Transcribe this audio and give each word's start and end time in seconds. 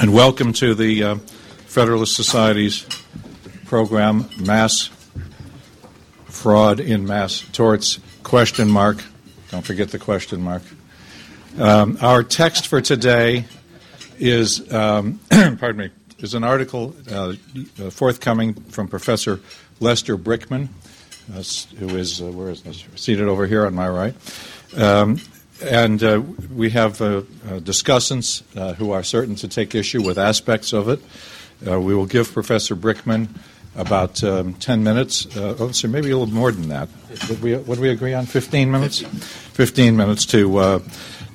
and 0.00 0.14
welcome 0.14 0.52
to 0.54 0.74
the 0.74 1.02
uh, 1.04 1.14
Federalist 1.66 2.16
Society's 2.16 2.86
program, 3.66 4.28
Mass 4.40 4.90
Fraud 6.24 6.80
in 6.80 7.06
Mass 7.06 7.44
Torts, 7.52 7.98
question 8.22 8.68
mark. 8.68 9.04
Don't 9.50 9.64
forget 9.64 9.90
the 9.90 9.98
question 9.98 10.40
mark. 10.42 10.62
Um, 11.58 11.98
our 12.00 12.22
text 12.22 12.66
for 12.66 12.80
today 12.80 13.44
is, 14.18 14.72
um, 14.72 15.20
pardon 15.30 15.76
me, 15.76 15.90
is 16.18 16.34
an 16.34 16.44
article 16.44 16.94
uh, 17.10 17.34
forthcoming 17.90 18.54
from 18.54 18.88
Professor 18.88 19.40
Lester 19.80 20.16
Brickman, 20.16 20.68
uh, 21.34 21.42
who 21.78 21.96
is, 21.96 22.20
uh, 22.20 22.26
where 22.26 22.50
is 22.50 22.62
this? 22.62 22.84
seated 22.96 23.28
over 23.28 23.46
here 23.46 23.66
on 23.66 23.74
my 23.74 23.88
right. 23.88 24.14
Um, 24.76 25.18
and 25.62 26.02
uh, 26.02 26.22
we 26.54 26.70
have 26.70 27.00
uh, 27.00 27.18
uh, 27.18 27.22
discussants 27.60 28.42
uh, 28.56 28.74
who 28.74 28.92
are 28.92 29.02
certain 29.02 29.34
to 29.36 29.48
take 29.48 29.74
issue 29.74 30.02
with 30.02 30.18
aspects 30.18 30.72
of 30.72 30.88
it. 30.88 31.00
Uh, 31.66 31.80
we 31.80 31.94
will 31.94 32.06
give 32.06 32.32
Professor 32.32 32.74
Brickman 32.74 33.28
about 33.76 34.22
um, 34.24 34.54
10 34.54 34.82
minutes. 34.82 35.26
Uh, 35.36 35.56
oh, 35.58 35.70
so 35.70 35.88
maybe 35.88 36.10
a 36.10 36.16
little 36.16 36.34
more 36.34 36.50
than 36.50 36.68
that. 36.68 36.88
Would 37.28 37.42
we, 37.42 37.56
would 37.56 37.78
we 37.78 37.90
agree 37.90 38.14
on 38.14 38.26
15 38.26 38.70
minutes? 38.70 39.00
15 39.00 39.96
minutes 39.96 40.24
to, 40.26 40.82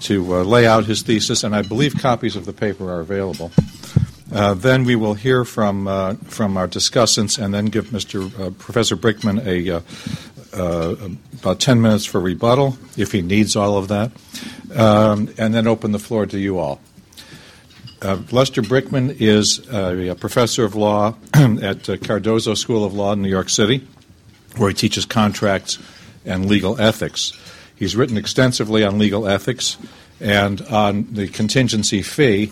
to 0.02 0.24
lay 0.44 0.66
out 0.66 0.86
his 0.86 1.04
thesis, 1.04 1.44
and 1.44 1.56
I 1.56 1.62
believe 1.62 1.96
copies 1.96 2.36
of 2.36 2.46
the 2.46 2.54
paper 2.54 2.92
are 2.92 3.00
available. 3.00 3.52
then 4.28 4.84
we 4.84 4.96
will 4.96 5.14
hear 5.14 5.46
from, 5.46 5.86
from 6.26 6.58
our 6.58 6.68
discussants 6.68 7.42
and 7.42 7.54
then 7.54 7.66
give 7.66 7.88
Mr. 7.88 8.58
Professor 8.58 8.98
Brickman 8.98 9.46
a 9.46 9.84
uh, 10.54 10.96
about 11.40 11.60
10 11.60 11.82
minutes 11.82 12.06
for 12.06 12.20
rebuttal, 12.20 12.78
if 12.98 13.12
he 13.12 13.22
needs 13.22 13.56
all 13.56 13.78
of 13.78 13.88
that, 13.90 14.12
um, 14.76 15.30
and 15.38 15.54
then 15.54 15.68
open 15.68 15.92
the 15.92 16.00
floor 16.00 16.26
to 16.26 16.40
you 16.40 16.60
all. 16.60 16.80
Uh, 18.02 18.20
Lester 18.32 18.62
Brickman 18.62 19.20
is 19.20 19.68
uh, 19.70 20.12
a 20.12 20.16
professor 20.16 20.64
of 20.64 20.76
law 20.76 21.16
at 21.34 21.90
uh, 21.90 21.98
Cardozo 21.98 22.54
School 22.54 22.84
of 22.84 22.94
Law 22.94 23.14
in 23.14 23.22
New 23.22 23.30
York 23.30 23.50
City, 23.50 23.88
where 24.58 24.70
he 24.70 24.76
teaches 24.76 25.06
contracts 25.06 25.80
and 26.26 26.46
legal 26.46 26.80
ethics. 26.80 27.34
He's 27.76 27.96
written 27.96 28.18
extensively 28.18 28.84
on 28.84 29.00
legal 29.00 29.28
ethics 29.28 29.78
and 30.20 30.62
on 30.64 31.08
the 31.14 31.28
contingency 31.28 32.02
fee, 32.02 32.52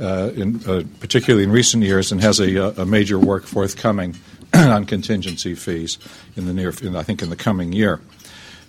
uh, 0.00 0.30
in, 0.34 0.60
particularly 1.00 1.44
in 1.44 1.50
recent 1.50 1.82
years, 1.82 2.12
and 2.12 2.20
has 2.20 2.40
a, 2.40 2.80
a 2.80 2.86
major 2.86 3.18
work 3.18 3.44
forthcoming 3.44 4.14
on 4.54 4.84
contingency 4.84 5.54
fees 5.54 5.98
in 6.36 6.46
the 6.46 6.52
near, 6.52 6.72
in, 6.82 6.96
I 6.96 7.02
think, 7.02 7.22
in 7.22 7.30
the 7.30 7.36
coming 7.36 7.72
year. 7.72 8.00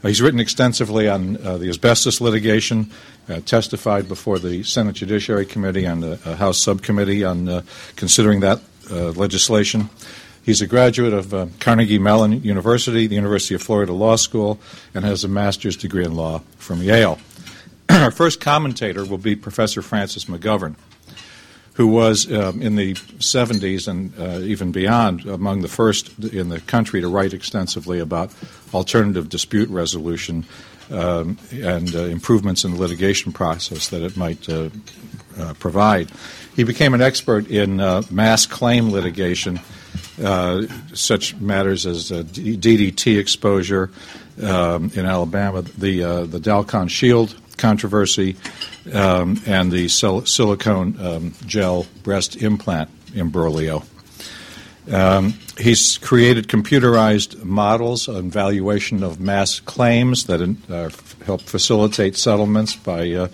Uh, 0.04 0.10
he's 0.10 0.22
written 0.22 0.40
extensively 0.40 1.08
on 1.08 1.38
uh, 1.38 1.58
the 1.58 1.70
asbestos 1.70 2.20
litigation, 2.20 2.90
uh, 3.30 3.40
testified 3.42 4.08
before 4.08 4.38
the 4.38 4.64
Senate 4.64 4.96
Judiciary 4.96 5.46
Committee 5.46 5.86
and 5.86 6.04
the 6.04 6.18
House 6.36 6.60
Subcommittee 6.60 7.24
on 7.24 7.48
uh, 7.48 7.62
considering 7.96 8.42
that 8.42 8.62
uh, 8.92 9.12
legislation. 9.12 9.90
He's 10.44 10.62
a 10.62 10.68
graduate 10.68 11.14
of 11.14 11.34
uh, 11.34 11.48
Carnegie 11.62 12.00
Mellon 12.00 12.44
University, 12.44 13.08
the 13.08 13.16
University 13.16 13.56
of 13.56 13.62
Florida 13.62 13.94
Law 13.94 14.18
School, 14.18 14.60
and 14.94 15.06
has 15.06 15.24
a 15.24 15.30
master's 15.30 15.78
degree 15.78 16.04
in 16.04 16.16
law 16.16 16.42
from 16.58 16.82
Yale. 16.82 17.18
Our 17.90 18.12
first 18.12 18.42
commentator 18.42 19.06
will 19.06 19.18
be 19.18 19.38
Professor 19.38 19.82
Francis 19.82 20.26
McGovern 20.26 20.76
who 21.74 21.88
was 21.88 22.32
um, 22.32 22.62
in 22.62 22.76
the 22.76 22.94
70s 22.94 23.88
and 23.88 24.14
uh, 24.20 24.40
even 24.40 24.72
beyond 24.72 25.26
among 25.26 25.62
the 25.62 25.68
first 25.68 26.18
in 26.20 26.50
the 26.50 26.60
country 26.62 27.02
to 27.02 27.08
write 27.08 27.34
extensively 27.34 28.00
about 28.00 28.32
alternative 28.74 29.30
dispute 29.30 29.70
resolution 29.70 30.46
um, 30.92 31.38
and 31.52 31.96
uh, 31.96 32.04
improvements 32.04 32.64
in 32.64 32.74
the 32.74 32.80
litigation 32.80 33.32
process 33.32 33.90
that 33.90 34.04
it 34.04 34.16
might 34.16 34.48
uh, 34.50 34.70
uh 35.40 35.54
provide. 35.56 36.12
He 36.56 36.64
became 36.64 36.94
an 36.94 37.02
expert 37.02 37.50
in 37.50 37.80
uh, 37.80 38.04
mass 38.12 38.46
claim 38.46 38.92
litigation, 38.92 39.60
uh, 40.24 40.64
such 40.94 41.36
matters 41.38 41.88
as 41.88 42.12
DDT 42.12 43.18
exposure 43.18 43.90
um, 44.44 44.92
in 44.94 45.06
Alabama, 45.06 45.64
the 45.64 46.28
the 46.28 46.40
Dalkon 46.40 46.90
Shield 46.90 47.36
controversy, 47.58 48.36
um, 48.94 49.42
and 49.46 49.72
the 49.72 49.88
sil- 49.88 50.26
silicone 50.26 51.00
um, 51.00 51.34
gel 51.46 51.86
breast 52.04 52.36
implant 52.42 52.90
imbroglio. 53.14 53.86
Um, 54.92 55.36
he's 55.58 55.98
created 55.98 56.48
computerized 56.48 57.44
models 57.44 58.10
and 58.10 58.32
valuation 58.32 59.02
of 59.02 59.20
mass 59.20 59.62
claims 59.62 60.26
that 60.26 60.42
uh, 60.42 60.90
help 61.26 61.42
facilitate 61.42 62.18
settlements 62.18 62.76
by 62.76 63.12
uh, 63.12 63.28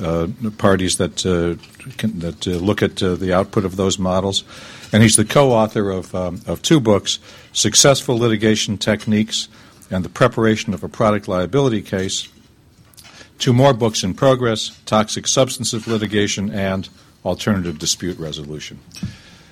uh, 0.00 0.28
parties 0.56 0.96
that 0.96 1.26
uh, 1.26 1.60
can, 1.98 2.18
that 2.20 2.48
uh, 2.48 2.52
look 2.52 2.82
at 2.82 3.02
uh, 3.02 3.14
the 3.14 3.34
output 3.34 3.64
of 3.66 3.76
those 3.76 3.98
models. 3.98 4.44
And 4.92 5.02
he's 5.02 5.16
the 5.16 5.24
co-author 5.24 5.90
of, 5.90 6.14
um, 6.14 6.40
of 6.46 6.62
two 6.62 6.80
books: 6.80 7.18
"Successful 7.52 8.16
Litigation 8.16 8.78
Techniques" 8.78 9.48
and 9.90 10.04
"The 10.04 10.08
Preparation 10.08 10.72
of 10.72 10.82
a 10.82 10.88
Product 10.88 11.28
Liability 11.28 11.82
Case." 11.82 12.28
Two 13.38 13.52
more 13.52 13.74
books 13.74 14.02
in 14.02 14.14
progress 14.14 14.76
Toxic 14.86 15.26
Substances 15.26 15.86
Litigation 15.86 16.50
and 16.50 16.88
Alternative 17.24 17.78
Dispute 17.78 18.18
Resolution. 18.18 18.78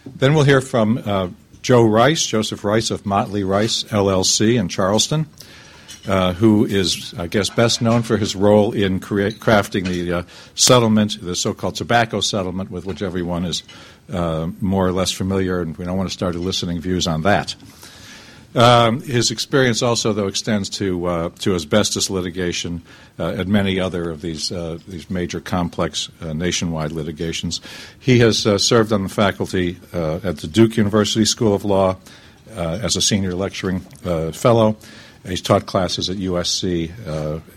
Then 0.06 0.34
we'll 0.34 0.44
hear 0.44 0.60
from 0.60 1.02
uh, 1.04 1.28
Joe 1.62 1.84
Rice, 1.84 2.24
Joseph 2.26 2.64
Rice 2.64 2.90
of 2.90 3.06
Motley 3.06 3.44
Rice 3.44 3.84
LLC 3.84 4.58
in 4.58 4.68
Charleston, 4.68 5.26
uh, 6.06 6.34
who 6.34 6.64
is, 6.64 7.14
I 7.18 7.26
guess, 7.26 7.48
best 7.48 7.80
known 7.80 8.02
for 8.02 8.16
his 8.16 8.36
role 8.36 8.72
in 8.72 9.00
crafting 9.00 9.86
the 9.86 10.12
uh, 10.12 10.22
settlement, 10.54 11.18
the 11.20 11.34
so 11.34 11.54
called 11.54 11.76
tobacco 11.76 12.20
settlement, 12.20 12.70
with 12.70 12.84
which 12.84 13.00
everyone 13.00 13.44
is 13.44 13.62
uh, 14.12 14.48
more 14.60 14.86
or 14.86 14.92
less 14.92 15.10
familiar, 15.10 15.60
and 15.62 15.76
we 15.76 15.84
don't 15.84 15.96
want 15.96 16.08
to 16.08 16.12
start 16.12 16.34
eliciting 16.34 16.80
views 16.80 17.06
on 17.06 17.22
that. 17.22 17.54
Um, 18.54 19.00
his 19.00 19.32
experience 19.32 19.82
also, 19.82 20.12
though, 20.12 20.28
extends 20.28 20.70
to 20.70 21.06
uh, 21.06 21.28
to 21.40 21.54
asbestos 21.54 22.08
litigation 22.08 22.82
uh, 23.18 23.34
and 23.38 23.48
many 23.48 23.80
other 23.80 24.10
of 24.10 24.20
these 24.20 24.52
uh, 24.52 24.78
these 24.86 25.10
major 25.10 25.40
complex 25.40 26.08
uh, 26.20 26.32
nationwide 26.32 26.92
litigations. 26.92 27.60
He 27.98 28.20
has 28.20 28.46
uh, 28.46 28.58
served 28.58 28.92
on 28.92 29.02
the 29.02 29.08
faculty 29.08 29.78
uh, 29.92 30.20
at 30.22 30.38
the 30.38 30.46
Duke 30.46 30.76
University 30.76 31.24
School 31.24 31.54
of 31.54 31.64
Law 31.64 31.96
as 32.56 32.94
a 32.94 33.02
senior 33.02 33.34
lecturing 33.34 33.80
fellow. 33.80 34.76
He's 35.26 35.40
taught 35.40 35.66
classes 35.66 36.08
at 36.08 36.18
USC 36.18 36.92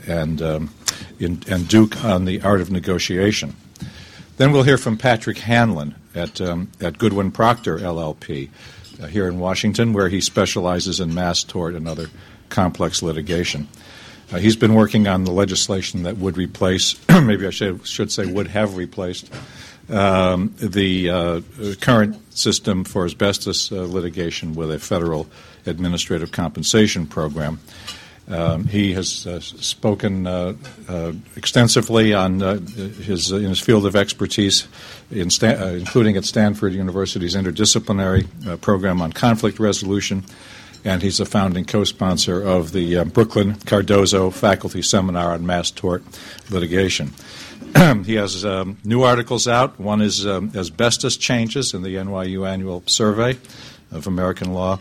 and 0.08 0.42
um, 0.42 0.74
in, 1.20 1.44
and 1.48 1.68
Duke 1.68 2.04
on 2.04 2.26
the 2.26 2.42
art 2.42 2.62
of 2.62 2.72
negotiation. 2.72 3.56
Then 4.38 4.52
we'll 4.52 4.64
hear 4.64 4.78
from 4.78 4.98
Patrick 4.98 5.38
Hanlon 5.40 5.94
at 6.16 6.42
um, 6.42 6.72
at 6.82 6.98
Goodwin 6.98 7.32
Procter 7.32 7.78
LLP 7.78 8.50
here 9.06 9.28
in 9.28 9.40
Washington, 9.40 9.94
where 9.94 10.10
he 10.10 10.22
specializes 10.22 11.00
in 11.00 11.14
mass 11.14 11.44
tort 11.44 11.76
and 11.76 11.88
other 11.88 12.10
complex 12.50 13.02
litigation. 13.02 13.68
Uh, 14.32 14.38
he's 14.38 14.56
been 14.56 14.74
working 14.74 15.08
on 15.08 15.24
the 15.24 15.32
legislation 15.32 16.04
that 16.04 16.18
would 16.18 16.38
replace, 16.38 16.96
maybe 17.10 17.48
I 17.48 17.50
should, 17.52 17.86
should 17.88 18.12
say, 18.12 18.26
would 18.26 18.48
have 18.48 18.76
replaced 18.76 19.32
um, 19.90 20.54
the 20.58 21.10
uh, 21.10 21.42
current 21.80 22.18
system 22.36 22.84
for 22.84 23.06
asbestos 23.06 23.72
uh, 23.72 23.84
litigation 23.84 24.54
with 24.54 24.72
a 24.72 24.80
federal 24.80 25.28
administrative 25.66 26.32
compensation 26.32 27.06
program. 27.06 27.60
Um, 28.30 28.66
he 28.66 28.94
has 28.94 29.26
uh, 29.26 29.40
spoken 29.40 30.28
uh, 30.28 30.54
uh, 30.90 31.14
extensively 31.38 32.14
on 32.14 32.42
uh, 32.42 32.60
his 32.60 33.32
in 33.32 33.44
his 33.44 33.62
field 33.62 33.86
of 33.86 33.96
expertise, 33.96 34.68
in 35.10 35.30
uh, 35.42 35.68
including 35.68 36.18
at 36.18 36.26
Stanford 36.26 36.74
University's 36.74 37.36
interdisciplinary 37.36 38.28
uh, 38.46 38.58
program 38.58 39.02
on 39.02 39.14
conflict 39.14 39.60
resolution, 39.60 40.26
and 40.84 41.02
he's 41.02 41.22
a 41.22 41.26
founding 41.26 41.64
co-sponsor 41.64 42.42
of 42.44 42.74
the 42.74 43.06
Brooklyn 43.06 43.56
Cardozo 43.66 44.30
Faculty 44.30 44.82
Seminar 44.82 45.32
on 45.32 45.46
Mass 45.46 45.72
Tort 45.72 46.04
Litigation. 46.50 47.14
he 48.04 48.16
has 48.16 48.44
um, 48.44 48.78
new 48.84 49.04
articles 49.04 49.48
out. 49.48 49.80
One 49.80 50.02
is 50.02 50.28
um, 50.28 50.52
Asbestos 50.54 51.16
Changes 51.16 51.74
in 51.74 51.82
the 51.82 51.96
NYU 51.96 52.46
Annual 52.48 52.84
Survey 52.88 53.38
of 53.92 54.06
American 54.06 54.54
Law 54.54 54.80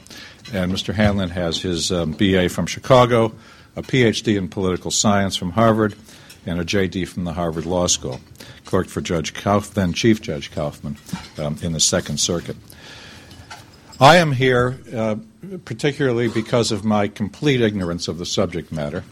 and 0.53 0.73
Mr. 0.73 0.95
Hanlon 0.95 1.31
has 1.31 1.59
his 1.59 1.91
um, 1.93 2.13
BA 2.13 2.49
from 2.49 2.67
Chicago, 2.67 3.33
a 3.75 3.83
PhD 3.83 4.37
in 4.37 4.49
political 4.49 4.91
science 4.91 5.37
from 5.37 5.53
Harvard, 5.53 5.95
and 6.47 6.61
a 6.61 6.65
JD 6.65 7.09
from 7.09 7.25
the 7.25 7.33
Harvard 7.33 7.67
Law 7.67 7.87
School. 7.87 8.21
Clerked 8.65 8.91
for 8.91 9.01
Judge 9.01 9.35
Kauf, 9.35 9.75
then 9.75 9.93
Chief 9.93 10.21
Judge 10.21 10.51
Kaufman, 10.51 10.97
um, 11.39 11.57
in 11.63 11.73
the 11.73 11.81
Second 11.81 12.19
Circuit. 12.19 12.57
I 13.99 14.17
am 14.17 14.33
here 14.33 14.79
uh, 14.95 15.17
particularly 15.65 16.29
because 16.29 16.73
of 16.73 16.85
my 16.85 17.09
complete 17.09 17.61
ignorance 17.61 18.09
of 18.09 18.19
the 18.19 18.27
subject 18.27 18.73
matter. 18.73 19.05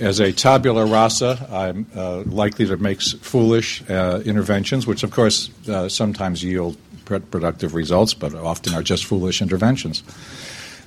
As 0.00 0.20
a 0.20 0.32
tabula 0.32 0.86
rasa, 0.86 1.46
I'm 1.50 1.86
uh, 1.94 2.22
likely 2.22 2.66
to 2.66 2.76
make 2.76 3.00
foolish 3.00 3.88
uh, 3.88 4.22
interventions, 4.24 4.86
which 4.86 5.02
of 5.02 5.10
course 5.10 5.50
uh, 5.68 5.88
sometimes 5.88 6.42
yield 6.42 6.76
productive 7.04 7.74
results, 7.74 8.14
but 8.14 8.34
often 8.34 8.74
are 8.74 8.82
just 8.82 9.04
foolish 9.06 9.40
interventions. 9.40 10.02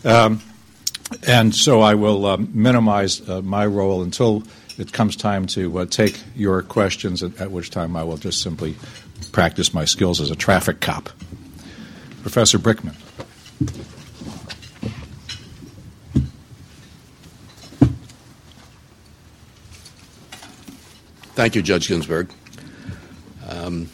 Um, 0.04 0.42
and 1.28 1.54
so 1.54 1.82
I 1.82 1.96
will 1.96 2.26
uh, 2.26 2.38
minimize 2.38 3.28
uh, 3.28 3.42
my 3.42 3.66
role 3.66 4.02
until 4.02 4.44
it 4.78 4.94
comes 4.94 5.16
time 5.16 5.46
to 5.48 5.80
uh, 5.80 5.86
take 5.86 6.20
your 6.36 6.62
questions, 6.62 7.22
at, 7.22 7.40
at, 7.40 7.52
which 7.52 7.70
time 7.70 7.96
I 7.96 8.04
will 8.04 8.18
just 8.18 8.42
simply 8.42 8.76
practice 9.32 9.74
my 9.74 9.86
skills 9.86 10.22
as 10.22 10.32
a 10.32 10.36
traffic 10.36 10.80
cop. 10.80 11.10
Professor 12.22 12.58
Brickman. 12.58 12.96
Thank 21.34 21.56
you, 21.56 21.62
Judge 21.62 21.88
Ginsburg. 21.88 22.30
Um, 23.48 23.90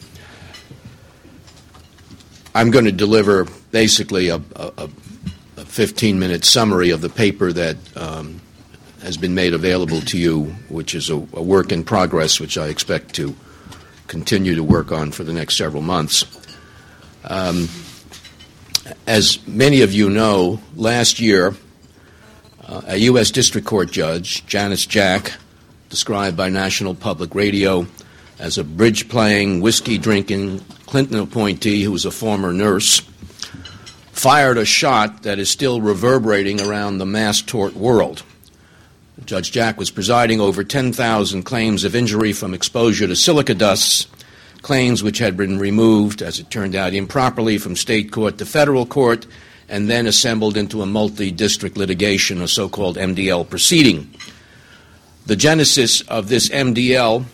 I'm 2.54 2.70
going 2.70 2.84
to 2.84 2.92
deliver 2.92 3.46
basically 3.70 4.28
a, 4.28 4.36
a, 4.56 4.72
a 4.76 4.88
15 5.68 6.18
minute 6.18 6.44
summary 6.44 6.90
of 6.90 7.00
the 7.00 7.08
paper 7.08 7.52
that 7.52 7.76
um, 7.96 8.40
has 9.02 9.16
been 9.16 9.34
made 9.34 9.54
available 9.54 10.00
to 10.00 10.18
you, 10.18 10.44
which 10.68 10.94
is 10.94 11.10
a, 11.10 11.14
a, 11.14 11.42
work 11.42 11.70
in 11.70 11.84
progress, 11.84 12.40
which 12.40 12.58
I 12.58 12.68
expect 12.68 13.14
to 13.16 13.36
continue 14.06 14.54
to 14.54 14.64
work 14.64 14.90
on 14.90 15.12
for 15.12 15.24
the 15.24 15.32
next 15.32 15.56
several 15.56 15.82
months. 15.82 16.24
Um, 17.24 17.68
as 19.06 19.46
many 19.46 19.82
of 19.82 19.92
you 19.92 20.08
know, 20.10 20.60
last 20.74 21.20
year, 21.20 21.54
uh, 22.66 22.82
a 22.86 22.96
U.S. 22.96 23.30
District 23.30 23.66
Court 23.66 23.90
judge, 23.90 24.46
Janice 24.46 24.86
Jack, 24.86 25.34
described 25.90 26.36
by 26.36 26.48
National 26.48 26.94
Public 26.94 27.34
Radio 27.34 27.86
as 28.38 28.58
a 28.58 28.64
bridge 28.64 29.08
playing, 29.08 29.60
whiskey 29.60 29.98
drinking 29.98 30.60
Clinton 30.86 31.18
appointee 31.18 31.82
who 31.82 31.92
was 31.92 32.04
a 32.04 32.10
former 32.10 32.52
nurse, 32.52 33.02
fired 34.18 34.58
a 34.58 34.64
shot 34.64 35.22
that 35.22 35.38
is 35.38 35.48
still 35.48 35.80
reverberating 35.80 36.60
around 36.60 36.98
the 36.98 37.06
mass 37.06 37.40
tort 37.40 37.74
world. 37.74 38.24
Judge 39.24 39.52
Jack 39.52 39.78
was 39.78 39.90
presiding 39.90 40.40
over 40.40 40.64
10,000 40.64 41.42
claims 41.44 41.84
of 41.84 41.94
injury 41.94 42.32
from 42.32 42.52
exposure 42.52 43.06
to 43.06 43.14
silica 43.14 43.54
dusts, 43.54 44.08
claims 44.62 45.02
which 45.02 45.18
had 45.18 45.36
been 45.36 45.58
removed, 45.58 46.20
as 46.20 46.40
it 46.40 46.50
turned 46.50 46.74
out, 46.74 46.94
improperly 46.94 47.58
from 47.58 47.76
state 47.76 48.10
court 48.10 48.38
to 48.38 48.46
federal 48.46 48.86
court, 48.86 49.26
and 49.68 49.88
then 49.88 50.06
assembled 50.06 50.56
into 50.56 50.82
a 50.82 50.86
multi 50.86 51.30
district 51.30 51.76
litigation, 51.76 52.42
a 52.42 52.48
so 52.48 52.68
called 52.68 52.96
MDL 52.96 53.48
proceeding. 53.48 54.12
The 55.26 55.36
genesis 55.36 56.00
of 56.02 56.28
this 56.28 56.48
MDL 56.48 57.24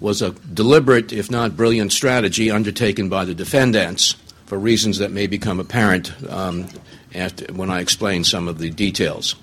was 0.00 0.22
a 0.22 0.30
deliberate, 0.30 1.12
if 1.12 1.30
not 1.30 1.56
brilliant, 1.56 1.92
strategy 1.92 2.50
undertaken 2.50 3.08
by 3.08 3.24
the 3.24 3.34
defendants 3.34 4.16
for 4.46 4.58
reasons 4.58 4.98
that 4.98 5.10
may 5.10 5.26
become 5.26 5.60
apparent 5.60 6.12
um, 6.30 6.66
after, 7.14 7.52
when 7.52 7.70
I 7.70 7.80
explain 7.80 8.24
some 8.24 8.48
of 8.48 8.58
the 8.58 8.70
details. 8.70 9.34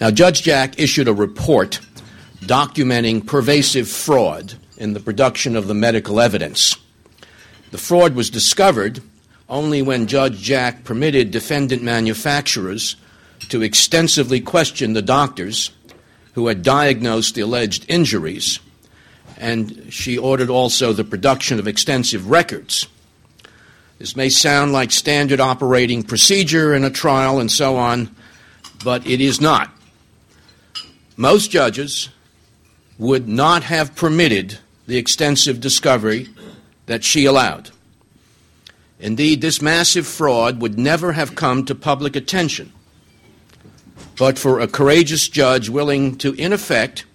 Now, 0.00 0.10
Judge 0.10 0.42
Jack 0.42 0.78
issued 0.78 1.08
a 1.08 1.14
report 1.14 1.80
documenting 2.40 3.26
pervasive 3.26 3.88
fraud 3.88 4.54
in 4.76 4.94
the 4.94 5.00
production 5.00 5.56
of 5.56 5.66
the 5.66 5.74
medical 5.74 6.20
evidence. 6.20 6.76
The 7.70 7.78
fraud 7.78 8.14
was 8.14 8.30
discovered 8.30 9.02
only 9.48 9.82
when 9.82 10.06
Judge 10.06 10.38
Jack 10.40 10.84
permitted 10.84 11.30
defendant 11.30 11.82
manufacturers 11.82 12.96
to 13.48 13.62
extensively 13.62 14.40
question 14.40 14.92
the 14.92 15.02
doctors 15.02 15.70
who 16.34 16.46
had 16.46 16.62
diagnosed 16.62 17.34
the 17.34 17.40
alleged 17.40 17.84
injuries, 17.88 18.60
and 19.36 19.86
she 19.90 20.16
ordered 20.16 20.50
also 20.50 20.92
the 20.92 21.04
production 21.04 21.58
of 21.58 21.66
extensive 21.66 22.30
records. 22.30 22.86
This 23.98 24.16
may 24.16 24.28
sound 24.28 24.72
like 24.72 24.90
standard 24.92 25.40
operating 25.40 26.02
procedure 26.02 26.74
in 26.74 26.84
a 26.84 26.90
trial 26.90 27.40
and 27.40 27.50
so 27.50 27.76
on, 27.76 28.14
but 28.84 29.06
it 29.06 29.20
is 29.20 29.40
not. 29.40 29.70
Most 31.16 31.50
judges 31.50 32.08
would 32.98 33.28
not 33.28 33.64
have 33.64 33.96
permitted 33.96 34.58
the 34.86 34.96
extensive 34.96 35.60
discovery 35.60 36.28
that 36.86 37.04
she 37.04 37.24
allowed. 37.24 37.70
Indeed, 39.00 39.40
this 39.40 39.60
massive 39.60 40.06
fraud 40.06 40.60
would 40.60 40.78
never 40.78 41.12
have 41.12 41.34
come 41.34 41.64
to 41.66 41.74
public 41.74 42.16
attention 42.16 42.72
but 44.18 44.38
for 44.38 44.58
a 44.58 44.68
courageous 44.68 45.28
judge 45.28 45.68
willing 45.68 46.16
to, 46.18 46.34
in 46.34 46.52
effect, 46.52 47.06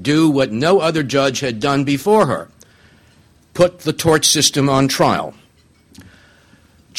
do 0.00 0.30
what 0.30 0.52
no 0.52 0.78
other 0.78 1.02
judge 1.02 1.40
had 1.40 1.58
done 1.58 1.84
before 1.84 2.26
her 2.26 2.48
put 3.54 3.80
the 3.80 3.92
tort 3.92 4.24
system 4.24 4.68
on 4.68 4.86
trial. 4.86 5.34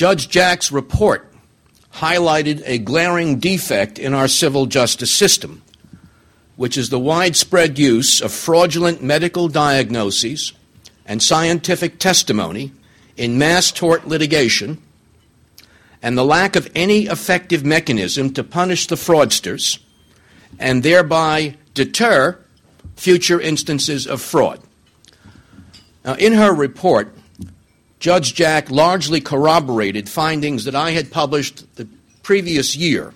Judge 0.02 0.30
Jack's 0.30 0.72
report 0.72 1.32
highlighted 1.94 2.64
a 2.66 2.80
glaring 2.80 3.38
defect 3.38 4.00
in 4.00 4.16
our 4.16 4.28
civil 4.28 4.66
justice 4.66 5.12
system, 5.12 5.62
which 6.56 6.76
is 6.76 6.90
the 6.90 6.98
widespread 6.98 7.78
use 7.78 8.20
of 8.20 8.32
fraudulent 8.32 9.04
medical 9.04 9.48
diagnoses 9.48 10.54
and 11.06 11.22
scientific 11.22 12.00
testimony 12.00 12.72
in 13.16 13.38
mass 13.38 13.72
tort 13.72 14.08
litigation 14.08 14.82
and 16.02 16.18
the 16.18 16.26
lack 16.26 16.56
of 16.56 16.68
any 16.74 17.06
effective 17.06 17.64
mechanism 17.64 18.34
to 18.34 18.44
punish 18.44 18.88
the 18.88 18.96
fraudsters 18.96 19.78
and 20.58 20.82
thereby 20.82 21.56
deter 21.76 22.40
future 22.96 23.40
instances 23.40 24.08
of 24.08 24.20
fraud. 24.20 24.60
Now, 26.04 26.16
in 26.16 26.34
her 26.34 26.52
report, 26.52 27.14
Judge 28.02 28.34
Jack 28.34 28.72
largely 28.72 29.22
corroborated 29.22 30.10
findings 30.10 30.66
that 30.66 30.74
I 30.74 30.90
had 30.90 31.12
published 31.12 31.76
the 31.76 31.88
previous 32.24 32.76
year 32.76 33.14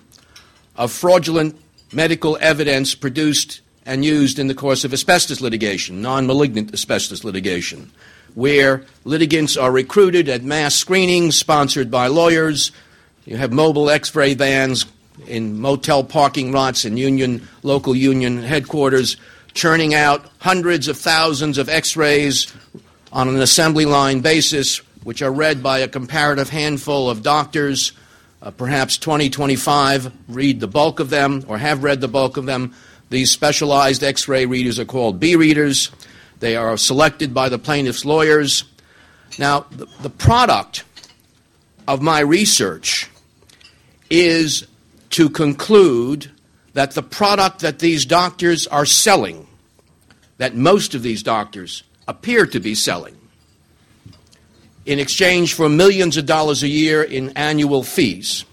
of 0.76 0.92
fraudulent 0.92 1.60
medical 1.92 2.38
evidence 2.40 2.94
produced 2.94 3.62
and 3.84 4.04
used 4.04 4.38
in 4.38 4.46
the 4.46 4.54
course 4.54 4.84
of 4.84 4.92
asbestos 4.92 5.40
litigation, 5.40 6.00
non 6.00 6.28
malignant 6.28 6.72
asbestos 6.72 7.24
litigation, 7.24 7.90
where 8.36 8.84
litigants 9.02 9.56
are 9.56 9.72
recruited 9.72 10.28
at 10.28 10.44
mass 10.44 10.76
screenings 10.76 11.34
sponsored 11.34 11.90
by 11.90 12.06
lawyers. 12.06 12.70
You 13.24 13.38
have 13.38 13.52
mobile 13.52 13.90
x 13.90 14.14
ray 14.14 14.34
vans 14.34 14.86
in 15.26 15.58
motel 15.58 16.04
parking 16.04 16.52
lots 16.52 16.84
and 16.84 16.96
union, 16.96 17.48
local 17.64 17.96
union 17.96 18.40
headquarters 18.40 19.16
churning 19.52 19.94
out 19.94 20.30
hundreds 20.38 20.86
of 20.86 20.96
thousands 20.96 21.58
of 21.58 21.68
x 21.68 21.96
rays 21.96 22.52
on 23.12 23.28
an 23.28 23.40
assembly 23.40 23.84
line 23.84 24.20
basis, 24.20 24.78
which 25.04 25.22
are 25.22 25.32
read 25.32 25.62
by 25.62 25.78
a 25.78 25.88
comparative 25.88 26.50
handful 26.50 27.08
of 27.08 27.22
doctors. 27.22 27.92
Uh, 28.42 28.50
perhaps 28.50 28.98
20, 28.98 29.30
25 29.30 30.12
read 30.28 30.60
the 30.60 30.66
bulk 30.66 31.00
of 31.00 31.10
them 31.10 31.44
or 31.48 31.58
have 31.58 31.82
read 31.82 32.00
the 32.00 32.08
bulk 32.08 32.36
of 32.36 32.46
them. 32.46 32.74
These 33.08 33.30
specialized 33.30 34.02
x 34.02 34.28
ray 34.28 34.46
readers 34.46 34.78
are 34.78 34.84
called 34.84 35.20
B 35.20 35.36
readers. 35.36 35.90
They 36.40 36.56
are 36.56 36.76
selected 36.76 37.32
by 37.32 37.48
the 37.48 37.58
plaintiff's 37.58 38.04
lawyers. 38.04 38.64
Now, 39.38 39.66
the, 39.70 39.86
the 40.02 40.10
product 40.10 40.84
of 41.88 42.02
my 42.02 42.20
research 42.20 43.08
is 44.10 44.66
to 45.10 45.30
conclude 45.30 46.30
that 46.74 46.92
the 46.92 47.02
product 47.02 47.60
that 47.60 47.78
these 47.78 48.04
doctors 48.04 48.66
are 48.66 48.84
selling, 48.84 49.46
that 50.38 50.54
most 50.54 50.94
of 50.94 51.02
these 51.02 51.22
doctors 51.22 51.82
appear 52.08 52.46
to 52.46 52.60
be 52.60 52.74
selling, 52.74 53.16
in 54.84 54.98
exchange 54.98 55.54
for 55.54 55.68
millions 55.68 56.16
of 56.16 56.26
dollars 56.26 56.62
a 56.62 56.68
year 56.68 57.02
in 57.02 57.30
annual 57.30 57.82
fees, 57.82 58.44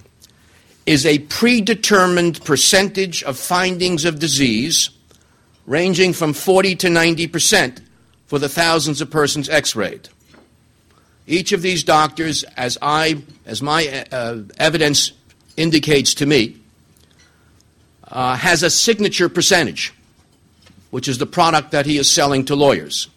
is 0.85 1.05
a 1.05 1.19
predetermined 1.19 2.43
percentage 2.43 3.23
of 3.23 3.37
findings 3.37 4.05
of 4.05 4.19
disease 4.19 4.89
ranging 5.65 6.11
from 6.11 6.33
40 6.33 6.75
to 6.75 6.89
90 6.89 7.27
percent 7.27 7.81
for 8.27 8.39
the 8.39 8.49
thousands 8.49 8.99
of 8.99 9.09
persons 9.09 9.47
x-rayed. 9.47 10.09
Each 11.27 11.51
of 11.51 11.61
these 11.61 11.83
doctors, 11.83 12.43
as 12.57 12.77
I, 12.81 13.21
as 13.45 13.61
my 13.61 14.05
uh, 14.11 14.39
evidence 14.57 15.13
indicates 15.55 16.15
to 16.15 16.25
me, 16.25 16.57
uh, 18.07 18.35
has 18.35 18.63
a 18.63 18.69
signature 18.69 19.29
percentage, 19.29 19.93
which 20.91 21.07
is 21.07 21.17
the 21.17 21.25
product 21.25 21.71
that 21.71 21.85
he 21.85 21.97
is 21.97 22.11
selling 22.11 22.43
to 22.45 22.55
lawyers. 22.55 23.07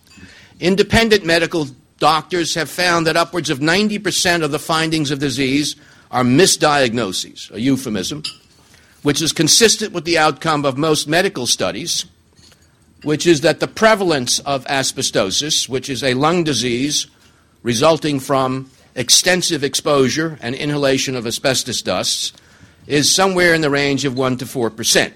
Independent 0.61 1.25
medical 1.25 1.67
doctors 1.99 2.55
have 2.55 2.71
found 2.71 3.07
that 3.07 3.17
upwards 3.17 3.51
of 3.51 3.59
90% 3.59 4.43
of 4.43 4.51
the 4.51 4.59
findings 4.59 5.11
of 5.11 5.19
disease 5.19 5.77
are 6.11 6.23
misdiagnoses, 6.23 7.51
a 7.51 7.61
euphemism, 7.61 8.23
which 9.03 9.21
is 9.21 9.33
consistent 9.33 9.93
with 9.93 10.05
the 10.05 10.19
outcome 10.19 10.65
of 10.65 10.77
most 10.77 11.09
medical 11.09 11.47
studies 11.47 12.07
which 13.07 13.25
is 13.25 13.43
that 13.43 13.61
the 13.61 13.69
prevalence 13.69 14.41
of 14.41 14.65
asbestosis, 14.65 15.69
which 15.69 15.89
is 15.89 16.03
a 16.03 16.15
lung 16.15 16.43
disease 16.43 17.07
resulting 17.63 18.19
from 18.19 18.69
extensive 18.97 19.63
exposure 19.63 20.37
and 20.41 20.57
inhalation 20.57 21.15
of 21.15 21.25
asbestos 21.25 21.83
dusts, 21.83 22.33
is 22.89 23.13
somewhere 23.13 23.55
in 23.55 23.61
the 23.61 23.71
range 23.71 24.05
of 24.05 24.17
1 24.17 24.39
to 24.39 24.47
4 24.47 24.71
percent. 24.71 25.15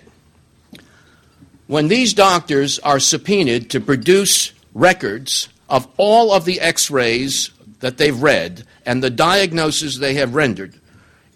When 1.66 1.88
these 1.88 2.14
doctors 2.14 2.78
are 2.80 3.00
subpoenaed 3.00 3.70
to 3.70 3.80
produce 3.80 4.52
records 4.74 5.48
of 5.68 5.86
all 5.96 6.32
of 6.32 6.44
the 6.44 6.60
x 6.60 6.90
rays 6.90 7.50
that 7.80 7.96
they've 7.96 8.22
read 8.22 8.64
and 8.84 9.02
the 9.02 9.10
diagnoses 9.10 9.98
they 9.98 10.14
have 10.14 10.34
rendered 10.34 10.74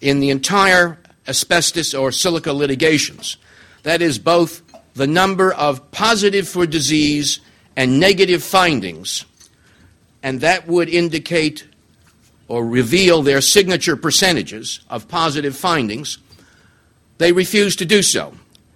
in 0.01 0.19
the 0.19 0.29
entire 0.29 0.97
asbestos 1.27 1.93
or 1.93 2.11
silica 2.11 2.53
litigations, 2.53 3.37
that 3.83 4.01
is, 4.01 4.19
both 4.19 4.61
the 4.93 5.07
number 5.07 5.53
of 5.53 5.91
positive 5.91 6.47
for 6.47 6.65
disease 6.65 7.39
and 7.75 7.99
negative 7.99 8.43
findings, 8.43 9.25
and 10.23 10.41
that 10.41 10.67
would 10.67 10.89
indicate 10.89 11.67
or 12.47 12.65
reveal 12.65 13.21
their 13.21 13.41
signature 13.41 13.95
percentages 13.95 14.81
of 14.89 15.07
positive 15.07 15.55
findings, 15.57 16.19
they 17.17 17.31
refuse 17.31 17.75
to 17.75 17.85
do 17.85 18.01
so. 18.01 18.33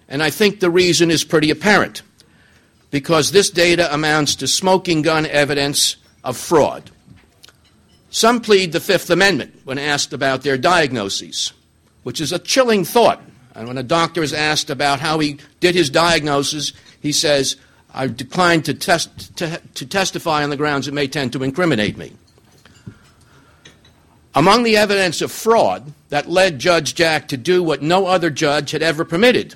And 0.08 0.22
I 0.22 0.30
think 0.30 0.58
the 0.58 0.70
reason 0.70 1.10
is 1.10 1.22
pretty 1.22 1.50
apparent 1.50 2.02
because 2.90 3.30
this 3.30 3.50
data 3.50 3.92
amounts 3.92 4.34
to 4.36 4.48
smoking 4.48 5.02
gun 5.02 5.26
evidence 5.26 5.96
of 6.24 6.36
fraud. 6.36 6.90
Some 8.10 8.40
plead 8.40 8.72
the 8.72 8.80
Fifth 8.80 9.10
Amendment 9.10 9.60
when 9.64 9.78
asked 9.78 10.12
about 10.12 10.42
their 10.42 10.58
diagnoses, 10.58 11.52
which 12.02 12.20
is 12.20 12.32
a 12.32 12.38
chilling 12.38 12.84
thought. 12.84 13.22
And 13.54 13.68
when 13.68 13.78
a 13.78 13.82
doctor 13.82 14.22
is 14.22 14.32
asked 14.32 14.70
about 14.70 15.00
how 15.00 15.18
he 15.20 15.38
did 15.60 15.74
his 15.74 15.90
diagnosis, 15.90 16.72
he 17.00 17.12
says, 17.12 17.56
I 17.94 18.06
decline 18.08 18.62
to, 18.62 18.74
test, 18.74 19.36
to, 19.36 19.60
to 19.74 19.86
testify 19.86 20.42
on 20.42 20.50
the 20.50 20.56
grounds 20.56 20.88
it 20.88 20.94
may 20.94 21.06
tend 21.06 21.32
to 21.32 21.42
incriminate 21.42 21.96
me. 21.96 22.12
Among 24.34 24.62
the 24.62 24.76
evidence 24.76 25.22
of 25.22 25.32
fraud 25.32 25.92
that 26.08 26.28
led 26.28 26.58
Judge 26.58 26.94
Jack 26.94 27.28
to 27.28 27.36
do 27.36 27.62
what 27.62 27.82
no 27.82 28.06
other 28.06 28.30
judge 28.30 28.70
had 28.70 28.82
ever 28.82 29.04
permitted 29.04 29.54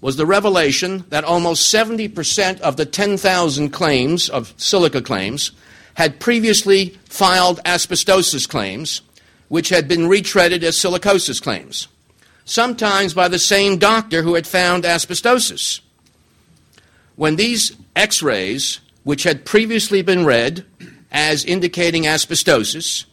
was 0.00 0.16
the 0.16 0.26
revelation 0.26 1.04
that 1.08 1.24
almost 1.24 1.72
70% 1.72 2.60
of 2.60 2.76
the 2.76 2.86
10,000 2.86 3.70
claims 3.70 4.28
of 4.28 4.54
silica 4.56 5.00
claims 5.00 5.52
had 5.94 6.20
previously 6.20 6.98
filed 7.06 7.62
asbestosis 7.64 8.48
claims, 8.48 9.00
which 9.48 9.70
had 9.70 9.88
been 9.88 10.02
retreaded 10.02 10.62
as 10.62 10.76
silicosis 10.76 11.42
claims, 11.42 11.88
sometimes 12.44 13.14
by 13.14 13.28
the 13.28 13.38
same 13.38 13.78
doctor 13.78 14.22
who 14.22 14.34
had 14.34 14.46
found 14.46 14.84
asbestosis. 14.84 15.80
When 17.16 17.36
these 17.36 17.74
x 17.94 18.22
rays, 18.22 18.80
which 19.04 19.22
had 19.22 19.46
previously 19.46 20.02
been 20.02 20.26
read 20.26 20.66
as 21.10 21.44
indicating 21.44 22.02
asbestosis, 22.02 23.06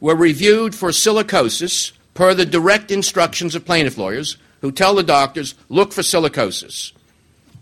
were 0.00 0.16
reviewed 0.16 0.74
for 0.74 0.90
silicosis 0.90 1.92
per 2.12 2.34
the 2.34 2.44
direct 2.44 2.90
instructions 2.90 3.54
of 3.54 3.64
plaintiff 3.64 3.96
lawyers 3.96 4.36
who 4.62 4.72
tell 4.72 4.94
the 4.94 5.02
doctors, 5.02 5.54
look 5.68 5.92
for 5.92 6.00
silicosis 6.00 6.92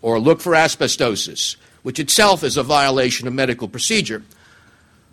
or 0.00 0.20
look 0.20 0.40
for 0.40 0.52
asbestosis, 0.52 1.56
which 1.82 1.98
itself 1.98 2.44
is 2.44 2.56
a 2.56 2.62
violation 2.62 3.26
of 3.26 3.34
medical 3.34 3.66
procedure 3.66 4.22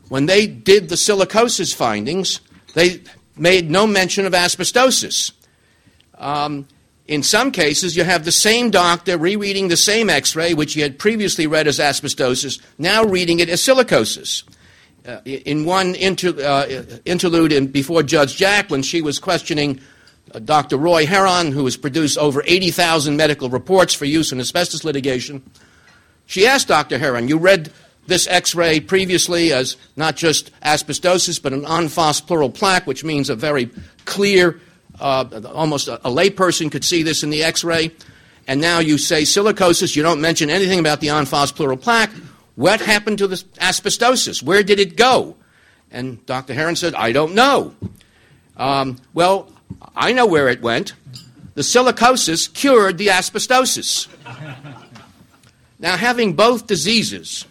when 0.09 0.25
they 0.25 0.47
did 0.47 0.89
the 0.89 0.95
silicosis 0.95 1.75
findings, 1.75 2.39
they 2.73 3.01
made 3.35 3.69
no 3.69 3.85
mention 3.85 4.25
of 4.25 4.33
asbestosis. 4.33 5.31
Um, 6.17 6.67
in 7.07 7.23
some 7.23 7.51
cases, 7.51 7.95
you 7.95 8.03
have 8.03 8.25
the 8.25 8.31
same 8.31 8.69
doctor 8.69 9.17
rereading 9.17 9.67
the 9.67 9.77
same 9.77 10.09
x 10.09 10.35
ray, 10.35 10.53
which 10.53 10.73
he 10.73 10.81
had 10.81 10.99
previously 10.99 11.47
read 11.47 11.67
as 11.67 11.79
asbestosis, 11.79 12.61
now 12.77 13.03
reading 13.03 13.39
it 13.39 13.49
as 13.49 13.61
silicosis. 13.61 14.43
Uh, 15.05 15.21
in 15.25 15.63
one 15.63 15.95
inter, 15.95 16.33
uh, 16.41 16.83
interlude 17.05 17.53
in, 17.53 17.67
before 17.67 18.03
Judge 18.03 18.35
Jack, 18.35 18.69
when 18.69 18.81
she 18.81 19.01
was 19.01 19.19
questioning 19.19 19.79
Dr. 20.43 20.77
Roy 20.77 21.05
Harron, 21.05 21.51
who 21.51 21.65
has 21.65 21.77
produced 21.77 22.17
over 22.17 22.43
80,000 22.45 23.15
medical 23.15 23.49
reports 23.49 23.93
for 23.93 24.05
use 24.05 24.31
in 24.31 24.39
asbestos 24.39 24.83
litigation, 24.83 25.43
she 26.25 26.45
asked 26.45 26.67
Dr. 26.67 26.99
Harron, 26.99 27.29
You 27.29 27.37
read 27.37 27.71
this 28.07 28.27
x 28.27 28.55
ray 28.55 28.79
previously 28.79 29.51
as 29.53 29.77
not 29.95 30.15
just 30.15 30.51
asbestosis, 30.61 31.41
but 31.41 31.53
an 31.53 31.65
en 31.65 31.89
pleural 31.89 32.49
plaque, 32.49 32.87
which 32.87 33.03
means 33.03 33.29
a 33.29 33.35
very 33.35 33.69
clear, 34.05 34.59
uh, 34.99 35.25
almost 35.53 35.87
a, 35.87 35.95
a 36.07 36.11
layperson 36.11 36.71
could 36.71 36.83
see 36.83 37.03
this 37.03 37.23
in 37.23 37.29
the 37.29 37.43
x 37.43 37.63
ray. 37.63 37.91
And 38.47 38.61
now 38.61 38.79
you 38.79 38.97
say 38.97 39.23
silicosis, 39.23 39.95
you 39.95 40.03
don't 40.03 40.21
mention 40.21 40.49
anything 40.49 40.79
about 40.79 41.01
the 41.01 41.09
en 41.09 41.25
pleural 41.25 41.77
plaque. 41.77 42.11
What 42.55 42.81
happened 42.81 43.19
to 43.19 43.27
the 43.27 43.35
asbestosis? 43.59 44.41
Where 44.41 44.63
did 44.63 44.79
it 44.79 44.95
go? 44.95 45.35
And 45.91 46.25
Dr. 46.25 46.53
Harron 46.53 46.77
said, 46.77 46.95
I 46.95 47.11
don't 47.11 47.35
know. 47.35 47.75
Um, 48.57 48.97
well, 49.13 49.51
I 49.95 50.13
know 50.13 50.25
where 50.25 50.47
it 50.49 50.61
went. 50.61 50.93
The 51.55 51.61
silicosis 51.61 52.53
cured 52.53 52.97
the 52.97 53.07
asbestosis. 53.07 54.07
now, 55.79 55.97
having 55.97 56.33
both 56.33 56.67
diseases, 56.67 57.45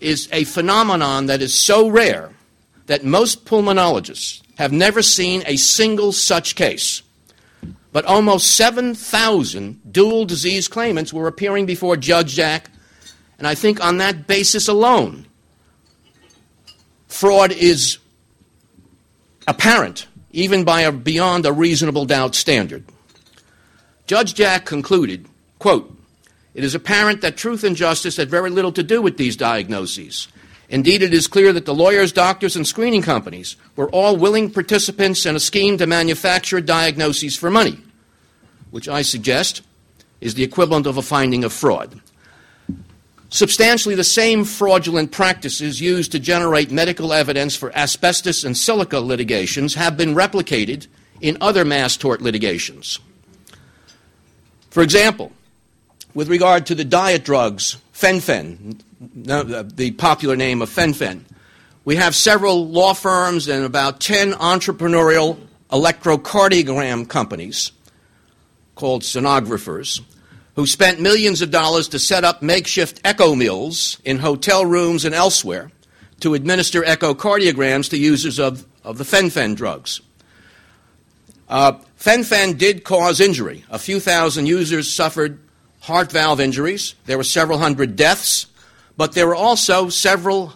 is 0.00 0.28
a 0.32 0.44
phenomenon 0.44 1.26
that 1.26 1.42
is 1.42 1.54
so 1.54 1.88
rare 1.88 2.30
that 2.86 3.04
most 3.04 3.44
pulmonologists 3.44 4.42
have 4.56 4.72
never 4.72 5.02
seen 5.02 5.42
a 5.46 5.56
single 5.56 6.12
such 6.12 6.56
case. 6.56 7.02
But 7.92 8.04
almost 8.04 8.56
7,000 8.56 9.92
dual 9.92 10.24
disease 10.24 10.68
claimants 10.68 11.12
were 11.12 11.26
appearing 11.26 11.66
before 11.66 11.96
Judge 11.96 12.34
Jack, 12.34 12.70
and 13.38 13.46
I 13.46 13.54
think 13.54 13.84
on 13.84 13.98
that 13.98 14.26
basis 14.26 14.68
alone, 14.68 15.26
fraud 17.08 17.52
is 17.52 17.98
apparent, 19.46 20.06
even 20.32 20.64
by 20.64 20.82
a 20.82 20.92
beyond 20.92 21.46
a 21.46 21.52
reasonable 21.52 22.04
doubt 22.04 22.34
standard. 22.34 22.84
Judge 24.06 24.34
Jack 24.34 24.64
concluded, 24.64 25.26
quote, 25.58 25.96
it 26.54 26.64
is 26.64 26.74
apparent 26.74 27.20
that 27.20 27.36
truth 27.36 27.62
and 27.62 27.76
justice 27.76 28.16
had 28.16 28.28
very 28.28 28.50
little 28.50 28.72
to 28.72 28.82
do 28.82 29.00
with 29.00 29.16
these 29.16 29.36
diagnoses. 29.36 30.28
Indeed, 30.68 31.02
it 31.02 31.14
is 31.14 31.26
clear 31.26 31.52
that 31.52 31.64
the 31.64 31.74
lawyers, 31.74 32.12
doctors, 32.12 32.56
and 32.56 32.66
screening 32.66 33.02
companies 33.02 33.56
were 33.76 33.90
all 33.90 34.16
willing 34.16 34.50
participants 34.50 35.26
in 35.26 35.36
a 35.36 35.40
scheme 35.40 35.78
to 35.78 35.86
manufacture 35.86 36.60
diagnoses 36.60 37.36
for 37.36 37.50
money, 37.50 37.78
which 38.70 38.88
I 38.88 39.02
suggest 39.02 39.62
is 40.20 40.34
the 40.34 40.44
equivalent 40.44 40.86
of 40.86 40.96
a 40.96 41.02
finding 41.02 41.44
of 41.44 41.52
fraud. 41.52 42.00
Substantially 43.30 43.94
the 43.94 44.02
same 44.02 44.44
fraudulent 44.44 45.12
practices 45.12 45.80
used 45.80 46.10
to 46.12 46.18
generate 46.18 46.72
medical 46.72 47.12
evidence 47.12 47.54
for 47.54 47.74
asbestos 47.76 48.42
and 48.42 48.56
silica 48.56 48.98
litigations 48.98 49.74
have 49.74 49.96
been 49.96 50.16
replicated 50.16 50.88
in 51.20 51.38
other 51.40 51.64
mass 51.64 51.96
tort 51.96 52.20
litigations. 52.20 52.98
For 54.70 54.82
example, 54.82 55.30
with 56.12 56.28
regard 56.28 56.66
to 56.66 56.74
the 56.74 56.84
diet 56.84 57.24
drugs, 57.24 57.76
fen-phen, 57.92 58.80
the 59.00 59.92
popular 59.92 60.34
name 60.34 60.60
of 60.60 60.68
fen-phen, 60.68 61.24
we 61.84 61.96
have 61.96 62.16
several 62.16 62.68
law 62.68 62.94
firms 62.94 63.48
and 63.48 63.64
about 63.64 64.00
10 64.00 64.32
entrepreneurial 64.32 65.38
electrocardiogram 65.70 67.08
companies 67.08 67.70
called 68.74 69.02
sonographers 69.02 70.00
who 70.60 70.66
spent 70.66 71.00
millions 71.00 71.40
of 71.40 71.50
dollars 71.50 71.88
to 71.88 71.98
set 71.98 72.22
up 72.22 72.42
makeshift 72.42 73.00
echo 73.02 73.34
mills 73.34 73.96
in 74.04 74.18
hotel 74.18 74.66
rooms 74.66 75.06
and 75.06 75.14
elsewhere 75.14 75.70
to 76.20 76.34
administer 76.34 76.82
echocardiograms 76.82 77.88
to 77.88 77.96
users 77.96 78.38
of, 78.38 78.66
of 78.84 78.98
the 78.98 79.04
fen-phen 79.06 79.56
drugs. 79.56 80.02
Uh, 81.48 81.72
fen-phen 81.96 82.58
did 82.58 82.84
cause 82.84 83.20
injury. 83.20 83.64
A 83.70 83.78
few 83.78 84.00
thousand 84.00 84.44
users 84.44 84.92
suffered 84.92 85.40
heart 85.80 86.12
valve 86.12 86.40
injuries. 86.40 86.94
There 87.06 87.16
were 87.16 87.24
several 87.24 87.56
hundred 87.56 87.96
deaths, 87.96 88.44
but 88.98 89.12
there 89.12 89.26
were 89.26 89.34
also 89.34 89.88
several 89.88 90.52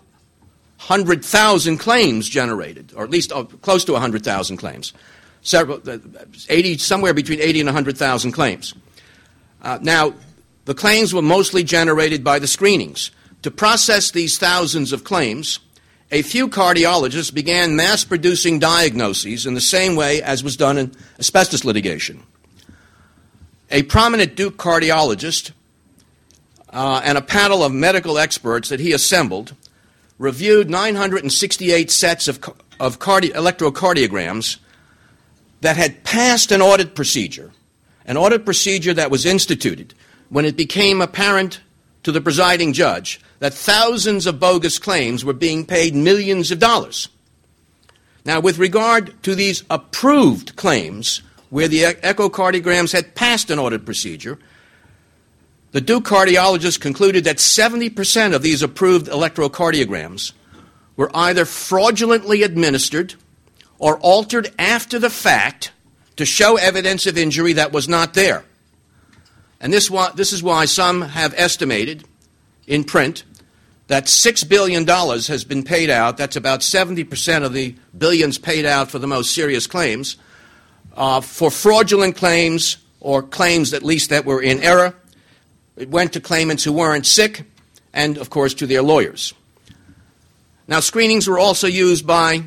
hundred 0.76 1.25
thousand 1.25 1.78
claims 1.78 2.28
generated, 2.28 2.92
or 2.94 3.04
at 3.04 3.11
least 3.11 3.32
uh, 3.32 3.44
close 3.62 3.87
to 3.87 3.92
100,000 3.92 4.58
claims. 4.58 4.92
Several, 5.40 5.80
uh, 5.88 5.96
80, 6.50 6.76
somewhere 6.76 7.14
between 7.14 7.40
80 7.40 7.61
and 7.61 7.68
100,000 7.68 8.32
claims. 8.32 8.75
Uh, 9.64 9.80
now, 9.83 10.14
the 10.66 10.75
claims 10.75 11.12
were 11.12 11.23
mostly 11.23 11.64
generated 11.64 12.23
by 12.23 12.38
the 12.38 12.47
screenings. 12.47 13.11
To 13.42 13.50
process 13.50 14.12
these 14.12 14.38
thousands 14.38 14.92
of 14.92 15.02
claims, 15.02 15.59
a 16.12 16.23
few 16.23 16.47
cardiologists 16.47 17.35
began 17.35 17.75
mass 17.75 18.04
producing 18.04 18.61
diagnoses 18.61 19.44
in 19.44 19.54
the 19.54 19.61
same 19.61 19.97
way 19.97 20.23
as 20.23 20.44
was 20.44 20.56
done 20.56 20.78
in 20.78 20.92
asbestos 21.18 21.64
litigation 21.64 22.23
a 23.75 23.83
prominent 23.83 24.37
Duke 24.37 24.56
cardiologist 24.56 25.50
uh, 26.71 27.00
and 27.04 27.18
a 27.18 27.23
panel 27.23 27.64
of 27.64 27.73
medical 27.73 28.18
experts 28.18 28.68
that 28.68 28.80
he 28.80 28.92
assembled 28.92 29.54
reviewed 30.18 30.71
968 30.71 31.90
sets 31.90 32.28
of, 32.28 32.38
of 32.78 33.00
cardi- 33.00 33.30
electrocardiograms 33.30 34.59
that 35.61 35.76
had 35.76 36.04
passed 36.04 36.52
an 36.52 36.62
audit 36.62 36.94
procedure, 36.94 37.50
an 38.04 38.16
audit 38.16 38.44
procedure 38.44 38.94
that 38.94 39.11
was 39.11 39.26
instituted 39.26 39.94
when 40.28 40.44
it 40.44 40.56
became 40.56 41.00
apparent 41.00 41.61
to 42.02 42.12
the 42.12 42.20
presiding 42.20 42.73
judge 42.73 43.20
that 43.38 43.54
thousands 43.54 44.26
of 44.26 44.40
bogus 44.40 44.78
claims 44.78 45.25
were 45.25 45.32
being 45.32 45.66
paid 45.66 45.94
millions 45.94 46.50
of 46.50 46.58
dollars. 46.58 47.08
Now, 48.25 48.40
with 48.40 48.58
regard 48.58 49.23
to 49.25 49.34
these 49.34 49.64
approved 49.68 50.56
claims, 50.56 51.23
where 51.50 51.68
the 51.68 51.82
echocardiograms 51.82 52.92
had 52.92 53.14
passed 53.14 53.50
an 53.50 53.58
audit 53.58 53.84
procedure, 53.84 54.38
the 55.73 55.80
Duke 55.80 56.04
cardiologist 56.04 56.80
concluded 56.80 57.25
that 57.25 57.37
70% 57.37 58.34
of 58.34 58.42
these 58.42 58.62
approved 58.62 59.08
electrocardiograms 59.08 60.32
were 60.96 61.11
either 61.14 61.44
fraudulently 61.44 62.42
administered 62.42 63.14
or 63.78 63.99
altered 63.99 64.52
after 64.58 64.99
the 64.99 65.11
fact 65.11 65.73
to 66.16 66.25
show 66.25 66.56
evidence 66.56 67.06
of 67.06 67.18
injury 67.18 67.54
that 67.54 67.73
was 67.73 67.88
not 67.88 68.14
there. 68.14 68.44
And 69.61 69.73
this, 69.73 69.90
this 70.14 70.33
is 70.33 70.42
why 70.42 70.66
some 70.66 71.00
have 71.00 71.35
estimated 71.37 72.04
in 72.66 72.85
print 72.85 73.25
that 73.87 74.06
$6 74.06 74.49
billion 74.49 74.87
has 74.87 75.44
been 75.44 75.62
paid 75.62 75.90
out. 75.90 76.16
That's 76.16 76.37
about 76.37 76.61
70% 76.61 77.44
of 77.44 77.52
the 77.52 77.75
billions 77.97 78.38
paid 78.38 78.64
out 78.64 78.90
for 78.90 78.99
the 78.99 79.06
most 79.06 79.35
serious 79.35 79.66
claims, 79.66 80.16
uh, 80.97 81.21
for 81.21 81.50
fraudulent 81.50 82.16
claims 82.16 82.78
or 83.00 83.23
claims 83.23 83.73
at 83.75 83.83
least 83.83 84.11
that 84.11 84.25
were 84.25 84.40
in 84.40 84.62
error. 84.62 84.94
It 85.76 85.90
went 85.90 86.12
to 86.14 86.21
claimants 86.21 86.64
who 86.64 86.73
weren't 86.73 87.06
sick 87.06 87.44
and, 87.92 88.16
of 88.16 88.30
course, 88.30 88.54
to 88.54 88.66
their 88.66 88.83
lawyers. 88.83 89.35
Now, 90.66 90.80
screenings 90.80 91.28
were 91.28 91.38
also 91.38 91.66
used 91.66 92.06
by 92.06 92.42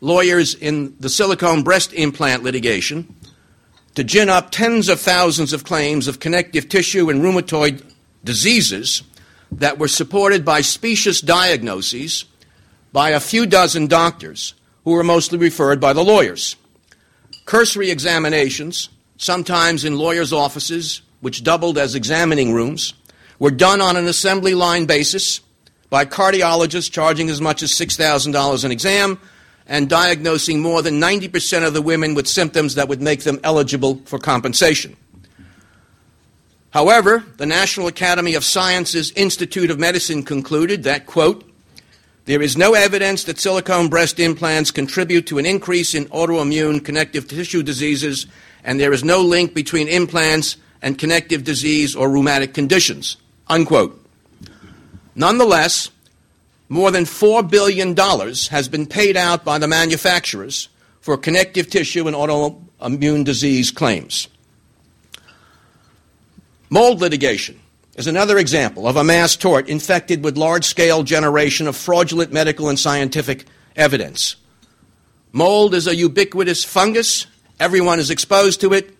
lawyers 0.00 0.54
in 0.54 0.94
the 1.00 1.08
silicone 1.08 1.62
breast 1.62 1.92
implant 1.92 2.42
litigation 2.42 3.14
to 3.94 4.04
gin 4.04 4.28
up 4.28 4.50
tens 4.50 4.88
of 4.88 5.00
thousands 5.00 5.52
of 5.52 5.64
claims 5.64 6.06
of 6.06 6.20
connective 6.20 6.68
tissue 6.68 7.10
and 7.10 7.20
rheumatoid 7.20 7.82
diseases 8.24 9.02
that 9.50 9.78
were 9.78 9.88
supported 9.88 10.44
by 10.44 10.60
specious 10.60 11.20
diagnoses 11.20 12.24
by 12.92 13.10
a 13.10 13.20
few 13.20 13.46
dozen 13.46 13.86
doctors 13.86 14.54
who 14.84 14.92
were 14.92 15.04
mostly 15.04 15.38
referred 15.38 15.80
by 15.80 15.92
the 15.92 16.04
lawyers. 16.04 16.56
Cursory 17.44 17.90
examinations, 17.90 18.88
sometimes 19.16 19.84
in 19.84 19.98
lawyers' 19.98 20.32
offices, 20.32 21.02
which 21.20 21.42
doubled 21.42 21.78
as 21.78 21.94
examining 21.94 22.52
rooms, 22.52 22.94
were 23.38 23.50
done 23.50 23.80
on 23.80 23.96
an 23.96 24.06
assembly 24.06 24.54
line 24.54 24.86
basis 24.86 25.40
by 25.90 26.04
cardiologists 26.04 26.90
charging 26.90 27.30
as 27.30 27.40
much 27.40 27.62
as 27.62 27.72
$6,000 27.72 28.64
an 28.64 28.70
exam 28.70 29.18
and 29.68 29.88
diagnosing 29.88 30.60
more 30.60 30.82
than 30.82 31.00
90% 31.00 31.66
of 31.66 31.74
the 31.74 31.82
women 31.82 32.14
with 32.14 32.26
symptoms 32.26 32.74
that 32.74 32.88
would 32.88 33.02
make 33.02 33.22
them 33.22 33.38
eligible 33.44 34.00
for 34.06 34.18
compensation. 34.18 34.96
However, 36.70 37.24
the 37.36 37.46
National 37.46 37.86
Academy 37.86 38.34
of 38.34 38.44
Sciences 38.44 39.12
Institute 39.12 39.70
of 39.70 39.78
Medicine 39.78 40.22
concluded 40.22 40.84
that, 40.84 41.06
quote, 41.06 41.44
there 42.24 42.42
is 42.42 42.58
no 42.58 42.74
evidence 42.74 43.24
that 43.24 43.38
silicone 43.38 43.88
breast 43.88 44.20
implants 44.20 44.70
contribute 44.70 45.26
to 45.28 45.38
an 45.38 45.46
increase 45.46 45.94
in 45.94 46.04
autoimmune 46.06 46.84
connective 46.84 47.26
tissue 47.26 47.62
diseases, 47.62 48.26
and 48.64 48.78
there 48.78 48.92
is 48.92 49.02
no 49.02 49.22
link 49.22 49.54
between 49.54 49.88
implants 49.88 50.58
and 50.82 50.98
connective 50.98 51.42
disease 51.42 51.96
or 51.96 52.10
rheumatic 52.10 52.52
conditions. 52.52 53.16
Unquote. 53.48 54.04
Nonetheless, 55.14 55.90
more 56.68 56.90
than 56.90 57.04
$4 57.04 57.48
billion 57.48 57.96
has 57.96 58.68
been 58.68 58.86
paid 58.86 59.16
out 59.16 59.44
by 59.44 59.58
the 59.58 59.68
manufacturers 59.68 60.68
for 61.00 61.16
connective 61.16 61.70
tissue 61.70 62.06
and 62.06 62.16
autoimmune 62.16 63.24
disease 63.24 63.70
claims. 63.70 64.28
Mold 66.70 67.00
litigation 67.00 67.58
is 67.96 68.06
another 68.06 68.36
example 68.36 68.86
of 68.86 68.96
a 68.96 69.04
mass 69.04 69.34
tort 69.34 69.68
infected 69.68 70.22
with 70.22 70.36
large 70.36 70.64
scale 70.64 71.02
generation 71.02 71.66
of 71.66 71.74
fraudulent 71.74 72.32
medical 72.32 72.68
and 72.68 72.78
scientific 72.78 73.46
evidence. 73.74 74.36
Mold 75.32 75.74
is 75.74 75.86
a 75.86 75.96
ubiquitous 75.96 76.64
fungus. 76.64 77.26
Everyone 77.58 77.98
is 77.98 78.10
exposed 78.10 78.60
to 78.60 78.74
it. 78.74 78.94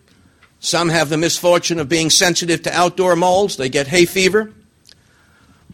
Some 0.59 0.89
have 0.89 1.09
the 1.09 1.17
misfortune 1.17 1.79
of 1.79 1.87
being 1.87 2.09
sensitive 2.09 2.63
to 2.63 2.75
outdoor 2.75 3.15
molds. 3.15 3.55
They 3.55 3.69
get 3.69 3.87
hay 3.87 4.05
fever. 4.05 4.51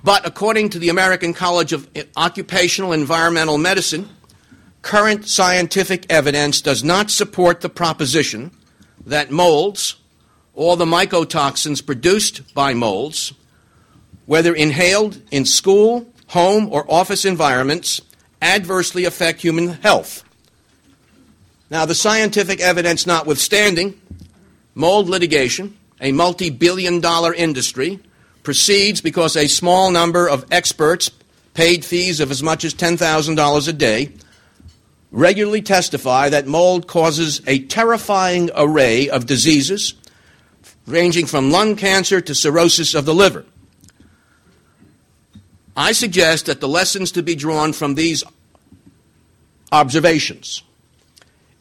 But 0.05 0.23
according 0.23 0.69
to 0.69 0.77
the 0.77 0.89
American 0.89 1.33
College 1.33 1.73
of 1.73 1.89
Occupational 2.15 2.93
Environmental 2.93 3.57
Medicine, 3.57 4.07
current 4.83 5.27
scientific 5.27 6.05
evidence 6.11 6.61
does 6.61 6.83
not 6.83 7.09
support 7.09 7.61
the 7.61 7.69
proposition 7.69 8.51
that 9.07 9.31
molds, 9.31 9.95
or 10.53 10.77
the 10.77 10.85
mycotoxins 10.85 11.83
produced 11.83 12.53
by 12.53 12.75
molds, 12.75 13.33
whether 14.27 14.53
inhaled 14.53 15.23
in 15.31 15.43
school, 15.43 16.05
home, 16.27 16.71
or 16.71 16.85
office 16.87 17.25
environments, 17.25 17.99
adversely 18.43 19.05
affect 19.05 19.41
human 19.41 19.69
health. 19.69 20.23
Now, 21.71 21.87
the 21.87 21.95
scientific 21.95 22.61
evidence 22.61 23.07
notwithstanding, 23.07 23.99
mold 24.75 25.09
litigation, 25.09 25.75
a 25.99 26.11
multi 26.11 26.51
billion 26.51 27.01
dollar 27.01 27.33
industry, 27.33 27.99
proceeds 28.45 29.01
because 29.01 29.35
a 29.35 29.47
small 29.47 29.91
number 29.91 30.29
of 30.29 30.45
experts, 30.51 31.11
paid 31.53 31.83
fees 31.83 32.19
of 32.19 32.31
as 32.31 32.41
much 32.41 32.63
as 32.63 32.73
$10,000 32.73 33.67
a 33.67 33.73
day, 33.73 34.11
regularly 35.11 35.61
testify 35.61 36.29
that 36.29 36.47
mold 36.47 36.87
causes 36.87 37.41
a 37.47 37.59
terrifying 37.59 38.49
array 38.55 39.09
of 39.09 39.25
diseases 39.25 39.95
ranging 40.87 41.25
from 41.25 41.51
lung 41.51 41.75
cancer 41.75 42.21
to 42.21 42.35
cirrhosis 42.35 42.93
of 42.93 43.05
the 43.05 43.13
liver. 43.13 43.45
I 45.75 45.91
suggest 45.91 46.45
that 46.45 46.61
the 46.61 46.67
lessons 46.67 47.11
to 47.13 47.23
be 47.23 47.35
drawn 47.35 47.73
from 47.73 47.95
these 47.95 48.23
observations 49.71 50.63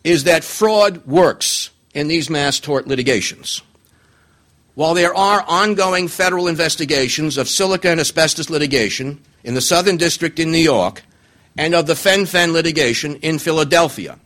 is 0.05 0.25
that 0.25 0.45
fraud 0.45 1.07
works 1.07 1.71
in 1.95 2.09
these 2.09 2.29
mass 2.29 2.61
tort 2.61 2.87
litigations. 2.87 3.63
While 4.75 4.95
there 4.95 5.15
are 5.15 5.45
ongoing 5.47 6.09
federal 6.09 6.49
investigations 6.49 7.37
of 7.37 7.49
silica 7.49 7.91
and 7.91 8.01
asbestos 8.01 8.51
litigation 8.51 9.21
in 9.45 9.55
the 9.55 9.61
Southern 9.61 9.97
District 9.97 10.39
in 10.39 10.51
New 10.51 10.59
York 10.59 11.03
and 11.57 11.75
of 11.75 11.87
the 11.87 11.95
Fen-Phen 11.95 12.53
litigation 12.53 13.17
in 13.17 13.39
Philadelphia, 13.39 14.19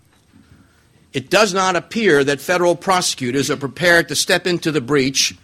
it 1.13 1.29
does 1.29 1.53
not 1.53 1.77
appear 1.77 2.25
that 2.25 2.41
federal 2.41 2.77
prosecutors 2.77 3.51
are 3.51 3.57
prepared 3.57 4.09
to 4.09 4.15
step 4.15 4.47
into 4.47 4.73
the 4.73 4.81
breach 4.81 5.37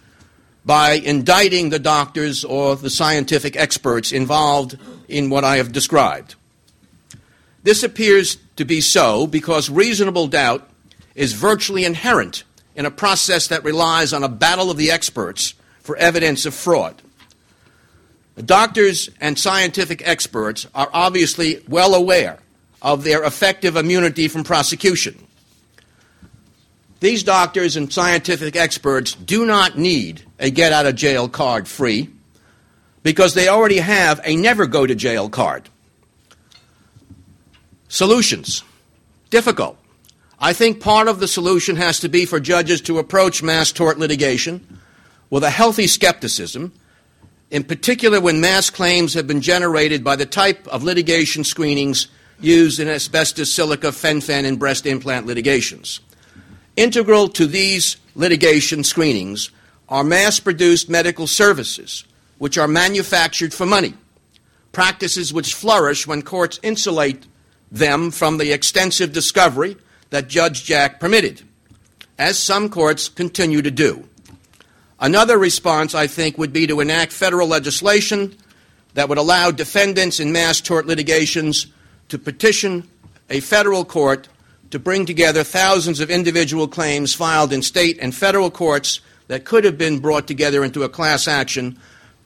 by 0.63 0.93
indicting 0.93 1.69
the 1.69 1.79
doctors 1.79 2.43
or 2.43 2.75
the 2.75 2.89
scientific 2.89 3.55
experts 3.55 4.11
involved 4.11 4.77
in 5.07 5.29
what 5.29 5.43
I 5.43 5.57
have 5.57 5.71
described. 5.71 6.33
This 7.61 7.83
appears 7.83 8.37
to 8.55 8.65
be 8.65 8.81
so 8.81 9.27
because 9.27 9.69
reasonable 9.69 10.27
doubt 10.27 10.67
is 11.13 11.33
virtually 11.33 11.85
inherent 11.85 12.43
in 12.75 12.85
a 12.85 12.91
process 12.91 13.47
that 13.47 13.63
relies 13.63 14.13
on 14.13 14.23
a 14.23 14.29
battle 14.29 14.69
of 14.69 14.77
the 14.77 14.91
experts 14.91 15.53
for 15.81 15.95
evidence 15.97 16.45
of 16.45 16.53
fraud. 16.53 17.01
The 18.35 18.43
doctors 18.43 19.09
and 19.21 19.39
scientific 19.39 20.05
experts 20.05 20.67
are 20.75 20.89
obviously 20.91 21.63
well 21.67 21.95
aware 21.95 22.39
of 22.81 23.03
their 23.03 23.23
effective 23.23 23.77
immunity 23.77 24.27
from 24.27 24.43
prosecution. 24.43 25.25
These 26.99 27.23
doctors 27.23 27.75
and 27.75 27.91
scientific 27.91 28.55
experts 28.55 29.13
do 29.13 29.45
not 29.45 29.77
need 29.77 30.23
a 30.39 30.49
get 30.49 30.73
out 30.73 30.85
of 30.85 30.95
jail 30.95 31.29
card 31.29 31.67
free 31.67 32.09
because 33.03 33.33
they 33.33 33.47
already 33.47 33.77
have 33.77 34.19
a 34.23 34.35
never 34.35 34.65
go 34.65 34.85
to 34.85 34.95
jail 34.95 35.29
card. 35.29 35.69
Solutions 37.87 38.63
difficult. 39.29 39.77
I 40.39 40.53
think 40.53 40.81
part 40.81 41.07
of 41.07 41.19
the 41.19 41.27
solution 41.27 41.75
has 41.77 41.99
to 42.01 42.09
be 42.09 42.25
for 42.25 42.39
judges 42.39 42.81
to 42.81 42.99
approach 42.99 43.41
mass 43.41 43.71
tort 43.71 43.97
litigation 43.97 44.79
with 45.29 45.43
a 45.43 45.49
healthy 45.49 45.87
skepticism, 45.87 46.73
in 47.51 47.63
particular 47.63 48.19
when 48.19 48.41
mass 48.41 48.69
claims 48.69 49.13
have 49.13 49.27
been 49.27 49.41
generated 49.41 50.03
by 50.03 50.15
the 50.15 50.25
type 50.25 50.67
of 50.67 50.83
litigation 50.83 51.43
screenings 51.43 52.07
used 52.41 52.79
in 52.79 52.87
asbestos, 52.89 53.51
silica, 53.51 53.91
fen-phen, 53.91 54.45
and 54.45 54.59
breast 54.59 54.85
implant 54.85 55.25
litigations. 55.25 56.01
Integral 56.75 57.29
to 57.29 57.47
these 57.47 57.95
litigation 58.15 58.83
screenings 58.83 59.51
are 59.87 60.03
mass 60.03 60.39
produced 60.39 60.89
medical 60.89 61.27
services, 61.27 62.03
which 62.39 62.57
are 62.57 62.67
manufactured 62.67 63.53
for 63.53 63.65
money, 63.65 63.93
practices 64.73 65.31
which 65.31 65.53
flourish 65.53 66.05
when 66.05 66.21
courts 66.21 66.59
insulate 66.61 67.25
them 67.71 68.11
from 68.11 68.37
the 68.37 68.51
extensive 68.51 69.13
discovery 69.13 69.77
that 70.15 70.29
Judge 70.29 70.63
Jack 70.63 71.01
permitted, 71.01 71.41
as 72.17 72.39
some 72.39 72.69
courts 72.69 73.09
continue 73.09 73.61
to 73.61 73.69
do. 73.69 74.07
Another 74.97 75.37
response, 75.37 75.93
I 75.93 76.07
think, 76.07 76.37
would 76.37 76.53
be 76.53 76.67
to 76.67 76.79
enact 76.79 77.11
federal 77.11 77.49
legislation 77.49 78.33
that 78.93 79.09
would 79.09 79.17
allow 79.17 79.51
defendants 79.51 80.21
in 80.21 80.31
mass 80.31 80.61
tort 80.61 80.85
litigations 80.85 81.67
to 82.07 82.17
petition 82.17 82.87
a 83.29 83.41
federal 83.41 83.83
court 83.83 84.29
to 84.71 84.79
bring 84.79 85.05
together 85.05 85.43
thousands 85.43 85.99
of 85.99 86.09
individual 86.09 86.69
claims 86.69 87.13
filed 87.13 87.51
in 87.51 87.61
state 87.61 87.97
and 87.99 88.15
federal 88.15 88.49
courts 88.49 89.01
that 89.27 89.43
could 89.43 89.65
have 89.65 89.77
been 89.77 89.99
brought 89.99 90.27
together 90.27 90.63
into 90.63 90.83
a 90.83 90.89
class 90.89 91.27
action 91.27 91.77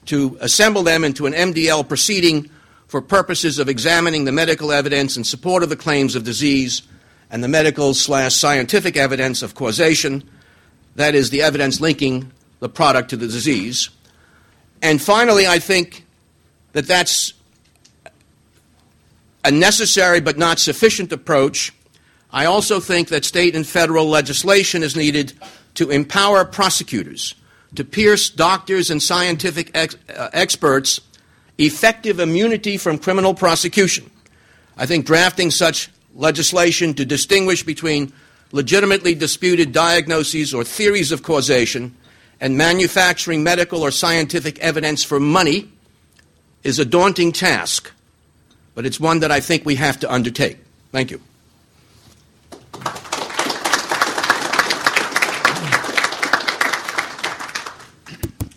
to 0.06 0.38
assemble 0.42 0.84
them 0.84 1.04
into 1.04 1.26
an 1.26 1.34
MDL 1.34 1.88
proceeding 1.88 2.52
for 2.86 3.02
purposes 3.02 3.58
of 3.58 3.68
examining 3.68 4.26
the 4.26 4.32
medical 4.32 4.72
evidence 4.72 5.18
in 5.18 5.24
support 5.24 5.64
of 5.64 5.70
the 5.70 5.76
claims 5.76 6.14
of 6.14 6.24
disease 6.24 6.84
and 7.30 7.44
the 7.44 7.48
medical 7.48 7.94
slash 7.94 8.36
scientific 8.36 8.98
evidence 8.98 9.42
of 9.42 9.56
causation, 9.56 10.28
that 10.96 11.16
is, 11.16 11.30
the 11.30 11.42
evidence 11.42 11.80
linking 11.80 12.32
the 12.60 12.70
product 12.70 13.10
to 13.10 13.18
the 13.18 13.28
disease. 13.28 13.90
And 14.82 15.02
finally, 15.02 15.48
I 15.48 15.60
think 15.60 16.06
that 16.74 16.88
that's 16.88 17.34
a 19.44 19.52
necessary 19.52 20.20
but 20.20 20.38
not 20.38 20.60
sufficient 20.60 21.12
approach. 21.12 21.74
I 22.32 22.46
also 22.46 22.80
think 22.80 23.10
that 23.10 23.26
state 23.26 23.56
and 23.56 23.66
federal 23.66 24.08
legislation 24.08 24.84
is 24.84 24.96
needed 24.96 25.34
to 25.76 25.90
empower 25.90 26.46
prosecutors 26.46 27.36
to 27.76 27.84
pierce 27.84 28.30
doctors 28.30 28.90
and 28.90 29.02
scientific 29.02 29.72
ex- 29.74 29.96
uh, 30.16 30.30
experts 30.34 31.02
effective 31.58 32.20
immunity 32.20 32.78
from 32.78 32.98
criminal 32.98 33.34
prosecution. 33.34 34.10
I 34.78 34.86
think 34.86 35.06
drafting 35.06 35.52
such 35.52 35.90
legislation 36.20 36.94
to 36.94 37.06
distinguish 37.06 37.64
between 37.64 38.12
legitimately 38.52 39.16
disputed 39.16 39.72
diagnoses 39.72 40.54
or 40.54 40.64
theories 40.64 41.12
of 41.12 41.24
causation 41.24 41.96
and 42.42 42.58
manufacturing 42.58 43.42
medical 43.42 43.82
or 43.82 43.92
scientific 43.92 44.60
evidence 44.60 45.04
for 45.04 45.20
money 45.20 45.70
is 46.64 46.78
a 46.78 46.86
daunting 46.86 47.32
task, 47.32 47.92
but 48.76 48.86
it's 48.86 49.00
one 49.00 49.20
that 49.20 49.32
I 49.32 49.40
think 49.40 49.66
we 49.66 49.76
have 49.76 50.00
to 50.02 50.12
undertake. 50.12 50.58
Thank 50.92 51.12
you. 51.12 51.22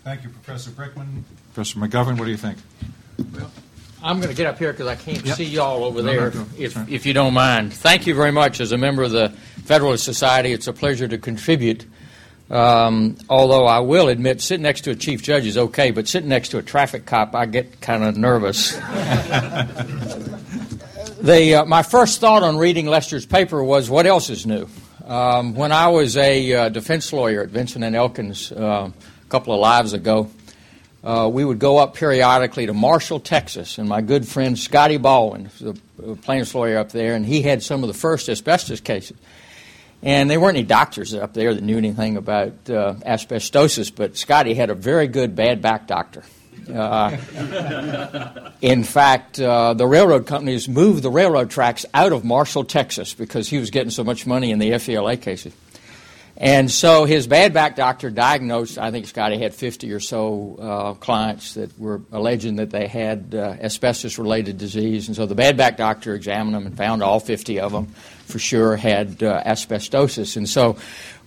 Thank 0.03 0.23
you, 0.23 0.29
Professor 0.29 0.69
Brickman. 0.71 1.23
Professor 1.53 1.79
McGovern, 1.79 2.19
what 2.19 2.25
do 2.25 2.31
you 2.31 2.37
think? 2.37 2.57
Well, 3.33 3.51
I'm 4.03 4.17
going 4.17 4.29
to 4.29 4.35
get 4.35 4.47
up 4.47 4.57
here 4.59 4.71
because 4.73 4.87
I 4.87 4.95
can't 4.95 5.25
Yep. 5.25 5.37
see 5.37 5.45
y'all 5.45 5.83
over 5.85 6.01
No, 6.01 6.11
there, 6.11 6.31
no, 6.31 6.41
no. 6.41 6.45
if, 6.57 6.75
if 6.89 7.05
you 7.05 7.13
don't 7.13 7.33
mind. 7.33 7.73
Thank 7.73 8.05
you 8.05 8.13
very 8.13 8.31
much. 8.31 8.59
As 8.59 8.71
a 8.73 8.77
member 8.77 9.03
of 9.03 9.11
the 9.11 9.29
Federalist 9.63 10.03
Society, 10.03 10.51
it's 10.51 10.67
a 10.67 10.73
pleasure 10.73 11.07
to 11.07 11.17
contribute. 11.17 11.85
Um, 12.51 13.15
although 13.29 13.65
I 13.65 13.79
will 13.79 14.09
admit, 14.09 14.41
sitting 14.41 14.63
next 14.63 14.81
to 14.81 14.91
a 14.91 14.95
chief 14.95 15.23
judge 15.23 15.45
is 15.45 15.57
okay, 15.57 15.91
but 15.91 16.07
sitting 16.09 16.27
next 16.29 16.49
to 16.49 16.57
a 16.57 16.61
traffic 16.61 17.05
cop, 17.05 17.33
I 17.33 17.45
get 17.45 17.79
kind 17.79 18.03
of 18.03 18.17
nervous. 18.17 18.73
the, 21.21 21.55
uh, 21.61 21.65
my 21.65 21.83
first 21.83 22.19
thought 22.19 22.43
on 22.43 22.57
reading 22.57 22.85
Lester's 22.87 23.25
paper 23.25 23.63
was, 23.63 23.89
what 23.89 24.05
else 24.05 24.29
is 24.29 24.45
new? 24.45 24.67
Um, 25.05 25.55
when 25.55 25.71
I 25.71 25.87
was 25.87 26.17
a 26.17 26.53
uh, 26.53 26.69
defense 26.69 27.11
lawyer 27.13 27.43
at 27.43 27.49
Vinson 27.49 27.83
and 27.83 27.95
Elkins 27.95 28.51
uh, 28.51 28.89
a 28.91 29.29
couple 29.29 29.53
of 29.53 29.59
lives 29.59 29.93
ago, 29.93 30.29
uh, 31.03 31.29
we 31.31 31.43
would 31.43 31.59
go 31.59 31.77
up 31.77 31.95
periodically 31.95 32.65
to 32.65 32.73
Marshall, 32.73 33.19
Texas, 33.19 33.77
and 33.77 33.89
my 33.89 34.01
good 34.01 34.27
friend 34.27 34.57
Scotty 34.57 34.97
Baldwin, 34.97 35.49
the 35.59 35.77
plaintiff's 36.21 36.55
lawyer 36.55 36.77
up 36.77 36.91
there, 36.91 37.15
and 37.15 37.25
he 37.25 37.41
had 37.41 37.61
some 37.61 37.83
of 37.83 37.87
the 37.87 37.93
first 37.93 38.29
asbestos 38.29 38.79
cases. 38.79 39.17
And 40.01 40.29
there 40.29 40.39
weren't 40.39 40.57
any 40.57 40.65
doctors 40.65 41.13
up 41.13 41.33
there 41.33 41.53
that 41.53 41.63
knew 41.63 41.77
anything 41.77 42.17
about 42.17 42.51
uh, 42.69 42.95
asbestosis, 43.05 43.93
but 43.93 44.17
Scotty 44.17 44.53
had 44.53 44.69
a 44.69 44.75
very 44.75 45.07
good 45.07 45.35
bad 45.35 45.61
back 45.61 45.87
doctor. 45.87 46.23
Uh, 46.73 47.17
in 48.61 48.83
fact, 48.83 49.39
uh, 49.39 49.73
the 49.73 49.87
railroad 49.87 50.25
companies 50.25 50.69
moved 50.69 51.03
the 51.03 51.11
railroad 51.11 51.49
tracks 51.49 51.85
out 51.93 52.13
of 52.13 52.23
Marshall, 52.23 52.63
Texas, 52.63 53.13
because 53.13 53.49
he 53.49 53.57
was 53.57 53.69
getting 53.69 53.89
so 53.89 54.03
much 54.03 54.25
money 54.25 54.51
in 54.51 54.59
the 54.59 54.71
FELA 54.71 55.21
cases. 55.21 55.53
And 56.35 56.71
so 56.71 57.05
his 57.05 57.27
bad 57.27 57.53
back 57.53 57.75
doctor 57.75 58.09
diagnosed, 58.09 58.79
I 58.79 58.89
think 58.89 59.05
Scotty 59.05 59.37
had 59.37 59.53
50 59.53 59.91
or 59.91 59.99
so 59.99 60.57
uh, 60.59 60.93
clients 60.95 61.53
that 61.53 61.77
were 61.77 62.01
alleging 62.11 62.55
that 62.55 62.71
they 62.71 62.87
had 62.87 63.35
uh, 63.35 63.55
asbestos 63.61 64.17
related 64.17 64.57
disease. 64.57 65.07
And 65.07 65.15
so 65.15 65.27
the 65.27 65.35
bad 65.35 65.57
back 65.57 65.77
doctor 65.77 66.15
examined 66.15 66.55
them 66.55 66.65
and 66.65 66.75
found 66.75 67.03
all 67.03 67.19
50 67.19 67.59
of 67.59 67.71
them 67.71 67.87
for 68.25 68.39
sure 68.39 68.75
had 68.75 69.21
uh, 69.21 69.43
asbestosis. 69.43 70.35
And 70.35 70.49
so 70.49 70.77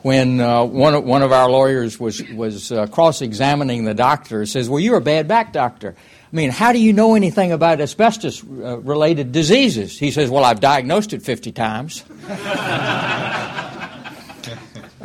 when 0.01 0.41
uh, 0.41 0.65
one, 0.65 0.95
of, 0.95 1.05
one 1.05 1.23
of 1.23 1.31
our 1.31 1.49
lawyers 1.49 2.01
was, 2.01 2.23
was 2.31 2.73
uh, 2.73 2.89
cross 2.89 3.23
examining 3.23 3.85
the 3.85 3.95
doctor, 3.95 4.45
says, 4.45 4.69
Well, 4.69 4.81
you're 4.81 4.97
a 4.97 5.01
bad 5.01 5.29
back 5.29 5.53
doctor. 5.53 5.95
I 5.97 6.37
mean, 6.37 6.51
how 6.51 6.73
do 6.73 6.81
you 6.81 6.93
know 6.93 7.15
anything 7.15 7.53
about 7.53 7.81
asbestos 7.81 8.43
uh, 8.43 8.79
related 8.79 9.31
diseases? 9.31 9.97
He 9.97 10.11
says, 10.11 10.31
Well, 10.31 10.45
I've 10.45 10.61
diagnosed 10.61 11.13
it 11.13 11.23
50 11.23 11.53
times. 11.53 12.05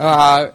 Uh, 0.02 0.52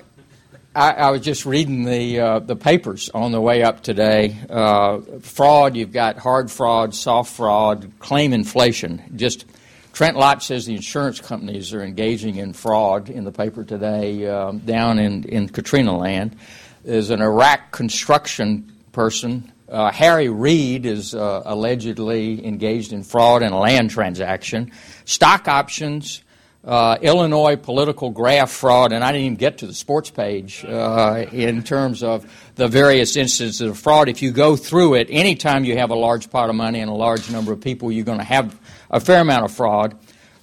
I, 0.74 0.90
I 0.90 1.10
was 1.12 1.20
just 1.20 1.46
reading 1.46 1.84
the 1.84 2.18
uh, 2.18 2.38
the 2.40 2.56
papers 2.56 3.10
on 3.10 3.30
the 3.30 3.40
way 3.40 3.62
up 3.62 3.80
today. 3.80 4.36
Uh, 4.50 4.98
fraud, 5.20 5.76
you've 5.76 5.92
got 5.92 6.18
hard 6.18 6.50
fraud, 6.50 6.96
soft 6.96 7.32
fraud, 7.32 7.92
claim 8.00 8.32
inflation. 8.32 9.00
Just 9.14 9.44
Trent 9.92 10.16
Lott 10.16 10.42
says 10.42 10.66
the 10.66 10.74
insurance 10.74 11.20
companies 11.20 11.72
are 11.72 11.84
engaging 11.84 12.38
in 12.38 12.54
fraud 12.54 13.08
in 13.08 13.22
the 13.22 13.30
paper 13.30 13.62
today 13.62 14.26
um, 14.26 14.58
down 14.58 14.98
in, 14.98 15.22
in 15.22 15.48
Katrina 15.48 15.96
land. 15.96 16.34
There's 16.82 17.10
an 17.10 17.22
Iraq 17.22 17.70
construction 17.70 18.72
person. 18.90 19.52
Uh, 19.68 19.92
Harry 19.92 20.28
Reid 20.28 20.86
is 20.86 21.14
uh, 21.14 21.42
allegedly 21.44 22.44
engaged 22.44 22.92
in 22.92 23.04
fraud 23.04 23.44
in 23.44 23.52
a 23.52 23.60
land 23.60 23.90
transaction. 23.90 24.72
Stock 25.04 25.46
options, 25.46 26.24
uh, 26.66 26.98
Illinois 27.00 27.54
political 27.54 28.10
graft 28.10 28.52
fraud, 28.52 28.92
and 28.92 29.04
I 29.04 29.12
didn't 29.12 29.26
even 29.26 29.36
get 29.36 29.58
to 29.58 29.66
the 29.68 29.74
sports 29.74 30.10
page 30.10 30.64
uh, 30.64 31.24
in 31.30 31.62
terms 31.62 32.02
of 32.02 32.28
the 32.56 32.66
various 32.66 33.16
instances 33.16 33.60
of 33.60 33.78
fraud. 33.78 34.08
If 34.08 34.20
you 34.20 34.32
go 34.32 34.56
through 34.56 34.94
it, 34.94 35.06
anytime 35.08 35.64
you 35.64 35.78
have 35.78 35.90
a 35.90 35.94
large 35.94 36.28
pot 36.28 36.50
of 36.50 36.56
money 36.56 36.80
and 36.80 36.90
a 36.90 36.94
large 36.94 37.30
number 37.30 37.52
of 37.52 37.60
people, 37.60 37.92
you're 37.92 38.04
going 38.04 38.18
to 38.18 38.24
have 38.24 38.58
a 38.90 38.98
fair 38.98 39.20
amount 39.20 39.44
of 39.44 39.52
fraud. 39.52 39.96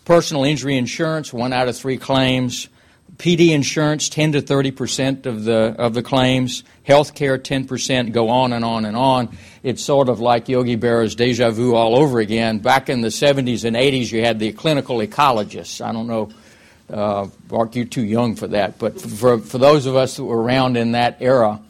Personal 0.06 0.46
injury 0.46 0.78
insurance, 0.78 1.34
one 1.34 1.52
out 1.52 1.68
of 1.68 1.76
three 1.76 1.98
claims. 1.98 2.70
PD 3.24 3.52
insurance, 3.52 4.10
10 4.10 4.34
to 4.34 4.42
30 4.42 4.72
percent 4.72 5.26
of 5.26 5.46
the 5.46 5.74
of 5.80 5.94
the 5.94 6.04
claims. 6.04 6.66
Health 6.84 7.16
care, 7.16 7.38
10 7.38 7.66
percent. 7.66 8.12
Go 8.12 8.28
on 8.28 8.52
and 8.52 8.66
on 8.66 8.84
and 8.84 8.98
on. 8.98 9.38
It's 9.64 9.82
sort 9.82 10.10
of 10.10 10.20
like 10.20 10.50
Yogi 10.50 10.76
Berra's 10.76 11.16
deja 11.16 11.50
vu 11.50 11.74
all 11.74 11.96
over 11.96 12.20
again. 12.20 12.60
Back 12.60 12.90
in 12.90 13.00
the 13.00 13.08
70s 13.08 13.64
and 13.64 13.78
80s, 13.78 14.12
you 14.12 14.26
had 14.26 14.40
the 14.40 14.52
clinical 14.52 14.98
ecologists. 14.98 15.80
I 15.80 15.94
don't 15.94 16.08
know, 16.08 16.32
uh, 16.90 17.30
Mark, 17.50 17.78
you're 17.78 17.86
too 17.86 18.04
young 18.04 18.36
for 18.36 18.48
that, 18.48 18.78
but 18.78 19.00
for 19.00 19.40
for 19.40 19.58
those 19.58 19.86
of 19.86 19.96
us 19.96 20.18
that 20.18 20.26
were 20.26 20.42
around 20.42 20.76
in 20.76 20.92
that 20.92 21.16
era, 21.22 21.62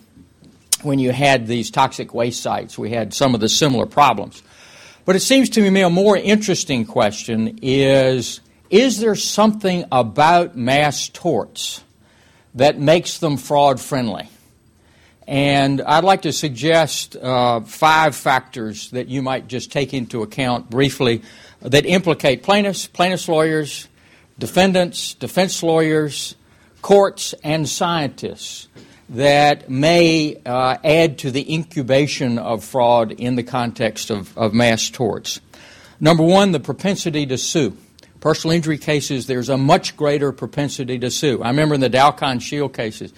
when 0.81 0.97
you 0.97 1.11
had 1.11 1.45
these 1.45 1.69
toxic 1.69 2.15
waste 2.15 2.41
sites, 2.41 2.79
we 2.79 2.89
had 2.89 3.13
some 3.13 3.35
of 3.35 3.41
the 3.41 3.49
similar 3.49 3.85
problems. 3.85 4.41
But 5.05 5.15
it 5.15 5.19
seems 5.19 5.51
to 5.51 5.69
me 5.69 5.81
a 5.81 5.89
more 5.91 6.17
interesting 6.17 6.83
question 6.83 7.59
is 7.61 8.41
is 8.73 8.97
there 8.97 9.13
something 9.13 9.85
about 9.91 10.57
mass 10.57 11.07
torts 11.07 11.83
that 12.55 12.79
makes 12.79 13.19
them 13.19 13.37
fraud 13.37 13.79
friendly? 13.79 14.27
And 15.27 15.79
I'd 15.79 16.03
like 16.03 16.23
to 16.23 16.33
suggest 16.33 17.15
uh, 17.15 17.59
five 17.59 18.15
factors 18.15 18.89
that 18.89 19.09
you 19.09 19.21
might 19.21 19.47
just 19.47 19.71
take 19.71 19.93
into 19.93 20.23
account 20.23 20.71
briefly 20.71 21.21
that 21.61 21.85
implicate 21.85 22.41
plaintiffs, 22.41 22.87
plaintiffs' 22.87 23.29
lawyers, 23.29 23.87
defendants, 24.39 25.13
defense 25.13 25.61
lawyers, 25.61 26.33
courts, 26.81 27.35
and 27.43 27.69
scientists 27.69 28.69
that 29.09 29.69
may 29.69 30.41
uh, 30.47 30.77
add 30.83 31.19
to 31.19 31.29
the 31.29 31.53
incubation 31.53 32.39
of 32.39 32.63
fraud 32.63 33.11
in 33.11 33.35
the 33.35 33.43
context 33.43 34.09
of, 34.09 34.35
of 34.35 34.51
mass 34.51 34.89
torts. 34.89 35.41
Number 35.99 36.23
one, 36.23 36.53
the 36.53 36.59
propensity 36.59 37.27
to 37.27 37.37
sue. 37.37 37.77
Personal 38.23 38.55
injury 38.55 38.77
cases, 38.77 39.27
there's 39.27 39.49
a 39.49 39.57
much 39.57 39.97
greater 39.97 40.31
propensity 40.31 40.97
to 40.97 41.11
sue. 41.11 41.43
I 41.43 41.49
remember 41.49 41.75
in 41.75 41.81
the 41.81 41.89
Dalkon 41.89 42.39
Shield 42.39 42.73
cases, 42.73 43.11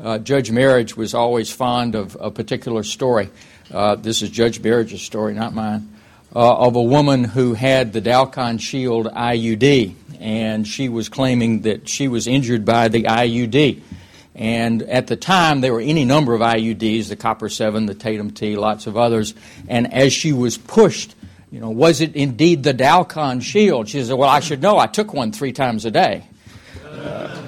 uh, 0.00 0.16
Judge 0.16 0.50
Merhige 0.50 0.96
was 0.96 1.12
always 1.12 1.52
fond 1.52 1.94
of 1.94 2.16
a 2.18 2.30
particular 2.30 2.82
story. 2.82 3.28
Uh, 3.70 3.96
this 3.96 4.22
is 4.22 4.30
Judge 4.30 4.62
Merhige's 4.62 5.02
story, 5.02 5.34
not 5.34 5.52
mine, 5.52 5.94
uh, 6.34 6.56
of 6.56 6.74
a 6.74 6.82
woman 6.82 7.22
who 7.22 7.52
had 7.52 7.92
the 7.92 8.00
Dalkon 8.00 8.58
Shield 8.58 9.08
IUD, 9.08 9.94
and 10.20 10.66
she 10.66 10.88
was 10.88 11.10
claiming 11.10 11.60
that 11.60 11.86
she 11.86 12.08
was 12.08 12.26
injured 12.26 12.64
by 12.64 12.88
the 12.88 13.02
IUD. 13.02 13.82
And 14.34 14.80
at 14.84 15.08
the 15.08 15.16
time, 15.16 15.60
there 15.60 15.74
were 15.74 15.82
any 15.82 16.06
number 16.06 16.32
of 16.32 16.40
IUDs, 16.40 17.10
the 17.10 17.16
Copper 17.16 17.50
7, 17.50 17.84
the 17.84 17.94
Tatum 17.94 18.30
T, 18.30 18.56
lots 18.56 18.86
of 18.86 18.96
others. 18.96 19.34
And 19.68 19.92
as 19.92 20.14
she 20.14 20.32
was 20.32 20.56
pushed, 20.56 21.14
you 21.50 21.60
know, 21.60 21.70
was 21.70 22.00
it 22.00 22.16
indeed 22.16 22.62
the 22.62 22.74
Dalkon 22.74 23.42
Shield? 23.42 23.88
She 23.88 24.02
said, 24.02 24.14
Well, 24.14 24.28
I 24.28 24.40
should 24.40 24.60
know. 24.60 24.78
I 24.78 24.86
took 24.86 25.12
one 25.12 25.32
three 25.32 25.52
times 25.52 25.84
a 25.84 25.90
day. 25.90 26.26
Uh, 26.84 27.42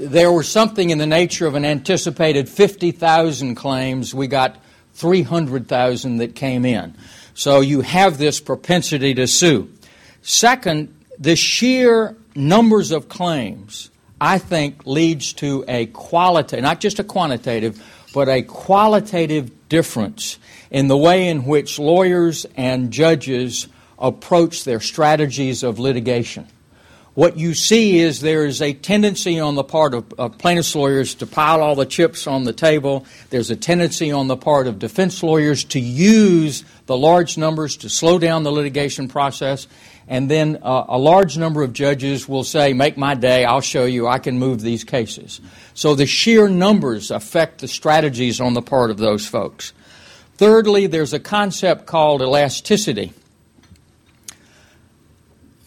there 0.00 0.32
was 0.32 0.48
something 0.48 0.90
in 0.90 0.98
the 0.98 1.06
nature 1.06 1.46
of 1.46 1.54
an 1.54 1.64
anticipated 1.64 2.48
50,000 2.48 3.54
claims. 3.54 4.14
We 4.14 4.26
got 4.26 4.56
300,000 4.94 6.16
that 6.18 6.34
came 6.34 6.64
in. 6.64 6.94
So 7.34 7.60
you 7.60 7.82
have 7.82 8.18
this 8.18 8.40
propensity 8.40 9.14
to 9.14 9.26
sue. 9.26 9.70
Second, 10.22 10.94
the 11.18 11.36
sheer 11.36 12.16
numbers 12.34 12.90
of 12.90 13.08
claims, 13.08 13.90
I 14.20 14.38
think, 14.38 14.86
leads 14.86 15.32
to 15.34 15.64
a 15.68 15.86
qualitative, 15.86 16.62
not 16.62 16.80
just 16.80 16.98
a 16.98 17.04
quantitative, 17.04 17.80
but 18.12 18.28
a 18.28 18.42
qualitative 18.42 19.68
difference 19.68 20.38
in 20.70 20.88
the 20.88 20.96
way 20.96 21.28
in 21.28 21.44
which 21.44 21.78
lawyers 21.78 22.46
and 22.56 22.90
judges 22.90 23.68
approach 23.98 24.64
their 24.64 24.80
strategies 24.80 25.62
of 25.62 25.78
litigation. 25.78 26.46
what 27.14 27.36
you 27.36 27.52
see 27.52 27.98
is 27.98 28.20
there 28.20 28.46
is 28.46 28.62
a 28.62 28.72
tendency 28.72 29.40
on 29.40 29.56
the 29.56 29.64
part 29.64 29.92
of, 29.92 30.04
of, 30.18 30.38
plaintiffs' 30.38 30.76
lawyers 30.76 31.16
to 31.16 31.26
pile 31.26 31.60
all 31.60 31.74
the 31.74 31.84
chips 31.84 32.28
on 32.28 32.44
the 32.44 32.52
table. 32.52 33.04
There's 33.30 33.50
a 33.50 33.56
tendency 33.56 34.12
on 34.12 34.28
the 34.28 34.36
part 34.36 34.68
of 34.68 34.78
defense 34.78 35.20
lawyers 35.20 35.64
to 35.64 35.80
use 35.80 36.64
the 36.86 36.96
large 36.96 37.36
numbers 37.36 37.76
to 37.78 37.88
slow 37.88 38.20
down 38.20 38.44
the 38.44 38.52
litigation 38.52 39.08
process. 39.08 39.66
And 40.06 40.30
then 40.30 40.60
uh, 40.62 40.84
a 40.88 40.98
large 40.98 41.36
number 41.36 41.64
of 41.64 41.72
judges 41.72 42.28
will 42.28 42.44
say, 42.44 42.72
Make 42.72 42.96
my 42.96 43.14
day, 43.14 43.44
I'll 43.44 43.60
show 43.60 43.84
you, 43.84 44.06
I 44.06 44.20
can 44.20 44.38
move 44.38 44.60
these 44.60 44.84
cases. 44.84 45.40
So 45.74 45.96
the 45.96 46.06
sheer 46.06 46.48
numbers 46.48 47.10
affect 47.10 47.62
the 47.62 47.68
strategies 47.68 48.40
on 48.40 48.54
the 48.54 48.62
part 48.62 48.92
of 48.92 48.96
those 48.96 49.26
folks. 49.26 49.72
Thirdly, 50.38 50.86
there's 50.86 51.12
a 51.12 51.20
concept 51.20 51.86
called 51.86 52.22
elasticity 52.22 53.12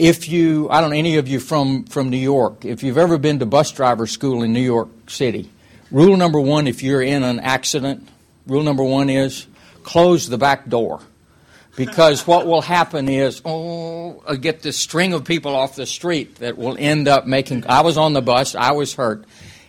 if 0.02 0.28
you, 0.28 0.68
I 0.72 0.82
don't 0.82 0.90
know 0.90 0.96
any 0.96 1.18
of 1.18 1.28
you 1.28 1.40
from, 1.40 1.84
from 1.84 2.10
New 2.10 2.18
York, 2.18 2.66
if 2.66 2.82
you've 2.82 2.98
ever 2.98 3.20
been 3.20 3.38
to 3.38 3.46
bus 3.46 3.72
driver 3.72 4.08
school 4.08 4.42
in 4.42 4.52
New 4.52 4.62
York 4.62 4.90
City, 5.08 5.48
rule 5.92 6.18
number 6.18 6.40
one 6.40 6.66
if 6.66 6.82
you're 6.82 7.04
in 7.04 7.22
an 7.22 7.40
accident, 7.40 8.10
rule 8.48 8.64
number 8.64 8.84
one 8.84 9.12
is 9.12 9.46
close 9.84 10.28
the 10.28 10.40
back 10.40 10.68
door. 10.68 11.02
Because 11.76 12.26
what 12.26 12.48
will 12.48 12.62
happen 12.62 13.08
is, 13.10 13.44
oh, 13.46 14.24
I 14.28 14.38
get 14.38 14.64
this 14.64 14.76
string 14.76 15.14
of 15.14 15.24
people 15.24 15.56
off 15.56 15.76
the 15.76 15.86
street 15.86 16.38
that 16.38 16.58
will 16.58 16.76
end 16.78 17.08
up 17.08 17.28
making. 17.28 17.66
I 17.68 17.82
was 17.82 17.96
on 17.96 18.14
the 18.14 18.22
bus, 18.24 18.56
I 18.56 18.72
was 18.72 18.96
hurt. 18.96 19.24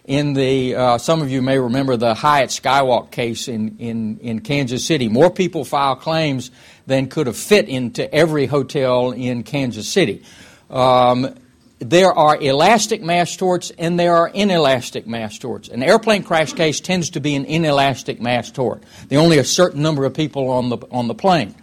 In 0.05 0.33
the, 0.33 0.75
uh, 0.75 0.99
some 0.99 1.23
of 1.23 1.31
you 1.31 1.43
may 1.43 1.59
remember 1.59 1.97
the 1.97 2.15
Hyatt 2.15 2.51
Skywalk 2.51 3.13
case 3.13 3.47
in, 3.47 3.77
in, 3.79 4.19
in 4.19 4.41
Kansas 4.41 4.85
City. 4.85 5.09
More 5.09 5.31
people 5.31 5.65
file 5.65 5.95
claims 5.95 6.51
than 6.89 7.09
could 7.09 7.29
have 7.29 7.37
fit 7.37 7.69
into 7.69 8.13
every 8.13 8.47
hotel 8.47 9.13
in 9.13 9.45
Kansas 9.45 9.89
City. 9.89 10.25
Um, 10.71 11.37
there 11.79 12.13
are 12.13 12.37
elastic 12.37 13.01
mass 13.01 13.37
torts 13.37 13.71
and 13.79 13.99
there 13.99 14.17
are 14.17 14.29
inelastic 14.29 15.07
mass 15.07 15.39
torts. 15.39 15.69
An 15.69 15.85
airplane 15.85 16.25
crash 16.25 16.53
case 16.53 16.81
tends 16.81 17.11
to 17.11 17.21
be 17.21 17.37
an 17.37 17.45
inelastic 17.45 18.21
mass 18.21 18.51
tort. 18.51 18.83
There 19.09 19.21
only 19.21 19.39
a 19.39 19.45
certain 19.45 19.83
number 19.83 20.05
of 20.05 20.15
people 20.15 20.49
on 20.51 20.69
the, 20.69 20.79
on 20.91 21.07
the 21.07 21.15
plane. 21.15 21.55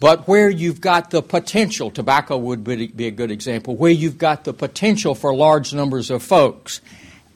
But 0.00 0.28
where 0.28 0.50
you've 0.50 0.82
got 0.82 1.10
the 1.10 1.22
potential, 1.22 1.90
tobacco 1.90 2.36
would 2.36 2.62
be 2.62 3.06
a 3.06 3.10
good 3.10 3.30
example, 3.30 3.76
where 3.76 3.90
you've 3.90 4.16
got 4.16 4.44
the 4.44 4.54
potential 4.54 5.14
for 5.14 5.34
large 5.34 5.74
numbers 5.74 6.10
of 6.10 6.22
folks, 6.22 6.80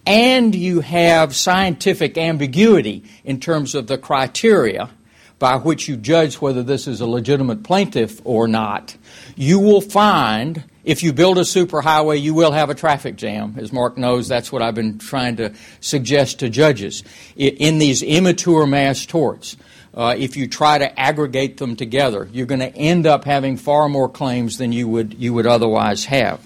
and 0.06 0.54
you 0.54 0.80
have 0.80 1.34
scientific 1.34 2.18
ambiguity 2.18 3.04
in 3.24 3.40
terms 3.40 3.74
of 3.74 3.86
the 3.86 3.98
criteria, 3.98 4.90
by 5.38 5.56
which 5.56 5.88
you 5.88 5.96
judge 5.96 6.36
whether 6.36 6.62
this 6.62 6.86
is 6.86 7.00
a 7.00 7.06
legitimate 7.06 7.62
plaintiff 7.62 8.20
or 8.24 8.46
not, 8.46 8.96
you 9.36 9.58
will 9.58 9.80
find 9.80 10.64
if 10.84 11.02
you 11.02 11.12
build 11.12 11.38
a 11.38 11.42
superhighway, 11.42 12.20
you 12.20 12.34
will 12.34 12.52
have 12.52 12.68
a 12.68 12.74
traffic 12.74 13.16
jam. 13.16 13.54
As 13.58 13.72
Mark 13.72 13.96
knows, 13.96 14.28
that's 14.28 14.52
what 14.52 14.60
I've 14.60 14.74
been 14.74 14.98
trying 14.98 15.36
to 15.36 15.54
suggest 15.80 16.40
to 16.40 16.50
judges. 16.50 17.02
In 17.36 17.78
these 17.78 18.02
immature 18.02 18.66
mass 18.66 19.06
torts, 19.06 19.56
uh, 19.94 20.14
if 20.18 20.36
you 20.36 20.46
try 20.46 20.76
to 20.76 21.00
aggregate 21.00 21.56
them 21.56 21.74
together, 21.76 22.28
you're 22.32 22.46
going 22.46 22.60
to 22.60 22.74
end 22.76 23.06
up 23.06 23.24
having 23.24 23.56
far 23.56 23.88
more 23.88 24.08
claims 24.08 24.58
than 24.58 24.72
you 24.72 24.86
would, 24.88 25.14
you 25.14 25.32
would 25.32 25.46
otherwise 25.46 26.04
have. 26.04 26.40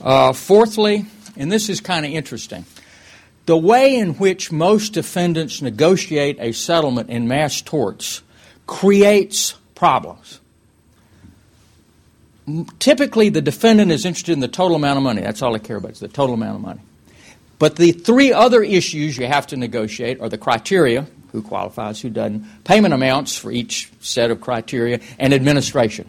Uh, 0.00 0.32
fourthly, 0.32 1.06
and 1.36 1.50
this 1.50 1.68
is 1.68 1.80
kind 1.80 2.06
of 2.06 2.12
interesting, 2.12 2.64
the 3.46 3.56
way 3.56 3.96
in 3.96 4.14
which 4.14 4.50
most 4.50 4.92
defendants 4.92 5.62
negotiate 5.62 6.36
a 6.40 6.52
settlement 6.52 7.10
in 7.10 7.28
mass 7.28 7.60
torts 7.60 8.22
creates 8.66 9.54
problems. 9.74 10.40
Typically, 12.78 13.28
the 13.28 13.42
defendant 13.42 13.90
is 13.90 14.04
interested 14.04 14.32
in 14.32 14.40
the 14.40 14.48
total 14.48 14.76
amount 14.76 14.96
of 14.96 15.02
money. 15.02 15.20
That's 15.20 15.42
all 15.42 15.52
they 15.52 15.58
care 15.58 15.76
about, 15.76 15.92
is 15.92 16.00
the 16.00 16.08
total 16.08 16.34
amount 16.34 16.56
of 16.56 16.62
money. 16.62 16.80
But 17.58 17.76
the 17.76 17.92
three 17.92 18.32
other 18.32 18.62
issues 18.62 19.16
you 19.16 19.26
have 19.26 19.46
to 19.48 19.56
negotiate 19.56 20.20
are 20.20 20.28
the 20.28 20.38
criteria 20.38 21.06
who 21.32 21.42
qualifies, 21.42 22.00
who 22.00 22.10
doesn't, 22.10 22.64
payment 22.64 22.94
amounts 22.94 23.36
for 23.36 23.50
each 23.50 23.90
set 24.00 24.30
of 24.30 24.40
criteria, 24.40 25.00
and 25.18 25.34
administration. 25.34 26.08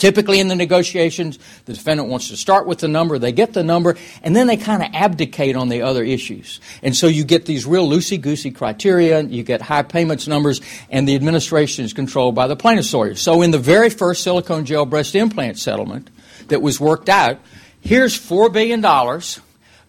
Typically, 0.00 0.40
in 0.40 0.48
the 0.48 0.56
negotiations, 0.56 1.38
the 1.66 1.74
defendant 1.74 2.08
wants 2.08 2.28
to 2.28 2.36
start 2.36 2.66
with 2.66 2.78
the 2.78 2.88
number, 2.88 3.18
they 3.18 3.32
get 3.32 3.52
the 3.52 3.62
number, 3.62 3.98
and 4.22 4.34
then 4.34 4.46
they 4.46 4.56
kind 4.56 4.82
of 4.82 4.88
abdicate 4.94 5.56
on 5.56 5.68
the 5.68 5.82
other 5.82 6.02
issues. 6.02 6.58
And 6.82 6.96
so 6.96 7.06
you 7.06 7.22
get 7.22 7.44
these 7.44 7.66
real 7.66 7.86
loosey 7.86 8.18
goosey 8.18 8.50
criteria, 8.50 9.20
you 9.20 9.42
get 9.42 9.60
high 9.60 9.82
payments 9.82 10.26
numbers, 10.26 10.62
and 10.88 11.06
the 11.06 11.14
administration 11.14 11.84
is 11.84 11.92
controlled 11.92 12.34
by 12.34 12.46
the 12.46 12.56
plaintiff's 12.56 12.94
lawyer. 12.94 13.14
So, 13.14 13.42
in 13.42 13.50
the 13.50 13.58
very 13.58 13.90
first 13.90 14.22
silicone 14.22 14.64
gel 14.64 14.86
breast 14.86 15.14
implant 15.14 15.58
settlement 15.58 16.08
that 16.48 16.62
was 16.62 16.80
worked 16.80 17.10
out, 17.10 17.38
here's 17.82 18.18
$4 18.18 18.50
billion, 18.50 18.80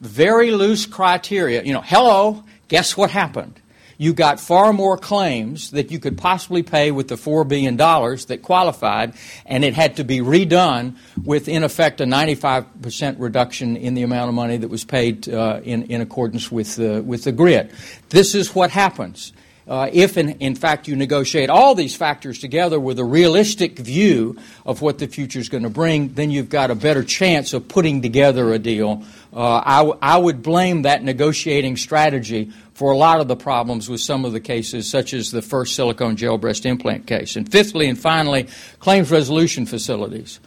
very 0.02 0.52
loose 0.52 0.86
criteria. 0.86 1.64
You 1.64 1.72
know, 1.72 1.82
hello, 1.82 2.44
guess 2.68 2.98
what 2.98 3.12
happened? 3.12 3.61
You 4.02 4.16
got 4.16 4.40
far 4.40 4.74
more 4.74 4.98
claims 4.98 5.70
that 5.70 5.92
you 5.92 6.00
could 6.00 6.18
possibly 6.18 6.64
pay 6.64 6.90
with 6.90 7.08
the 7.08 7.14
$4 7.14 7.48
billion 7.48 7.78
that 7.78 8.40
qualified, 8.42 9.14
and 9.46 9.64
it 9.64 9.76
had 9.76 9.98
to 9.98 10.04
be 10.04 10.22
redone 10.22 10.96
with, 11.24 11.48
in 11.48 11.64
effect, 11.64 12.02
a 12.02 12.06
95% 12.06 13.16
reduction 13.20 13.78
in 13.78 13.94
the 13.94 14.02
amount 14.02 14.28
of 14.28 14.34
money 14.34 14.58
that 14.58 14.70
was 14.70 14.84
paid 14.84 15.30
uh, 15.30 15.62
in, 15.64 15.84
in 15.84 16.02
accordance 16.02 16.52
with 16.52 16.78
the, 16.78 17.04
with 17.04 17.26
the 17.26 17.32
grid. 17.32 17.70
This 18.10 18.34
is 18.34 18.56
what 18.56 18.72
happens. 18.72 19.34
Uh, 19.72 19.90
if, 19.94 20.18
in, 20.18 20.32
in, 20.42 20.54
fact, 20.54 20.90
you 20.90 20.98
negotiate 20.98 21.50
all 21.50 21.76
these 21.76 21.96
factors 21.96 22.40
together 22.40 22.78
with 22.78 23.00
a 23.00 23.06
realistic 23.06 23.80
view 23.80 24.36
of 24.66 24.82
what 24.82 24.98
the 24.98 25.08
future 25.08 25.40
is 25.40 25.48
going 25.48 25.64
to 25.64 25.70
bring, 25.70 26.14
then 26.16 26.30
you've 26.30 26.50
got 26.50 26.70
a 26.70 26.76
better 26.76 27.06
chance 27.06 27.54
of 27.54 27.66
putting 27.70 28.02
together 28.02 28.52
a 28.52 28.60
deal. 28.60 29.02
Uh, 29.32 29.62
I, 29.64 29.78
w- 29.78 29.98
I 30.02 30.18
would 30.18 30.44
blame 30.44 30.82
that 30.82 31.06
negotiating 31.06 31.78
strategy 31.78 32.52
for 32.74 32.92
a 32.92 32.98
lot 32.98 33.22
of 33.22 33.30
the 33.30 33.38
problems 33.38 33.88
with 33.88 34.02
some 34.02 34.26
of 34.26 34.34
the 34.34 34.42
cases, 34.42 34.90
such 34.90 35.14
as 35.14 35.32
the 35.32 35.42
first 35.42 35.74
silicone 35.74 36.18
gel 36.18 36.38
breast 36.38 36.66
implant 36.66 37.08
case. 37.08 37.38
And 37.38 37.50
fifthly 37.50 37.88
and 37.88 37.98
finally, 37.98 38.50
claims 38.80 39.10
resolution 39.10 39.66
facilities. 39.66 40.42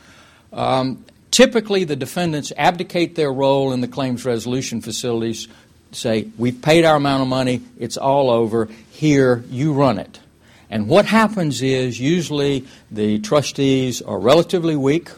Um, 0.52 1.02
typically, 1.30 1.84
the 1.84 1.96
defendants 1.96 2.52
abdicate 2.58 3.14
their 3.14 3.32
role 3.32 3.72
in 3.72 3.80
the 3.80 3.88
claims 3.88 4.26
resolution 4.26 4.82
facilities, 4.82 5.48
say, 5.94 6.28
We've 6.36 6.60
paid 6.60 6.84
our 6.84 6.96
amount 6.96 7.22
of 7.22 7.28
money, 7.28 7.62
it's 7.78 7.96
all 7.96 8.30
over, 8.30 8.68
here, 8.90 9.44
you 9.50 9.72
run 9.72 9.98
it. 9.98 10.20
And 10.70 10.88
what 10.88 11.06
happens 11.06 11.62
is 11.62 12.00
usually 12.00 12.66
the 12.90 13.18
trustees 13.20 14.02
are 14.02 14.18
relatively 14.18 14.76
weak. 14.76 15.10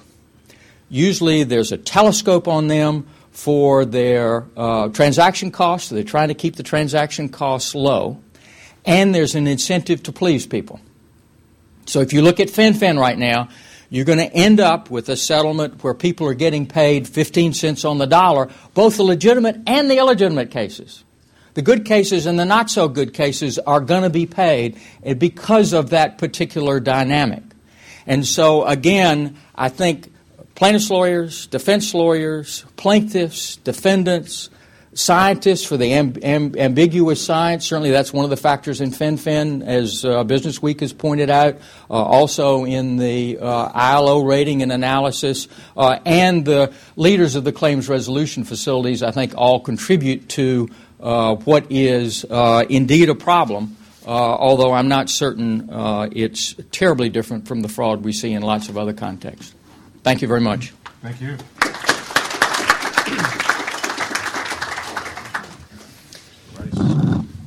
Usually 0.89 1.45
there's 1.45 1.73
a 1.73 1.79
telescope 1.79 2.47
on 2.47 2.69
them 2.69 3.07
for 3.31 3.85
their 3.85 4.45
uh, 4.57 4.89
transaction 4.89 5.51
costs. 5.51 5.91
they're 5.91 6.03
trying 6.03 6.29
to 6.29 6.35
keep 6.35 6.57
the 6.57 6.63
transaction 6.63 7.29
costs 7.29 7.75
low. 7.75 8.21
And 8.85 9.15
there's 9.15 9.35
an 9.35 9.47
incentive 9.47 10.03
to 10.05 10.13
please 10.13 10.47
people. 10.47 10.81
So 11.87 12.01
if 12.01 12.13
you 12.13 12.23
look 12.23 12.41
at 12.41 12.51
fen-phen 12.51 12.99
right 12.99 13.19
now, 13.19 13.49
you're 13.89 14.05
going 14.05 14.19
to 14.19 14.33
end 14.33 14.61
up 14.61 14.91
with 14.91 15.09
a 15.09 15.17
settlement 15.17 15.83
where 15.83 15.95
people 15.95 16.27
are 16.27 16.35
getting 16.35 16.67
paid 16.67 17.07
15 17.09 17.53
cents 17.53 17.85
on 17.85 17.99
the 17.99 18.07
dollar, 18.07 18.51
both 18.75 18.97
the 18.97 19.05
legitimate 19.05 19.57
and 19.67 19.91
the 19.91 19.99
illegitimate 19.99 20.51
cases. 20.51 21.05
The 21.55 21.63
good 21.63 21.85
cases 21.85 22.27
and 22.27 22.39
the 22.39 22.45
not 22.45 22.71
so 22.71 22.89
good 22.89 23.15
cases 23.15 23.59
are 23.59 23.81
going 23.81 24.03
to 24.03 24.11
be 24.11 24.27
paid 24.27 24.79
eh, 25.03 25.15
because 25.15 25.73
of 25.73 25.91
that 25.91 26.19
particular 26.19 26.81
dynamic. 26.81 27.43
And 28.07 28.27
so, 28.27 28.65
again, 28.65 29.37
I 29.55 29.69
think 29.69 30.13
plaintiffs' 30.55 30.91
lawyers, 30.91 31.47
defense 31.47 31.95
lawyers, 31.95 32.65
plaintiffs, 32.77 33.57
defendants, 33.57 34.51
scientists 34.97 35.65
for 35.65 35.77
the 35.77 35.93
amb- 35.93 36.19
amb- 36.23 36.59
ambiguous 36.59 37.25
science. 37.25 37.67
Certainly, 37.67 37.91
that's 37.91 38.13
one 38.13 38.25
of 38.25 38.31
the 38.31 38.37
factors 38.37 38.81
in 38.81 38.91
fen-phen, 38.91 39.63
as 39.63 40.05
uh, 40.05 40.25
Business 40.25 40.61
Week 40.61 40.81
has 40.81 40.93
pointed 40.93 41.31
out. 41.31 41.59
Uh, 41.89 41.95
also, 41.95 42.65
in 42.65 42.97
the 42.97 43.39
uh, 43.39 43.71
ILO 43.75 44.25
rating 44.25 44.63
and 44.63 44.73
analysis, 44.73 45.49
uh, 45.77 45.99
and 46.07 46.45
the 46.45 46.73
leaders 46.97 47.35
of 47.35 47.45
the 47.45 47.53
claims 47.53 47.89
resolution 47.89 48.45
facilities, 48.45 49.03
I 49.03 49.11
think, 49.11 49.35
all 49.37 49.61
contribute 49.61 50.31
to 50.31 50.71
uh, 50.99 51.37
what 51.37 51.71
is 51.71 52.25
uh, 52.29 52.65
indeed 52.69 53.11
a 53.11 53.15
problem. 53.15 53.77
although 54.07 54.73
I'm 54.73 54.89
not 54.89 55.11
certain 55.11 55.69
it's 56.13 56.55
terribly 56.73 57.11
different 57.11 57.47
from 57.47 57.61
the 57.61 57.69
fraud 57.69 58.03
we 58.03 58.13
see 58.13 58.33
in 58.33 58.43
lots 58.43 58.69
of 58.69 58.79
other 58.79 58.95
contexts. 58.95 59.53
Thank 60.03 60.23
you 60.23 60.29
very 60.29 60.41
much. 60.41 60.73
Thank 61.03 61.21
you. 61.21 61.37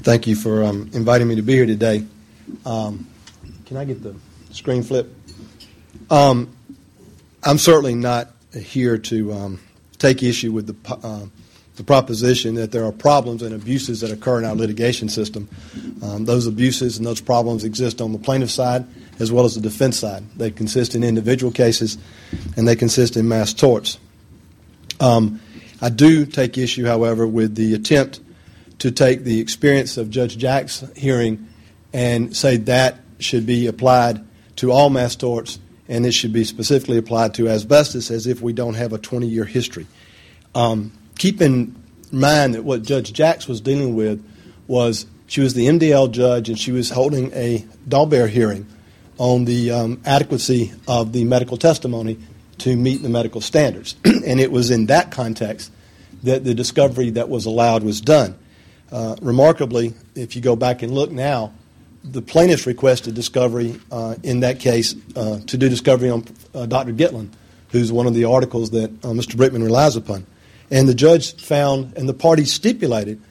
Thank 0.10 0.26
you 0.26 0.34
for 0.34 0.64
um, 0.64 0.90
inviting 0.94 1.28
me 1.28 1.36
to 1.36 1.44
be 1.44 1.54
here 1.54 1.68
today. 1.68 2.04
Um, 2.66 3.08
can 3.68 3.78
I 3.78 3.86
get 3.86 4.02
the 4.02 4.16
screen 4.50 4.82
flip? 4.82 5.08
Um, 6.10 6.50
I'm 7.44 7.60
certainly 7.60 7.94
not 7.94 8.30
here 8.60 8.98
to 8.98 9.32
um, 9.34 9.60
take 10.00 10.24
issue 10.24 10.52
with 10.52 10.66
the, 10.66 10.96
uh, 10.96 11.28
the 11.76 11.84
proposition 11.84 12.56
that 12.56 12.72
there 12.72 12.86
are 12.86 12.92
problems 12.92 13.44
and 13.44 13.54
abuses 13.54 14.02
that 14.02 14.10
occur 14.10 14.40
in 14.40 14.46
our 14.46 14.56
litigation 14.56 15.10
system. 15.10 15.48
Um, 16.02 16.26
those 16.26 16.48
abuses 16.48 16.98
and 16.98 17.06
those 17.06 17.22
problems 17.22 17.64
exist 17.64 18.02
on 18.02 18.12
the 18.12 18.18
plaintiff 18.18 18.50
side 18.50 18.88
as 19.20 19.32
well 19.32 19.46
as 19.46 19.54
the 19.54 19.62
defense 19.62 20.00
side. 20.00 20.24
They 20.36 20.50
consist 20.50 20.96
in 20.96 21.04
individual 21.04 21.52
cases 21.52 22.00
and 22.58 22.68
they 22.68 22.76
consist 22.76 23.16
in 23.16 23.28
mass 23.28 23.54
torts. 23.54 24.00
Um, 25.00 25.40
I 25.84 25.90
do 25.90 26.26
take 26.26 26.58
issue, 26.58 26.88
however, 26.88 27.28
with 27.28 27.54
the 27.54 27.76
attempt 27.76 28.22
to 28.80 28.92
take 28.92 29.24
the 29.24 29.40
experience 29.40 29.98
of 29.98 30.10
Judge 30.10 30.38
Jack's 30.38 30.84
hearing 30.96 31.48
and 31.94 32.36
say 32.36 32.58
that 32.58 33.00
should 33.20 33.46
be 33.46 33.68
applied 33.68 34.26
to 34.58 34.72
all 34.72 34.90
mass 34.90 35.16
torts 35.16 35.60
and 35.88 36.06
it 36.06 36.12
should 36.12 36.32
be 36.32 36.44
specifically 36.44 36.98
applied 36.98 37.34
to 37.34 37.50
asbestos 37.50 38.12
as 38.12 38.28
if 38.28 38.42
we 38.42 38.54
don't 38.54 38.76
have 38.76 38.94
a 38.94 38.98
20 38.98 39.28
year 39.28 39.46
history. 39.46 39.88
Um, 40.56 40.92
keep 41.18 41.42
in 41.42 41.76
mind 42.12 42.56
that 42.56 42.64
what 42.64 42.84
Judge 42.84 43.12
Jacks 43.12 43.48
was 43.48 43.62
dealing 43.62 43.96
with 43.96 44.24
was 44.68 45.06
she 45.28 45.42
was 45.42 45.54
the 45.54 45.68
MDL 45.68 46.12
judge 46.12 46.50
and 46.50 46.58
she 46.58 46.72
was 46.72 46.90
holding 46.90 47.32
a 47.34 47.66
Daubert 47.88 48.30
hearing 48.30 48.68
on 49.18 49.46
the 49.46 49.72
um, 49.72 50.02
adequacy 50.06 50.72
of 50.88 51.12
the 51.12 51.24
medical 51.26 51.58
testimony 51.58 52.18
to 52.60 52.76
meet 52.76 53.02
the 53.02 53.10
medical 53.10 53.42
standards. 53.42 53.96
and 54.06 54.40
it 54.40 54.52
was 54.52 54.72
in 54.72 54.88
that 54.88 55.12
context 55.12 55.72
that 56.24 56.44
the 56.44 56.54
discovery 56.54 57.12
that 57.12 57.30
was 57.30 57.46
allowed 57.46 57.84
was 57.84 58.02
done. 58.02 58.38
Uh, 58.92 59.16
remarkably, 59.22 59.94
if 60.16 60.36
you 60.36 60.42
go 60.42 60.56
back 60.56 60.82
and 60.82 60.94
look 60.94 61.12
now, 61.12 61.54
the 62.04 62.22
plaintiffs 62.22 62.66
requested 62.66 63.14
discovery 63.14 63.80
uh, 63.92 64.16
in 64.24 64.40
that 64.40 64.60
case 64.60 64.96
uh, 65.16 65.40
to 65.48 65.58
do 65.58 65.70
discovery 65.70 66.10
on 66.10 66.26
uh, 66.54 66.66
Dr. 66.66 66.94
Gitlin, 66.94 67.30
who's 67.70 67.92
one 67.92 68.08
of 68.08 68.14
the 68.14 68.26
articles 68.26 68.72
that 68.72 68.90
uh, 69.04 69.10
Mr. 69.10 69.36
Brickman 69.36 69.64
relies 69.64 69.96
upon. 69.96 70.26
And 70.72 70.88
the 70.88 70.96
judge 70.96 71.36
found, 71.36 71.98
and 71.98 72.08
the 72.08 72.14
parties 72.14 72.54
stipulated, 72.54 73.22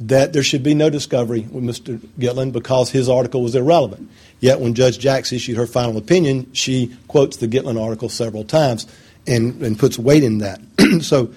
that 0.00 0.32
there 0.32 0.42
should 0.42 0.62
be 0.62 0.74
no 0.74 0.90
discovery 0.90 1.40
with 1.50 1.64
Mr. 1.64 1.98
Gitlin 2.18 2.52
because 2.52 2.90
his 2.90 3.08
article 3.08 3.42
was 3.42 3.54
irrelevant. 3.54 4.10
Yet 4.40 4.60
when 4.60 4.74
Judge 4.74 4.98
Jacks 4.98 5.32
issued 5.32 5.56
her 5.56 5.66
final 5.66 5.96
opinion, 5.96 6.52
she 6.52 6.94
quotes 7.08 7.38
the 7.38 7.48
Gitlin 7.48 7.80
article 7.82 8.10
several 8.10 8.44
times 8.44 8.86
and, 9.26 9.62
and 9.62 9.78
puts 9.78 9.98
weight 9.98 10.22
in 10.22 10.38
that. 10.38 10.60
so 11.00 11.32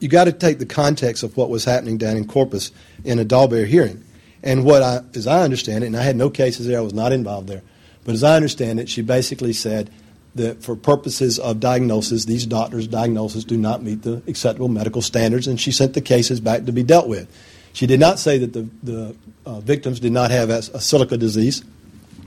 you 0.00 0.08
got 0.08 0.24
to 0.24 0.32
take 0.32 0.58
the 0.58 0.66
context 0.66 1.22
of 1.22 1.36
what 1.36 1.50
was 1.50 1.64
happening 1.64 1.98
down 1.98 2.16
in 2.16 2.26
Corpus 2.26 2.70
in 3.04 3.18
a 3.18 3.24
Daubert 3.24 3.66
hearing. 3.66 4.04
And 4.42 4.64
what 4.64 4.82
I, 4.82 5.00
as 5.14 5.26
I 5.26 5.42
understand 5.42 5.84
it, 5.84 5.88
and 5.88 5.96
I 5.96 6.02
had 6.02 6.16
no 6.16 6.30
cases 6.30 6.66
there, 6.66 6.78
I 6.78 6.82
was 6.82 6.94
not 6.94 7.12
involved 7.12 7.48
there, 7.48 7.62
but 8.04 8.14
as 8.14 8.22
I 8.22 8.36
understand 8.36 8.80
it, 8.80 8.88
she 8.88 9.02
basically 9.02 9.52
said 9.52 9.90
that 10.34 10.62
for 10.62 10.76
purposes 10.76 11.38
of 11.38 11.60
diagnosis, 11.60 12.24
these 12.24 12.46
doctors' 12.46 12.86
diagnoses 12.86 13.44
do 13.44 13.56
not 13.56 13.82
meet 13.82 14.02
the 14.02 14.22
acceptable 14.26 14.68
medical 14.68 15.02
standards, 15.02 15.46
and 15.46 15.60
she 15.60 15.72
sent 15.72 15.94
the 15.94 16.00
cases 16.00 16.40
back 16.40 16.64
to 16.66 16.72
be 16.72 16.82
dealt 16.82 17.08
with. 17.08 17.28
She 17.72 17.86
did 17.86 18.00
not 18.00 18.18
say 18.18 18.38
that 18.38 18.52
the, 18.52 18.68
the 18.82 19.16
uh, 19.44 19.60
victims 19.60 20.00
did 20.00 20.12
not 20.12 20.30
have 20.30 20.50
a, 20.50 20.58
a 20.58 20.80
silica 20.80 21.16
disease. 21.16 21.62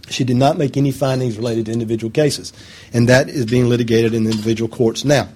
She 0.10 0.24
did 0.24 0.36
not 0.36 0.58
make 0.58 0.78
any 0.78 0.92
findings 0.92 1.38
related 1.38 1.68
to 1.68 1.72
individual 1.72 2.12
cases, 2.12 2.54
and 2.94 3.08
that 3.10 3.30
is 3.30 3.46
being 3.46 3.70
litigated 3.70 4.14
in 4.14 4.26
the 4.26 4.32
individual 4.32 4.70
courts 4.70 5.06
now. 5.06 5.30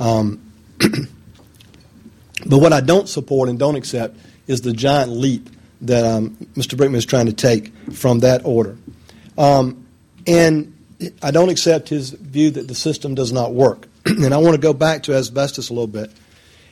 Um, 0.00 0.40
but 0.78 2.58
what 2.58 2.72
I 2.72 2.80
don't 2.80 3.08
support 3.08 3.48
and 3.48 3.58
don't 3.58 3.76
accept 3.76 4.16
is 4.46 4.62
the 4.62 4.72
giant 4.72 5.10
leap 5.10 5.48
that 5.82 6.04
um, 6.04 6.30
Mr. 6.54 6.76
Brickman 6.76 6.96
is 6.96 7.06
trying 7.06 7.26
to 7.26 7.32
take 7.32 7.74
from 7.92 8.20
that 8.20 8.44
order. 8.44 8.76
Um, 9.36 9.86
and 10.26 10.76
I 11.22 11.30
don't 11.30 11.48
accept 11.48 11.88
his 11.88 12.10
view 12.10 12.50
that 12.52 12.68
the 12.68 12.74
system 12.74 13.14
does 13.14 13.32
not 13.32 13.52
work. 13.52 13.88
and 14.06 14.32
I 14.32 14.38
want 14.38 14.54
to 14.54 14.60
go 14.60 14.72
back 14.72 15.04
to 15.04 15.14
asbestos 15.14 15.70
a 15.70 15.72
little 15.72 15.86
bit 15.86 16.10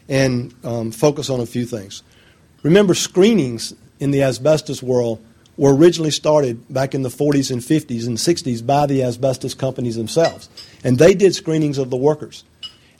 and 0.08 0.54
um, 0.64 0.90
focus 0.90 1.30
on 1.30 1.40
a 1.40 1.46
few 1.46 1.64
things. 1.64 2.02
Remember, 2.62 2.94
screenings 2.94 3.74
in 3.98 4.10
the 4.10 4.22
asbestos 4.22 4.82
world 4.82 5.24
were 5.56 5.74
originally 5.74 6.10
started 6.10 6.72
back 6.72 6.94
in 6.94 7.02
the 7.02 7.08
40s 7.08 7.50
and 7.50 7.60
50s 7.60 8.06
and 8.06 8.16
60s 8.16 8.64
by 8.64 8.86
the 8.86 9.02
asbestos 9.02 9.54
companies 9.54 9.96
themselves. 9.96 10.48
And 10.84 10.98
they 10.98 11.14
did 11.14 11.34
screenings 11.34 11.78
of 11.78 11.90
the 11.90 11.96
workers. 11.96 12.44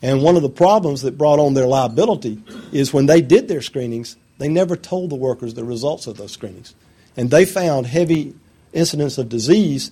And 0.03 0.23
one 0.23 0.37
of 0.37 0.43
the 0.43 0.51
problems 0.51 1.03
that 1.03 1.19
brought 1.19 1.39
on 1.39 1.55
their 1.55 1.67
liability 1.67 2.43
is 2.73 2.93
when 2.93 3.07
they 3.07 3.21
did 3.21 3.49
their 3.49 3.63
screenings, 3.63 4.17
they 4.41 4.49
never 4.49 4.75
told 4.75 5.11
the 5.11 5.17
workers 5.17 5.53
the 5.53 5.65
results 5.65 6.07
of 6.07 6.17
those 6.17 6.33
screenings. 6.33 6.75
And 7.15 7.31
they 7.31 7.45
found 7.45 7.87
heavy 7.87 8.35
incidence 8.73 9.19
of 9.19 9.29
disease, 9.29 9.91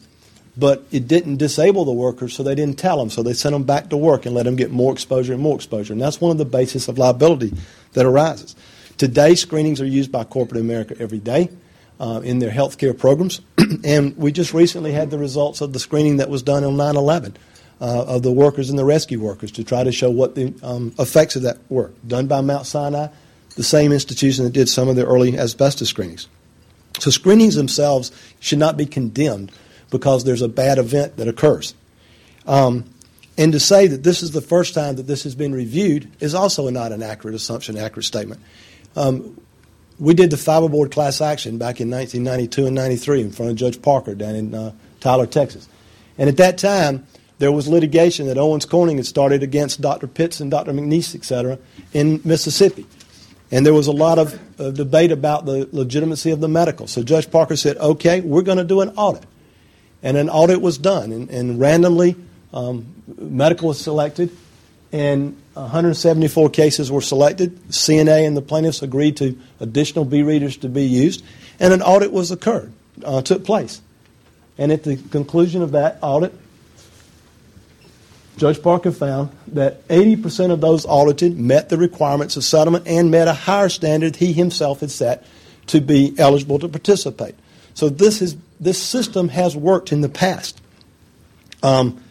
but 0.57 0.85
it 0.91 1.07
didn't 1.07 1.37
disable 1.37 1.85
the 1.85 1.93
workers, 1.93 2.33
so 2.33 2.43
they 2.43 2.55
didn't 2.55 2.79
tell 2.79 2.97
them. 2.97 3.11
So 3.11 3.23
they 3.23 3.35
sent 3.35 3.53
them 3.53 3.65
back 3.65 3.91
to 3.91 3.97
work 3.99 4.25
and 4.25 4.35
let 4.35 4.45
them 4.45 4.57
get 4.57 4.71
more 4.71 4.91
exposure 4.91 5.35
and 5.35 5.43
more 5.43 5.55
exposure. 5.55 5.93
And 5.93 6.01
that's 6.01 6.19
one 6.19 6.33
of 6.33 6.39
the 6.39 6.47
basis 6.47 6.89
of 6.89 6.97
liability 6.97 7.53
that 7.93 8.07
arises. 8.07 8.57
Today, 8.97 9.35
screenings 9.35 9.83
are 9.83 9.87
used 9.87 10.11
by 10.11 10.25
corporate 10.25 10.63
America 10.63 10.97
every 10.99 11.19
day 11.19 11.51
uh, 12.01 12.23
in 12.25 12.39
their 12.39 12.51
health 12.51 12.79
care 12.79 12.95
programs. 12.95 13.43
and 13.85 14.17
we 14.17 14.33
just 14.33 14.55
recently 14.55 14.93
had 14.93 15.11
the 15.11 15.19
results 15.19 15.61
of 15.61 15.75
the 15.75 15.79
screening 15.79 16.17
that 16.17 16.31
was 16.31 16.43
done 16.43 16.65
on 16.65 16.79
9 16.79 16.97
11 16.97 17.37
uh, 17.83 18.05
of 18.07 18.23
the 18.23 18.33
workers 18.33 18.71
and 18.71 18.79
the 18.79 18.85
rescue 18.87 19.21
workers 19.21 19.53
to 19.53 19.63
try 19.63 19.85
to 19.85 19.93
show 19.93 20.11
what 20.11 20.35
the 20.35 20.55
um, 20.63 20.95
effects 20.99 21.37
of 21.37 21.43
that 21.43 21.59
were. 21.69 21.91
Done 22.07 22.29
by 22.29 22.41
Mount 22.41 22.65
Sinai, 22.65 23.09
the 23.59 23.65
same 23.65 23.93
institution 23.93 24.45
that 24.45 24.53
did 24.53 24.69
some 24.69 24.89
of 24.89 24.95
the 24.95 25.05
early 25.05 25.37
asbestos 25.37 25.89
screenings. 25.89 26.29
So 27.01 27.11
screenings 27.11 27.57
themselves 27.57 28.13
should 28.39 28.61
not 28.61 28.77
be 28.77 28.87
condemned 28.87 29.51
because 29.91 30.23
there's 30.23 30.43
a 30.43 30.49
bad 30.49 30.79
event 30.79 31.17
that 31.17 31.27
occurs. 31.27 31.75
Um, 32.47 32.85
and 33.37 33.53
to 33.53 33.59
say 33.59 33.89
that 33.89 34.05
this 34.05 34.23
is 34.23 34.31
the 34.31 34.41
first 34.41 34.75
time 34.75 34.95
that 34.95 35.09
this 35.09 35.25
has 35.25 35.35
been 35.35 35.53
reviewed 35.53 36.09
is 36.21 36.37
also 36.37 36.71
not 36.71 36.93
an 36.93 37.03
accurate 37.03 37.35
assumption, 37.35 37.77
accurate 37.77 38.07
statement. 38.07 38.41
Um, 38.95 39.41
we 39.99 40.15
did 40.15 40.31
the 40.31 40.37
Fibreboard 40.37 40.93
class 40.93 41.21
action 41.21 41.59
back 41.59 41.81
in 41.81 41.91
1992 41.91 42.67
and 42.67 42.77
93 42.77 43.23
in 43.23 43.33
front 43.33 43.51
of 43.51 43.57
Judge 43.57 43.83
Parker 43.83 44.15
down 44.15 44.37
in 44.37 44.55
uh, 44.55 44.73
Tyler, 45.01 45.27
Texas. 45.27 45.69
And 46.17 46.29
at 46.29 46.37
that 46.37 46.59
time, 46.59 47.09
there 47.41 47.51
was 47.51 47.67
litigation 47.67 48.29
that 48.29 48.39
Owens 48.39 48.67
Corning 48.67 48.99
had 48.99 49.07
started 49.07 49.43
against 49.43 49.81
Dr. 49.81 50.07
Pitts 50.07 50.39
and 50.39 50.49
Dr. 50.49 50.73
McNeese, 50.73 51.17
et 51.17 51.25
cetera, 51.25 51.59
in 51.93 52.21
Mississippi. 52.25 52.87
And 53.51 53.65
there 53.65 53.75
was 53.75 53.87
a 53.87 53.93
lot 53.93 54.19
of 54.19 54.39
uh, 54.61 54.71
debate 54.71 55.11
about 55.11 55.47
the 55.47 55.69
legitimacy 55.73 56.31
of 56.31 56.41
the 56.41 56.49
medical. 56.49 56.87
So 56.87 57.03
Judge 57.03 57.31
Parker 57.31 57.57
said, 57.57 57.79
okay, 57.79 58.21
we're 58.21 58.43
going 58.43 58.59
to 58.59 58.65
do 58.65 58.81
an 58.83 58.91
audit. 58.91 59.25
And 60.03 60.17
an 60.17 60.29
audit 60.29 60.61
was 60.61 60.79
done. 60.79 61.13
And, 61.13 61.31
and 61.31 61.59
randomly, 61.59 62.17
um, 62.53 62.95
medical 63.17 63.69
was 63.69 63.81
selected. 63.81 64.37
And 64.93 65.37
174 65.55 66.51
cases 66.51 66.91
were 66.93 67.01
selected. 67.01 67.59
CNA 67.69 68.27
and 68.27 68.37
the 68.37 68.43
plaintiffs 68.43 68.83
agreed 68.83 69.17
to 69.19 69.39
additional 69.61 70.05
B 70.05 70.23
readers 70.23 70.59
to 70.59 70.69
be 70.69 70.85
used. 70.85 71.25
And 71.59 71.73
an 71.73 71.83
audit 71.83 72.13
was 72.13 72.31
occurred, 72.31 72.73
uh, 73.05 73.23
took 73.23 73.45
place. 73.45 73.81
And 74.59 74.73
at 74.73 74.83
the 74.83 74.97
conclusion 74.97 75.63
of 75.63 75.73
that 75.73 75.99
audit, 76.03 76.35
Judge 78.39 78.63
Parker 78.63 78.93
found 78.93 79.31
that 79.49 79.87
80% 79.89 80.53
of 80.53 80.61
those 80.61 80.87
audited 80.87 81.39
met 81.39 81.69
the 81.69 81.77
requirements 81.77 82.37
of 82.37 82.45
settlement 82.45 82.87
and 82.87 83.11
met 83.11 83.29
a 83.29 83.33
higher 83.33 83.69
standard 83.69 84.17
he 84.17 84.33
himself 84.33 84.81
had 84.81 84.91
set 84.91 85.25
to 85.67 85.81
be 85.81 86.15
eligible 86.19 86.59
to 86.61 86.69
participate. 86.69 87.35
So 87.75 87.89
this, 87.89 88.23
is, 88.23 88.37
this 88.61 88.81
system 88.81 89.29
has 89.29 89.57
worked 89.57 89.93
in 89.93 90.01
the 90.01 90.09
past. 90.09 90.61
Um, 91.63 92.03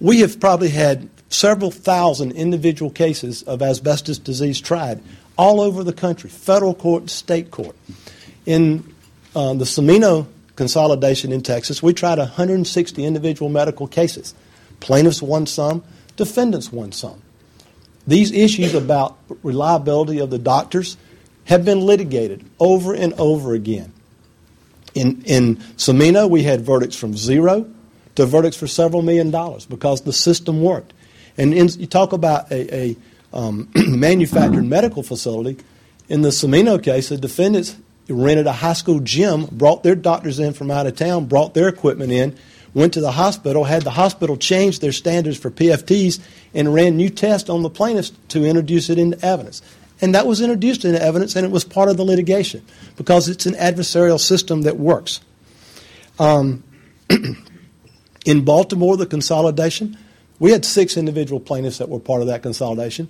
we 0.00 0.20
have 0.20 0.40
probably 0.40 0.68
had 0.68 1.08
several 1.28 1.70
thousand 1.70 2.32
individual 2.32 2.90
cases 2.90 3.42
of 3.42 3.62
asbestos 3.62 4.18
disease 4.18 4.60
tried 4.60 5.00
all 5.36 5.60
over 5.60 5.84
the 5.84 5.92
country, 5.92 6.28
federal 6.28 6.74
court, 6.74 7.08
state 7.08 7.50
court. 7.50 7.76
In 8.46 8.94
uh, 9.36 9.54
the 9.54 9.64
Cimino 9.64 10.26
consolidation 10.56 11.32
in 11.32 11.42
Texas, 11.42 11.82
we 11.82 11.92
tried 11.92 12.18
160 12.18 13.04
individual 13.04 13.48
medical 13.48 13.86
cases. 13.86 14.34
Plaintiffs 14.80 15.22
won 15.22 15.46
some, 15.46 15.82
defendants 16.16 16.72
won 16.72 16.92
some. 16.92 17.22
These 18.06 18.32
issues 18.32 18.74
about 18.74 19.18
reliability 19.42 20.18
of 20.18 20.30
the 20.30 20.38
doctors 20.38 20.96
have 21.44 21.64
been 21.64 21.80
litigated 21.80 22.44
over 22.58 22.94
and 22.94 23.12
over 23.14 23.54
again. 23.54 23.92
In, 24.94 25.22
in 25.24 25.56
Cimino, 25.76 26.28
we 26.28 26.42
had 26.42 26.62
verdicts 26.62 26.96
from 26.96 27.16
zero 27.16 27.70
to 28.14 28.26
verdicts 28.26 28.56
for 28.56 28.66
several 28.66 29.02
million 29.02 29.30
dollars 29.30 29.66
because 29.66 30.02
the 30.02 30.12
system 30.12 30.62
worked. 30.62 30.92
And 31.36 31.54
in, 31.54 31.68
you 31.68 31.86
talk 31.86 32.12
about 32.12 32.50
a, 32.50 32.74
a 32.74 32.96
um, 33.32 33.68
manufactured 33.76 34.64
medical 34.64 35.02
facility. 35.02 35.62
In 36.08 36.22
the 36.22 36.30
Cimino 36.30 36.82
case, 36.82 37.10
the 37.10 37.16
defendants 37.16 37.76
rented 38.08 38.46
a 38.46 38.52
high 38.52 38.72
school 38.72 39.00
gym, 39.00 39.46
brought 39.46 39.82
their 39.82 39.94
doctors 39.94 40.38
in 40.38 40.52
from 40.52 40.70
out 40.70 40.86
of 40.86 40.96
town, 40.96 41.26
brought 41.26 41.54
their 41.54 41.68
equipment 41.68 42.10
in, 42.10 42.36
went 42.74 42.94
to 42.94 43.00
the 43.00 43.12
hospital, 43.12 43.64
had 43.64 43.82
the 43.82 43.90
hospital 43.90 44.36
change 44.36 44.80
their 44.80 44.92
standards 44.92 45.38
for 45.38 45.50
PFTs, 45.50 46.20
and 46.54 46.72
ran 46.72 46.96
new 46.96 47.10
tests 47.10 47.48
on 47.48 47.62
the 47.62 47.70
plaintiffs 47.70 48.12
to 48.28 48.44
introduce 48.44 48.90
it 48.90 48.98
into 48.98 49.24
evidence. 49.24 49.62
And 50.00 50.14
that 50.14 50.26
was 50.26 50.40
introduced 50.40 50.84
into 50.84 51.02
evidence, 51.02 51.34
and 51.34 51.44
it 51.44 51.50
was 51.50 51.64
part 51.64 51.88
of 51.88 51.96
the 51.96 52.04
litigation 52.04 52.64
because 52.96 53.28
it's 53.28 53.46
an 53.46 53.54
adversarial 53.54 54.20
system 54.20 54.62
that 54.62 54.76
works. 54.76 55.20
Um, 56.18 56.62
in 58.24 58.44
Baltimore, 58.44 58.96
the 58.96 59.06
consolidation, 59.06 59.96
we 60.38 60.52
had 60.52 60.64
six 60.64 60.96
individual 60.96 61.40
plaintiffs 61.40 61.78
that 61.78 61.88
were 61.88 61.98
part 61.98 62.20
of 62.20 62.28
that 62.28 62.42
consolidation. 62.42 63.08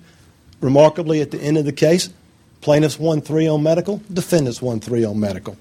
Remarkably, 0.61 1.21
at 1.21 1.31
the 1.31 1.39
end 1.39 1.57
of 1.57 1.65
the 1.65 1.71
case, 1.71 2.09
plaintiffs 2.61 2.99
won 2.99 3.21
three 3.21 3.47
on 3.47 3.61
medical, 3.61 4.01
defendants 4.11 4.61
won 4.61 4.79
three 4.79 5.05
on 5.05 5.19
medical. 5.19 5.57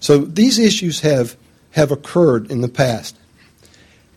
So 0.00 0.18
these 0.18 0.58
issues 0.58 1.00
have, 1.00 1.36
have 1.72 1.90
occurred 1.90 2.50
in 2.50 2.60
the 2.60 2.68
past. 2.68 3.16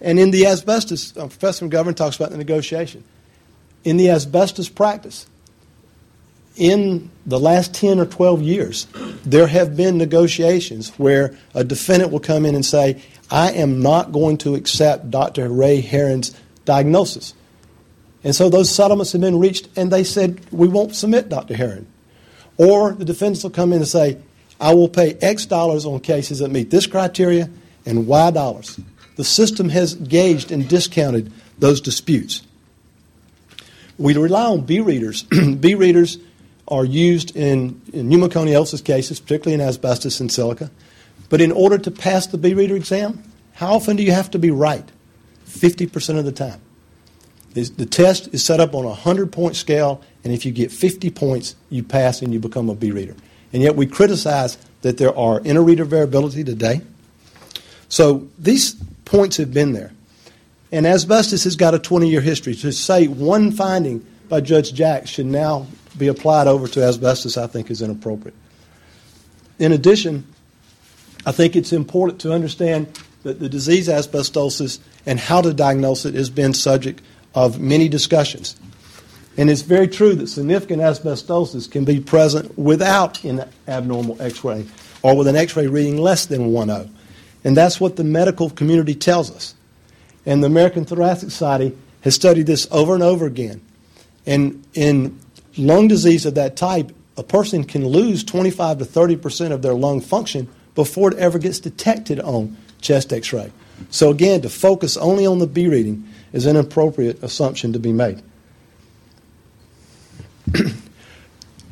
And 0.01 0.19
in 0.19 0.31
the 0.31 0.45
asbestos, 0.47 1.15
uh, 1.17 1.27
Professor 1.27 1.67
McGovern 1.67 1.95
talks 1.95 2.15
about 2.15 2.31
the 2.31 2.37
negotiation. 2.37 3.03
in 3.83 3.97
the 3.97 4.09
asbestos 4.09 4.67
practice, 4.67 5.27
in 6.57 7.11
the 7.25 7.39
last 7.39 7.73
10 7.73 7.99
or 7.99 8.05
12 8.05 8.41
years, 8.41 8.87
there 9.25 9.47
have 9.47 9.75
been 9.75 9.97
negotiations 9.97 10.89
where 10.97 11.37
a 11.53 11.63
defendant 11.63 12.11
will 12.11 12.19
come 12.19 12.45
in 12.45 12.55
and 12.55 12.65
say, 12.65 13.01
I 13.29 13.51
am 13.51 13.81
not 13.81 14.11
going 14.11 14.37
to 14.39 14.55
accept 14.55 15.11
Dr. 15.11 15.49
Ray 15.49 15.81
Harron's 15.81 16.35
diagnosis. 16.65 17.33
And 18.23 18.35
so 18.35 18.49
those 18.49 18.73
settlements 18.73 19.11
have 19.11 19.21
been 19.21 19.39
reached, 19.39 19.69
and 19.75 19.91
they 19.91 20.03
said, 20.03 20.41
We 20.51 20.67
won't 20.67 20.95
submit 20.95 21.29
Dr. 21.29 21.53
Harron. 21.53 21.85
Or 22.57 22.93
the 22.93 23.05
defendants 23.05 23.43
will 23.43 23.51
come 23.51 23.73
in 23.73 23.79
and 23.79 23.87
say, 23.87 24.17
I 24.59 24.73
will 24.73 24.89
pay 24.89 25.15
X 25.21 25.45
dollars 25.45 25.85
on 25.85 25.99
cases 25.99 26.39
that 26.39 26.49
meet 26.49 26.71
this 26.71 26.87
criteria 26.87 27.49
and 27.85 28.07
Y 28.07 28.31
dollars. 28.31 28.79
The 29.15 29.23
system 29.23 29.69
has 29.69 29.95
gauged 29.95 30.51
and 30.51 30.67
discounted 30.67 31.31
those 31.57 31.81
disputes. 31.81 32.41
We 33.97 34.13
rely 34.15 34.45
on 34.45 34.61
B 34.61 34.81
readers. 34.81 35.23
B 35.59 35.75
readers 35.75 36.17
are 36.67 36.83
used 36.83 37.35
in, 37.35 37.81
in 37.93 38.09
pneumoconiosis 38.09 38.83
cases, 38.83 39.19
particularly 39.19 39.53
in 39.53 39.67
asbestos 39.67 40.19
and 40.19 40.31
silica. 40.31 40.69
But 41.29 41.41
in 41.41 41.51
order 41.51 41.77
to 41.77 41.91
pass 41.91 42.27
the 42.27 42.37
B 42.37 42.53
reader 42.53 42.75
exam, 42.75 43.23
how 43.53 43.75
often 43.75 43.95
do 43.95 44.03
you 44.03 44.11
have 44.11 44.31
to 44.31 44.39
be 44.39 44.51
right? 44.51 44.87
50% 45.47 46.19
of 46.19 46.25
the 46.25 46.31
time. 46.31 46.61
The 47.53 47.85
test 47.85 48.33
is 48.33 48.43
set 48.43 48.59
up 48.59 48.75
on 48.75 48.83
a 48.83 48.89
100 48.89 49.31
point 49.31 49.55
scale, 49.55 50.01
and 50.25 50.33
if 50.33 50.45
you 50.45 50.51
get 50.51 50.73
50 50.73 51.09
points, 51.11 51.55
you 51.69 51.83
pass 51.83 52.21
and 52.21 52.33
you 52.33 52.39
become 52.39 52.69
a 52.69 52.75
B 52.75 52.91
reader. 52.91 53.15
And 53.53 53.61
yet 53.61 53.77
we 53.77 53.87
criticize 53.87 54.57
that 54.81 54.97
there 54.97 55.17
are 55.17 55.39
inter-reader 55.39 55.85
variability 55.85 56.43
today. 56.43 56.81
So 57.87 58.27
these 58.37 58.75
points 59.05 59.37
have 59.37 59.53
been 59.53 59.73
there. 59.73 59.91
And 60.71 60.85
asbestos 60.85 61.43
has 61.45 61.55
got 61.55 61.73
a 61.73 61.79
20 61.79 62.09
year 62.09 62.21
history. 62.21 62.55
To 62.55 62.71
say 62.71 63.07
one 63.07 63.51
finding 63.51 64.05
by 64.27 64.41
Judge 64.41 64.73
Jack 64.73 65.07
should 65.07 65.27
now 65.27 65.67
be 65.97 66.07
applied 66.07 66.47
over 66.47 66.67
to 66.67 66.83
asbestos, 66.83 67.37
I 67.37 67.47
think, 67.47 67.71
is 67.71 67.81
inappropriate. 67.81 68.35
In 69.59 69.71
addition, 69.71 70.27
I 71.25 71.31
think 71.31 71.55
it's 71.55 71.71
important 71.71 72.19
to 72.21 72.33
understand 72.33 72.87
that 73.23 73.39
the 73.39 73.49
disease 73.49 73.87
asbestosis 73.87 74.79
and 75.05 75.19
how 75.19 75.41
to 75.41 75.53
diagnose 75.53 76.05
it 76.05 76.13
has 76.15 76.29
been 76.29 76.53
subject 76.53 77.01
of 77.33 77.59
many 77.59 77.87
discussions. 77.87 78.55
And 79.37 79.49
it's 79.49 79.61
very 79.61 79.87
true 79.87 80.15
that 80.15 80.27
significant 80.27 80.81
asbestosis 80.81 81.69
can 81.69 81.83
be 81.83 81.99
present 81.99 82.57
without 82.57 83.23
an 83.23 83.45
abnormal 83.67 84.21
x 84.21 84.43
ray 84.43 84.65
or 85.01 85.17
with 85.17 85.27
an 85.27 85.35
x 85.35 85.55
ray 85.55 85.67
reading 85.67 85.97
less 85.97 86.25
than 86.25 86.51
1.0. 86.51 86.89
And 87.45 87.55
that's 87.55 87.79
what 87.79 87.95
the 87.95 88.03
medical 88.03 88.49
community 88.49 88.95
tells 88.95 89.31
us. 89.31 89.53
And 90.25 90.41
the 90.41 90.47
American 90.47 90.83
Thoracic 90.83 91.29
Society 91.29 91.77
has 92.01 92.15
studied 92.15 92.47
this 92.47 92.67
over 92.71 92.95
and 92.95 93.03
over 93.03 93.27
again. 93.27 93.61
And 94.25 94.65
in 94.73 95.19
lung 95.55 95.87
disease 95.87 96.25
of 96.25 96.33
that 96.35 96.57
type, 96.57 96.91
a 97.15 97.23
person 97.23 97.63
can 97.63 97.87
lose 97.87 98.23
25 98.23 98.79
to 98.79 98.85
30 98.85 99.15
percent 99.17 99.53
of 99.53 99.61
their 99.61 99.75
lung 99.75 100.01
function 100.01 100.49
before 100.73 101.11
it 101.11 101.17
ever 101.17 101.37
gets 101.39 101.59
detected 101.59 102.19
on 102.19 102.57
chest 102.81 103.13
x 103.13 103.31
ray. 103.31 103.51
So, 103.89 104.09
again, 104.09 104.41
to 104.41 104.49
focus 104.49 104.97
only 104.97 105.25
on 105.25 105.39
the 105.39 105.47
B 105.47 105.67
reading 105.67 106.07
is 106.33 106.45
an 106.45 106.57
inappropriate 106.57 107.21
assumption 107.23 107.73
to 107.73 107.79
be 107.79 107.93
made. 107.93 108.21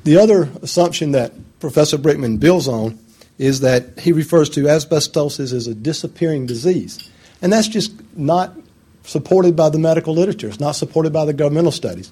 the 0.03 0.17
other 0.17 0.49
assumption 0.61 1.11
that 1.11 1.33
Professor 1.59 1.97
Brickman 1.97 2.39
builds 2.39 2.67
on 2.67 2.99
is 3.43 3.59
that 3.59 3.99
he 3.99 4.13
refers 4.13 4.49
to 4.49 4.61
asbestosis 4.61 5.51
as 5.51 5.67
a 5.67 5.75
disappearing 5.75 6.45
disease. 6.45 7.09
And 7.41 7.51
that's 7.51 7.67
just 7.67 7.91
not 8.15 8.55
supported 9.03 9.53
by 9.53 9.67
the 9.67 9.77
medical 9.77 10.13
literature, 10.13 10.47
it's 10.47 10.61
not 10.61 10.77
supported 10.77 11.11
by 11.11 11.25
the 11.25 11.33
governmental 11.33 11.73
studies. 11.73 12.09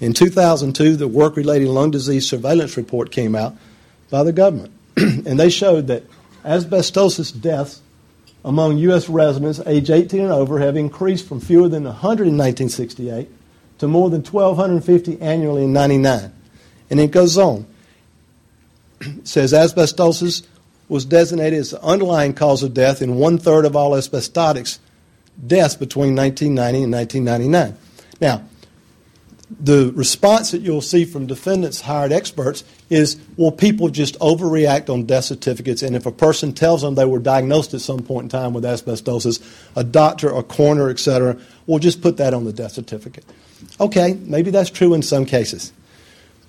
In 0.00 0.14
2002, 0.14 0.96
the 0.96 1.06
work 1.06 1.36
related 1.36 1.68
lung 1.68 1.90
disease 1.90 2.26
surveillance 2.26 2.78
report 2.78 3.10
came 3.10 3.36
out 3.36 3.54
by 4.08 4.22
the 4.22 4.32
government, 4.32 4.72
and 4.96 5.38
they 5.38 5.50
showed 5.50 5.88
that 5.88 6.04
asbestosis 6.44 7.38
deaths 7.38 7.82
among 8.42 8.78
U.S. 8.78 9.06
residents 9.10 9.60
age 9.66 9.90
18 9.90 10.22
and 10.22 10.32
over 10.32 10.60
have 10.60 10.78
increased 10.78 11.28
from 11.28 11.40
fewer 11.40 11.68
than 11.68 11.84
100 11.84 12.26
in 12.26 12.38
1968 12.38 13.28
to 13.80 13.86
more 13.86 14.08
than 14.08 14.22
1,250 14.22 15.20
annually 15.20 15.64
in 15.64 15.74
99. 15.74 16.32
And 16.88 17.00
it 17.00 17.10
goes 17.10 17.36
on. 17.36 17.66
It 19.00 19.28
says 19.28 19.52
asbestosis 19.52 20.46
was 20.90 21.04
designated 21.04 21.58
as 21.58 21.70
the 21.70 21.82
underlying 21.82 22.34
cause 22.34 22.62
of 22.62 22.74
death 22.74 23.00
in 23.00 23.14
one 23.14 23.38
third 23.38 23.64
of 23.64 23.76
all 23.76 23.92
asbestotics 23.92 24.78
deaths 25.46 25.76
between 25.76 26.16
1990 26.16 26.82
and 26.82 26.92
1999. 26.92 27.78
Now, 28.20 28.44
the 29.58 29.92
response 29.94 30.50
that 30.50 30.60
you'll 30.60 30.82
see 30.82 31.04
from 31.04 31.26
defendants 31.26 31.80
hired 31.80 32.12
experts 32.12 32.62
is 32.88 33.20
well, 33.36 33.50
people 33.50 33.88
just 33.88 34.18
overreact 34.18 34.88
on 34.92 35.06
death 35.06 35.24
certificates 35.24 35.82
and 35.82 35.96
if 35.96 36.06
a 36.06 36.12
person 36.12 36.52
tells 36.52 36.82
them 36.82 36.94
they 36.94 37.04
were 37.04 37.18
diagnosed 37.18 37.74
at 37.74 37.80
some 37.80 38.00
point 38.00 38.24
in 38.24 38.28
time 38.28 38.52
with 38.52 38.62
asbestosis 38.62 39.42
a 39.74 39.82
doctor 39.82 40.28
a 40.28 40.42
coroner 40.44 40.88
etc 40.88 41.36
will 41.66 41.80
just 41.80 42.00
put 42.00 42.16
that 42.18 42.32
on 42.32 42.44
the 42.44 42.52
death 42.52 42.72
certificate 42.72 43.24
okay 43.80 44.16
maybe 44.22 44.52
that's 44.52 44.70
true 44.70 44.94
in 44.94 45.02
some 45.02 45.26
cases 45.26 45.72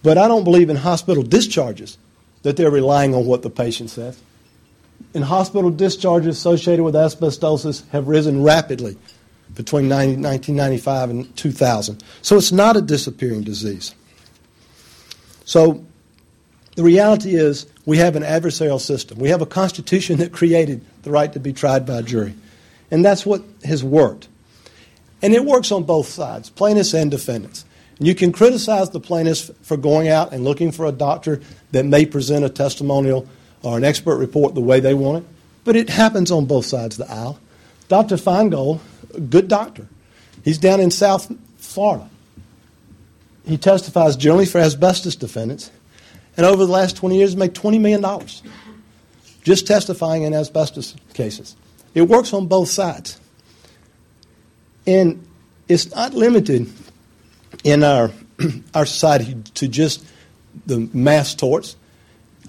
but 0.03 0.19
i 0.19 0.27
don't 0.27 0.43
believe 0.43 0.69
in 0.69 0.75
hospital 0.75 1.23
discharges 1.23 1.97
that 2.43 2.55
they're 2.55 2.69
relying 2.69 3.15
on 3.15 3.25
what 3.25 3.41
the 3.41 3.49
patient 3.49 3.89
says 3.89 4.21
and 5.13 5.23
hospital 5.23 5.69
discharges 5.69 6.37
associated 6.37 6.83
with 6.83 6.95
asbestosis 6.95 7.87
have 7.89 8.07
risen 8.07 8.43
rapidly 8.43 8.97
between 9.55 9.89
90, 9.89 10.21
1995 10.21 11.09
and 11.09 11.37
2000. 11.37 12.03
So 12.21 12.37
it's 12.37 12.51
not 12.51 12.77
a 12.77 12.81
disappearing 12.81 13.43
disease. 13.43 13.93
So 15.43 15.83
the 16.75 16.83
reality 16.83 17.35
is 17.35 17.67
we 17.85 17.97
have 17.97 18.15
an 18.15 18.23
adversarial 18.23 18.79
system. 18.79 19.19
We 19.19 19.29
have 19.29 19.41
a 19.41 19.45
constitution 19.45 20.17
that 20.19 20.31
created 20.31 20.85
the 21.03 21.11
right 21.11 21.31
to 21.33 21.39
be 21.39 21.51
tried 21.51 21.85
by 21.85 21.99
a 21.99 22.03
jury. 22.03 22.33
And 22.89 23.03
that's 23.03 23.25
what 23.25 23.43
has 23.65 23.83
worked. 23.83 24.27
And 25.21 25.33
it 25.33 25.45
works 25.45 25.71
on 25.71 25.83
both 25.83 26.07
sides, 26.07 26.49
plaintiffs 26.49 26.93
and 26.93 27.11
defendants. 27.11 27.65
And 27.97 28.07
you 28.07 28.15
can 28.15 28.31
criticize 28.31 28.89
the 28.89 28.99
plaintiffs 28.99 29.51
for 29.61 29.77
going 29.77 30.07
out 30.07 30.33
and 30.33 30.43
looking 30.43 30.71
for 30.71 30.85
a 30.85 30.91
doctor 30.91 31.41
that 31.71 31.85
may 31.85 32.05
present 32.05 32.45
a 32.45 32.49
testimonial 32.49 33.27
or 33.63 33.77
an 33.77 33.83
expert 33.83 34.17
report 34.17 34.55
the 34.55 34.61
way 34.61 34.79
they 34.79 34.93
want 34.93 35.23
it, 35.23 35.29
but 35.63 35.75
it 35.75 35.89
happens 35.89 36.31
on 36.31 36.45
both 36.45 36.65
sides 36.65 36.99
of 36.99 37.07
the 37.07 37.13
aisle. 37.13 37.39
Dr. 37.87 38.15
Feingold 38.15 38.79
good 39.29 39.47
doctor. 39.47 39.87
He's 40.43 40.57
down 40.57 40.79
in 40.79 40.91
South 40.91 41.31
Florida. 41.57 42.09
He 43.45 43.57
testifies 43.57 44.15
generally 44.15 44.45
for 44.45 44.59
asbestos 44.59 45.15
defendants, 45.15 45.71
and 46.37 46.45
over 46.45 46.65
the 46.65 46.71
last 46.71 46.95
20 46.97 47.17
years, 47.17 47.35
made 47.35 47.53
$20 47.53 47.79
million 47.81 48.27
just 49.43 49.67
testifying 49.67 50.23
in 50.23 50.33
asbestos 50.33 50.95
cases. 51.13 51.55
It 51.93 52.03
works 52.03 52.33
on 52.33 52.47
both 52.47 52.69
sides. 52.69 53.19
And 54.85 55.25
it's 55.67 55.93
not 55.93 56.13
limited 56.13 56.71
in 57.63 57.83
our, 57.83 58.11
our 58.73 58.85
society 58.85 59.35
to 59.55 59.67
just 59.67 60.05
the 60.65 60.89
mass 60.93 61.33
torts. 61.33 61.75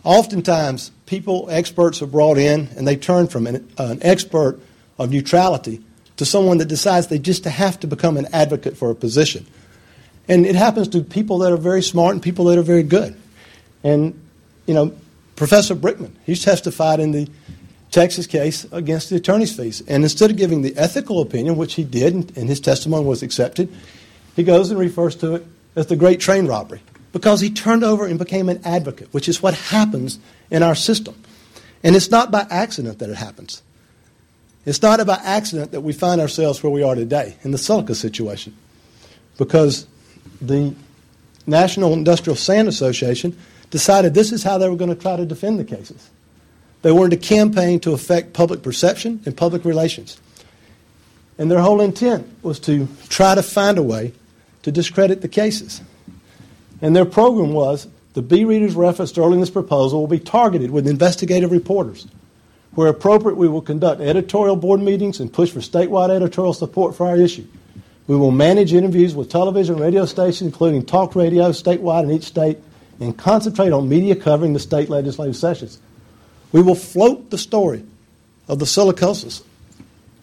Oftentimes, 0.05 0.91
people, 1.07 1.49
experts 1.51 2.03
are 2.03 2.07
brought 2.07 2.39
in, 2.39 2.69
and 2.77 2.87
they 2.87 2.97
turn 2.97 3.27
from 3.29 3.47
an, 3.47 3.69
an 3.79 3.99
expert 4.03 4.61
of 4.99 5.11
neutrality 5.11 5.83
to 6.17 6.25
someone 6.25 6.59
that 6.59 6.67
decides 6.67 7.09
they 7.09 7.19
just 7.19 7.45
have 7.45 7.81
to 7.81 7.87
become 7.87 8.17
an 8.17 8.27
advocate 8.33 8.77
for 8.77 8.91
a 8.91 8.95
position. 8.95 9.47
And 10.29 10.47
it 10.47 10.55
happens 10.55 10.89
to 10.89 11.03
people 11.03 11.39
that 11.39 11.53
are 11.53 11.57
very 11.57 11.83
smart 11.83 12.15
and 12.15 12.23
people 12.23 12.45
that 12.47 12.59
are 12.59 12.63
very 12.63 12.83
good. 12.83 13.21
And, 13.83 14.21
you 14.67 14.75
know, 14.75 14.95
Professor 15.35 15.75
Brickman, 15.75 16.13
he's 16.25 16.45
testified 16.45 17.01
in 17.01 17.11
the 17.11 17.29
Texas 17.91 18.27
case 18.27 18.65
against 18.73 19.11
the 19.11 19.17
attorney's 19.17 19.55
fees. 19.55 19.83
And 19.89 20.05
instead 20.05 20.31
of 20.31 20.37
giving 20.37 20.63
the 20.63 20.77
ethical 20.77 21.21
opinion, 21.21 21.57
which 21.57 21.75
he 21.75 21.85
did, 21.85 22.37
and 22.37 22.49
his 22.49 22.61
testimony 22.61 23.05
was 23.05 23.23
accepted, 23.23 23.73
he 24.37 24.45
goes 24.45 24.71
and 24.71 24.79
refers 24.79 25.17
to 25.17 25.35
it 25.35 25.47
as 25.75 25.89
the 25.89 25.97
great 25.97 26.21
train 26.21 26.47
robbery 26.47 26.81
because 27.13 27.41
he 27.41 27.51
turned 27.51 27.85
over 27.85 28.07
and 28.07 28.19
became 28.19 28.49
an 28.49 28.61
advocate, 28.65 29.09
which 29.13 29.29
is 29.29 29.43
what 29.43 29.55
happens 29.55 30.19
in 30.51 30.63
our 30.63 30.75
system. 30.75 31.15
And 31.85 31.95
it's 31.95 32.11
not 32.11 32.31
by 32.31 32.47
accident 32.51 32.99
that 32.99 33.11
it 33.11 33.17
happens. 33.17 33.63
It's 34.65 34.81
not 34.81 35.05
by 35.07 35.21
accident 35.23 35.73
that 35.73 35.81
we 35.81 35.93
find 35.93 36.21
ourselves 36.21 36.63
where 36.63 36.73
we 36.73 36.83
are 36.83 36.95
today 36.95 37.37
in 37.43 37.51
the 37.51 37.59
silica 37.59 37.95
situation 37.95 38.57
because 39.37 39.87
the 40.41 40.75
National 41.47 41.93
Industrial 41.93 42.37
Sand 42.37 42.69
Association 42.69 43.37
decided 43.71 44.15
this 44.15 44.31
is 44.31 44.45
how 44.45 44.59
they 44.59 44.69
were 44.69 44.77
going 44.77 44.95
to 44.95 45.01
try 45.01 45.17
to 45.17 45.27
defend 45.27 45.59
the 45.59 45.65
cases. 45.65 46.11
They 46.83 46.93
wanted 46.93 47.21
to 47.21 47.29
campaign 47.29 47.81
to 47.81 47.93
affect 47.93 48.33
public 48.33 48.63
perception 48.63 49.21
and 49.25 49.37
public 49.37 49.65
relations. 49.65 50.21
And 51.39 51.51
their 51.51 51.61
whole 51.61 51.81
intent 51.81 52.29
was 52.43 52.61
to 52.61 52.87
try 53.09 53.35
to 53.35 53.43
find 53.43 53.79
a 53.79 53.83
way 53.83 54.13
to 54.63 54.71
discredit 54.71 55.23
the 55.23 55.29
cases. 55.29 55.81
And 56.83 56.95
their 56.95 57.07
program 57.07 57.53
was 57.53 57.87
the 58.13 58.23
B 58.23 58.45
readers 58.45 58.75
referenced 58.75 59.17
early 59.17 59.35
in 59.35 59.41
this 59.41 59.51
proposal 59.51 60.01
will 60.01 60.09
be 60.09 60.19
targeted 60.19 60.71
with 60.71 60.87
investigative 60.87 61.51
reporters 61.51 62.07
where 62.75 62.89
appropriate, 62.89 63.37
we 63.37 63.49
will 63.49 63.61
conduct 63.61 64.01
editorial 64.01 64.57
board 64.57 64.81
meetings 64.81 65.21
and 65.21 65.33
push 65.33 65.51
for 65.51 65.61
statewide 65.61 66.11
editorial 66.11 66.55
support 66.55 66.97
for 66.97 67.07
our 67.07 67.17
issue. 67.17 67.47
We 68.07 68.17
will 68.17 68.31
manage 68.31 68.73
interviews 68.73 69.15
with 69.15 69.31
television 69.31 69.75
and 69.75 69.85
radio 69.85 70.07
stations, 70.07 70.43
including 70.43 70.85
talk 70.85 71.15
radio 71.15 71.51
statewide 71.51 72.05
in 72.05 72.11
each 72.11 72.25
state, 72.25 72.59
and 72.99 73.17
concentrate 73.17 73.73
on 73.73 73.89
media 73.89 74.17
covering 74.17 74.53
the 74.53 74.59
state 74.59 74.89
legislative 74.89 75.37
sessions. 75.37 75.79
We 76.51 76.63
will 76.63 76.75
float 76.75 77.31
the 77.31 77.39
story 77.39 77.85
of 78.49 78.59
the 78.59 78.65
silicosis 78.65 79.43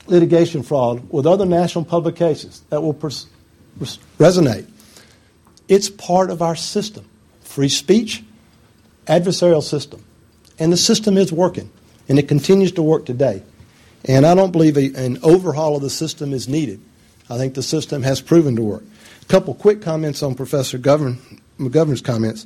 litigation 0.08 0.64
fraud 0.64 1.10
with 1.12 1.26
other 1.26 1.46
national 1.46 1.86
publications 1.86 2.62
that 2.70 2.82
will 2.82 2.94
pers- 2.94 3.28
res- 3.78 4.00
resonate. 4.18 4.68
It's 5.70 5.90
part 5.90 6.32
of 6.32 6.42
our 6.42 6.58
system 6.58 7.06
free 7.42 7.70
speech, 7.70 8.24
adversarial 9.08 9.64
system. 9.64 10.04
And 10.60 10.72
the 10.72 10.78
system 10.78 11.18
is 11.18 11.32
working, 11.32 11.72
and 12.08 12.20
it 12.20 12.28
continues 12.28 12.74
to 12.74 12.84
work 12.84 13.06
today. 13.06 13.42
And 14.06 14.26
I 14.26 14.36
don't 14.36 14.52
believe 14.52 14.78
a, 14.78 14.94
an 14.94 15.20
overhaul 15.24 15.78
of 15.78 15.82
the 15.82 15.90
system 15.90 16.34
is 16.34 16.48
needed. 16.48 16.80
I 17.30 17.38
think 17.38 17.54
the 17.54 17.64
system 17.64 18.04
has 18.04 18.22
proven 18.22 18.56
to 18.58 18.62
work. 18.62 18.84
A 19.22 19.26
couple 19.26 19.54
quick 19.54 19.82
comments 19.82 20.22
on 20.22 20.36
Professor 20.36 20.78
Govern, 20.78 21.18
McGovern's 21.60 22.02
comments. 22.02 22.46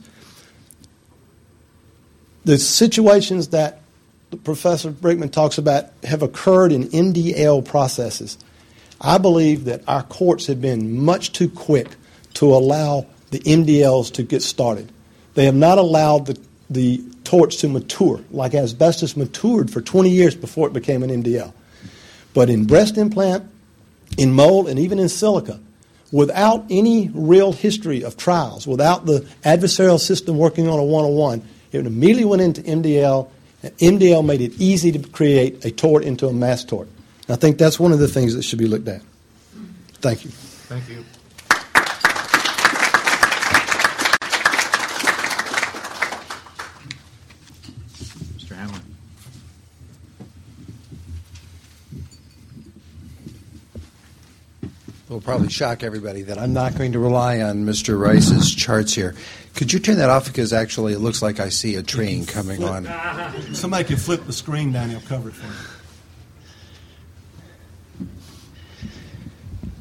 The 2.45 2.57
situations 2.57 3.49
that 3.49 3.81
Professor 4.43 4.91
Brickman 4.91 5.31
talks 5.31 5.57
about 5.57 5.85
have 6.03 6.21
occurred 6.21 6.71
in 6.71 6.85
MDL 6.89 7.65
processes. 7.65 8.37
I 8.99 9.17
believe 9.17 9.65
that 9.65 9.81
our 9.87 10.03
courts 10.03 10.47
have 10.47 10.61
been 10.61 10.99
much 10.99 11.33
too 11.33 11.49
quick 11.49 11.89
to 12.35 12.53
allow 12.53 13.05
the 13.33 13.39
MDLs 13.39 14.13
to 14.13 14.23
get 14.23 14.41
started. 14.41 14.91
They 15.33 15.45
have 15.45 15.55
not 15.55 15.77
allowed 15.77 16.27
the, 16.27 16.39
the 16.69 17.03
torts 17.23 17.57
to 17.57 17.67
mature, 17.67 18.21
like 18.31 18.53
asbestos 18.53 19.17
matured 19.17 19.71
for 19.71 19.81
20 19.81 20.09
years 20.09 20.35
before 20.35 20.67
it 20.67 20.73
became 20.73 21.03
an 21.03 21.09
MDL. 21.09 21.51
But 22.33 22.49
in 22.49 22.65
breast 22.65 22.97
implant, 22.97 23.49
in 24.17 24.31
mold, 24.31 24.69
and 24.69 24.77
even 24.79 24.99
in 24.99 25.09
silica, 25.09 25.59
without 26.11 26.65
any 26.69 27.09
real 27.13 27.51
history 27.51 28.03
of 28.03 28.17
trials, 28.17 28.67
without 28.67 29.07
the 29.07 29.21
adversarial 29.43 29.99
system 29.99 30.37
working 30.37 30.67
on 30.67 30.77
a 30.79 30.83
one 30.83 31.05
on 31.05 31.13
one, 31.13 31.41
it 31.71 31.85
immediately 31.87 32.25
went 32.25 32.41
into 32.43 32.61
MDL, 32.61 33.29
and 33.63 33.75
MDL 33.77 34.23
made 34.23 34.41
it 34.41 34.53
easy 34.59 34.91
to 34.91 34.99
create 35.09 35.65
a 35.65 35.71
tort 35.71 36.03
into 36.03 36.27
a 36.27 36.33
mass 36.33 36.63
tort. 36.63 36.87
I 37.27 37.35
think 37.35 37.57
that's 37.57 37.79
one 37.79 37.91
of 37.91 37.99
the 37.99 38.07
things 38.07 38.35
that 38.35 38.43
should 38.43 38.59
be 38.59 38.67
looked 38.67 38.87
at. 38.87 39.01
Thank 40.01 40.23
you. 40.23 40.29
Thank 40.29 40.87
you. 40.89 41.03
Will 55.13 55.21
probably 55.21 55.49
shock 55.49 55.83
everybody 55.83 56.23
that 56.23 56.37
I'm 56.39 56.53
not 56.53 56.75
going 56.75 56.91
to 56.93 56.99
rely 56.99 57.41
on 57.41 57.65
Mr. 57.65 57.99
Rice's 57.99 58.53
charts 58.53 58.93
here. 58.93 59.15
Could 59.53 59.71
you 59.71 59.79
turn 59.79 59.97
that 59.97 60.09
off 60.09 60.25
because 60.25 60.51
actually 60.51 60.93
it 60.93 60.99
looks 60.99 61.21
like 61.21 61.39
I 61.39 61.49
see 61.49 61.75
a 61.75 61.83
train 61.83 62.25
coming 62.25 62.63
on. 62.63 62.85
Somebody 63.53 63.83
can 63.83 63.97
flip 63.97 64.25
the 64.25 64.33
screen 64.33 64.71
down, 64.71 64.89
he'll 64.89 64.99
cover 65.01 65.29
it 65.29 65.35
for 65.35 65.45
me. 65.47 65.53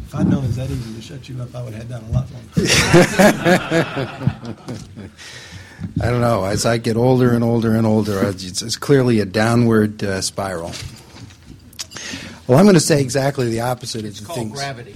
If 0.07 0.15
I'd 0.15 0.29
known 0.29 0.45
it 0.45 0.49
was 0.49 0.57
that 0.57 0.69
easy 0.71 0.95
to 0.95 1.01
shut 1.01 1.27
you 1.31 1.41
up, 1.41 1.55
I 1.55 1.63
would 1.63 1.73
have 1.73 1.89
had 1.89 2.03
that 2.03 2.03
a 2.03 2.13
lot 2.13 2.29
longer. 2.31 2.53
I 6.03 6.11
don't 6.11 6.21
know. 6.21 6.45
As 6.45 6.67
I 6.67 6.77
get 6.77 6.99
older 6.99 7.33
and 7.33 7.43
older 7.43 7.75
and 7.75 7.87
older, 7.87 8.23
it's, 8.29 8.61
it's 8.61 8.77
clearly 8.77 9.21
a 9.21 9.25
downward 9.25 10.05
uh, 10.05 10.21
spiral. 10.21 10.73
Well, 12.47 12.59
I'm 12.59 12.67
going 12.67 12.75
to 12.75 12.81
say 12.81 13.01
exactly 13.01 13.49
the 13.49 13.61
opposite 13.63 14.05
It's 14.05 14.21
of 14.21 14.27
called 14.27 14.39
things. 14.39 14.53
gravity. 14.53 14.95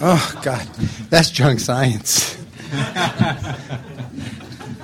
Oh 0.00 0.40
God, 0.42 0.66
that's 1.10 1.30
junk 1.30 1.60
science. 1.60 2.36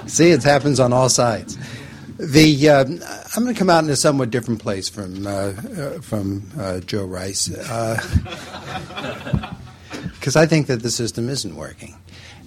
See, 0.07 0.31
it 0.31 0.43
happens 0.43 0.81
on 0.81 0.93
all 0.93 1.09
sides. 1.09 1.57
The 2.19 2.69
uh, 2.69 2.85
I'm 3.37 3.43
going 3.43 3.55
to 3.55 3.59
come 3.59 3.71
out 3.71 3.85
in 3.85 3.91
a 3.91 3.97
somewhat 3.97 4.31
different 4.31 4.61
place 4.61 4.89
from 4.89 5.27
uh, 5.27 5.31
uh, 5.31 6.01
from 6.01 6.49
uh, 6.59 6.81
Joe 6.81 7.05
Rice 7.05 7.49
because 10.15 10.37
I 10.37 10.47
think 10.47 10.67
that 10.69 10.83
the 10.83 10.91
system 10.91 11.29
isn't 11.29 11.55
working. 11.57 11.97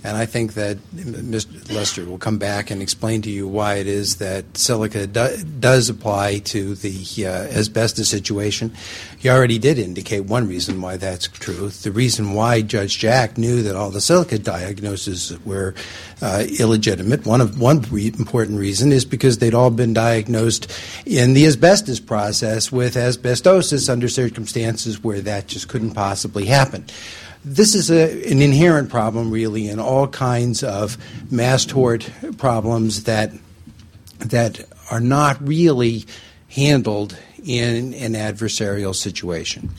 And 0.04 0.16
I 0.16 0.26
think 0.26 0.54
that 0.54 0.78
Mr. 0.96 1.74
Lester 1.74 2.06
will 2.06 2.18
come 2.18 2.38
back 2.38 2.70
and 2.70 2.82
explain 2.82 3.22
to 3.24 3.30
you 3.30 3.48
why 3.48 3.76
it 3.76 3.88
is 3.88 4.18
that 4.18 4.58
silica 4.58 5.08
do, 5.08 5.36
does 5.60 5.90
apply 5.90 6.40
to 6.40 6.76
the 6.76 7.26
uh, 7.26 7.30
asbestos 7.58 8.08
situation. 8.08 8.74
He 9.18 9.30
already 9.30 9.58
did 9.58 9.80
indicate 9.80 10.22
one 10.22 10.48
reason 10.48 10.82
why 10.82 10.98
that's 10.98 11.28
true. 11.28 11.70
The 11.70 11.92
reason 11.92 12.34
why 12.34 12.62
Judge 12.62 13.00
Jack 13.00 13.38
knew 13.38 13.64
that 13.64 13.76
all 13.76 13.90
the 13.90 14.00
silica 14.00 14.38
diagnoses 14.38 15.38
were 15.46 15.74
uh, 16.22 16.46
illegitimate, 16.60 17.26
one 17.26 17.42
of 17.42 17.60
one 17.60 17.82
re- 17.92 18.08
important 18.08 18.60
reason 18.60 18.92
is 18.92 19.06
because 19.06 19.40
they'd 19.40 19.54
all 19.54 19.72
been 19.72 19.94
diagnosed 19.94 20.72
in 21.06 21.34
the 21.34 21.46
asbestos 21.46 22.00
process 22.00 22.72
with 22.72 22.96
asbestosis 22.96 23.90
under 23.90 24.08
circumstances 24.08 25.04
where 25.04 25.22
that 25.22 25.48
just 25.48 25.68
couldn't 25.68 25.92
possibly 25.92 26.46
happen 26.46 26.86
this 27.54 27.76
is 27.76 27.90
a, 27.90 28.32
an 28.32 28.42
inherent 28.42 28.90
problem, 28.90 29.32
really, 29.32 29.70
in 29.70 29.80
all 29.80 30.08
kinds 30.08 30.64
of 30.64 30.98
mass 31.32 31.66
tort 31.66 32.10
problems 32.38 33.04
that 33.04 33.32
that 34.20 34.68
are 34.92 35.00
not 35.00 35.46
really 35.46 36.06
handled 36.50 37.18
in 37.44 37.94
an 37.94 38.14
adversarial 38.14 38.94
situation. 38.94 39.70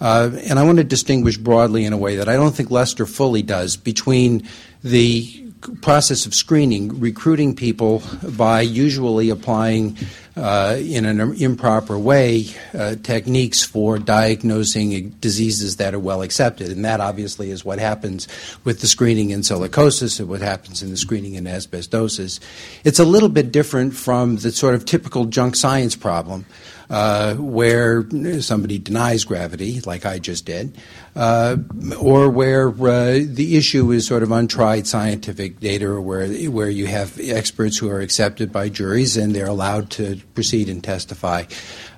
Uh, 0.00 0.30
and 0.44 0.58
I 0.58 0.64
want 0.64 0.78
to 0.78 0.84
distinguish 0.84 1.36
broadly 1.36 1.84
in 1.84 1.92
a 1.92 1.96
way 1.96 2.16
that 2.16 2.28
I 2.28 2.34
don't 2.34 2.54
think 2.54 2.70
Lester 2.70 3.06
fully 3.06 3.42
does 3.42 3.76
between 3.76 4.48
the 4.82 5.41
process 5.80 6.26
of 6.26 6.34
screening, 6.34 7.00
recruiting 7.00 7.54
people 7.54 8.02
by 8.36 8.60
usually 8.60 9.30
applying 9.30 9.96
uh, 10.36 10.76
in 10.80 11.04
an 11.04 11.20
improper 11.34 11.98
way 11.98 12.46
uh, 12.74 12.94
techniques 13.02 13.62
for 13.62 13.98
diagnosing 13.98 15.10
diseases 15.20 15.76
that 15.76 15.94
are 15.94 15.98
well 15.98 16.22
accepted. 16.22 16.70
And 16.70 16.84
that 16.84 17.00
obviously 17.00 17.50
is 17.50 17.64
what 17.64 17.78
happens 17.78 18.28
with 18.64 18.80
the 18.80 18.86
screening 18.86 19.30
in 19.30 19.40
silicosis 19.40 20.18
and 20.20 20.28
what 20.28 20.40
happens 20.40 20.82
in 20.82 20.90
the 20.90 20.96
screening 20.96 21.34
in 21.34 21.44
asbestosis. 21.44 22.40
It's 22.84 22.98
a 22.98 23.04
little 23.04 23.28
bit 23.28 23.52
different 23.52 23.94
from 23.94 24.36
the 24.36 24.52
sort 24.52 24.74
of 24.74 24.84
typical 24.84 25.26
junk 25.26 25.56
science 25.56 25.94
problem. 25.96 26.46
Uh, 26.92 27.36
where 27.36 28.04
somebody 28.42 28.78
denies 28.78 29.24
gravity, 29.24 29.80
like 29.80 30.04
I 30.04 30.18
just 30.18 30.44
did, 30.44 30.76
uh, 31.16 31.56
or 31.98 32.28
where 32.28 32.68
uh, 32.68 33.18
the 33.24 33.56
issue 33.56 33.90
is 33.92 34.06
sort 34.06 34.22
of 34.22 34.30
untried 34.30 34.86
scientific 34.86 35.58
data, 35.58 35.86
or 35.86 36.02
where 36.02 36.28
where 36.50 36.68
you 36.68 36.86
have 36.88 37.18
experts 37.18 37.78
who 37.78 37.88
are 37.88 38.00
accepted 38.00 38.52
by 38.52 38.68
juries 38.68 39.16
and 39.16 39.34
they're 39.34 39.46
allowed 39.46 39.88
to 39.92 40.20
proceed 40.34 40.68
and 40.68 40.84
testify. 40.84 41.44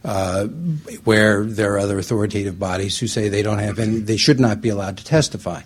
Uh, 0.04 0.46
where 1.02 1.44
there 1.44 1.72
are 1.72 1.78
other 1.80 1.98
authoritative 1.98 2.60
bodies 2.60 2.96
who 2.96 3.08
say 3.08 3.28
they 3.28 3.42
don't 3.42 3.58
have 3.58 3.80
any, 3.80 3.98
they 3.98 4.18
should 4.18 4.38
not 4.38 4.60
be 4.60 4.68
allowed 4.68 4.96
to 4.98 5.04
testify. 5.04 5.60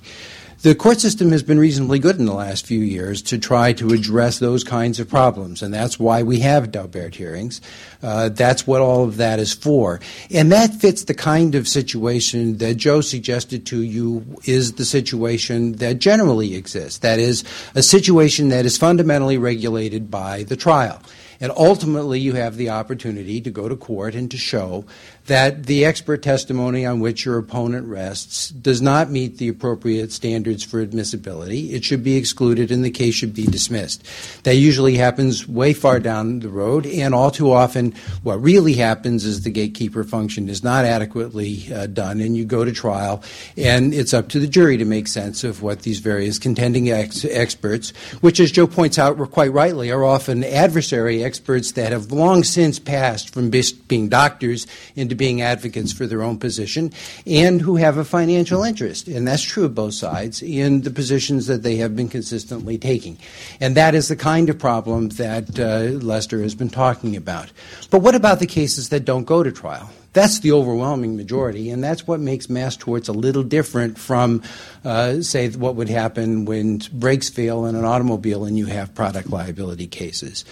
The 0.61 0.75
court 0.75 0.99
system 0.99 1.31
has 1.31 1.45
been 1.45 1.61
reasonably 1.61 2.01
good 2.01 2.19
in 2.19 2.27
the 2.27 2.35
last 2.35 2.67
few 2.67 2.81
years 2.81 3.23
to 3.23 3.39
try 3.39 3.73
to 3.75 3.91
address 3.91 4.41
those 4.41 4.65
kinds 4.65 4.99
of 4.99 5.09
problems, 5.09 5.63
and 5.63 5.73
that's 5.73 6.01
why 6.01 6.25
we 6.25 6.41
have 6.41 6.73
Daubert 6.73 7.15
hearings. 7.15 7.61
Uh, 8.03 8.31
that's 8.31 8.67
what 8.67 8.81
all 8.81 9.05
of 9.05 9.19
that 9.19 9.39
is 9.39 9.53
for. 9.53 10.01
And 10.33 10.51
that 10.51 10.75
fits 10.75 11.05
the 11.05 11.15
kind 11.15 11.55
of 11.55 11.69
situation 11.69 12.59
that 12.59 12.77
Joe 12.77 13.03
suggested 13.03 13.67
to 13.67 13.81
you 13.81 14.41
is 14.47 14.73
the 14.73 14.85
situation 14.85 15.75
that 15.75 16.01
generally 16.01 16.57
exists. 16.57 16.99
That 16.99 17.21
is, 17.21 17.45
a 17.77 17.83
situation 17.83 18.49
that 18.49 18.67
is 18.67 18.77
fundamentally 18.77 19.39
regulated 19.39 20.11
by 20.11 20.43
the 20.43 20.57
trial. 20.57 21.01
And 21.41 21.53
ultimately, 21.57 22.19
you 22.19 22.33
have 22.33 22.57
the 22.57 22.71
opportunity 22.71 23.41
to 23.41 23.51
go 23.51 23.69
to 23.69 23.77
court 23.77 24.17
and 24.17 24.29
to 24.33 24.37
show 24.37 24.85
that 25.29 25.67
the 25.67 25.85
expert 25.85 26.23
testimony 26.23 26.85
on 26.85 27.01
which 27.01 27.25
your 27.25 27.39
opponent 27.39 27.87
rests 27.87 28.49
does 28.49 28.83
not 28.83 29.11
meet 29.11 29.39
the 29.39 29.49
appropriate 29.49 30.11
standards 30.11 30.65
for 30.65 30.81
admissibility. 30.81 31.75
It 31.75 31.85
should 31.85 32.03
be 32.03 32.17
excluded 32.17 32.71
and 32.71 32.85
the 32.85 32.91
case 32.91 33.15
should 33.15 33.35
be 33.35 33.47
dismissed. 33.47 34.03
That 34.45 34.55
usually 34.55 34.97
happens 34.97 35.47
way 35.47 35.75
far 35.75 36.01
down 36.01 36.41
the 36.41 36.49
road, 36.49 36.87
and 36.87 37.15
all 37.15 37.31
too 37.31 37.53
often, 37.53 37.95
what 38.23 38.43
really 38.43 38.73
happens 38.75 39.25
is 39.25 39.43
the 39.43 39.51
gatekeeper 39.51 40.03
function 40.03 40.49
is 40.49 40.65
not 40.65 40.85
adequately 40.85 41.73
uh, 41.73 41.87
done, 41.87 42.21
and 42.21 42.37
you 42.37 42.45
go 42.45 42.65
to 42.65 42.73
trial, 42.73 43.23
and 43.57 43.93
it's 43.93 44.15
up 44.15 44.29
to 44.31 44.41
the 44.41 44.47
jury 44.47 44.79
to 44.79 44.85
make 44.85 45.09
sense 45.09 45.45
of 45.45 45.63
what 45.63 45.83
these 45.83 45.99
various 45.99 46.39
contending 46.39 46.91
ex- 46.91 47.27
experts, 47.27 47.91
which, 48.21 48.41
as 48.41 48.51
Joe 48.51 48.67
points 48.67 48.99
out 48.99 49.19
quite 49.31 49.53
rightly, 49.53 49.91
are 49.91 50.05
often 50.05 50.43
adversary 50.43 51.23
experts 51.23 51.73
that 51.73 51.93
have 51.93 52.11
long 52.11 52.45
since 52.45 52.79
passed 52.79 53.35
from 53.35 53.51
being 53.51 54.09
doctors 54.09 54.67
into 54.97 55.18
being 55.19 55.43
advocates 55.43 55.93
for 55.93 56.07
their 56.07 56.23
own 56.23 56.39
position 56.39 56.93
and 57.27 57.61
who 57.61 57.77
have 57.77 57.99
a 57.99 58.05
financial 58.05 58.65
interest, 58.65 59.09
and 59.09 59.29
that's 59.29 59.43
true 59.43 59.67
of 59.67 59.75
both 59.75 59.93
sides, 59.93 60.41
in 60.41 60.81
the 60.81 60.91
positions 60.91 61.47
that 61.49 61.63
they 61.63 61.77
have 61.77 61.95
been 61.95 62.09
consistently 62.09 62.79
taking. 62.79 63.19
And 63.61 63.77
that 63.77 63.95
is 63.95 64.09
the 64.09 64.17
kind 64.17 64.49
of 64.49 64.59
problem 64.59 65.11
that 65.11 65.59
uh, 65.59 65.99
Lester 65.99 66.41
has 66.41 66.55
been 66.55 66.71
talking 66.71 67.17
about. 67.17 67.53
But 67.91 68.01
what 68.01 68.15
about 68.15 68.39
the 68.39 68.47
cases 68.47 68.89
that 68.89 69.05
don't 69.05 69.25
go 69.25 69.43
to 69.43 69.53
trial? 69.53 69.91
That's 70.15 70.41
the 70.41 70.53
overwhelming 70.53 71.17
majority, 71.17 71.71
and 71.71 71.85
that's 71.85 72.07
what 72.07 72.19
makes 72.19 72.49
mass 72.49 72.77
torts 72.77 73.09
a 73.09 73.13
little 73.13 73.43
different 73.43 73.99
from, 73.99 74.43
uh, 74.83 75.21
say, 75.21 75.49
what 75.51 75.77
would 75.77 75.91
happen 75.91 76.47
when 76.47 76.79
brakes 76.93 77.29
fail 77.29 77.67
in 77.67 77.77
an 77.77 77.85
automobile 77.85 78.45
and 78.45 78.57
you 78.57 78.67
have 78.67 78.95
product 78.95 79.29
liability 79.29 79.87
cases. 79.87 80.47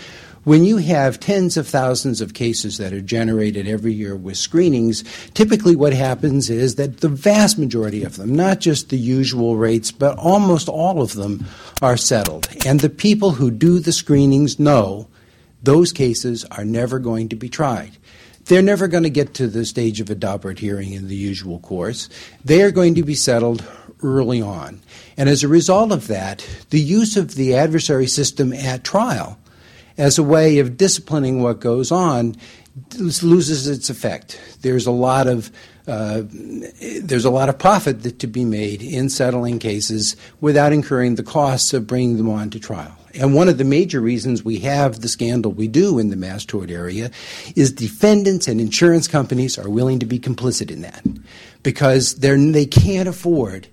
When 0.47 0.65
you 0.65 0.77
have 0.77 1.19
tens 1.19 1.57
of 1.57 1.67
thousands 1.67 2.21
of 2.21 2.33
cases 2.33 2.79
that 2.79 2.93
are 2.93 3.01
generated 3.01 3.67
every 3.67 3.93
year 3.93 4.15
with 4.15 4.37
screenings, 4.37 5.03
typically 5.35 5.75
what 5.75 5.93
happens 5.93 6.49
is 6.51 6.77
that 6.77 6.99
the 6.99 7.09
vast 7.09 7.59
majority 7.59 8.05
of 8.05 8.15
them, 8.15 8.33
not 8.33 8.61
just 8.61 8.89
the 8.89 8.97
usual 8.97 9.57
rates, 9.57 9.91
but 9.91 10.17
almost 10.17 10.69
all 10.69 11.03
of 11.03 11.15
them, 11.15 11.45
are 11.83 11.97
settled. 11.97 12.49
And 12.65 12.79
the 12.79 12.89
people 12.89 13.33
who 13.33 13.51
do 13.51 13.81
the 13.81 13.91
screenings 13.91 14.57
know 14.61 15.09
those 15.65 15.91
cases 15.91 16.45
are 16.53 16.65
never 16.65 17.01
going 17.01 17.29
to 17.31 17.37
be 17.37 17.49
tried. 17.49 17.97
They're 18.45 18.63
never 18.63 18.87
going 18.87 19.03
to 19.03 19.11
get 19.11 19.35
to 19.35 19.49
the 19.49 19.65
stage 19.65 20.01
of 20.01 20.11
a 20.11 20.15
Daubert 20.15 20.61
hearing 20.61 20.93
in 20.93 21.09
the 21.09 21.17
usual 21.17 21.59
course. 21.59 22.09
They 22.45 22.63
are 22.63 22.71
going 22.71 22.95
to 22.95 23.03
be 23.03 23.17
settled 23.17 23.67
early 24.01 24.41
on. 24.41 24.81
And 25.17 25.29
as 25.29 25.43
a 25.43 25.49
result 25.49 25.91
of 25.91 26.07
that, 26.07 26.49
the 26.71 26.79
use 26.79 27.17
of 27.17 27.35
the 27.35 27.57
adversary 27.57 28.07
system 28.07 28.53
at 28.53 28.85
trial 28.85 29.41
as 29.99 30.19
a 30.19 30.23
way 30.23 30.59
of 30.59 30.77
disciplining 30.77 31.43
what 31.43 31.61
goes 31.61 31.91
on 31.91 32.37
loses 32.99 33.67
its 33.67 33.89
effect. 33.89 34.41
There's 34.61 34.87
a 34.87 34.91
lot 34.91 35.27
of 35.27 35.51
uh, 35.87 36.23
there's 37.01 37.25
a 37.25 37.31
lot 37.31 37.49
of 37.49 37.59
profit 37.59 38.03
that, 38.03 38.19
to 38.19 38.27
be 38.27 38.45
made 38.45 38.83
in 38.83 39.09
settling 39.09 39.61
cases 39.61 40.17
without 40.41 40.73
incurring 40.73 41.15
the 41.15 41.23
costs 41.23 41.73
of 41.73 41.87
bringing 41.87 42.17
them 42.17 42.29
on 42.29 42.51
to 42.51 42.59
trial. 42.59 42.97
And 43.15 43.35
one 43.35 43.49
of 43.49 43.57
the 43.57 43.65
major 43.65 44.01
reasons 44.01 44.45
we 44.45 44.59
have 44.61 45.01
the 45.01 45.09
scandal 45.09 45.53
we 45.53 45.69
do 45.69 46.01
in 46.01 46.11
the 46.11 46.17
mass 46.17 46.45
tort 46.45 46.71
area 46.71 47.11
is 47.55 47.71
defendants 47.71 48.49
and 48.49 48.61
insurance 48.61 49.07
companies 49.07 49.59
are 49.59 49.71
willing 49.71 50.01
to 50.01 50.07
be 50.07 50.19
complicit 50.19 50.73
in 50.73 50.83
that 50.83 51.07
because 51.63 52.17
they 52.17 52.67
can't 52.67 53.09
afford 53.09 53.69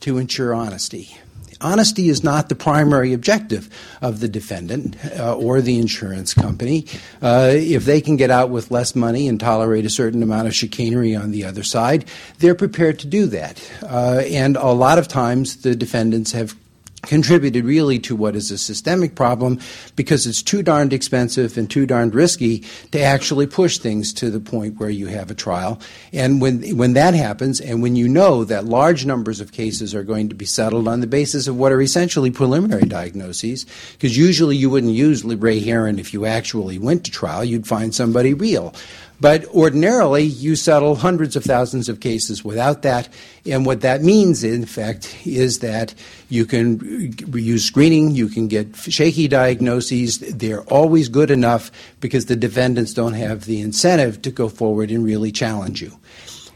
to 0.00 0.18
ensure 0.18 0.52
honesty. 0.52 1.16
Honesty 1.62 2.08
is 2.08 2.22
not 2.22 2.48
the 2.48 2.54
primary 2.54 3.12
objective 3.12 3.68
of 4.00 4.20
the 4.20 4.28
defendant 4.28 4.96
uh, 5.18 5.36
or 5.36 5.60
the 5.60 5.78
insurance 5.78 6.34
company. 6.34 6.86
Uh, 7.20 7.52
if 7.52 7.84
they 7.84 8.00
can 8.00 8.16
get 8.16 8.30
out 8.30 8.50
with 8.50 8.70
less 8.70 8.94
money 8.94 9.28
and 9.28 9.38
tolerate 9.38 9.84
a 9.84 9.90
certain 9.90 10.22
amount 10.22 10.48
of 10.48 10.54
chicanery 10.54 11.14
on 11.14 11.30
the 11.30 11.44
other 11.44 11.62
side, 11.62 12.04
they're 12.38 12.54
prepared 12.54 12.98
to 12.98 13.06
do 13.06 13.26
that. 13.26 13.62
Uh, 13.82 14.22
and 14.26 14.56
a 14.56 14.72
lot 14.72 14.98
of 14.98 15.08
times 15.08 15.62
the 15.62 15.74
defendants 15.74 16.32
have 16.32 16.54
contributed 17.02 17.64
really 17.64 17.98
to 17.98 18.14
what 18.14 18.36
is 18.36 18.50
a 18.50 18.58
systemic 18.58 19.14
problem 19.14 19.58
because 19.96 20.26
it's 20.26 20.42
too 20.42 20.62
darned 20.62 20.92
expensive 20.92 21.58
and 21.58 21.68
too 21.68 21.84
darned 21.84 22.14
risky 22.14 22.60
to 22.92 23.00
actually 23.00 23.46
push 23.46 23.78
things 23.78 24.12
to 24.12 24.30
the 24.30 24.40
point 24.40 24.78
where 24.78 24.90
you 24.90 25.08
have 25.08 25.30
a 25.30 25.34
trial. 25.34 25.80
And 26.12 26.40
when 26.40 26.76
when 26.76 26.92
that 26.94 27.14
happens 27.14 27.60
and 27.60 27.82
when 27.82 27.96
you 27.96 28.08
know 28.08 28.44
that 28.44 28.64
large 28.64 29.04
numbers 29.04 29.40
of 29.40 29.52
cases 29.52 29.94
are 29.94 30.04
going 30.04 30.28
to 30.28 30.34
be 30.34 30.44
settled 30.44 30.86
on 30.86 31.00
the 31.00 31.06
basis 31.06 31.48
of 31.48 31.56
what 31.56 31.72
are 31.72 31.82
essentially 31.82 32.30
preliminary 32.30 32.86
diagnoses, 32.86 33.66
because 33.92 34.16
usually 34.16 34.56
you 34.56 34.70
wouldn't 34.70 34.92
use 34.92 35.24
Ray 35.24 35.60
Harron 35.60 35.98
if 35.98 36.14
you 36.14 36.24
actually 36.24 36.78
went 36.78 37.04
to 37.04 37.10
trial, 37.10 37.44
you'd 37.44 37.66
find 37.66 37.94
somebody 37.94 38.32
real. 38.32 38.74
But 39.22 39.46
ordinarily, 39.54 40.24
you 40.24 40.56
settle 40.56 40.96
hundreds 40.96 41.36
of 41.36 41.44
thousands 41.44 41.88
of 41.88 42.00
cases 42.00 42.44
without 42.44 42.82
that. 42.82 43.08
And 43.46 43.64
what 43.64 43.82
that 43.82 44.02
means, 44.02 44.42
in 44.42 44.66
fact, 44.66 45.16
is 45.24 45.60
that 45.60 45.94
you 46.28 46.44
can 46.44 47.14
use 47.32 47.64
screening, 47.64 48.10
you 48.10 48.26
can 48.26 48.48
get 48.48 48.74
shaky 48.74 49.28
diagnoses. 49.28 50.18
They're 50.18 50.64
always 50.64 51.08
good 51.08 51.30
enough 51.30 51.70
because 52.00 52.26
the 52.26 52.34
defendants 52.34 52.94
don't 52.94 53.12
have 53.12 53.44
the 53.44 53.60
incentive 53.60 54.22
to 54.22 54.32
go 54.32 54.48
forward 54.48 54.90
and 54.90 55.04
really 55.04 55.30
challenge 55.30 55.80
you. 55.80 55.96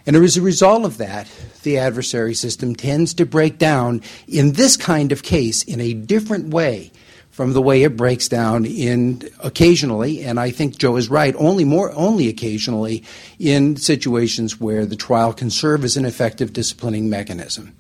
And 0.04 0.16
as 0.16 0.36
a 0.36 0.42
result 0.42 0.84
of 0.84 0.98
that, 0.98 1.30
the 1.62 1.78
adversary 1.78 2.34
system 2.34 2.74
tends 2.74 3.14
to 3.14 3.26
break 3.26 3.58
down 3.58 4.02
in 4.26 4.54
this 4.54 4.76
kind 4.76 5.12
of 5.12 5.22
case 5.22 5.62
in 5.62 5.80
a 5.80 5.94
different 5.94 6.48
way 6.48 6.90
from 7.36 7.52
the 7.52 7.60
way 7.60 7.82
it 7.82 7.98
breaks 7.98 8.28
down 8.28 8.64
in 8.64 9.20
occasionally, 9.40 10.24
and 10.24 10.40
I 10.40 10.50
think 10.50 10.78
Joe 10.78 10.96
is 10.96 11.10
right, 11.10 11.34
only 11.36 11.66
more 11.66 11.92
only 11.92 12.28
occasionally 12.28 13.04
in 13.38 13.76
situations 13.76 14.58
where 14.58 14.86
the 14.86 14.96
trial 14.96 15.34
can 15.34 15.50
serve 15.50 15.84
as 15.84 15.98
an 15.98 16.06
effective 16.06 16.54
disciplining 16.54 17.10
mechanism. 17.10 17.76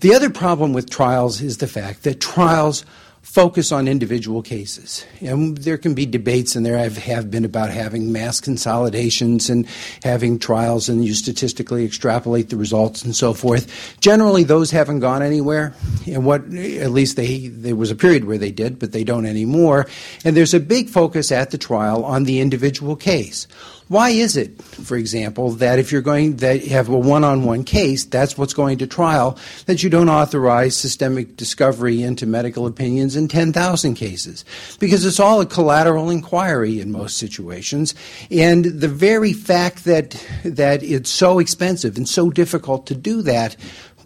The 0.00 0.14
other 0.14 0.30
problem 0.30 0.72
with 0.72 0.88
trials 0.88 1.42
is 1.42 1.58
the 1.58 1.66
fact 1.66 2.04
that 2.04 2.18
trials 2.18 2.86
focus 3.28 3.72
on 3.72 3.86
individual 3.86 4.40
cases. 4.40 5.04
And 5.20 5.58
there 5.58 5.76
can 5.76 5.92
be 5.92 6.06
debates, 6.06 6.56
and 6.56 6.64
there 6.64 6.78
have, 6.78 7.30
been 7.30 7.44
about 7.44 7.68
having 7.68 8.10
mass 8.10 8.40
consolidations 8.40 9.50
and 9.50 9.66
having 10.02 10.38
trials, 10.38 10.88
and 10.88 11.04
you 11.04 11.12
statistically 11.12 11.84
extrapolate 11.84 12.48
the 12.48 12.56
results 12.56 13.04
and 13.04 13.14
so 13.14 13.34
forth. 13.34 14.00
Generally, 14.00 14.44
those 14.44 14.70
haven't 14.70 15.00
gone 15.00 15.22
anywhere. 15.22 15.74
And 16.06 16.24
what, 16.24 16.40
at 16.54 16.90
least 16.90 17.16
they, 17.16 17.48
there 17.48 17.76
was 17.76 17.90
a 17.90 17.94
period 17.94 18.24
where 18.24 18.38
they 18.38 18.50
did, 18.50 18.78
but 18.78 18.92
they 18.92 19.04
don't 19.04 19.26
anymore. 19.26 19.86
And 20.24 20.34
there's 20.34 20.54
a 20.54 20.60
big 20.60 20.88
focus 20.88 21.30
at 21.30 21.50
the 21.50 21.58
trial 21.58 22.06
on 22.06 22.24
the 22.24 22.40
individual 22.40 22.96
case. 22.96 23.46
Why 23.88 24.10
is 24.10 24.36
it, 24.36 24.62
for 24.62 24.96
example, 24.96 25.52
that 25.52 25.78
if 25.78 25.92
you're 25.92 26.02
going 26.02 26.36
that 26.36 26.64
you 26.64 26.70
have 26.70 26.90
a 26.90 26.98
one-on-one 26.98 27.64
case, 27.64 28.04
that's 28.04 28.36
what's 28.36 28.52
going 28.52 28.78
to 28.78 28.86
trial, 28.86 29.38
that 29.64 29.82
you 29.82 29.88
don't 29.88 30.10
authorize 30.10 30.76
systemic 30.76 31.36
discovery 31.36 32.02
into 32.02 32.26
medical 32.26 32.66
opinions 32.66 33.16
in 33.16 33.28
10,000 33.28 33.94
cases? 33.94 34.44
Because 34.78 35.06
it's 35.06 35.18
all 35.18 35.40
a 35.40 35.46
collateral 35.46 36.10
inquiry 36.10 36.80
in 36.80 36.92
most 36.92 37.16
situations, 37.16 37.94
and 38.30 38.66
the 38.66 38.88
very 38.88 39.32
fact 39.32 39.84
that 39.84 40.22
that 40.44 40.82
it's 40.82 41.10
so 41.10 41.38
expensive 41.38 41.96
and 41.96 42.08
so 42.08 42.30
difficult 42.30 42.86
to 42.86 42.94
do 42.94 43.22
that 43.22 43.56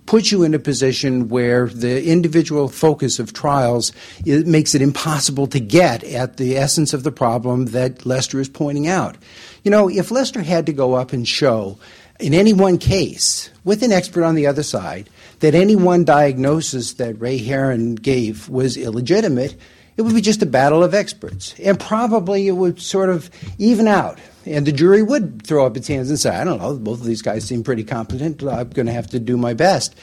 puts 0.06 0.32
you 0.32 0.42
in 0.42 0.54
a 0.54 0.58
position 0.58 1.28
where 1.28 1.66
the 1.66 2.04
individual 2.04 2.68
focus 2.68 3.18
of 3.18 3.32
trials 3.32 3.92
it 4.26 4.46
makes 4.46 4.74
it 4.74 4.82
impossible 4.82 5.46
to 5.46 5.60
get 5.60 6.02
at 6.04 6.36
the 6.36 6.56
essence 6.56 6.92
of 6.92 7.02
the 7.02 7.12
problem 7.12 7.66
that 7.66 8.04
Lester 8.04 8.40
is 8.40 8.48
pointing 8.48 8.88
out. 8.88 9.16
You 9.62 9.70
know, 9.70 9.88
if 9.88 10.10
Lester 10.10 10.42
had 10.42 10.66
to 10.66 10.72
go 10.72 10.94
up 10.94 11.12
and 11.12 11.26
show 11.26 11.78
in 12.20 12.34
any 12.34 12.52
one 12.52 12.78
case, 12.78 13.50
with 13.64 13.82
an 13.82 13.90
expert 13.90 14.22
on 14.22 14.36
the 14.36 14.46
other 14.46 14.62
side, 14.62 15.10
that 15.40 15.54
any 15.54 15.74
one 15.74 16.04
diagnosis 16.04 16.94
that 16.94 17.20
Ray 17.20 17.38
Harron 17.40 18.00
gave 18.00 18.48
was 18.48 18.76
illegitimate, 18.76 19.56
it 19.96 20.02
would 20.02 20.14
be 20.14 20.20
just 20.20 20.42
a 20.42 20.46
battle 20.46 20.82
of 20.82 20.94
experts. 20.94 21.54
And 21.60 21.78
probably 21.78 22.48
it 22.48 22.52
would 22.52 22.80
sort 22.80 23.10
of 23.10 23.30
even 23.58 23.88
out. 23.88 24.18
And 24.46 24.66
the 24.66 24.72
jury 24.72 25.02
would 25.02 25.46
throw 25.46 25.66
up 25.66 25.76
its 25.76 25.88
hands 25.88 26.08
and 26.08 26.18
say, 26.18 26.30
I 26.30 26.44
don't 26.44 26.58
know, 26.58 26.74
both 26.74 27.00
of 27.00 27.06
these 27.06 27.22
guys 27.22 27.44
seem 27.44 27.62
pretty 27.62 27.84
competent. 27.84 28.42
I'm 28.42 28.70
going 28.70 28.86
to 28.86 28.92
have 28.92 29.08
to 29.08 29.20
do 29.20 29.36
my 29.36 29.54
best. 29.54 29.94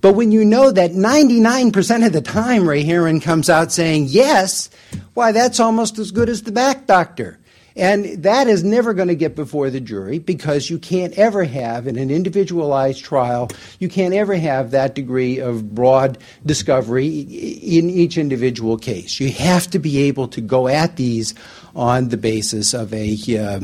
But 0.00 0.14
when 0.14 0.32
you 0.32 0.44
know 0.44 0.70
that 0.70 0.92
99% 0.92 2.06
of 2.06 2.12
the 2.12 2.20
time 2.20 2.68
Ray 2.68 2.84
Harron 2.84 3.22
comes 3.22 3.50
out 3.50 3.72
saying 3.72 4.06
yes, 4.08 4.70
why, 5.14 5.32
that's 5.32 5.60
almost 5.60 5.98
as 5.98 6.12
good 6.12 6.28
as 6.28 6.42
the 6.42 6.52
back 6.52 6.86
doctor. 6.86 7.38
And 7.78 8.24
that 8.24 8.48
is 8.48 8.64
never 8.64 8.92
going 8.92 9.06
to 9.06 9.14
get 9.14 9.36
before 9.36 9.70
the 9.70 9.80
jury 9.80 10.18
because 10.18 10.68
you 10.68 10.78
can't 10.78 11.16
ever 11.16 11.44
have, 11.44 11.86
in 11.86 11.96
an 11.96 12.10
individualized 12.10 13.04
trial, 13.04 13.48
you 13.78 13.88
can't 13.88 14.14
ever 14.14 14.34
have 14.34 14.72
that 14.72 14.96
degree 14.96 15.38
of 15.38 15.74
broad 15.76 16.18
discovery 16.44 17.06
in 17.06 17.88
each 17.88 18.18
individual 18.18 18.78
case. 18.78 19.20
You 19.20 19.30
have 19.30 19.68
to 19.70 19.78
be 19.78 19.98
able 20.08 20.26
to 20.28 20.40
go 20.40 20.66
at 20.66 20.96
these 20.96 21.34
on 21.76 22.08
the 22.08 22.16
basis 22.16 22.74
of 22.74 22.92
a 22.92 23.16
uh, 23.38 23.60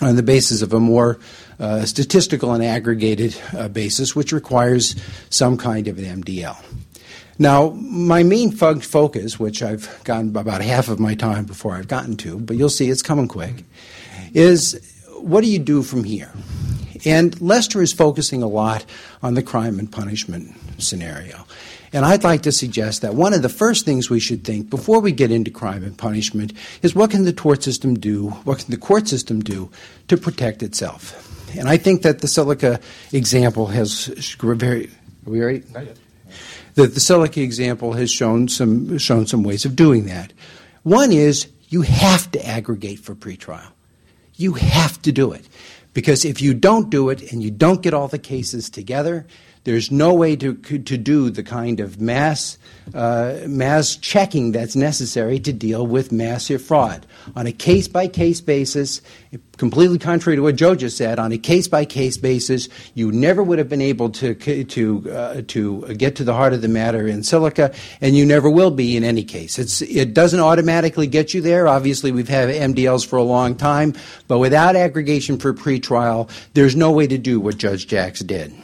on 0.00 0.14
the 0.14 0.22
basis 0.22 0.62
of 0.62 0.72
a 0.72 0.80
more 0.80 1.18
uh, 1.58 1.84
statistical 1.84 2.52
and 2.52 2.62
aggregated 2.62 3.36
uh, 3.56 3.66
basis, 3.68 4.14
which 4.14 4.30
requires 4.30 4.94
some 5.30 5.56
kind 5.56 5.88
of 5.88 5.98
an 5.98 6.22
MDL. 6.22 6.56
Now, 7.38 7.70
my 7.70 8.22
main 8.22 8.50
fo- 8.50 8.80
focus, 8.80 9.38
which 9.38 9.62
I've 9.62 10.02
gotten 10.04 10.34
about 10.34 10.62
half 10.62 10.88
of 10.88 10.98
my 10.98 11.14
time 11.14 11.44
before 11.44 11.74
I've 11.74 11.88
gotten 11.88 12.16
to, 12.18 12.38
but 12.38 12.56
you'll 12.56 12.70
see 12.70 12.88
it's 12.88 13.02
coming 13.02 13.28
quick, 13.28 13.64
is 14.32 14.80
what 15.20 15.42
do 15.42 15.50
you 15.50 15.58
do 15.58 15.82
from 15.82 16.04
here? 16.04 16.32
And 17.04 17.38
Lester 17.40 17.82
is 17.82 17.92
focusing 17.92 18.42
a 18.42 18.46
lot 18.46 18.84
on 19.22 19.34
the 19.34 19.42
crime 19.42 19.78
and 19.78 19.90
punishment 19.90 20.54
scenario. 20.78 21.44
And 21.92 22.04
I'd 22.04 22.24
like 22.24 22.42
to 22.42 22.52
suggest 22.52 23.02
that 23.02 23.14
one 23.14 23.32
of 23.32 23.42
the 23.42 23.48
first 23.48 23.84
things 23.84 24.10
we 24.10 24.20
should 24.20 24.44
think 24.44 24.70
before 24.70 25.00
we 25.00 25.12
get 25.12 25.30
into 25.30 25.50
crime 25.50 25.84
and 25.84 25.96
punishment 25.96 26.52
is 26.82 26.94
what 26.94 27.10
can 27.10 27.24
the 27.24 27.32
tort 27.32 27.62
system 27.62 27.94
do, 27.94 28.30
what 28.44 28.58
can 28.58 28.70
the 28.70 28.76
court 28.76 29.08
system 29.08 29.40
do 29.40 29.70
to 30.08 30.16
protect 30.16 30.62
itself? 30.62 31.22
And 31.56 31.68
I 31.68 31.76
think 31.76 32.02
that 32.02 32.20
the 32.20 32.28
Silica 32.28 32.80
example 33.12 33.66
has 33.68 34.06
very. 34.40 34.90
Are 35.26 35.30
we 35.30 35.40
ready? 35.40 35.62
The, 36.76 36.86
the 36.86 37.00
Silica 37.00 37.40
example 37.40 37.94
has 37.94 38.10
shown 38.10 38.48
some, 38.48 38.96
shown 38.98 39.26
some 39.26 39.42
ways 39.42 39.64
of 39.64 39.74
doing 39.76 40.06
that. 40.06 40.32
One 40.84 41.10
is 41.10 41.48
you 41.68 41.82
have 41.82 42.30
to 42.30 42.46
aggregate 42.46 43.00
for 43.00 43.14
pretrial. 43.14 43.72
You 44.36 44.54
have 44.54 45.02
to 45.02 45.10
do 45.10 45.32
it. 45.32 45.48
Because 45.92 46.24
if 46.24 46.40
you 46.40 46.54
don't 46.54 46.90
do 46.90 47.08
it 47.08 47.32
and 47.32 47.42
you 47.42 47.50
don't 47.50 47.82
get 47.82 47.94
all 47.94 48.08
the 48.08 48.18
cases 48.18 48.70
together, 48.70 49.26
There's 49.66 49.90
no 49.90 50.14
way 50.14 50.36
to, 50.36 50.54
to 50.54 50.96
do 50.96 51.28
the 51.28 51.42
kind 51.42 51.80
of 51.80 52.00
mass, 52.00 52.56
uh, 52.94 53.38
mass 53.46 53.96
checking 53.96 54.52
that's 54.52 54.76
necessary 54.76 55.38
to 55.40 55.52
deal 55.52 55.86
with 55.86 56.12
massive 56.12 56.62
fraud. 56.62 57.06
On 57.34 57.46
a 57.46 57.52
case 57.52 57.88
by 57.88 58.06
case 58.08 58.40
basis, 58.40 59.02
completely 59.56 59.98
contrary 59.98 60.36
to 60.36 60.42
what 60.42 60.56
Joe 60.56 60.74
just 60.74 60.96
said, 60.96 61.18
on 61.18 61.32
a 61.32 61.38
case 61.38 61.68
by 61.68 61.84
case 61.84 62.16
basis, 62.16 62.68
you 62.94 63.10
never 63.10 63.42
would 63.42 63.58
have 63.58 63.68
been 63.68 63.82
able 63.82 64.10
to, 64.10 64.34
to, 64.64 65.10
uh, 65.10 65.42
to 65.48 65.94
get 65.94 66.16
to 66.16 66.24
the 66.24 66.34
heart 66.34 66.52
of 66.52 66.62
the 66.62 66.68
matter 66.68 67.06
in 67.06 67.22
silica, 67.22 67.74
and 68.00 68.16
you 68.16 68.24
never 68.24 68.48
will 68.48 68.70
be 68.70 68.96
in 68.96 69.04
any 69.04 69.24
case. 69.24 69.58
It's, 69.58 69.82
it 69.82 70.14
doesn't 70.14 70.40
automatically 70.40 71.06
get 71.06 71.34
you 71.34 71.40
there. 71.40 71.66
Obviously, 71.68 72.12
we've 72.12 72.28
had 72.28 72.48
MDLs 72.48 73.06
for 73.06 73.16
a 73.16 73.22
long 73.22 73.56
time, 73.56 73.94
but 74.28 74.38
without 74.38 74.76
aggregation 74.76 75.38
for 75.38 75.52
pretrial, 75.52 76.30
there's 76.54 76.76
no 76.76 76.92
way 76.92 77.06
to 77.06 77.18
do 77.18 77.40
what 77.40 77.56
Judge 77.56 77.86
Jacks 77.86 78.20
did. 78.20 78.54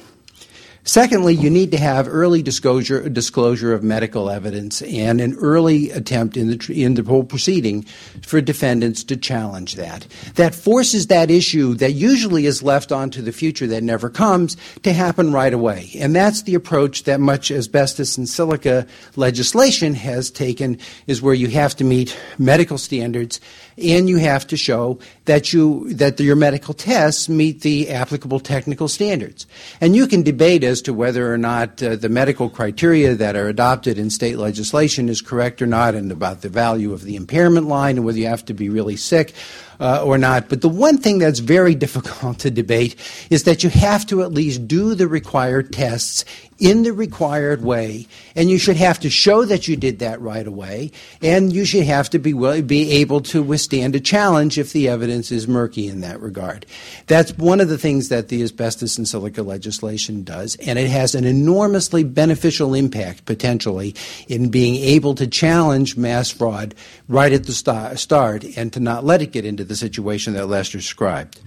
Secondly, 0.85 1.33
you 1.33 1.49
need 1.49 1.71
to 1.71 1.79
have 1.79 2.09
early 2.09 2.43
disclosure, 2.43 3.09
disclosure 3.09 3.73
of 3.73 3.85
medical 3.85 4.29
evidence 4.29 4.83
and 4.83 5.21
an 5.21 5.37
early 5.37 5.91
attempt 5.91 6.37
in 6.37 6.49
the, 6.49 6.83
in 6.83 6.95
the 6.95 7.05
whole 7.05 7.23
proceeding 7.23 7.83
for 8.23 8.41
defendants 8.41 9.05
to 9.05 9.17
challenge 9.17 9.77
that. 9.77 10.09
That 10.35 10.57
forces 10.57 11.07
that 11.07 11.31
issue 11.31 11.75
that 11.75 11.93
usually 11.93 12.47
is 12.47 12.65
left 12.65 12.91
onto 12.91 13.23
the 13.23 13.31
future 13.31 13.69
that 13.69 13.85
never 13.85 14.11
comes 14.11 14.57
to 14.83 14.93
happen 14.93 15.33
right 15.33 15.55
away. 15.55 15.91
And 16.01 16.17
that's 16.17 16.43
the 16.43 16.57
approach 16.57 17.05
that 17.05 17.21
much 17.21 17.53
asbestos 17.53 18.19
and 18.19 18.29
silica 18.29 18.85
legislation 19.15 19.95
has 19.95 20.33
taken 20.33 20.79
is 21.07 21.23
where 21.23 21.35
you 21.35 21.47
have 21.49 21.77
to 21.77 21.85
meet 21.85 22.19
medical 22.39 22.77
standards 22.77 23.41
and 23.79 24.09
you 24.09 24.19
have 24.19 24.47
to 24.49 24.57
show 24.57 24.99
that 25.25 25.53
you 25.53 25.93
that 25.95 26.19
your 26.21 26.37
medical 26.37 26.75
tests 26.75 27.29
meet 27.29 27.61
the 27.63 27.91
applicable 27.91 28.41
technical 28.41 28.89
standards. 28.89 29.47
And 29.81 29.97
you 29.97 30.07
can 30.07 30.23
debate 30.23 30.65
as 30.65 30.83
to 30.83 30.93
whether 30.93 31.33
or 31.33 31.39
not 31.39 31.83
uh, 31.83 31.97
the 31.97 32.09
medical 32.09 32.51
criteria 32.51 33.15
that 33.15 33.37
are 33.37 33.49
adopted 33.49 33.99
in 33.99 34.11
state 34.11 34.39
legislation 34.39 35.09
is 35.09 35.21
correct 35.21 35.63
or 35.63 35.67
not, 35.67 35.95
and 35.95 36.11
about 36.13 36.43
the 36.43 36.49
value 36.49 36.93
of 36.93 37.05
the 37.05 37.17
impairment 37.17 37.67
line, 37.67 37.97
and 37.97 38.05
whether 38.05 38.19
you 38.19 38.27
have 38.27 38.45
to 38.47 38.55
be 38.55 38.69
really 38.69 38.97
sick 38.97 39.35
uh, 39.83 40.03
or 40.05 40.17
not. 40.17 40.49
But 40.49 40.61
the 40.61 40.69
one 40.69 40.97
thing 40.97 41.19
that's 41.19 41.41
very 41.41 41.75
difficult 41.75 42.39
to 42.41 42.51
debate 42.51 42.95
is 43.29 43.43
that 43.45 43.65
you 43.65 43.71
have 43.71 44.07
to 44.07 44.23
at 44.23 44.33
least 44.33 44.69
do 44.69 44.95
the 44.95 45.09
required 45.09 45.73
tests 45.73 46.25
in 46.63 46.85
the 46.85 46.93
required 46.93 47.65
way, 47.65 48.07
and 48.37 48.49
you 48.49 48.57
should 48.57 48.77
have 48.77 49.01
to 49.01 49.11
show 49.11 49.45
that 49.45 49.67
you 49.67 49.75
did 49.75 49.99
that 49.99 50.21
right 50.21 50.47
away, 50.47 50.93
and 51.21 51.53
you 51.53 51.65
should 51.65 51.85
have 51.85 52.09
to 52.09 52.21
be 52.21 52.33
be 52.63 52.93
able 52.93 53.21
to 53.21 53.43
withstand 53.43 53.97
a 53.97 54.01
challenge 54.01 54.59
if 54.59 54.73
the 54.73 54.89
evidence 54.89 55.33
is 55.33 55.49
murky 55.49 55.89
in 55.89 56.03
that 56.03 56.21
regard. 56.21 56.65
That's 57.09 57.37
one 57.37 57.61
of 57.61 57.69
the 57.69 57.79
things 57.79 58.11
that 58.11 58.29
the 58.29 58.45
asbestos 58.45 58.97
and 58.97 59.09
silica 59.09 59.43
legislation 59.43 60.23
does, 60.23 60.55
and 60.57 60.79
it 60.79 60.89
has 60.89 61.17
an 61.17 61.25
enormously 61.25 62.05
beneficial 62.05 62.75
impact 62.75 63.25
potentially 63.25 63.97
in 64.29 64.49
being 64.49 64.77
able 64.77 65.17
to 65.17 65.27
challenge 65.27 65.97
mass 65.97 66.31
fraud 66.31 66.77
right 67.09 67.33
at 67.33 67.45
the 67.45 67.97
start 67.97 68.45
and 68.57 68.73
to 68.73 68.79
not 68.79 69.05
let 69.05 69.21
it 69.21 69.33
get 69.33 69.45
into 69.45 69.65
the 69.65 69.72
situation 69.77 70.35
that 70.35 70.47
Lester 70.47 70.79
described. 70.79 71.41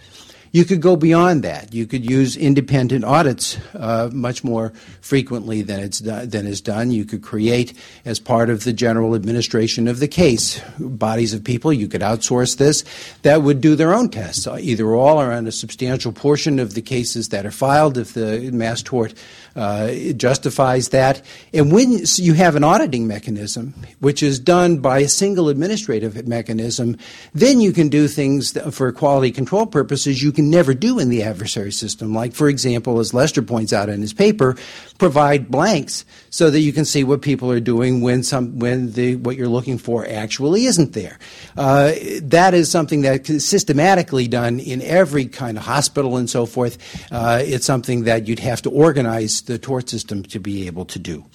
You 0.56 0.64
could 0.64 0.82
go 0.82 0.96
beyond 0.96 1.44
that. 1.44 1.74
You 1.74 1.86
could 1.86 2.10
use 2.10 2.38
independent 2.38 3.04
audits 3.04 3.58
uh, 3.74 4.10
much 4.14 4.42
more 4.42 4.72
frequently 5.02 5.64
than 5.64 5.82
it's 5.82 6.00
do- 6.00 6.26
than 6.26 6.48
is 6.48 6.62
done. 6.62 6.92
You 6.92 7.04
could 7.04 7.22
create, 7.22 7.74
as 8.06 8.22
part 8.22 8.50
of 8.50 8.64
the 8.64 8.72
general 8.72 9.16
administration 9.16 9.90
of 9.90 10.00
the 10.00 10.08
case, 10.08 10.62
bodies 10.80 11.34
of 11.34 11.44
people. 11.44 11.74
You 11.74 11.90
could 11.90 12.00
outsource 12.00 12.56
this 12.56 12.86
that 13.24 13.42
would 13.42 13.60
do 13.60 13.76
their 13.76 13.94
own 13.94 14.08
tests, 14.08 14.48
either 14.48 14.96
all 14.96 15.20
or 15.20 15.34
on 15.34 15.46
a 15.46 15.52
substantial 15.52 16.14
portion 16.14 16.58
of 16.60 16.74
the 16.74 16.82
cases 16.82 17.28
that 17.30 17.46
are 17.46 17.52
filed, 17.52 17.98
if 17.98 18.14
the 18.14 18.50
mass 18.54 18.82
tort 18.82 19.14
uh, 19.56 19.92
justifies 20.18 20.90
that. 20.90 21.22
And 21.54 21.72
when 21.72 22.04
you 22.16 22.34
have 22.34 22.56
an 22.56 22.64
auditing 22.64 23.08
mechanism, 23.08 23.74
which 24.00 24.22
is 24.22 24.40
done 24.40 24.78
by 24.78 25.00
a 25.00 25.08
single 25.08 25.50
administrative 25.50 26.28
mechanism, 26.28 26.98
then 27.34 27.62
you 27.62 27.72
can 27.72 27.90
do 27.90 28.08
things 28.08 28.58
for 28.74 28.92
quality 28.92 29.32
control 29.32 29.66
purposes 29.66 30.22
you 30.22 30.32
can 30.32 30.50
never 30.50 30.74
do 30.74 31.00
in 31.00 31.10
the 31.10 31.24
adversary 31.24 31.72
system. 31.72 32.14
Like, 32.14 32.34
for 32.34 32.50
example, 32.50 33.00
as 33.00 33.14
Lester 33.14 33.42
points 33.42 33.74
out 33.74 33.90
in 33.90 34.02
his 34.02 34.14
paper, 34.14 34.56
provide 34.98 35.50
blanks 35.50 36.06
so 36.30 36.50
that 36.50 36.60
you 36.60 36.74
can 36.74 36.86
see 36.86 37.04
what 37.04 37.22
people 37.22 37.52
are 37.52 37.60
doing 37.60 38.02
when 38.02 38.24
some 38.24 38.60
when 38.60 38.92
the 38.94 39.16
what 39.16 39.36
you're 39.36 39.48
looking 39.48 39.78
for 39.78 40.06
actually 40.06 40.66
isn't 40.66 40.94
there. 40.94 41.18
Uh, 41.58 41.94
that 42.22 42.54
is 42.54 42.70
something 42.70 43.02
that 43.02 43.30
is 43.30 43.48
systematically 43.48 44.28
done 44.28 44.60
in 44.60 44.82
every 44.82 45.26
kind 45.26 45.58
of 45.58 45.64
hospital 45.64 46.18
and 46.18 46.30
so 46.30 46.46
forth. 46.46 46.78
Uh, 47.12 47.42
it's 47.44 47.66
something 47.66 48.04
that 48.04 48.28
you'd 48.28 48.40
have 48.40 48.62
to 48.62 48.70
organize 48.70 49.45
the 49.46 49.58
tort 49.58 49.90
system 49.90 50.24
to 50.24 50.40
be 50.40 50.68
able 50.68 50.86
to 50.86 51.00
do. 51.00 51.26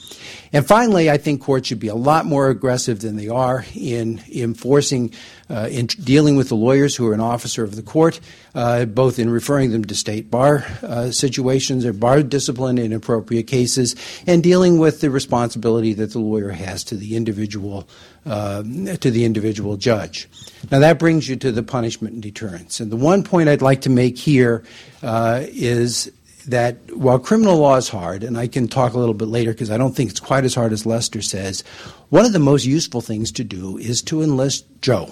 And 0.53 0.67
finally, 0.67 1.11
I 1.11 1.17
think 1.17 1.43
courts 1.43 1.69
should 1.69 1.81
be 1.81 1.89
a 1.89 1.95
lot 1.95 2.27
more 2.27 2.49
aggressive 2.49 3.01
than 3.01 3.17
they 3.17 3.29
are 3.29 3.65
in 3.75 4.21
enforcing, 4.33 5.13
uh, 5.49 5.69
in 5.71 5.87
dealing 5.87 6.37
with 6.37 6.49
the 6.49 6.57
lawyers 6.57 6.97
who 6.97 7.07
are 7.09 7.15
an 7.15 7.21
officer 7.21 7.63
of 7.63 7.77
the 7.77 7.83
court, 7.83 8.21
uh, 8.55 8.85
both 8.85 9.19
in 9.19 9.31
referring 9.31 9.71
them 9.71 9.85
to 9.85 9.95
state 9.95 10.31
bar 10.31 10.65
uh, 10.83 11.11
situations 11.11 11.85
or 11.85 11.93
bar 11.93 12.23
discipline 12.23 12.79
in 12.79 12.93
appropriate 12.93 13.47
cases, 13.47 13.95
and 14.27 14.43
dealing 14.43 14.79
with 14.79 15.01
the 15.01 15.11
responsibility 15.11 15.95
that 15.95 16.13
the 16.13 16.19
lawyer 16.19 16.51
has 16.51 16.85
to 16.85 16.97
the 16.97 17.17
individual 17.17 17.89
uh, 18.27 18.63
to 19.01 19.11
the 19.11 19.25
individual 19.25 19.77
judge. 19.77 20.29
Now 20.71 20.81
that 20.81 20.99
brings 20.99 21.29
you 21.29 21.37
to 21.37 21.53
the 21.53 21.63
punishment 21.63 22.15
and 22.15 22.23
deterrence. 22.23 22.81
And 22.81 22.93
the 22.93 22.97
one 22.97 23.25
point 23.25 23.49
I'd 23.49 23.63
like 23.63 23.83
to 23.83 23.91
make 23.91 24.19
here 24.19 24.63
uh, 25.03 25.45
is 25.47 26.13
that 26.51 26.77
while 26.97 27.19
criminal 27.19 27.59
law 27.59 27.77
is 27.77 27.89
hard, 27.89 28.23
and 28.23 28.37
I 28.37 28.47
can 28.47 28.69
talk 28.69 28.93
a 28.93 28.99
little 28.99 29.15
bit 29.15 29.29
later 29.29 29.53
because 29.53 29.71
I 29.71 29.79
don't 29.79 29.95
think 29.95 30.11
it's 30.11 30.21
quite 30.21 30.45
as 30.45 30.55
hard 30.55 30.73
as 30.73 30.87
Lester 30.87 31.23
says, 31.23 31.63
one 32.11 32.25
of 32.25 32.33
the 32.33 32.39
most 32.39 32.65
useful 32.65 33.01
things 33.01 33.33
to 33.33 33.45
do 33.45 33.79
is 33.79 34.03
to 34.03 34.23
enlist 34.23 34.67
Joe. 34.83 35.09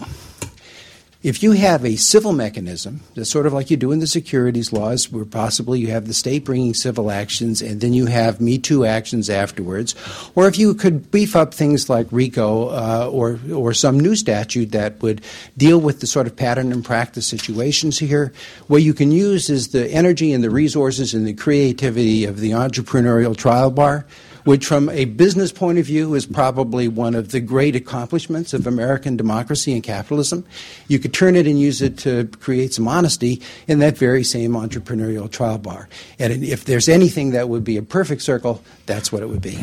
If 1.20 1.42
you 1.42 1.50
have 1.50 1.84
a 1.84 1.96
civil 1.96 2.32
mechanism, 2.32 3.00
that's 3.16 3.28
sort 3.28 3.46
of 3.46 3.52
like 3.52 3.72
you 3.72 3.76
do 3.76 3.90
in 3.90 3.98
the 3.98 4.06
securities 4.06 4.72
laws, 4.72 5.10
where 5.10 5.24
possibly 5.24 5.80
you 5.80 5.88
have 5.88 6.06
the 6.06 6.14
state 6.14 6.44
bringing 6.44 6.74
civil 6.74 7.10
actions 7.10 7.60
and 7.60 7.80
then 7.80 7.92
you 7.92 8.06
have 8.06 8.40
Me 8.40 8.56
Too 8.56 8.84
actions 8.84 9.28
afterwards, 9.28 9.96
or 10.36 10.46
if 10.46 10.56
you 10.56 10.74
could 10.74 11.10
beef 11.10 11.34
up 11.34 11.52
things 11.52 11.90
like 11.90 12.06
RICO 12.12 12.68
uh, 12.68 13.10
or, 13.12 13.40
or 13.52 13.74
some 13.74 13.98
new 13.98 14.14
statute 14.14 14.70
that 14.70 15.02
would 15.02 15.20
deal 15.56 15.80
with 15.80 15.98
the 15.98 16.06
sort 16.06 16.28
of 16.28 16.36
pattern 16.36 16.70
and 16.70 16.84
practice 16.84 17.26
situations 17.26 17.98
here, 17.98 18.32
what 18.68 18.82
you 18.82 18.94
can 18.94 19.10
use 19.10 19.50
is 19.50 19.68
the 19.68 19.88
energy 19.88 20.32
and 20.32 20.44
the 20.44 20.50
resources 20.50 21.14
and 21.14 21.26
the 21.26 21.34
creativity 21.34 22.26
of 22.26 22.38
the 22.38 22.52
entrepreneurial 22.52 23.36
trial 23.36 23.72
bar 23.72 24.06
which, 24.48 24.64
from 24.64 24.88
a 24.88 25.04
business 25.04 25.52
point 25.52 25.78
of 25.78 25.84
view, 25.84 26.14
is 26.14 26.24
probably 26.24 26.88
one 26.88 27.14
of 27.14 27.32
the 27.32 27.38
great 27.38 27.76
accomplishments 27.76 28.54
of 28.54 28.66
American 28.66 29.14
democracy 29.14 29.74
and 29.74 29.82
capitalism. 29.82 30.42
You 30.86 30.98
could 30.98 31.12
turn 31.12 31.36
it 31.36 31.46
and 31.46 31.60
use 31.60 31.82
it 31.82 31.98
to 31.98 32.24
create 32.40 32.72
some 32.72 32.88
honesty 32.88 33.42
in 33.66 33.78
that 33.80 33.98
very 33.98 34.24
same 34.24 34.52
entrepreneurial 34.52 35.30
trial 35.30 35.58
bar. 35.58 35.90
And 36.18 36.42
if 36.42 36.64
there's 36.64 36.88
anything 36.88 37.32
that 37.32 37.50
would 37.50 37.62
be 37.62 37.76
a 37.76 37.82
perfect 37.82 38.22
circle, 38.22 38.64
that's 38.86 39.12
what 39.12 39.22
it 39.22 39.26
would 39.26 39.42
be. 39.42 39.58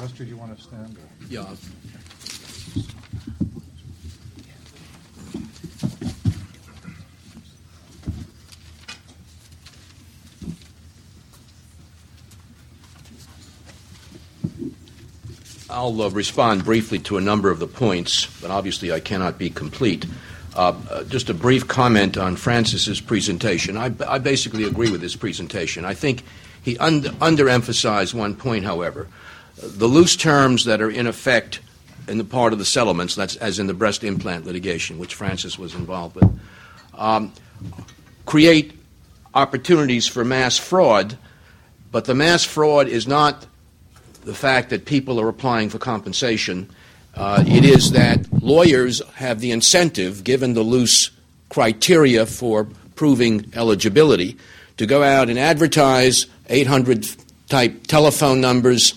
Lester, 0.00 0.24
do 0.24 0.30
you 0.30 0.38
want 0.38 0.56
to 0.56 0.64
stand? 0.64 0.96
Yeah. 1.28 1.44
I'll 15.74 16.02
uh, 16.02 16.08
respond 16.10 16.64
briefly 16.64 17.00
to 17.00 17.16
a 17.16 17.20
number 17.20 17.50
of 17.50 17.58
the 17.58 17.66
points, 17.66 18.26
but 18.40 18.50
obviously 18.50 18.92
I 18.92 19.00
cannot 19.00 19.38
be 19.38 19.50
complete. 19.50 20.06
Uh, 20.54 20.72
uh, 20.88 21.02
just 21.04 21.28
a 21.30 21.34
brief 21.34 21.66
comment 21.66 22.16
on 22.16 22.36
Francis's 22.36 23.00
presentation. 23.00 23.76
I, 23.76 23.92
I, 24.06 24.18
basically 24.18 24.62
agree 24.62 24.88
with 24.88 25.02
his 25.02 25.16
presentation. 25.16 25.84
I 25.84 25.94
think 25.94 26.22
he 26.62 26.78
un- 26.78 27.02
underemphasized 27.02 28.14
one 28.14 28.36
point, 28.36 28.64
however. 28.64 29.08
The 29.56 29.86
loose 29.88 30.14
terms 30.14 30.64
that 30.66 30.80
are 30.80 30.90
in 30.90 31.08
effect 31.08 31.58
in 32.06 32.18
the 32.18 32.24
part 32.24 32.52
of 32.52 32.60
the 32.60 32.64
settlements, 32.64 33.16
that's 33.16 33.34
as 33.36 33.58
in 33.58 33.66
the 33.66 33.74
breast 33.74 34.04
implant 34.04 34.46
litigation, 34.46 34.98
which 34.98 35.16
Francis 35.16 35.58
was 35.58 35.74
involved 35.74 36.14
with, 36.14 36.40
um, 36.96 37.32
create 38.26 38.78
opportunities 39.34 40.06
for 40.06 40.24
mass 40.24 40.56
fraud, 40.56 41.18
but 41.90 42.04
the 42.04 42.14
mass 42.14 42.44
fraud 42.44 42.86
is 42.86 43.08
not 43.08 43.46
the 44.24 44.34
fact 44.34 44.70
that 44.70 44.84
people 44.84 45.20
are 45.20 45.28
applying 45.28 45.68
for 45.68 45.78
compensation. 45.78 46.68
Uh, 47.14 47.44
it 47.46 47.64
is 47.64 47.92
that 47.92 48.26
lawyers 48.42 49.00
have 49.14 49.40
the 49.40 49.52
incentive, 49.52 50.24
given 50.24 50.54
the 50.54 50.62
loose 50.62 51.10
criteria 51.48 52.26
for 52.26 52.66
proving 52.96 53.52
eligibility, 53.54 54.36
to 54.76 54.86
go 54.86 55.02
out 55.02 55.28
and 55.28 55.38
advertise 55.38 56.26
800 56.48 57.06
type 57.48 57.86
telephone 57.86 58.40
numbers. 58.40 58.94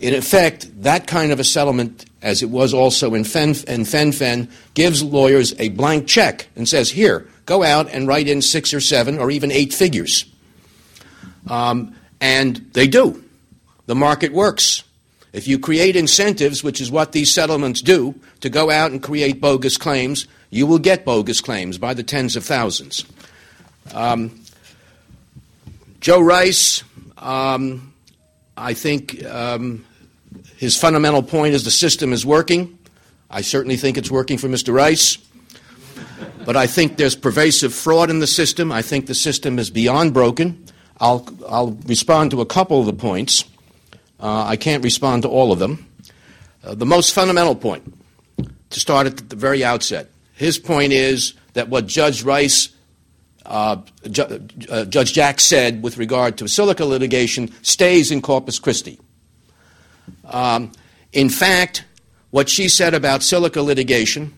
In 0.00 0.14
effect, 0.14 0.82
that 0.82 1.06
kind 1.06 1.32
of 1.32 1.40
a 1.40 1.44
settlement, 1.44 2.04
as 2.22 2.42
it 2.42 2.50
was 2.50 2.74
also 2.74 3.14
in, 3.14 3.24
Fen- 3.24 3.54
in 3.68 3.84
fen-phen, 3.84 4.50
gives 4.74 5.02
lawyers 5.02 5.54
a 5.58 5.68
blank 5.70 6.06
check 6.06 6.48
and 6.56 6.68
says, 6.68 6.90
here, 6.90 7.28
go 7.46 7.62
out 7.62 7.88
and 7.90 8.08
write 8.08 8.28
in 8.28 8.42
six 8.42 8.74
or 8.74 8.80
seven 8.80 9.18
or 9.18 9.30
even 9.30 9.52
eight 9.52 9.72
figures. 9.72 10.24
Um, 11.48 11.94
and 12.20 12.56
they 12.72 12.86
do. 12.86 13.24
The 13.88 13.94
market 13.94 14.34
works. 14.34 14.84
If 15.32 15.48
you 15.48 15.58
create 15.58 15.96
incentives, 15.96 16.62
which 16.62 16.78
is 16.78 16.90
what 16.90 17.12
these 17.12 17.32
settlements 17.32 17.80
do, 17.80 18.14
to 18.40 18.50
go 18.50 18.70
out 18.70 18.90
and 18.90 19.02
create 19.02 19.40
bogus 19.40 19.78
claims, 19.78 20.28
you 20.50 20.66
will 20.66 20.78
get 20.78 21.06
bogus 21.06 21.40
claims 21.40 21.78
by 21.78 21.94
the 21.94 22.02
tens 22.02 22.36
of 22.36 22.44
thousands. 22.44 23.06
Um, 23.94 24.42
Joe 26.00 26.20
Rice, 26.20 26.84
um, 27.16 27.94
I 28.58 28.74
think 28.74 29.24
um, 29.24 29.86
his 30.58 30.76
fundamental 30.76 31.22
point 31.22 31.54
is 31.54 31.64
the 31.64 31.70
system 31.70 32.12
is 32.12 32.26
working. 32.26 32.78
I 33.30 33.40
certainly 33.40 33.78
think 33.78 33.96
it's 33.96 34.10
working 34.10 34.36
for 34.36 34.48
Mr. 34.48 34.74
Rice. 34.74 35.16
But 36.44 36.56
I 36.56 36.66
think 36.66 36.98
there's 36.98 37.16
pervasive 37.16 37.72
fraud 37.72 38.10
in 38.10 38.18
the 38.18 38.26
system. 38.26 38.70
I 38.70 38.82
think 38.82 39.06
the 39.06 39.14
system 39.14 39.58
is 39.58 39.70
beyond 39.70 40.12
broken. 40.12 40.66
I'll, 41.00 41.26
I'll 41.48 41.70
respond 41.86 42.32
to 42.32 42.42
a 42.42 42.46
couple 42.46 42.80
of 42.80 42.84
the 42.84 42.92
points. 42.92 43.44
Uh, 44.20 44.44
I 44.44 44.56
can't 44.56 44.82
respond 44.82 45.22
to 45.22 45.28
all 45.28 45.52
of 45.52 45.58
them. 45.58 45.86
Uh, 46.64 46.74
the 46.74 46.86
most 46.86 47.14
fundamental 47.14 47.54
point, 47.54 47.94
to 48.70 48.80
start 48.80 49.06
at 49.06 49.28
the 49.28 49.36
very 49.36 49.64
outset, 49.64 50.10
his 50.34 50.58
point 50.58 50.92
is 50.92 51.34
that 51.54 51.68
what 51.68 51.86
Judge 51.86 52.22
Rice, 52.22 52.70
uh, 53.46 53.76
Ju- 54.10 54.48
uh, 54.68 54.84
Judge 54.84 55.12
Jack 55.12 55.40
said 55.40 55.82
with 55.82 55.98
regard 55.98 56.36
to 56.38 56.48
silica 56.48 56.84
litigation 56.84 57.50
stays 57.62 58.10
in 58.10 58.20
Corpus 58.20 58.58
Christi. 58.58 58.98
Um, 60.24 60.72
in 61.12 61.30
fact, 61.30 61.84
what 62.30 62.48
she 62.48 62.68
said 62.68 62.94
about 62.94 63.22
silica 63.22 63.62
litigation 63.62 64.34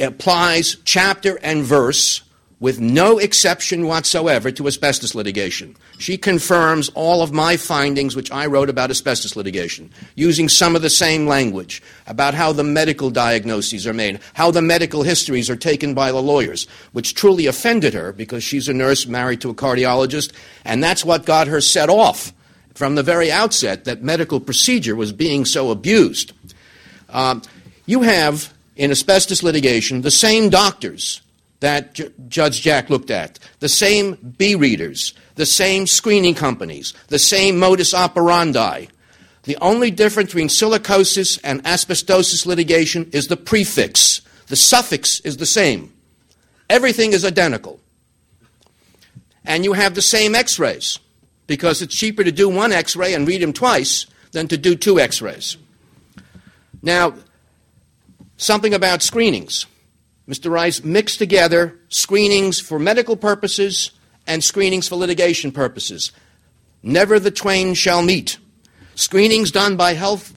applies 0.00 0.76
chapter 0.84 1.38
and 1.42 1.62
verse 1.62 2.22
with 2.62 2.80
no 2.80 3.18
exception 3.18 3.88
whatsoever 3.88 4.52
to 4.52 4.68
asbestos 4.68 5.16
litigation. 5.16 5.76
She 5.98 6.16
confirms 6.16 6.90
all 6.90 7.20
of 7.20 7.32
my 7.32 7.56
findings, 7.56 8.14
which 8.14 8.30
I 8.30 8.46
wrote 8.46 8.70
about 8.70 8.88
asbestos 8.88 9.34
litigation, 9.34 9.90
using 10.14 10.48
some 10.48 10.76
of 10.76 10.82
the 10.82 10.88
same 10.88 11.26
language 11.26 11.82
about 12.06 12.34
how 12.34 12.52
the 12.52 12.62
medical 12.62 13.10
diagnoses 13.10 13.84
are 13.84 13.92
made, 13.92 14.20
how 14.34 14.52
the 14.52 14.62
medical 14.62 15.02
histories 15.02 15.50
are 15.50 15.56
taken 15.56 15.92
by 15.92 16.12
the 16.12 16.22
lawyers, 16.22 16.68
which 16.92 17.16
truly 17.16 17.46
offended 17.46 17.94
her 17.94 18.12
because 18.12 18.44
she's 18.44 18.68
a 18.68 18.72
nurse 18.72 19.08
married 19.08 19.40
to 19.40 19.50
a 19.50 19.54
cardiologist, 19.54 20.32
and 20.64 20.84
that's 20.84 21.04
what 21.04 21.26
got 21.26 21.48
her 21.48 21.60
set 21.60 21.90
off 21.90 22.32
from 22.74 22.94
the 22.94 23.02
very 23.02 23.32
outset 23.32 23.86
that 23.86 24.04
medical 24.04 24.38
procedure 24.38 24.94
was 24.94 25.12
being 25.12 25.44
so 25.44 25.72
abused. 25.72 26.32
Um, 27.10 27.42
you 27.86 28.02
have 28.02 28.54
in 28.76 28.92
asbestos 28.92 29.42
litigation 29.42 30.02
the 30.02 30.12
same 30.12 30.48
doctors 30.48 31.22
that 31.62 31.94
J- 31.94 32.10
Judge 32.26 32.60
Jack 32.60 32.90
looked 32.90 33.10
at, 33.10 33.38
the 33.60 33.68
same 33.68 34.34
B 34.36 34.56
readers, 34.56 35.14
the 35.36 35.46
same 35.46 35.86
screening 35.86 36.34
companies, 36.34 36.92
the 37.06 37.20
same 37.20 37.56
modus 37.56 37.94
operandi. 37.94 38.86
The 39.44 39.56
only 39.60 39.92
difference 39.92 40.30
between 40.30 40.48
silicosis 40.48 41.38
and 41.44 41.62
asbestosis 41.62 42.46
litigation 42.46 43.08
is 43.12 43.28
the 43.28 43.36
prefix. 43.36 44.22
The 44.48 44.56
suffix 44.56 45.20
is 45.20 45.36
the 45.36 45.46
same. 45.46 45.92
Everything 46.68 47.12
is 47.12 47.24
identical. 47.24 47.78
And 49.44 49.64
you 49.64 49.72
have 49.74 49.94
the 49.94 50.02
same 50.02 50.34
x 50.34 50.58
rays 50.58 50.98
because 51.46 51.80
it's 51.80 51.94
cheaper 51.94 52.24
to 52.24 52.32
do 52.32 52.48
one 52.48 52.72
x 52.72 52.96
ray 52.96 53.14
and 53.14 53.26
read 53.26 53.40
them 53.40 53.52
twice 53.52 54.06
than 54.32 54.48
to 54.48 54.56
do 54.56 54.74
two 54.74 54.98
x 54.98 55.22
rays. 55.22 55.56
Now, 56.82 57.14
something 58.36 58.74
about 58.74 59.02
screenings. 59.02 59.66
Mr. 60.28 60.50
Rice 60.50 60.84
mixed 60.84 61.18
together 61.18 61.78
screenings 61.88 62.60
for 62.60 62.78
medical 62.78 63.16
purposes 63.16 63.90
and 64.26 64.42
screenings 64.42 64.88
for 64.88 64.96
litigation 64.96 65.52
purposes. 65.52 66.12
Never 66.82 67.18
the 67.18 67.30
twain 67.30 67.74
shall 67.74 68.02
meet. 68.02 68.38
Screenings 68.94 69.50
done 69.50 69.76
by 69.76 69.94
health 69.94 70.36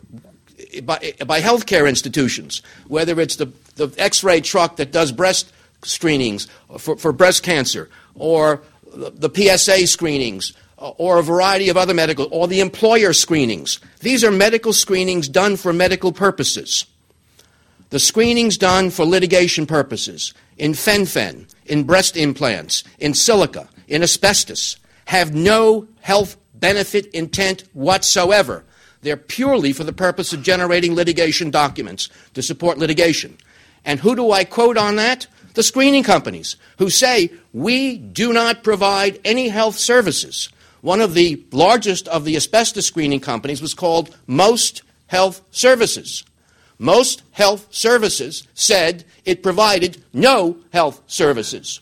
by, 0.84 1.14
by 1.26 1.42
healthcare 1.42 1.88
institutions, 1.88 2.62
whether 2.88 3.20
it's 3.20 3.36
the, 3.38 3.52
the 3.76 3.94
X-ray 3.98 4.42
truck 4.42 4.78
that 4.78 4.92
does 4.92 5.12
breast 5.12 5.52
screenings 5.84 6.48
for, 6.78 6.98
for 6.98 7.12
breast 7.12 7.44
cancer, 7.44 7.90
or 8.16 8.62
the, 8.94 9.30
the 9.30 9.58
PSA 9.58 9.88
screenings, 9.88 10.54
or 10.78 11.20
a 11.20 11.24
variety 11.24 11.70
of 11.70 11.78
other 11.78 11.94
medical, 11.94 12.28
or 12.32 12.48
the 12.48 12.60
employer 12.60 13.14
screenings. 13.14 13.80
These 14.02 14.24
are 14.24 14.32
medical 14.32 14.74
screenings 14.74 15.30
done 15.30 15.56
for 15.56 15.72
medical 15.72 16.12
purposes. 16.12 16.86
The 17.96 18.00
screenings 18.02 18.58
done 18.58 18.90
for 18.90 19.06
litigation 19.06 19.66
purposes 19.66 20.34
in 20.58 20.74
fen-phen, 20.74 21.48
in 21.66 21.86
breast 21.86 22.18
implants, 22.18 22.84
in 23.00 23.14
silica, 23.14 23.70
in 23.88 24.04
asbestos 24.04 24.76
have 25.06 25.34
no 25.34 25.88
health 26.02 26.36
benefit 26.56 27.06
intent 27.14 27.64
whatsoever. 27.72 28.66
They're 29.02 29.16
purely 29.16 29.72
for 29.72 29.86
the 29.86 29.94
purpose 29.94 30.34
of 30.34 30.44
generating 30.44 30.94
litigation 30.94 31.52
documents 31.52 32.10
to 32.34 32.42
support 32.42 32.78
litigation. 32.78 33.38
And 33.86 34.02
who 34.02 34.14
do 34.14 34.30
I 34.30 34.44
quote 34.44 34.76
on 34.76 34.98
that? 34.98 35.28
The 35.54 35.64
screening 35.64 36.04
companies 36.04 36.58
who 36.80 36.90
say, 36.90 37.32
we 37.54 37.98
do 37.98 38.34
not 38.34 38.62
provide 38.62 39.22
any 39.24 39.48
health 39.48 39.78
services. 39.78 40.50
One 40.82 41.00
of 41.00 41.14
the 41.14 41.42
largest 41.54 42.10
of 42.10 42.26
the 42.26 42.36
asbestos 42.36 42.86
screening 42.86 43.22
companies 43.22 43.62
was 43.62 43.74
called 43.74 44.14
Most 44.28 44.82
Health 45.08 45.42
Services. 45.52 46.26
Most 46.78 47.24
health 47.32 47.68
services 47.70 48.48
said 48.54 49.06
it 49.24 49.42
provided 49.42 50.04
no 50.14 50.58
health 50.74 51.02
services. 51.08 51.80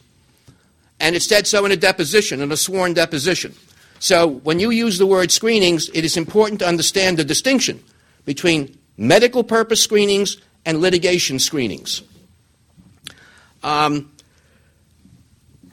And 1.00 1.16
it 1.16 1.22
said 1.22 1.48
so 1.48 1.66
in 1.66 1.72
a 1.72 1.76
deposition, 1.76 2.42
in 2.42 2.52
a 2.52 2.58
sworn 2.58 2.94
deposition. 2.94 3.54
So 4.00 4.28
when 4.28 4.60
you 4.60 4.70
use 4.70 4.98
the 4.98 5.06
word 5.06 5.32
screenings, 5.32 5.90
it 5.94 6.06
is 6.06 6.18
important 6.18 6.60
to 6.60 6.68
understand 6.68 7.18
the 7.18 7.24
distinction 7.24 7.84
between 8.26 8.78
medical 8.98 9.44
purpose 9.44 9.82
screenings 9.82 10.38
and 10.66 10.80
litigation 10.80 11.40
screenings. 11.40 12.04
Um, 13.64 14.12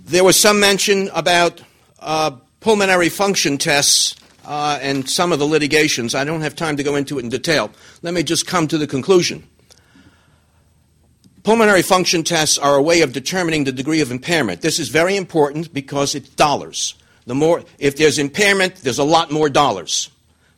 there 0.05 0.25
was 0.25 0.39
some 0.39 0.59
mention 0.59 1.09
about 1.13 1.61
uh, 1.99 2.33
pulmonary 2.61 3.09
function 3.09 3.59
tests 3.59 4.15
uh, 4.45 4.79
and 4.81 5.09
some 5.09 5.33
of 5.33 5.39
the 5.39 5.47
litigations. 5.47 6.15
I 6.15 6.25
don't 6.25 6.41
have 6.41 6.55
time 6.55 6.77
to 6.77 6.83
go 6.83 6.97
into 6.97 7.19
it 7.19 7.25
in 7.25 7.29
detail. 7.31 7.71
Let 8.03 8.15
me 8.15 8.23
just 8.23 8.47
come 8.47 8.69
to 8.69 8.79
the 8.79 8.87
conclusion. 8.87 9.47
Pulmonary 11.43 11.83
function 11.83 12.23
tests 12.23 12.59
are 12.59 12.77
a 12.77 12.83
way 12.83 13.01
of 13.01 13.13
determining 13.13 13.65
the 13.65 13.73
degree 13.73 14.03
of 14.03 14.11
impairment. 14.11 14.61
This 14.61 14.79
is 14.79 14.89
very 14.91 15.17
important 15.17 15.73
because 15.73 16.15
it's 16.15 16.29
dollars. 16.31 16.95
The 17.27 17.35
more, 17.35 17.63
if 17.79 17.97
there's 17.97 18.19
impairment, 18.19 18.77
there's 18.77 18.99
a 18.99 19.05
lot 19.05 19.31
more 19.31 19.49
dollars, 19.49 20.11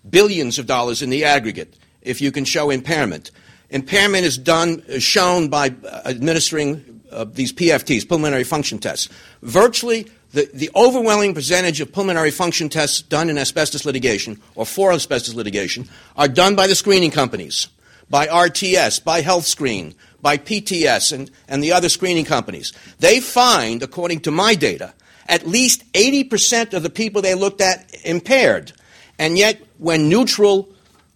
billions 0.09 0.59
of 0.59 0.67
dollars 0.67 1.03
in 1.03 1.11
the 1.11 1.25
aggregate. 1.25 1.79
If 2.01 2.21
you 2.21 2.33
can 2.33 2.45
show 2.45 2.71
impairment, 2.71 3.31
impairment 3.71 4.25
is 4.25 4.37
done, 4.37 4.83
is 4.89 5.03
shown 5.03 5.49
by 5.49 5.75
administering 6.05 7.01
uh, 7.13 7.25
these 7.25 7.53
PFTs, 7.53 8.09
pulmonary 8.09 8.45
function 8.45 8.79
tests. 8.79 9.09
Virtually 9.43 10.11
the, 10.33 10.49
the 10.53 10.71
overwhelming 10.75 11.35
percentage 11.35 11.81
of 11.81 11.93
pulmonary 11.93 12.31
function 12.31 12.69
tests 12.69 13.03
done 13.03 13.29
in 13.29 13.39
asbestos 13.39 13.85
litigation 13.85 14.41
or 14.55 14.67
for 14.67 14.93
asbestos 14.93 15.35
litigation 15.35 15.89
are 16.17 16.29
done 16.29 16.57
by 16.57 16.67
the 16.67 16.75
screening 16.75 17.11
companies, 17.11 17.69
by 18.09 18.27
RTS, 18.27 19.05
by 19.05 19.23
HealthScreen, 19.23 19.95
by 20.23 20.39
PTS, 20.39 21.13
and, 21.13 21.31
and 21.49 21.63
the 21.63 21.73
other 21.73 21.89
screening 21.89 22.25
companies. 22.25 22.73
They 22.99 23.21
find, 23.21 23.83
according 23.83 24.21
to 24.21 24.31
my 24.31 24.55
data, 24.55 24.95
at 25.29 25.47
least 25.47 25.91
80% 25.93 26.75
of 26.75 26.83
the 26.83 26.91
people 26.91 27.23
they 27.23 27.35
looked 27.35 27.61
at 27.61 27.95
impaired. 28.05 28.73
And 29.19 29.37
yet, 29.37 29.61
when 29.79 30.09
neutral 30.09 30.69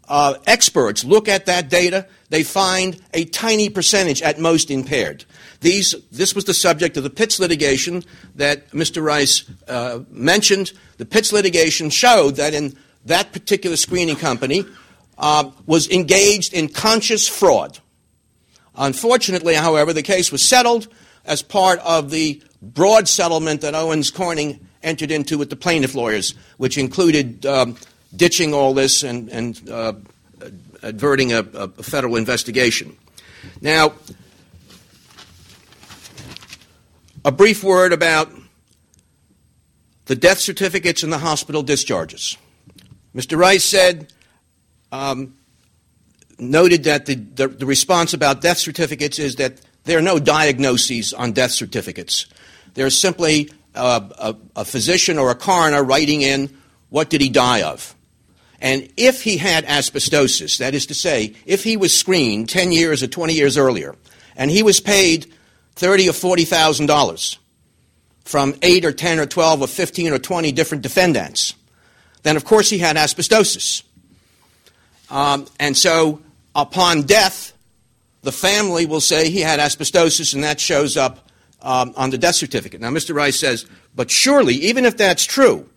uh, 0.08 0.34
experts 0.46 1.04
look 1.04 1.28
at 1.28 1.46
that 1.46 1.68
data, 1.68 2.06
they 2.28 2.42
find 2.42 3.00
a 3.14 3.24
tiny 3.24 3.70
percentage 3.70 4.22
at 4.22 4.38
most 4.38 4.70
impaired. 4.70 5.24
These, 5.61 5.94
this 6.12 6.34
was 6.34 6.44
the 6.44 6.54
subject 6.54 6.96
of 6.96 7.02
the 7.02 7.11
Pitts 7.11 7.38
litigation 7.38 8.04
that 8.34 8.70
Mr. 8.70 9.02
Rice 9.02 9.44
uh, 9.68 10.00
mentioned. 10.11 10.72
The 10.98 11.07
Pitts 11.07 11.32
litigation 11.32 11.90
showed 11.90 12.36
that 12.36 12.54
in 12.54 12.76
that 13.07 13.32
particular 13.32 13.76
screening 13.76 14.16
company 14.16 14.64
uh, 15.18 15.50
was 15.66 15.88
engaged 15.90 16.52
in 16.52 16.68
conscious 16.68 17.26
fraud. 17.26 17.78
Unfortunately, 18.76 19.54
however, 19.54 19.92
the 19.92 20.02
case 20.02 20.30
was 20.30 20.42
settled 20.42 20.88
as 21.24 21.42
part 21.42 21.78
of 21.80 22.11
the 22.11 22.42
broad 22.61 23.09
settlement 23.09 23.62
that 23.62 23.74
Owens 23.74 24.11
Corning 24.11 24.61
entered 24.82 25.11
into 25.11 25.38
with 25.38 25.50
the 25.50 25.57
plaintiff 25.57 25.94
lawyers, 25.94 26.34
which 26.59 26.78
included 26.78 27.46
um, 27.46 27.76
ditching 28.14 28.52
all 28.52 28.74
this 28.74 29.02
and, 29.02 29.28
and 29.30 29.68
uh, 29.70 29.94
averting 30.82 31.32
a, 31.32 31.40
a 31.40 31.68
federal 31.68 32.16
investigation. 32.16 32.96
Now, 33.61 33.94
a 37.26 37.32
brief 37.32 37.62
word 37.62 37.92
about 37.92 38.30
the 40.06 40.14
death 40.14 40.38
certificates 40.38 41.02
and 41.02 41.12
the 41.12 41.18
hospital 41.18 41.62
discharges. 41.62 42.38
Mr. 43.14 43.36
Rice 43.36 43.64
said, 43.64 44.12
um, 44.92 45.34
noted 46.38 46.84
that 46.84 47.06
the, 47.06 47.16
the, 47.16 47.48
the, 47.48 47.66
response 47.66 48.14
about 48.14 48.40
death 48.40 48.58
certificates 48.58 49.18
is 49.18 49.36
that 49.36 49.60
There 49.86 49.98
are 49.98 50.02
no 50.02 50.18
diagnoses 50.18 51.14
on 51.14 51.32
death 51.32 51.52
certificates. 51.52 52.26
There's 52.74 52.98
simply 52.98 53.50
a, 53.74 54.04
a, 54.18 54.36
a 54.56 54.64
physician 54.64 55.16
or 55.16 55.30
a 55.30 55.34
coroner 55.36 55.82
writing 55.82 56.22
in 56.22 56.56
what 56.90 57.08
did 57.08 57.20
he 57.20 57.28
die 57.28 57.62
of. 57.62 57.94
And 58.60 58.88
if 58.96 59.22
he 59.22 59.36
had 59.36 59.64
asbestosis, 59.64 60.58
that 60.58 60.74
is 60.74 60.86
to 60.86 60.94
say, 60.94 61.34
if 61.46 61.62
he 61.62 61.76
was 61.76 61.96
screened 61.96 62.48
10 62.48 62.72
years 62.72 63.02
or 63.02 63.06
20 63.06 63.34
years 63.34 63.56
earlier, 63.56 63.94
and 64.34 64.50
he 64.50 64.62
was 64.62 64.80
paid 64.80 65.32
thirty 65.76 66.08
or 66.08 66.12
forty 66.12 66.44
thousand 66.44 66.86
dollars 66.86 67.38
from 68.24 68.54
eight 68.62 68.84
or 68.84 68.92
ten 68.92 69.18
or 69.20 69.26
twelve 69.26 69.62
or 69.62 69.68
fifteen 69.68 70.12
or 70.12 70.18
twenty 70.18 70.50
different 70.50 70.82
defendants, 70.82 71.54
then 72.24 72.36
of 72.36 72.44
course 72.44 72.68
he 72.68 72.78
had 72.78 72.96
asbestosis. 72.96 73.82
Um, 75.10 75.46
and 75.60 75.76
so 75.76 76.20
upon 76.54 77.02
death, 77.02 77.52
the 78.22 78.32
family 78.32 78.86
will 78.86 79.00
say 79.00 79.30
he 79.30 79.40
had 79.40 79.60
asbestosis, 79.60 80.34
and 80.34 80.42
that 80.42 80.58
shows 80.58 80.96
up 80.96 81.30
um, 81.62 81.92
on 81.96 82.10
the 82.10 82.18
death 82.18 82.34
certificate. 82.34 82.80
Now, 82.80 82.90
Mr. 82.90 83.14
Rice 83.14 83.38
says, 83.38 83.66
but 83.94 84.10
surely, 84.10 84.54
even 84.54 84.84
if 84.84 84.96
that's 84.96 85.24
true, 85.24 85.68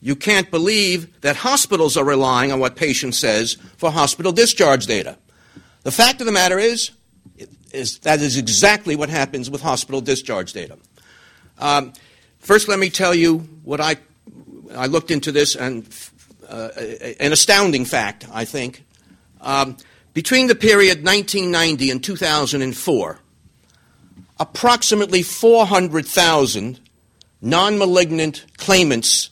you 0.00 0.16
can't 0.16 0.50
believe 0.50 1.20
that 1.20 1.36
hospitals 1.36 1.96
are 1.96 2.04
relying 2.04 2.50
on 2.50 2.58
what 2.58 2.76
patient 2.76 3.14
says 3.14 3.56
for 3.76 3.90
hospital 3.90 4.32
discharge 4.32 4.86
data. 4.86 5.16
The 5.82 5.92
fact 5.92 6.20
of 6.20 6.26
the 6.26 6.32
matter 6.32 6.58
is, 6.58 6.90
is 7.72 7.98
that 8.00 8.20
is 8.20 8.36
exactly 8.36 8.96
what 8.96 9.08
happens 9.08 9.50
with 9.50 9.62
hospital 9.62 10.00
discharge 10.00 10.52
data. 10.52 10.78
Um, 11.58 11.92
first, 12.38 12.68
let 12.68 12.78
me 12.78 12.90
tell 12.90 13.14
you 13.14 13.38
what 13.64 13.80
I 13.80 13.96
I 14.74 14.86
looked 14.86 15.10
into 15.10 15.32
this 15.32 15.54
and 15.54 15.88
uh, 16.48 16.68
an 17.20 17.32
astounding 17.32 17.84
fact, 17.84 18.26
I 18.32 18.44
think. 18.44 18.84
Um, 19.40 19.76
between 20.14 20.46
the 20.46 20.54
period 20.54 21.04
1990 21.04 21.90
and 21.90 22.04
2004, 22.04 23.18
approximately 24.38 25.22
400,000 25.22 26.80
non 27.40 27.78
malignant 27.78 28.44
claimants 28.58 29.30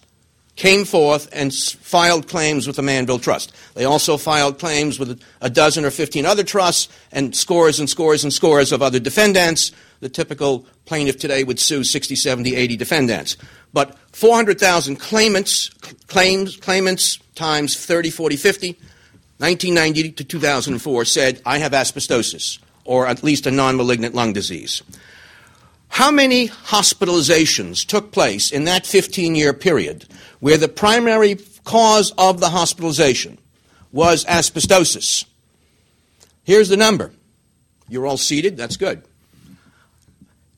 came 0.60 0.84
forth 0.84 1.26
and 1.32 1.54
filed 1.54 2.28
claims 2.28 2.66
with 2.66 2.76
the 2.76 2.82
Manville 2.82 3.18
Trust. 3.18 3.50
They 3.72 3.86
also 3.86 4.18
filed 4.18 4.58
claims 4.58 4.98
with 4.98 5.18
a 5.40 5.48
dozen 5.48 5.86
or 5.86 5.90
15 5.90 6.26
other 6.26 6.44
trusts 6.44 6.92
and 7.12 7.34
scores 7.34 7.80
and 7.80 7.88
scores 7.88 8.24
and 8.24 8.30
scores 8.30 8.70
of 8.70 8.82
other 8.82 9.00
defendants. 9.00 9.72
The 10.00 10.10
typical 10.10 10.66
plaintiff 10.84 11.18
today 11.18 11.44
would 11.44 11.58
sue 11.58 11.82
60, 11.82 12.14
70, 12.14 12.54
80 12.56 12.76
defendants. 12.76 13.38
But 13.72 13.96
400,000 14.12 14.96
claimants, 14.96 15.70
claims, 16.08 16.58
claimants 16.58 17.18
times 17.34 17.82
30, 17.82 18.10
40, 18.10 18.36
50, 18.36 18.72
1990 19.38 20.12
to 20.12 20.24
2004 20.24 21.04
said, 21.06 21.40
I 21.46 21.56
have 21.56 21.72
asbestosis, 21.72 22.58
or 22.84 23.06
at 23.06 23.22
least 23.22 23.46
a 23.46 23.50
non 23.50 23.78
malignant 23.78 24.14
lung 24.14 24.34
disease. 24.34 24.82
How 25.90 26.10
many 26.10 26.48
hospitalizations 26.48 27.84
took 27.84 28.12
place 28.12 28.52
in 28.52 28.64
that 28.64 28.86
15 28.86 29.34
year 29.34 29.52
period 29.52 30.06
where 30.38 30.56
the 30.56 30.68
primary 30.68 31.36
cause 31.64 32.12
of 32.16 32.40
the 32.40 32.50
hospitalization 32.50 33.38
was 33.92 34.24
asbestosis? 34.24 35.24
Here's 36.44 36.68
the 36.68 36.76
number. 36.76 37.10
You're 37.88 38.06
all 38.06 38.16
seated, 38.16 38.56
that's 38.56 38.76
good. 38.76 39.02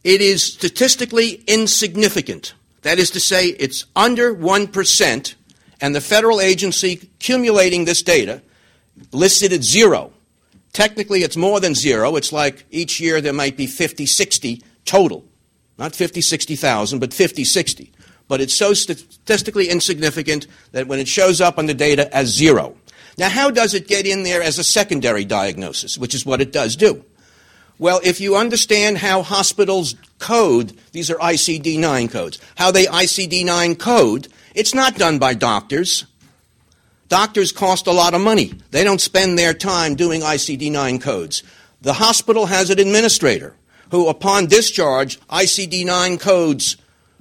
It 0.05 0.21
is 0.21 0.43
statistically 0.43 1.43
insignificant. 1.47 2.55
That 2.83 2.99
is 2.99 3.11
to 3.13 3.21
say, 3.21 3.49
it's 3.49 3.87
under 3.97 4.35
1%, 4.35 5.35
and 5.81 5.95
the 5.95 6.01
federal 6.01 6.41
agency 6.41 7.01
accumulating 7.03 7.85
this 7.85 8.03
data 8.03 8.43
listed 9.13 9.53
at 9.53 9.63
zero. 9.63 10.13
Technically, 10.73 11.23
it's 11.23 11.37
more 11.37 11.59
than 11.59 11.75
zero. 11.75 12.17
It's 12.17 12.33
like 12.33 12.65
each 12.71 13.01
year 13.01 13.21
there 13.21 13.33
might 13.33 13.57
be 13.57 13.67
50, 13.67 14.05
60 14.05 14.63
total. 14.85 15.25
Not 15.79 15.95
50, 15.95 16.21
60,000, 16.21 16.99
but 16.99 17.15
50, 17.15 17.45
60. 17.45 17.93
But 18.29 18.41
it's 18.41 18.55
so 18.55 18.75
statistically 18.75 19.69
insignificant 19.69 20.47
that 20.73 20.87
when 20.87 20.99
it 20.99 21.09
shows 21.09 21.41
up 21.41 21.59
on 21.59 21.67
the 21.67 21.75
data 21.75 22.15
as 22.15 22.29
zero. 22.29 22.77
Now, 23.19 23.29
how 23.29 23.51
does 23.51 23.75
it 23.75 23.89
get 23.89 24.07
in 24.07 24.23
there 24.23 24.43
as 24.43 24.59
a 24.59 24.65
secondary 24.65 25.25
diagnosis, 25.25 25.99
which 25.99 26.15
is 26.15 26.25
what 26.25 26.41
it 26.41 26.53
does 26.53 26.77
do? 26.77 27.05
Well, 27.79 28.01
if 28.05 28.21
you 28.21 28.37
understand 28.37 28.99
how 28.99 29.23
hospitals 29.23 29.97
code, 30.19 30.73
these 30.93 31.11
are 31.11 31.17
ICD 31.17 31.79
9 31.79 32.09
codes, 32.09 32.39
how 32.55 32.71
they 32.71 32.87
ICD 32.87 33.45
9 33.45 33.75
code, 33.77 34.29
it's 34.55 34.75
not 34.75 34.97
done 34.97 35.19
by 35.19 35.35
doctors. 35.35 36.07
Doctors 37.09 37.53
cost 37.53 37.87
a 37.87 37.93
lot 37.93 38.15
of 38.15 38.21
money. 38.21 38.55
They 38.71 38.85
don't 38.85 39.01
spend 39.01 39.39
their 39.39 39.53
time 39.53 39.97
doing 39.97 40.21
ICD 40.21 40.71
9 40.71 41.01
codes. 41.01 41.43
The 41.81 41.95
hospital 41.95 42.47
has 42.47 42.71
an 42.71 42.79
administrator 42.79 43.55
who, 43.93 44.09
upon 44.09 44.47
discharge, 44.47 45.21
ICD 45.29 45.85
9 45.85 46.17
codes 46.17 46.79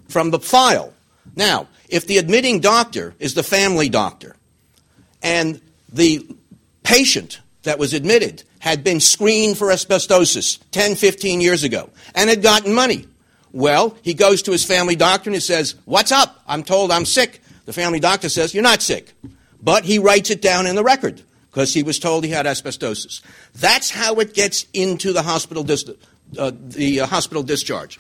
from 0.08 0.32
the 0.32 0.40
file. 0.40 0.94
Now, 1.36 1.68
if 1.90 2.08
the 2.08 2.18
admitting 2.18 2.62
doctor 2.62 3.14
is 3.20 3.34
the 3.34 3.44
family 3.44 3.90
doctor 3.90 4.38
and 5.22 5.60
the 5.92 6.26
patient 6.84 7.42
that 7.64 7.78
was 7.78 7.94
admitted 7.94 8.44
had 8.60 8.86
been 8.86 9.02
screened 9.02 9.58
for 9.58 9.68
asbestosis 9.68 10.60
10, 10.72 10.96
15 10.96 11.42
years 11.42 11.66
ago 11.66 11.90
and 12.16 12.30
had 12.30 12.42
gotten 12.42 12.74
money, 12.74 13.06
well, 13.52 13.98
he 14.02 14.14
goes 14.14 14.42
to 14.44 14.52
his 14.54 14.64
family 14.64 14.96
doctor 14.96 15.30
and 15.30 15.36
he 15.36 15.42
says, 15.42 15.76
What's 15.84 16.14
up? 16.14 16.42
I'm 16.48 16.64
told 16.64 16.90
I'm 16.90 17.06
sick. 17.06 17.42
The 17.66 17.74
family 17.74 18.00
doctor 18.00 18.30
says, 18.30 18.54
You're 18.54 18.64
not 18.64 18.82
sick. 18.82 19.12
But 19.62 19.84
he 19.84 20.00
writes 20.00 20.30
it 20.30 20.42
down 20.42 20.68
in 20.68 20.76
the 20.76 20.84
record 20.86 21.22
because 21.52 21.74
he 21.74 21.84
was 21.84 22.00
told 22.00 22.24
he 22.24 22.32
had 22.32 22.46
asbestosis. 22.46 23.22
That's 23.56 23.90
how 23.90 24.16
it 24.22 24.34
gets 24.34 24.66
into 24.74 25.12
the 25.12 25.22
hospital 25.22 25.64
dis- 25.64 25.84
uh, 26.38 26.52
the 26.54 27.02
uh, 27.02 27.06
hospital 27.06 27.44
discharge. 27.44 28.00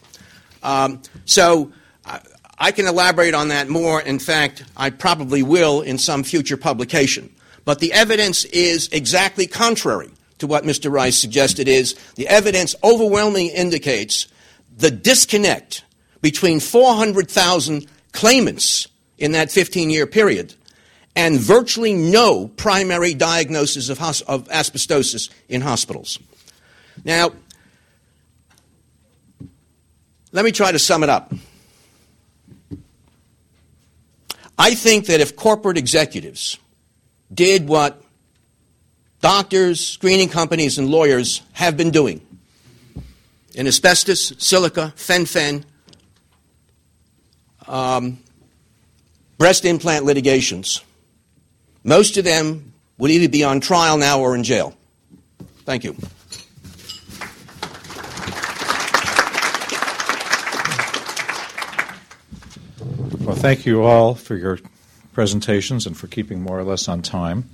Um, 0.63 1.01
so 1.25 1.71
I, 2.05 2.19
I 2.57 2.71
can 2.71 2.87
elaborate 2.87 3.33
on 3.33 3.49
that 3.49 3.69
more. 3.69 4.01
In 4.01 4.19
fact, 4.19 4.63
I 4.77 4.89
probably 4.89 5.43
will 5.43 5.81
in 5.81 5.97
some 5.97 6.23
future 6.23 6.57
publication. 6.57 7.33
But 7.65 7.79
the 7.79 7.93
evidence 7.93 8.45
is 8.45 8.89
exactly 8.91 9.47
contrary 9.47 10.11
to 10.39 10.47
what 10.47 10.63
Mr. 10.63 10.91
Rice 10.91 11.17
suggested 11.17 11.67
is 11.67 11.95
the 12.15 12.27
evidence 12.27 12.75
overwhelmingly 12.83 13.47
indicates 13.47 14.27
the 14.77 14.91
disconnect 14.91 15.83
between 16.21 16.59
400,000 16.59 17.85
claimants 18.11 18.87
in 19.17 19.33
that 19.33 19.51
15 19.51 19.89
year 19.89 20.07
period 20.07 20.55
and 21.15 21.39
virtually 21.39 21.93
no 21.93 22.47
primary 22.47 23.13
diagnosis 23.13 23.89
of, 23.89 23.99
of 24.27 24.47
asbestosis 24.47 25.29
in 25.49 25.61
hospitals. 25.61 26.19
Now, 27.03 27.31
let 30.31 30.45
me 30.45 30.51
try 30.51 30.71
to 30.71 30.79
sum 30.79 31.03
it 31.03 31.09
up. 31.09 31.33
I 34.57 34.75
think 34.75 35.07
that 35.07 35.19
if 35.19 35.35
corporate 35.35 35.77
executives 35.77 36.57
did 37.33 37.67
what 37.67 38.01
doctors, 39.21 39.79
screening 39.79 40.29
companies, 40.29 40.77
and 40.77 40.89
lawyers 40.89 41.41
have 41.53 41.77
been 41.77 41.91
doing 41.91 42.21
in 43.55 43.67
asbestos, 43.67 44.33
silica, 44.37 44.93
fen-phen, 44.95 45.63
um, 47.67 48.19
breast 49.37 49.65
implant 49.65 50.05
litigations, 50.05 50.81
most 51.83 52.17
of 52.17 52.23
them 52.23 52.73
would 52.97 53.09
either 53.09 53.29
be 53.29 53.43
on 53.43 53.59
trial 53.59 53.97
now 53.97 54.19
or 54.19 54.35
in 54.35 54.43
jail. 54.43 54.75
Thank 55.65 55.83
you. 55.83 55.95
Thank 63.41 63.65
you 63.65 63.81
all 63.81 64.13
for 64.13 64.35
your 64.35 64.59
presentations 65.13 65.87
and 65.87 65.97
for 65.97 66.05
keeping 66.05 66.43
more 66.43 66.59
or 66.59 66.63
less 66.63 66.87
on 66.87 67.01
time. 67.01 67.49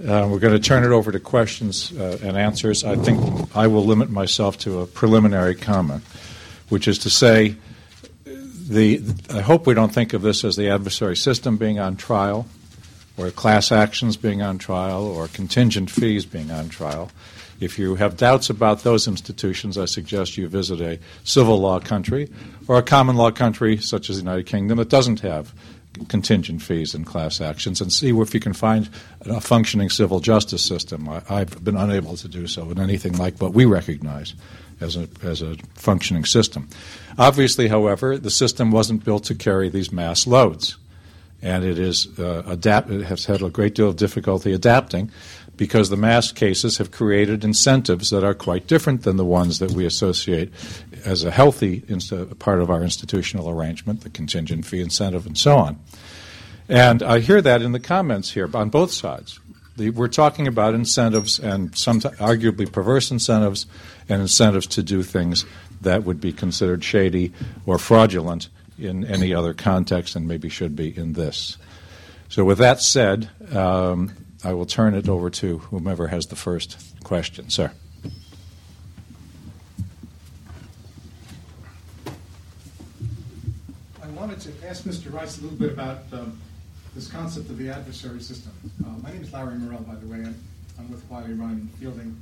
Uh, 0.00 0.26
we're 0.30 0.38
going 0.38 0.54
to 0.54 0.58
turn 0.58 0.82
it 0.82 0.92
over 0.92 1.12
to 1.12 1.20
questions 1.20 1.92
uh, 1.92 2.18
and 2.22 2.38
answers. 2.38 2.84
I 2.84 2.96
think 2.96 3.54
I 3.54 3.66
will 3.66 3.84
limit 3.84 4.08
myself 4.08 4.56
to 4.60 4.80
a 4.80 4.86
preliminary 4.86 5.56
comment, 5.56 6.02
which 6.70 6.88
is 6.88 6.98
to 7.00 7.10
say, 7.10 7.54
the, 8.24 9.02
I 9.30 9.42
hope 9.42 9.66
we 9.66 9.74
don't 9.74 9.92
think 9.92 10.14
of 10.14 10.22
this 10.22 10.42
as 10.42 10.56
the 10.56 10.70
adversary 10.70 11.16
system 11.16 11.58
being 11.58 11.78
on 11.78 11.96
trial, 11.96 12.46
or 13.18 13.30
class 13.30 13.70
actions 13.70 14.16
being 14.16 14.40
on 14.40 14.56
trial, 14.56 15.04
or 15.04 15.28
contingent 15.28 15.90
fees 15.90 16.24
being 16.24 16.50
on 16.50 16.70
trial. 16.70 17.10
If 17.60 17.78
you 17.78 17.94
have 17.96 18.16
doubts 18.16 18.50
about 18.50 18.82
those 18.82 19.06
institutions, 19.06 19.78
I 19.78 19.84
suggest 19.84 20.36
you 20.36 20.48
visit 20.48 20.80
a 20.80 20.98
civil 21.22 21.58
law 21.58 21.80
country 21.80 22.30
or 22.68 22.78
a 22.78 22.82
common 22.82 23.16
law 23.16 23.30
country 23.30 23.76
such 23.78 24.10
as 24.10 24.16
the 24.16 24.22
United 24.22 24.46
Kingdom 24.46 24.78
that 24.78 24.88
doesn't 24.88 25.20
have 25.20 25.54
contingent 26.08 26.60
fees 26.60 26.94
and 26.94 27.06
class 27.06 27.40
actions 27.40 27.80
and 27.80 27.92
see 27.92 28.10
if 28.10 28.34
you 28.34 28.40
can 28.40 28.52
find 28.52 28.88
a 29.26 29.40
functioning 29.40 29.88
civil 29.88 30.20
justice 30.20 30.62
system. 30.62 31.08
I, 31.08 31.20
have 31.28 31.62
been 31.62 31.76
unable 31.76 32.16
to 32.16 32.28
do 32.28 32.46
so 32.46 32.70
in 32.70 32.80
anything 32.80 33.16
like 33.16 33.40
what 33.40 33.54
we 33.54 33.64
recognize 33.64 34.34
as 34.80 34.96
a, 34.96 35.08
as 35.22 35.40
a 35.40 35.56
functioning 35.74 36.24
system. 36.24 36.68
Obviously, 37.16 37.68
however, 37.68 38.18
the 38.18 38.30
system 38.30 38.72
wasn't 38.72 39.04
built 39.04 39.24
to 39.24 39.34
carry 39.34 39.68
these 39.68 39.92
mass 39.92 40.26
loads. 40.26 40.76
and 41.42 41.62
it 41.62 41.78
is 41.78 42.18
uh, 42.18 42.42
adapt. 42.46 42.90
It 42.90 43.04
has 43.04 43.26
had 43.26 43.42
a 43.42 43.50
great 43.50 43.74
deal 43.74 43.88
of 43.88 43.96
difficulty 43.96 44.52
adapting 44.52 45.10
because 45.56 45.90
the 45.90 45.96
mass 45.96 46.32
cases 46.32 46.78
have 46.78 46.90
created 46.90 47.44
incentives 47.44 48.10
that 48.10 48.24
are 48.24 48.34
quite 48.34 48.66
different 48.66 49.02
than 49.02 49.16
the 49.16 49.24
ones 49.24 49.58
that 49.58 49.72
we 49.72 49.86
associate 49.86 50.52
as 51.04 51.24
a 51.24 51.30
healthy 51.30 51.82
inst- 51.88 52.38
part 52.38 52.60
of 52.60 52.70
our 52.70 52.82
institutional 52.82 53.48
arrangement, 53.48 54.00
the 54.00 54.10
contingent 54.10 54.66
fee 54.66 54.80
incentive, 54.80 55.26
and 55.26 55.38
so 55.38 55.56
on. 55.56 55.78
And 56.68 57.02
I 57.02 57.20
hear 57.20 57.42
that 57.42 57.62
in 57.62 57.72
the 57.72 57.80
comments 57.80 58.32
here 58.32 58.48
on 58.54 58.70
both 58.70 58.90
sides. 58.90 59.38
The, 59.76 59.90
we're 59.90 60.08
talking 60.08 60.46
about 60.46 60.74
incentives 60.74 61.38
and 61.38 61.76
some 61.76 62.00
arguably 62.00 62.70
perverse 62.70 63.10
incentives 63.10 63.66
and 64.08 64.22
incentives 64.22 64.66
to 64.68 64.82
do 64.82 65.02
things 65.02 65.44
that 65.80 66.04
would 66.04 66.20
be 66.20 66.32
considered 66.32 66.84
shady 66.84 67.32
or 67.66 67.78
fraudulent 67.78 68.48
in 68.78 69.04
any 69.04 69.34
other 69.34 69.52
context 69.52 70.16
and 70.16 70.26
maybe 70.26 70.48
should 70.48 70.74
be 70.74 70.96
in 70.96 71.12
this. 71.14 71.58
So, 72.28 72.44
with 72.44 72.58
that 72.58 72.80
said, 72.80 73.28
um, 73.52 74.12
I 74.44 74.52
will 74.52 74.66
turn 74.66 74.94
it 74.94 75.08
over 75.08 75.30
to 75.30 75.58
whomever 75.58 76.08
has 76.08 76.26
the 76.26 76.36
first 76.36 76.76
question. 77.02 77.48
Sir. 77.48 77.72
I 84.02 84.06
wanted 84.08 84.40
to 84.40 84.52
ask 84.68 84.84
Mr. 84.84 85.10
Rice 85.10 85.38
a 85.38 85.42
little 85.42 85.56
bit 85.56 85.72
about 85.72 86.00
um, 86.12 86.38
this 86.94 87.08
concept 87.08 87.48
of 87.48 87.56
the 87.56 87.70
adversary 87.70 88.20
system. 88.20 88.52
Uh, 88.84 88.90
my 89.02 89.12
name 89.12 89.22
is 89.22 89.32
Larry 89.32 89.54
Mirel, 89.54 89.80
by 89.80 89.94
the 89.94 90.06
way. 90.06 90.18
I'm, 90.18 90.36
I'm 90.78 90.90
with 90.90 91.08
Wiley 91.10 91.32
Rein 91.32 91.70
Fielding 91.80 92.14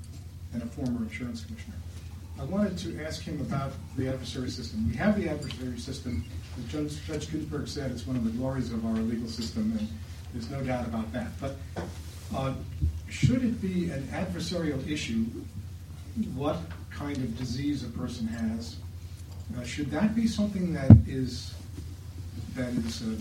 and 0.52 0.62
a 0.62 0.66
former 0.66 1.02
insurance 1.02 1.44
commissioner. 1.44 1.74
I 2.40 2.44
wanted 2.44 2.78
to 2.78 3.04
ask 3.04 3.22
him 3.22 3.40
about 3.40 3.72
the 3.96 4.08
adversary 4.08 4.48
system. 4.48 4.88
We 4.88 4.96
have 4.96 5.20
the 5.20 5.28
adversary 5.28 5.78
system. 5.78 6.24
As 6.56 6.70
Judge, 6.70 7.04
Judge 7.04 7.32
Ginsburg 7.32 7.66
said, 7.66 7.90
it's 7.90 8.06
one 8.06 8.16
of 8.16 8.24
the 8.24 8.30
glories 8.30 8.72
of 8.72 8.86
our 8.86 8.94
legal 8.94 9.28
system, 9.28 9.76
and 9.76 9.88
there's 10.32 10.50
no 10.50 10.62
doubt 10.62 10.86
about 10.86 11.12
that. 11.12 11.28
But 11.40 11.56
uh, 12.34 12.54
should 13.08 13.44
it 13.44 13.60
be 13.60 13.90
an 13.90 14.02
adversarial 14.12 14.86
issue 14.88 15.24
what 16.34 16.58
kind 16.90 17.16
of 17.16 17.38
disease 17.38 17.84
a 17.84 17.88
person 17.88 18.26
has? 18.26 18.76
Uh, 19.56 19.64
should 19.64 19.90
that 19.90 20.14
be 20.14 20.26
something 20.26 20.72
that 20.72 20.90
is 21.06 21.54
that 22.54 22.68
is 22.68 23.02
uh, 23.02 23.16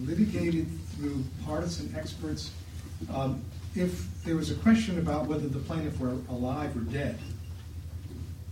litigated 0.00 0.66
through 0.96 1.22
partisan 1.44 1.94
experts? 1.96 2.50
Um, 3.12 3.42
if 3.74 4.06
there 4.24 4.36
was 4.36 4.50
a 4.50 4.54
question 4.56 4.98
about 4.98 5.26
whether 5.26 5.48
the 5.48 5.58
plaintiff 5.58 5.98
were 5.98 6.16
alive 6.28 6.76
or 6.76 6.80
dead, 6.80 7.18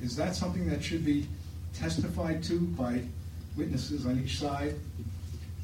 is 0.03 0.17
that 0.17 0.35
something 0.35 0.69
that 0.69 0.83
should 0.83 1.05
be 1.05 1.27
testified 1.75 2.43
to 2.45 2.61
by 2.61 3.03
witnesses 3.57 4.05
on 4.05 4.21
each 4.23 4.39
side? 4.39 4.75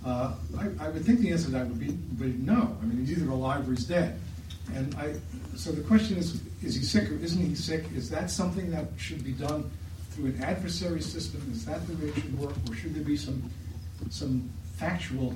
Uh, 0.09 0.33
I, 0.59 0.87
I, 0.87 0.89
would 0.89 1.05
think 1.05 1.21
the 1.21 1.31
answer 1.33 1.47
to 1.47 1.51
that 1.51 1.67
would 1.67 1.79
be, 1.79 1.91
would 2.19 2.43
no. 2.47 2.75
I 2.81 2.87
mean, 2.87 3.05
he's 3.05 3.19
either 3.19 3.31
alive 3.31 3.69
or 3.69 3.73
he's 3.73 3.85
dead. 3.85 4.19
And 4.75 4.95
I, 4.95 5.13
so 5.55 5.71
the 5.71 5.83
question 5.83 6.17
is, 6.17 6.41
is 6.63 6.75
he 6.75 6.83
sick 6.83 7.11
or 7.11 7.17
isn't 7.17 7.45
he 7.45 7.55
sick? 7.55 7.85
Is 7.95 8.09
that 8.09 8.31
something 8.31 8.71
that 8.71 8.87
should 8.97 9.23
be 9.23 9.33
done 9.33 9.71
through 10.13 10.27
an 10.27 10.43
adversary 10.43 11.03
system? 11.03 11.47
Is 11.53 11.67
that 11.67 11.87
the 11.87 11.93
way 11.97 12.09
it 12.09 12.15
should 12.15 12.39
work, 12.39 12.55
or 12.71 12.75
should 12.75 12.95
there 12.95 13.05
be 13.05 13.19
some 13.19 13.51
some 14.09 14.49
factual 14.77 15.35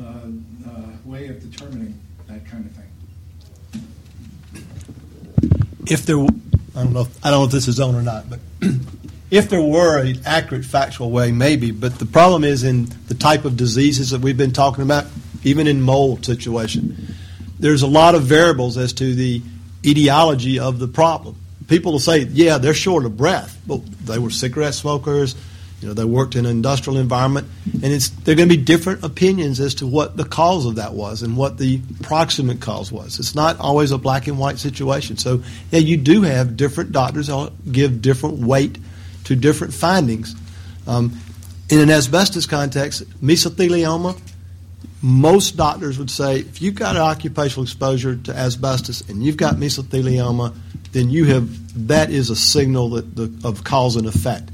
uh, 0.00 0.04
uh, 0.66 0.92
way 1.04 1.28
of 1.28 1.38
determining 1.40 2.00
that 2.28 2.46
kind 2.46 2.64
of 2.64 2.72
thing? 2.72 2.90
If 5.86 6.06
there, 6.06 6.16
I 6.18 6.24
don't 6.82 6.94
know. 6.94 7.02
If, 7.02 7.26
I 7.26 7.30
don't 7.30 7.40
know 7.40 7.44
if 7.44 7.52
this 7.52 7.68
is 7.68 7.78
on 7.78 7.94
or 7.94 8.02
not, 8.02 8.30
but 8.30 8.40
if 9.36 9.50
there 9.50 9.60
were 9.60 9.98
an 9.98 10.20
accurate 10.24 10.64
factual 10.64 11.10
way, 11.10 11.30
maybe. 11.30 11.70
But 11.70 11.98
the 11.98 12.06
problem 12.06 12.42
is 12.42 12.64
in 12.64 12.86
the 13.08 13.14
type 13.14 13.44
of 13.44 13.56
diseases 13.56 14.10
that 14.10 14.22
we've 14.22 14.36
been 14.36 14.52
talking 14.52 14.82
about, 14.82 15.04
even 15.44 15.66
in 15.66 15.82
mold 15.82 16.24
situation, 16.24 17.14
there's 17.58 17.82
a 17.82 17.86
lot 17.86 18.14
of 18.14 18.22
variables 18.22 18.78
as 18.78 18.92
to 18.94 19.14
the 19.14 19.42
etiology 19.84 20.58
of 20.58 20.78
the 20.78 20.88
problem. 20.88 21.36
People 21.68 21.92
will 21.92 21.98
say, 21.98 22.20
yeah, 22.20 22.58
they're 22.58 22.74
short 22.74 23.04
of 23.04 23.16
breath, 23.16 23.60
but 23.66 23.84
they 24.06 24.18
were 24.18 24.30
cigarette 24.30 24.74
smokers. 24.74 25.34
You 25.82 25.88
know, 25.88 25.94
they 25.94 26.04
worked 26.04 26.34
in 26.34 26.46
an 26.46 26.52
industrial 26.52 26.98
environment, 26.98 27.48
and 27.70 27.84
it's 27.84 28.08
there 28.08 28.32
are 28.32 28.36
going 28.36 28.48
to 28.48 28.56
be 28.56 28.62
different 28.62 29.04
opinions 29.04 29.60
as 29.60 29.74
to 29.76 29.86
what 29.86 30.16
the 30.16 30.24
cause 30.24 30.64
of 30.64 30.76
that 30.76 30.94
was 30.94 31.22
and 31.22 31.36
what 31.36 31.58
the 31.58 31.82
proximate 32.02 32.62
cause 32.62 32.90
was. 32.90 33.18
It's 33.18 33.34
not 33.34 33.60
always 33.60 33.90
a 33.90 33.98
black 33.98 34.26
and 34.26 34.38
white 34.38 34.58
situation. 34.58 35.18
So, 35.18 35.42
yeah, 35.70 35.80
you 35.80 35.98
do 35.98 36.22
have 36.22 36.56
different 36.56 36.92
doctors 36.92 37.28
give 37.70 38.00
different 38.00 38.38
weight 38.38 38.78
to 39.26 39.36
different 39.36 39.74
findings. 39.74 40.34
Um, 40.86 41.18
in 41.68 41.80
an 41.80 41.90
asbestos 41.90 42.46
context, 42.46 43.02
mesothelioma, 43.20 44.18
most 45.02 45.56
doctors 45.56 45.98
would 45.98 46.10
say 46.10 46.40
if 46.40 46.62
you've 46.62 46.76
got 46.76 46.96
an 46.96 47.02
occupational 47.02 47.64
exposure 47.64 48.16
to 48.16 48.34
asbestos 48.34 49.02
and 49.08 49.24
you've 49.24 49.36
got 49.36 49.56
mesothelioma, 49.56 50.54
then 50.92 51.10
you 51.10 51.24
have 51.26 51.88
that 51.88 52.10
is 52.10 52.30
a 52.30 52.36
signal 52.36 52.90
that 52.90 53.16
the, 53.16 53.32
of 53.46 53.64
cause 53.64 53.96
and 53.96 54.06
effect. 54.06 54.48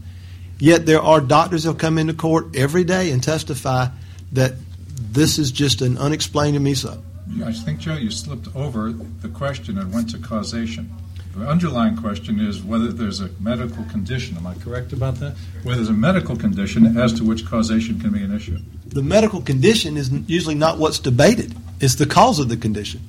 Yet 0.59 0.87
there 0.87 1.01
are 1.01 1.21
doctors 1.21 1.65
that 1.65 1.79
come 1.79 1.99
into 1.99 2.15
court 2.15 2.57
every 2.57 2.85
day 2.85 3.11
and 3.11 3.23
testify 3.23 3.89
that 4.33 4.55
this 4.97 5.39
is 5.39 5.51
just 5.51 5.83
an 5.83 5.99
unexplained 5.99 6.57
meso. 6.59 7.03
I 7.45 7.53
think, 7.53 7.81
Joe, 7.81 7.95
you 7.95 8.11
slipped 8.11 8.49
over 8.57 8.93
the 8.93 9.29
question 9.29 9.79
and 9.79 9.93
went 9.93 10.11
to 10.11 10.19
causation. 10.19 10.91
The 11.35 11.49
underlying 11.49 11.97
question 11.97 12.41
is 12.41 12.63
whether 12.63 12.93
there's 12.93 13.21
a 13.21 13.29
medical 13.41 13.85
condition. 13.85 14.37
Am 14.37 14.47
I 14.47 14.55
correct 14.55 14.93
about 14.93 15.15
that? 15.17 15.35
Whether 15.63 15.77
there's 15.77 15.89
a 15.89 15.95
medical 15.95 16.37
condition 16.37 16.99
as 16.99 17.13
to 17.15 17.25
which 17.25 17.47
causation 17.47 17.99
can 17.99 18.11
be 18.11 18.23
an 18.23 18.35
issue. 18.35 18.59
The 18.89 19.03
medical 19.03 19.41
condition 19.41 19.97
is 19.97 20.11
usually 20.27 20.55
not 20.55 20.79
what's 20.79 20.99
debated, 20.99 21.55
it's 21.81 21.95
the 21.95 22.07
cause 22.07 22.39
of 22.39 22.49
the 22.49 22.57
condition. 22.57 23.01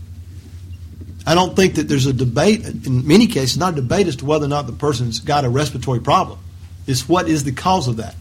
I 1.25 1.35
don't 1.35 1.55
think 1.55 1.75
that 1.75 1.87
there's 1.87 2.05
a 2.05 2.13
debate, 2.13 2.65
in 2.65 3.07
many 3.07 3.27
cases, 3.27 3.57
not 3.57 3.73
a 3.73 3.75
debate 3.77 4.07
as 4.07 4.17
to 4.17 4.25
whether 4.25 4.45
or 4.45 4.49
not 4.49 4.67
the 4.67 4.73
person's 4.73 5.19
got 5.19 5.45
a 5.45 5.49
respiratory 5.49 6.01
problem. 6.01 6.39
It's 6.85 7.07
what 7.07 7.29
is 7.29 7.43
the 7.43 7.53
cause 7.53 7.87
of 7.87 7.97
that. 7.97 8.15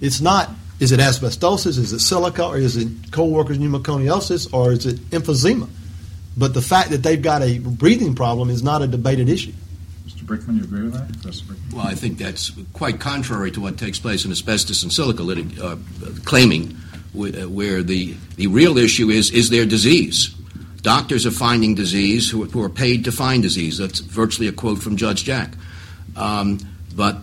It's 0.00 0.20
not, 0.20 0.50
is 0.80 0.90
it 0.90 0.98
asbestosis, 0.98 1.78
is 1.78 1.92
it 1.92 2.00
silica, 2.00 2.44
or 2.46 2.56
is 2.56 2.76
it 2.76 2.88
coal 3.12 3.30
workers' 3.30 3.58
pneumoconiosis, 3.58 4.52
or 4.52 4.72
is 4.72 4.86
it 4.86 4.96
emphysema? 5.10 5.68
But 6.38 6.54
the 6.54 6.62
fact 6.62 6.90
that 6.90 7.02
they've 7.02 7.20
got 7.20 7.42
a 7.42 7.58
breathing 7.58 8.14
problem 8.14 8.48
is 8.48 8.62
not 8.62 8.80
a 8.80 8.86
debated 8.86 9.28
issue. 9.28 9.52
Mr. 10.06 10.22
Brickman, 10.22 10.58
you 10.58 10.64
agree 10.64 10.82
with 10.82 10.92
that? 10.92 11.12
Professor 11.20 11.44
Brickman? 11.46 11.74
Well, 11.74 11.86
I 11.86 11.94
think 11.94 12.16
that's 12.16 12.52
quite 12.72 13.00
contrary 13.00 13.50
to 13.50 13.60
what 13.60 13.76
takes 13.76 13.98
place 13.98 14.24
in 14.24 14.30
asbestos 14.30 14.84
and 14.84 14.92
silica 14.92 15.22
litig- 15.22 15.60
uh, 15.60 15.76
claiming, 16.24 16.76
uh, 17.16 17.48
where 17.48 17.82
the, 17.82 18.14
the 18.36 18.46
real 18.46 18.78
issue 18.78 19.10
is 19.10 19.32
is 19.32 19.50
there 19.50 19.66
disease? 19.66 20.32
Doctors 20.82 21.26
are 21.26 21.32
finding 21.32 21.74
disease 21.74 22.30
who, 22.30 22.44
who 22.44 22.62
are 22.62 22.70
paid 22.70 23.04
to 23.04 23.12
find 23.12 23.42
disease. 23.42 23.78
That's 23.78 23.98
virtually 23.98 24.46
a 24.46 24.52
quote 24.52 24.78
from 24.78 24.96
Judge 24.96 25.24
Jack. 25.24 25.50
Um, 26.14 26.60
but 26.94 27.18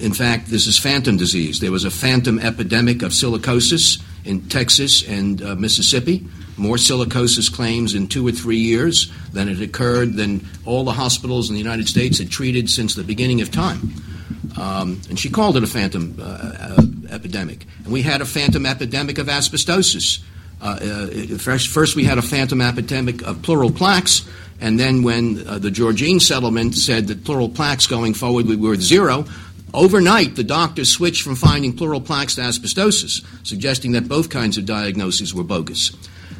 in 0.00 0.12
fact, 0.12 0.48
this 0.48 0.66
is 0.66 0.76
phantom 0.76 1.16
disease. 1.16 1.60
There 1.60 1.70
was 1.70 1.84
a 1.84 1.90
phantom 1.90 2.40
epidemic 2.40 3.02
of 3.02 3.12
silicosis 3.12 4.02
in 4.26 4.48
Texas 4.48 5.06
and 5.06 5.42
uh, 5.42 5.54
Mississippi 5.54 6.26
more 6.56 6.76
silicosis 6.76 7.52
claims 7.52 7.94
in 7.94 8.08
two 8.08 8.26
or 8.26 8.32
three 8.32 8.56
years 8.56 9.12
than 9.32 9.48
had 9.48 9.60
occurred 9.60 10.14
than 10.14 10.46
all 10.64 10.84
the 10.84 10.92
hospitals 10.92 11.48
in 11.48 11.54
the 11.54 11.60
United 11.60 11.88
States 11.88 12.18
had 12.18 12.30
treated 12.30 12.70
since 12.70 12.94
the 12.94 13.04
beginning 13.04 13.40
of 13.40 13.50
time. 13.50 13.92
Um, 14.58 15.00
and 15.10 15.18
she 15.18 15.28
called 15.28 15.56
it 15.56 15.62
a 15.62 15.66
phantom 15.66 16.16
uh, 16.18 16.24
uh, 16.24 16.82
epidemic. 17.10 17.66
And 17.84 17.92
we 17.92 18.02
had 18.02 18.22
a 18.22 18.24
phantom 18.24 18.64
epidemic 18.64 19.18
of 19.18 19.26
asbestosis. 19.26 20.22
Uh, 20.62 20.78
uh 20.80 21.38
first, 21.38 21.68
first, 21.68 21.94
we 21.94 22.04
had 22.04 22.16
a 22.16 22.22
phantom 22.22 22.62
epidemic 22.62 23.22
of 23.22 23.42
pleural 23.42 23.70
plaques, 23.70 24.26
and 24.58 24.80
then 24.80 25.02
when 25.02 25.46
uh, 25.46 25.58
the 25.58 25.70
Georgine 25.70 26.18
settlement 26.20 26.74
said 26.74 27.08
that 27.08 27.24
pleural 27.24 27.50
plaques 27.50 27.86
going 27.86 28.14
forward 28.14 28.46
we 28.46 28.56
were 28.56 28.76
zero, 28.76 29.26
Overnight, 29.76 30.36
the 30.36 30.42
doctors 30.42 30.90
switched 30.90 31.22
from 31.22 31.36
finding 31.36 31.76
pleural 31.76 32.00
plaques 32.00 32.36
to 32.36 32.40
asbestosis, 32.40 33.22
suggesting 33.46 33.92
that 33.92 34.08
both 34.08 34.30
kinds 34.30 34.56
of 34.56 34.64
diagnoses 34.64 35.34
were 35.34 35.44
bogus. 35.44 35.92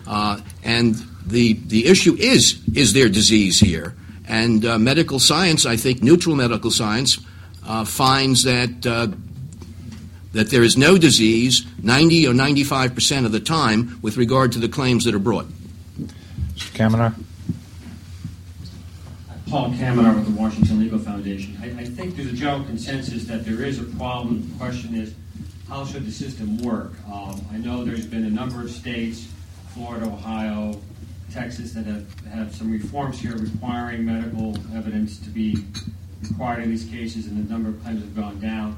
Uh, 0.07 0.41
and 0.65 0.95
the, 1.27 1.53
the 1.53 1.87
issue 1.87 2.17
is 2.19 2.59
is 2.75 2.95
there 2.95 3.11
disease 3.11 3.61
here? 3.61 3.95
And 4.27 4.65
uh, 4.65 4.79
medical 4.79 5.19
science, 5.19 5.67
I 5.67 5.77
think, 5.77 6.03
neutral 6.03 6.35
medical 6.35 6.71
science, 6.71 7.19
uh, 7.67 7.85
finds 7.85 8.45
that, 8.45 8.87
uh, 8.87 9.09
that 10.33 10.51
there 10.51 10.63
is 10.63 10.79
no 10.79 10.97
disease 10.97 11.67
90 11.83 12.29
or 12.29 12.33
95 12.33 12.95
percent 12.95 13.27
of 13.27 13.33
the 13.33 13.41
time 13.41 13.99
with 14.01 14.17
regard 14.17 14.53
to 14.53 14.59
the 14.59 14.69
claims 14.69 15.05
that 15.05 15.15
are 15.15 15.19
brought. 15.19 15.47
Mr. 16.55 16.73
Kamenar? 16.73 17.15
Paul 19.49 19.71
Kamenar 19.71 20.17
with 20.17 20.27
the 20.27 20.41
Washington 20.41 20.81
Legal 20.81 20.99
Foundation. 20.99 21.57
I, 21.63 21.67
I 21.67 21.85
think 21.85 22.17
there's 22.17 22.33
a 22.33 22.33
general 22.33 22.65
consensus 22.65 23.27
that 23.27 23.45
there 23.45 23.63
is 23.63 23.79
a 23.79 23.85
problem. 23.85 24.51
The 24.51 24.59
question 24.59 24.97
is, 24.97 25.15
how 25.69 25.85
should 25.85 26.05
the 26.05 26.11
system 26.11 26.59
work? 26.59 26.95
Um, 27.07 27.41
I 27.53 27.59
know 27.59 27.85
there's 27.85 28.07
been 28.07 28.25
a 28.25 28.31
number 28.31 28.61
of 28.61 28.71
states 28.71 29.29
Florida, 29.69 30.07
Ohio, 30.07 30.81
Texas 31.33 31.73
that 31.75 31.87
have, 31.87 32.07
have 32.33 32.55
some 32.57 32.73
reforms 32.73 33.21
here 33.21 33.37
requiring 33.37 34.05
medical 34.05 34.57
evidence 34.75 35.19
to 35.21 35.31
be 35.31 35.65
required 36.23 36.65
in 36.65 36.71
these 36.71 36.87
cases, 36.87 37.29
and 37.29 37.47
the 37.47 37.53
number 37.53 37.69
of 37.69 37.81
claims 37.85 38.01
have 38.01 38.17
gone 38.17 38.41
down. 38.41 38.77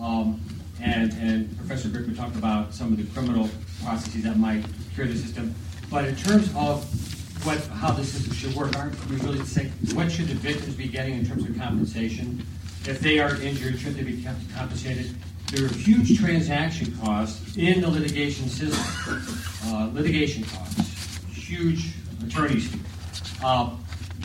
Um, 0.00 0.40
and, 0.80 1.12
and 1.14 1.54
Professor 1.58 1.88
Brickman 1.88 2.16
talked 2.16 2.36
about 2.36 2.72
some 2.72 2.90
of 2.90 2.96
the 2.96 3.04
criminal 3.12 3.50
processes 3.82 4.22
that 4.22 4.38
might 4.38 4.64
cure 4.94 5.06
the 5.06 5.16
system. 5.16 5.54
But 5.90 6.06
in 6.06 6.16
terms 6.16 6.50
of 6.56 6.84
what, 7.46 7.64
how 7.78 7.92
the 7.92 8.04
system 8.04 8.32
should 8.34 8.54
work, 8.54 8.76
aren't 8.76 9.08
we 9.08 9.16
really 9.18 9.44
saying 9.44 9.70
what 9.94 10.10
should 10.10 10.26
the 10.26 10.34
victims 10.34 10.74
be 10.74 10.88
getting 10.88 11.14
in 11.14 11.24
terms 11.24 11.48
of 11.48 11.56
compensation? 11.56 12.44
If 12.84 12.98
they 13.00 13.20
are 13.20 13.40
injured, 13.40 13.78
should 13.78 13.94
they 13.94 14.02
be 14.02 14.24
compensated? 14.54 15.14
There 15.52 15.64
are 15.64 15.68
huge 15.68 16.18
transaction 16.18 16.96
costs 16.98 17.56
in 17.56 17.80
the 17.80 17.88
litigation 17.88 18.48
system. 18.48 19.38
Uh, 19.66 19.90
litigation 19.92 20.42
costs, 20.42 21.18
huge 21.32 21.92
attorneys'. 22.26 22.68
Uh, 23.42 23.70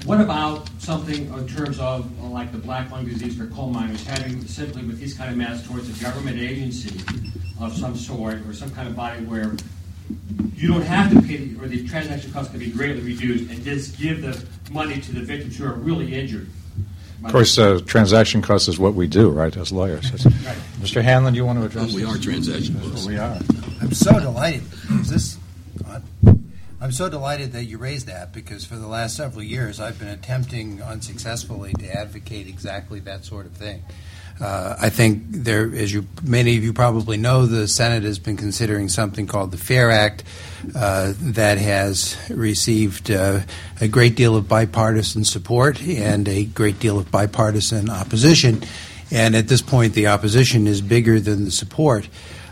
what 0.06 0.20
about 0.20 0.68
something 0.80 1.32
in 1.32 1.48
terms 1.48 1.80
of 1.80 2.10
uh, 2.22 2.28
like 2.28 2.52
the 2.52 2.58
black 2.58 2.90
lung 2.90 3.06
disease 3.06 3.38
for 3.38 3.46
coal 3.48 3.70
miners, 3.70 4.04
having 4.04 4.44
simply 4.48 4.84
with 4.84 5.00
these 5.00 5.16
kind 5.16 5.30
of 5.30 5.38
mass 5.38 5.66
torts 5.68 5.88
a 5.90 6.04
government 6.04 6.40
agency 6.40 7.00
of 7.60 7.78
some 7.78 7.96
sort 7.96 8.38
or 8.48 8.54
some 8.54 8.72
kind 8.72 8.88
of 8.88 8.96
body 8.96 9.24
where 9.26 9.56
you 10.56 10.68
don't 10.68 10.82
have 10.84 11.12
to 11.14 11.22
pay, 11.22 11.50
or 11.60 11.68
the 11.68 11.88
transaction 11.88 12.32
costs 12.32 12.52
can 12.52 12.60
be 12.60 12.70
greatly 12.72 13.02
reduced, 13.02 13.50
and 13.52 13.64
just 13.64 13.98
give 14.00 14.22
the 14.22 14.44
money 14.72 15.00
to 15.02 15.12
the 15.14 15.22
victims 15.22 15.58
who 15.58 15.66
are 15.66 15.74
really 15.74 16.14
injured? 16.14 16.50
Of 17.24 17.32
course, 17.32 17.58
uh, 17.60 17.80
transaction 17.86 18.42
costs 18.42 18.68
is 18.68 18.80
what 18.80 18.96
we 18.96 19.06
do, 19.08 19.30
right, 19.30 19.56
as 19.56 19.72
lawyers. 19.72 20.10
Right. 20.26 20.58
Mr. 20.80 21.04
Hanlon, 21.04 21.36
you 21.36 21.46
want 21.46 21.60
to 21.60 21.66
address 21.66 21.94
Well, 21.94 21.96
we 21.96 22.02
this? 22.02 22.16
are 22.16 22.20
transaction 22.24 22.80
costs. 22.82 23.06
We 23.06 23.18
are. 23.18 23.38
I'm 23.80 23.94
so 23.94 24.20
delighted. 24.20 24.64
Is 25.00 25.10
this 25.10 25.38
on? 25.86 26.04
I'm 26.82 26.92
so 26.92 27.10
delighted 27.10 27.52
that 27.52 27.66
you 27.66 27.78
raised 27.78 28.08
that 28.08 28.34
because 28.34 28.66
for 28.66 28.76
the 28.76 28.88
last 28.88 29.16
several 29.16 29.44
years 29.44 29.80
I've 29.80 30.00
been 30.00 30.08
attempting 30.08 30.82
unsuccessfully 30.82 31.74
to 31.74 31.88
advocate 31.96 32.48
exactly 32.48 33.00
that 33.02 33.24
sort 33.24 33.46
of 33.46 33.52
thing. 33.52 33.84
Uh, 34.42 34.76
I 34.80 34.90
think 34.90 35.24
there, 35.30 35.72
as 35.76 35.94
you 35.94 36.08
many 36.24 36.58
of 36.58 36.64
you 36.64 36.74
probably 36.74 37.18
know, 37.18 37.46
the 37.46 37.68
Senate 37.68 38.04
has 38.04 38.18
been 38.18 38.38
considering 38.38 38.90
something 38.90 39.28
called 39.28 39.52
the 39.52 39.58
FAIR 39.58 39.92
Act 39.92 40.24
uh, 40.76 41.14
that 41.18 41.60
has 41.60 42.18
received 42.30 43.12
uh, 43.12 43.42
a 43.80 43.88
great 43.88 44.16
deal 44.16 44.36
of 44.36 44.48
bipartisan 44.48 45.26
support 45.26 45.80
and 45.84 46.28
a 46.28 46.46
great 46.46 46.80
deal 46.80 46.98
of 46.98 47.12
bipartisan 47.12 47.90
opposition. 47.92 48.64
And 49.12 49.36
at 49.36 49.48
this 49.48 49.62
point, 49.62 49.94
the 49.94 50.08
opposition 50.08 50.66
is 50.66 50.82
bigger 50.82 51.20
than 51.20 51.46
the 51.46 51.52
support 51.52 52.08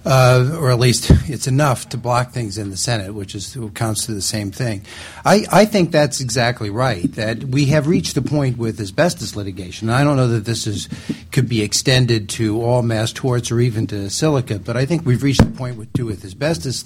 uh, 0.06 0.58
or 0.60 0.72
at 0.72 0.80
least 0.80 1.12
it's 1.30 1.48
enough 1.48 1.90
to 1.90 1.98
block 1.98 2.32
things 2.32 2.58
in 2.58 2.70
the 2.70 2.78
Senate, 2.78 3.14
which 3.14 3.36
is 3.36 3.58
counts 3.74 4.06
to 4.06 4.14
the 4.14 4.22
same 4.22 4.52
thing. 4.52 4.84
I, 5.26 5.46
I 5.52 5.66
think 5.66 5.92
that's 5.92 6.22
exactly 6.22 6.70
right. 6.70 7.12
That 7.14 7.44
we 7.44 7.66
have 7.66 7.88
reached 7.88 8.16
the 8.16 8.22
point 8.22 8.58
with 8.58 8.80
asbestos 8.80 9.36
litigation. 9.36 9.90
I 9.90 10.04
don't 10.04 10.18
know 10.18 10.28
that 10.30 10.46
this 10.46 10.68
is 10.68 10.90
could 11.32 11.50
be 11.50 11.62
extended 11.62 12.30
to 12.30 12.62
all 12.62 12.82
mass 12.82 13.14
torts 13.14 13.52
or 13.52 13.60
even 13.60 13.88
to 13.88 14.10
silica, 14.10 14.60
but 14.60 14.78
I 14.78 14.86
think 14.86 15.06
we've 15.06 15.24
reached 15.24 15.44
the 15.44 15.58
point 15.58 15.78
with, 15.78 15.90
with 16.00 16.26
asbestos 16.26 16.86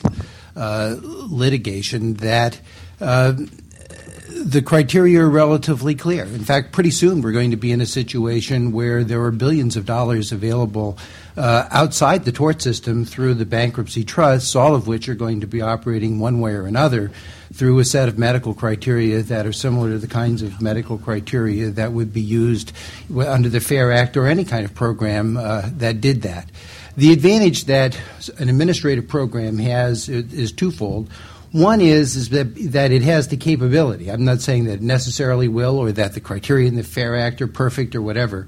uh, 0.56 0.96
litigation 1.02 2.16
that. 2.16 2.60
Uh, 3.02 3.34
the 4.34 4.62
criteria 4.62 5.22
are 5.22 5.30
relatively 5.30 5.96
clear. 5.96 6.24
In 6.24 6.44
fact, 6.44 6.72
pretty 6.72 6.92
soon 6.92 7.22
we're 7.22 7.32
going 7.32 7.52
to 7.52 7.58
be 7.58 7.72
in 7.72 7.82
a 7.82 7.86
situation 7.86 8.72
where 8.72 9.04
there 9.04 9.22
are 9.22 9.32
billions 9.32 9.76
of 9.76 9.86
dollars 9.86 10.32
available 10.32 10.98
uh, 11.38 11.68
outside 11.72 12.26
the 12.26 12.32
tort 12.32 12.62
system 12.62 13.06
through 13.06 13.36
the 13.36 13.46
bankruptcy 13.46 14.04
trusts, 14.04 14.56
all 14.56 14.76
of 14.76 14.88
which 14.88 15.08
are 15.08 15.16
going 15.16 15.42
to 15.42 15.48
be 15.48 15.62
operating 15.62 16.20
one 16.20 16.40
way 16.40 16.54
or 16.54 16.66
another 16.66 17.12
through 17.54 17.78
a 17.80 17.86
set 17.86 18.10
of 18.10 18.18
medical 18.18 18.54
criteria 18.54 19.22
that 19.22 19.46
are 19.46 19.54
similar 19.54 19.92
to 19.92 20.00
the 20.00 20.08
kinds 20.08 20.42
of 20.42 20.62
medical 20.62 20.98
criteria 20.98 21.70
that 21.70 21.92
would 21.92 22.12
be 22.12 22.22
used 22.22 22.72
under 23.16 23.50
the 23.50 23.60
FAIR 23.60 23.92
Act 23.92 24.18
or 24.18 24.26
any 24.26 24.44
kind 24.44 24.66
of 24.66 24.74
program 24.74 25.38
uh, 25.38 25.70
that 25.78 26.02
did 26.02 26.24
that. 26.24 26.50
The 26.96 27.12
advantage 27.12 27.66
that 27.66 27.98
an 28.38 28.50
administrative 28.50 29.08
program 29.08 29.58
has 29.58 30.10
is 30.10 30.52
twofold. 30.52 31.10
One 31.54 31.82
is, 31.82 32.16
is 32.16 32.30
that, 32.30 32.56
that 32.72 32.92
it 32.92 33.04
has 33.04 33.28
the 33.28 33.38
capability. 33.38 34.10
I'm 34.10 34.26
not 34.26 34.42
saying 34.42 34.66
that 34.66 34.74
it 34.74 34.82
necessarily 34.82 35.48
will 35.48 35.78
or 35.78 35.92
that 35.92 36.14
the 36.14 36.20
criteria 36.20 36.68
in 36.68 36.76
the 36.76 36.84
FAIR 36.84 37.16
Act 37.16 37.44
are 37.44 37.48
perfect 37.48 37.96
or 37.96 38.02
whatever, 38.02 38.48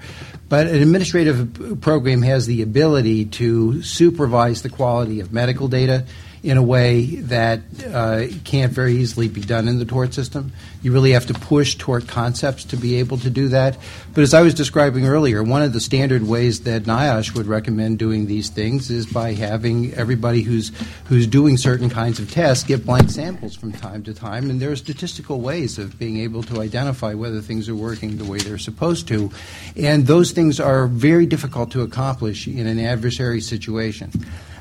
but 0.50 0.66
an 0.66 0.82
administrative 0.82 1.82
program 1.82 2.24
has 2.24 2.48
the 2.48 2.64
ability 2.64 3.26
to 3.26 3.84
supervise 3.84 4.64
the 4.64 4.70
quality 4.70 5.20
of 5.20 5.32
medical 5.32 5.68
data 5.68 6.04
in 6.46 6.58
a 6.58 6.64
way 6.64 7.06
that 7.16 7.60
uh, 7.92 8.28
can't 8.44 8.72
very 8.72 8.94
easily 8.98 9.28
be 9.28 9.42
done 9.42 9.68
in 9.68 9.80
the 9.80 9.86
tort 9.86 10.14
system. 10.14 10.54
You 10.84 10.94
really 10.94 11.10
have 11.14 11.26
to 11.26 11.34
push 11.34 11.74
tort 11.74 12.08
concepts 12.08 12.64
to 12.66 12.78
be 12.78 12.98
able 12.98 13.18
to 13.18 13.32
do 13.32 13.48
that. 13.48 13.80
But 14.14 14.22
as 14.22 14.36
I 14.36 14.44
was 14.44 14.54
describing 14.54 15.08
earlier, 15.08 15.42
one 15.42 15.64
of 15.64 15.74
the 15.74 15.80
standard 15.80 16.22
ways 16.22 16.62
that 16.62 16.84
NIOSH 16.84 17.34
would 17.34 17.48
recommend 17.48 17.98
doing 17.98 18.28
these 18.28 18.50
things 18.50 18.92
is 18.92 19.08
by 19.08 19.34
having 19.34 19.96
everybody 19.96 20.44
who's 20.44 20.72
who's 21.06 21.26
doing 21.26 21.58
certain 21.58 21.90
kinds 21.90 22.20
of 22.20 22.30
tests 22.30 22.64
get 22.64 22.86
blank 22.86 23.10
samples 23.10 23.56
from 23.56 23.72
time 23.72 24.04
to 24.04 24.14
time, 24.14 24.52
and 24.52 24.60
there 24.60 24.70
are 24.70 24.76
statistical 24.76 25.42
ways 25.42 25.80
of 25.80 25.98
being 25.98 26.20
able 26.20 26.44
to 26.44 26.62
identify 26.62 27.16
whether 27.16 27.42
things 27.42 27.68
are 27.68 27.76
working 27.76 28.18
the 28.18 28.24
way 28.24 28.38
they're 28.38 28.60
supposed 28.60 29.08
to, 29.08 29.32
and 29.76 30.06
those 30.06 30.32
things 30.32 30.60
are 30.60 30.86
very 30.86 31.26
difficult 31.26 31.72
to 31.72 31.82
accomplish 31.82 32.48
in 32.48 32.68
an 32.68 32.80
adversary 32.80 33.42
situation. 33.42 34.12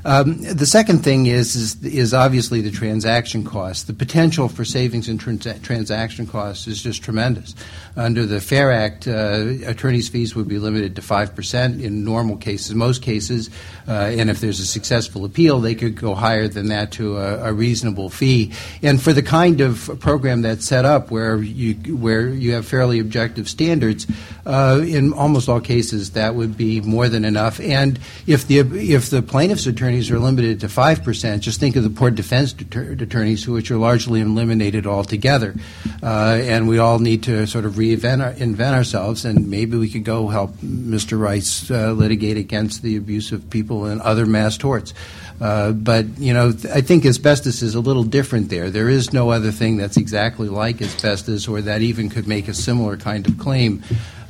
Um, 0.05 0.43
the 0.43 0.67
second 0.67 0.99
thing 0.99 1.27
is, 1.27 1.57
is, 1.57 1.83
is 1.83 2.13
obviously 2.13 2.61
the 2.61 2.71
transaction 2.71 3.45
cost. 3.45 3.87
The 3.87 3.95
potential 3.95 4.49
for 4.49 4.65
savings 4.65 5.09
in 5.09 5.17
trans- 5.17 5.61
transaction 5.63 6.27
costs 6.27 6.67
is 6.67 6.83
just 6.83 7.03
tremendous. 7.03 7.55
Under 7.97 8.27
the 8.27 8.41
Fair 8.41 8.71
Act, 8.71 9.09
uh, 9.09 9.45
attorneys' 9.67 10.09
fees 10.09 10.35
would 10.35 10.49
be 10.49 10.59
limited 10.59 10.97
to 10.97 11.03
five 11.03 11.35
percent 11.35 11.81
in 11.81 12.05
normal 12.05 12.37
cases, 12.37 12.75
most 12.75 13.03
cases, 13.03 13.51
uh, 13.87 13.93
and 13.93 14.29
if 14.31 14.41
there's 14.41 14.61
a 14.61 14.67
successful 14.67 15.25
appeal, 15.25 15.61
they 15.61 15.75
could 15.75 15.95
go 15.95 16.15
higher 16.15 16.49
than 16.49 16.69
that 16.69 16.91
to 16.93 17.17
a, 17.19 17.51
a, 17.51 17.53
reasonable 17.53 18.11
fee. 18.11 18.53
And 18.83 19.01
for 19.01 19.13
the 19.13 19.23
kind 19.23 19.61
of 19.61 20.01
program 20.01 20.43
that's 20.43 20.65
set 20.65 20.85
up, 20.85 21.11
where 21.11 21.37
you 21.37 21.75
where 21.97 22.29
you 22.29 22.53
have 22.55 22.67
fairly 22.67 22.99
objective 22.99 23.49
standards, 23.49 24.07
uh, 24.45 24.83
in 24.85 25.13
almost 25.13 25.49
all 25.49 25.61
cases, 25.61 26.11
that 26.13 26.35
would 26.35 26.57
be 26.57 26.81
more 26.81 27.09
than 27.09 27.25
enough. 27.25 27.61
And 27.61 28.01
if 28.27 28.47
the 28.47 28.59
if 28.59 29.11
the 29.11 29.23
plaintiff's 29.23 29.67
attorneys 29.95 30.11
are 30.11 30.19
limited 30.19 30.61
to 30.61 30.69
five 30.69 31.05
percent, 31.05 31.43
just 31.43 31.61
think 31.61 31.77
of 31.77 31.85
the 31.85 31.91
poor 31.91 32.11
defense 32.11 32.53
attorneys, 32.53 33.47
which 33.47 33.71
are 33.71 33.77
largely 33.77 34.21
eliminated 34.21 34.87
altogether. 34.87 35.55
Uh, 36.03 36.41
and 36.43 36.67
we 36.67 36.79
all 36.79 36.99
need 36.99 37.23
to 37.23 37.47
sort 37.47 37.65
of 37.65 37.75
reinvent 37.75 38.23
our, 38.23 38.33
invent 38.33 38.75
ourselves, 38.75 39.25
and 39.25 39.49
maybe 39.49 39.77
we 39.77 39.89
could 39.89 40.05
go 40.05 40.27
help 40.27 40.53
Mr. 40.57 41.19
Rice 41.19 41.71
uh, 41.71 41.93
litigate 41.93 42.37
against 42.37 42.83
the 42.83 42.97
abuse 42.97 43.31
of 43.31 43.49
people 43.51 43.85
and 43.85 44.01
other 44.01 44.27
mass 44.27 44.59
torts. 44.59 44.95
Uh, 45.41 45.71
but 45.73 46.07
you 46.19 46.33
know, 46.33 46.49
I 46.73 46.81
think 46.81 47.07
asbestos 47.07 47.63
is 47.63 47.77
a 47.77 47.81
little 47.81 48.05
different 48.05 48.51
there. 48.51 48.71
There 48.71 48.89
is 48.89 49.13
no 49.13 49.31
other 49.31 49.53
thing 49.53 49.77
that's 49.77 49.97
exactly 49.97 50.49
like 50.49 50.83
asbestos, 50.83 51.47
or 51.47 51.61
that 51.63 51.83
even 51.83 52.09
could 52.09 52.27
make 52.27 52.49
a 52.49 52.55
similar 52.55 52.97
kind 52.97 53.29
of 53.29 53.39
claim. 53.39 53.83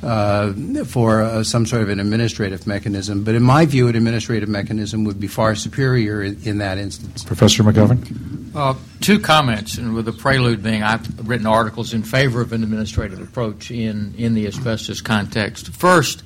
Uh, 0.05 0.53
for 0.85 1.23
uh, 1.23 1.43
some 1.43 1.65
sort 1.65 1.81
of 1.81 1.89
an 1.89 1.99
administrative 1.99 2.67
mechanism. 2.67 3.23
But 3.23 3.33
in 3.33 3.41
my 3.41 3.65
view, 3.65 3.87
an 3.87 3.95
administrative 3.95 4.47
mechanism 4.47 5.03
would 5.05 5.19
be 5.19 5.25
far 5.25 5.55
superior 5.55 6.21
in, 6.21 6.39
in 6.43 6.59
that 6.59 6.77
instance. 6.77 7.23
Professor 7.23 7.63
McGovern? 7.63 8.51
Uh, 8.53 8.75
two 9.01 9.19
comments, 9.19 9.79
and 9.79 9.95
with 9.95 10.05
the 10.05 10.13
prelude 10.13 10.61
being 10.61 10.83
I've 10.83 11.27
written 11.27 11.47
articles 11.47 11.91
in 11.95 12.03
favor 12.03 12.41
of 12.41 12.53
an 12.53 12.61
administrative 12.61 13.19
approach 13.19 13.71
in, 13.71 14.13
in 14.15 14.35
the 14.35 14.45
asbestos 14.45 15.01
context. 15.01 15.69
First, 15.69 16.21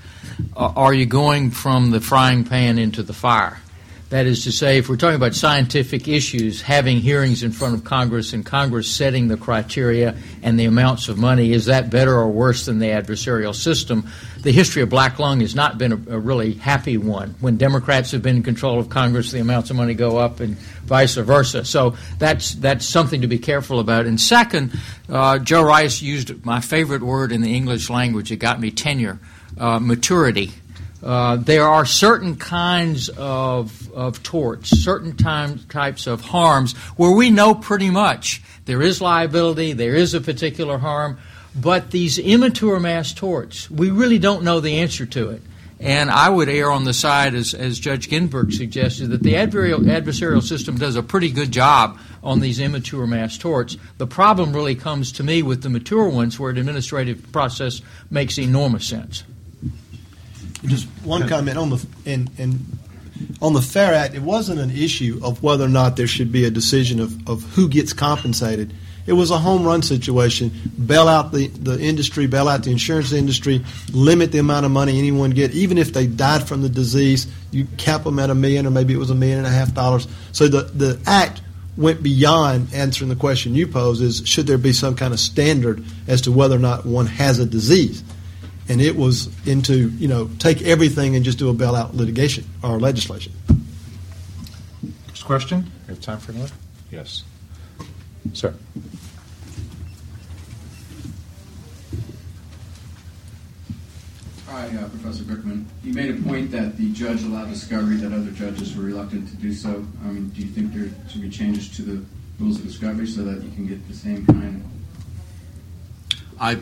uh, 0.57 0.73
are 0.75 0.93
you 0.93 1.05
going 1.05 1.49
from 1.49 1.91
the 1.91 2.01
frying 2.01 2.43
pan 2.43 2.77
into 2.77 3.01
the 3.01 3.13
fire? 3.13 3.59
That 4.09 4.25
is 4.25 4.45
to 4.45 4.51
say, 4.51 4.79
if 4.79 4.89
we're 4.89 4.95
talking 4.95 5.17
about 5.17 5.35
scientific 5.35 6.07
issues, 6.07 6.63
having 6.63 6.97
hearings 6.97 7.43
in 7.43 7.51
front 7.51 7.75
of 7.75 7.83
Congress 7.83 8.33
and 8.33 8.43
Congress 8.43 8.89
setting 8.89 9.27
the 9.27 9.37
criteria 9.37 10.17
and 10.41 10.59
the 10.59 10.65
amounts 10.65 11.09
of 11.09 11.19
money, 11.19 11.53
is 11.53 11.67
that 11.67 11.91
better 11.91 12.15
or 12.15 12.27
worse 12.27 12.65
than 12.65 12.79
the 12.79 12.87
adversarial 12.87 13.53
system? 13.53 14.09
The 14.41 14.51
history 14.51 14.81
of 14.81 14.89
black 14.89 15.19
lung 15.19 15.41
has 15.41 15.53
not 15.53 15.77
been 15.77 15.91
a, 15.91 16.15
a 16.15 16.19
really 16.19 16.53
happy 16.53 16.97
one. 16.97 17.35
When 17.39 17.57
Democrats 17.57 18.09
have 18.11 18.23
been 18.23 18.37
in 18.37 18.43
control 18.43 18.79
of 18.79 18.89
Congress, 18.89 19.31
the 19.31 19.41
amounts 19.41 19.69
of 19.69 19.75
money 19.75 19.93
go 19.93 20.17
up 20.17 20.39
and 20.39 20.57
vice 20.85 21.13
versa. 21.13 21.63
So 21.63 21.95
that's, 22.17 22.55
that's 22.55 22.87
something 22.87 23.21
to 23.21 23.27
be 23.27 23.37
careful 23.37 23.79
about. 23.79 24.07
And 24.07 24.19
second, 24.19 24.75
uh, 25.07 25.37
Joe 25.37 25.61
Rice 25.61 26.01
used 26.01 26.43
my 26.43 26.61
favorite 26.61 27.03
word 27.03 27.31
in 27.31 27.41
the 27.41 27.55
English 27.55 27.91
language. 27.91 28.31
It 28.31 28.37
got 28.37 28.59
me 28.59 28.71
tenure, 28.71 29.19
uh, 29.55 29.77
maturity. 29.79 30.51
Uh, 31.01 31.37
there 31.37 31.63
are 31.63 31.85
certain 31.85 32.35
kinds 32.35 33.09
of, 33.09 33.91
of 33.93 34.21
torts, 34.21 34.69
certain 34.83 35.15
time, 35.15 35.59
types 35.69 36.07
of 36.07 36.21
harms 36.21 36.73
where 36.97 37.11
we 37.11 37.29
know 37.29 37.55
pretty 37.55 37.89
much 37.89 38.41
there 38.65 38.81
is 38.81 39.01
liability, 39.01 39.71
there 39.73 39.95
is 39.95 40.13
a 40.13 40.19
particular 40.19 40.77
harm, 40.77 41.17
but 41.55 41.91
these 41.91 42.19
immature 42.19 42.79
mass 42.79 43.13
torts, 43.13 43.71
we 43.71 43.89
really 43.89 44.19
don't 44.19 44.43
know 44.43 44.59
the 44.59 44.79
answer 44.79 45.05
to 45.05 45.29
it. 45.29 45.41
And 45.79 46.11
I 46.11 46.29
would 46.29 46.49
err 46.49 46.71
on 46.71 46.83
the 46.83 46.93
side, 46.93 47.33
as, 47.33 47.53
as 47.53 47.79
Judge 47.79 48.09
Ginsburg 48.09 48.51
suggested, 48.51 49.11
that 49.11 49.23
the 49.23 49.35
adversarial, 49.35 49.79
adversarial 49.85 50.43
system 50.43 50.77
does 50.77 50.97
a 50.97 51.03
pretty 51.03 51.31
good 51.31 51.51
job 51.51 51.97
on 52.21 52.41
these 52.41 52.59
immature 52.59 53.07
mass 53.07 53.37
torts. 53.37 53.77
The 53.97 54.05
problem 54.05 54.53
really 54.53 54.75
comes 54.75 55.13
to 55.13 55.23
me 55.23 55.41
with 55.41 55.63
the 55.63 55.69
mature 55.69 56.09
ones 56.09 56.37
where 56.37 56.51
an 56.51 56.57
administrative 56.57 57.31
process 57.31 57.81
makes 58.11 58.37
enormous 58.37 58.85
sense. 58.85 59.23
Just 60.65 60.87
one 61.03 61.27
comment 61.27 61.57
on 61.57 61.69
the 61.69 61.85
and 62.05 62.29
and 62.37 62.77
on 63.41 63.53
the 63.53 63.61
Fair 63.61 63.93
Act, 63.93 64.15
it 64.15 64.21
wasn't 64.21 64.59
an 64.59 64.71
issue 64.71 65.19
of 65.23 65.41
whether 65.43 65.65
or 65.65 65.69
not 65.69 65.97
there 65.97 66.07
should 66.07 66.31
be 66.31 66.45
a 66.45 66.51
decision 66.51 66.99
of, 66.99 67.29
of 67.29 67.43
who 67.43 67.67
gets 67.67 67.93
compensated. 67.93 68.73
It 69.07 69.13
was 69.13 69.31
a 69.31 69.37
home 69.37 69.63
run 69.63 69.81
situation. 69.81 70.51
Bail 70.85 71.07
out 71.07 71.31
the, 71.31 71.47
the 71.47 71.79
industry, 71.79 72.27
bail 72.27 72.47
out 72.47 72.63
the 72.63 72.71
insurance 72.71 73.11
industry, 73.11 73.65
limit 73.91 74.31
the 74.31 74.37
amount 74.37 74.65
of 74.65 74.71
money 74.71 74.99
anyone 74.99 75.31
get. 75.31 75.51
Even 75.51 75.77
if 75.77 75.93
they 75.93 76.05
died 76.05 76.47
from 76.47 76.61
the 76.61 76.69
disease, 76.69 77.27
you 77.51 77.65
cap 77.77 78.03
them 78.03 78.19
at 78.19 78.29
a 78.29 78.35
million 78.35 78.67
or 78.67 78.71
maybe 78.71 78.93
it 78.93 78.97
was 78.97 79.09
a 79.09 79.15
million 79.15 79.39
and 79.39 79.47
a 79.47 79.51
half 79.51 79.73
dollars. 79.73 80.07
So 80.31 80.47
the, 80.47 80.63
the 80.63 80.99
act 81.07 81.41
went 81.75 82.03
beyond 82.03 82.71
answering 82.73 83.09
the 83.09 83.15
question 83.15 83.55
you 83.55 83.65
pose 83.65 84.01
is 84.01 84.21
should 84.27 84.45
there 84.45 84.57
be 84.57 84.73
some 84.73 84.95
kind 84.95 85.13
of 85.13 85.19
standard 85.19 85.83
as 86.07 86.21
to 86.21 86.31
whether 86.31 86.55
or 86.55 86.59
not 86.59 86.85
one 86.85 87.07
has 87.07 87.39
a 87.39 87.45
disease? 87.45 88.03
And 88.69 88.79
it 88.79 88.95
was 88.95 89.29
into, 89.47 89.89
you 89.89 90.07
know, 90.07 90.29
take 90.37 90.61
everything 90.61 91.15
and 91.15 91.25
just 91.25 91.39
do 91.39 91.49
a 91.49 91.53
bailout 91.53 91.95
litigation 91.95 92.45
or 92.63 92.79
legislation. 92.79 93.33
Next 95.07 95.23
question. 95.23 95.71
We 95.87 95.95
have 95.95 96.01
time 96.01 96.19
for 96.19 96.31
another? 96.33 96.53
Yes. 96.91 97.23
Sir. 98.33 98.53
Hi, 104.45 104.67
uh, 104.67 104.87
Professor 104.89 105.23
Glickman. 105.23 105.65
You 105.83 105.93
made 105.93 106.11
a 106.11 106.21
point 106.21 106.51
that 106.51 106.77
the 106.77 106.91
judge 106.91 107.23
allowed 107.23 107.49
discovery 107.49 107.95
that 107.97 108.13
other 108.13 108.31
judges 108.31 108.75
were 108.75 108.83
reluctant 108.83 109.27
to 109.29 109.35
do 109.37 109.51
so. 109.51 109.83
I 110.03 110.07
mean, 110.07 110.29
do 110.29 110.41
you 110.41 110.47
think 110.47 110.73
there 110.73 110.89
should 111.09 111.21
be 111.21 111.29
changes 111.29 111.75
to 111.77 111.81
the 111.81 112.05
rules 112.39 112.59
of 112.59 112.65
discovery 112.65 113.07
so 113.07 113.23
that 113.23 113.41
you 113.43 113.49
can 113.51 113.65
get 113.67 113.87
the 113.87 113.95
same 113.95 114.25
kind? 114.27 114.63
I 116.39 116.57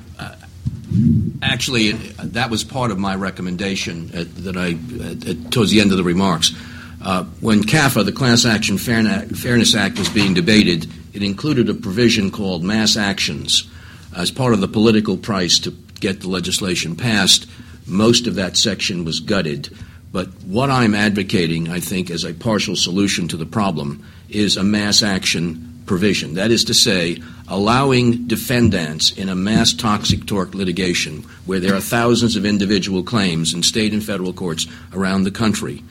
actually 1.41 1.91
that 1.91 2.49
was 2.49 2.63
part 2.63 2.91
of 2.91 2.97
my 2.97 3.15
recommendation 3.15 4.09
uh, 4.13 4.23
that 4.37 4.57
I 4.57 4.73
uh, 4.73 5.49
towards 5.51 5.71
the 5.71 5.81
end 5.81 5.91
of 5.91 5.97
the 5.97 6.03
remarks. 6.03 6.53
Uh, 7.01 7.23
when 7.41 7.61
CAFA, 7.61 8.03
the 8.05 8.11
Class 8.11 8.45
Action 8.45 8.77
Fairness 8.77 9.75
Act, 9.75 9.99
was 9.99 10.09
being 10.09 10.33
debated, 10.33 10.87
it 11.13 11.21
included 11.21 11.69
a 11.69 11.73
provision 11.73 12.31
called 12.31 12.63
mass 12.63 12.97
actions 12.97 13.69
as 14.15 14.31
part 14.31 14.53
of 14.53 14.61
the 14.61 14.67
political 14.67 15.15
price 15.15 15.59
to 15.59 15.71
get 15.99 16.21
the 16.21 16.29
legislation 16.29 16.95
passed. 16.95 17.47
Most 17.85 18.27
of 18.27 18.35
that 18.35 18.57
section 18.57 19.05
was 19.05 19.19
gutted. 19.19 19.69
But 20.11 20.27
what 20.43 20.69
I'm 20.71 20.95
advocating, 20.95 21.69
I 21.69 21.79
think, 21.79 22.09
as 22.09 22.23
a 22.23 22.33
partial 22.33 22.75
solution 22.75 23.27
to 23.29 23.37
the 23.37 23.45
problem 23.45 24.05
is 24.29 24.57
a 24.57 24.63
mass 24.63 25.03
action 25.03 25.83
provision. 25.85 26.33
That 26.33 26.51
is 26.51 26.65
to 26.65 26.73
say, 26.73 27.21
allowing 27.47 28.27
defendants 28.27 29.11
in 29.11 29.29
a 29.29 29.35
mass 29.35 29.73
toxic 29.73 30.25
tort 30.25 30.53
litigation 30.53 31.23
where 31.45 31.59
there 31.59 31.75
are 31.75 31.81
thousands 31.81 32.35
of 32.35 32.45
individual 32.45 33.03
claims 33.03 33.53
in 33.53 33.63
state 33.63 33.93
and 33.93 34.03
federal 34.03 34.33
courts 34.33 34.67
around 34.93 35.23
the 35.23 35.31
country 35.31 35.83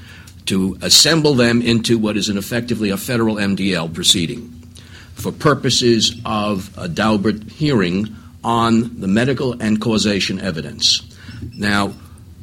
to 0.46 0.78
assemble 0.82 1.34
them 1.34 1.60
into 1.62 1.98
what 1.98 2.16
is 2.16 2.28
effectively 2.28 2.90
a 2.90 2.96
federal 2.96 3.36
MDL 3.36 3.92
proceeding 3.92 4.48
for 5.14 5.32
purposes 5.32 6.20
of 6.24 6.70
a 6.76 6.88
Daubert 6.88 7.50
hearing 7.50 8.14
on 8.44 9.00
the 9.00 9.08
medical 9.08 9.60
and 9.60 9.80
causation 9.80 10.38
evidence. 10.40 11.02
Now, 11.56 11.94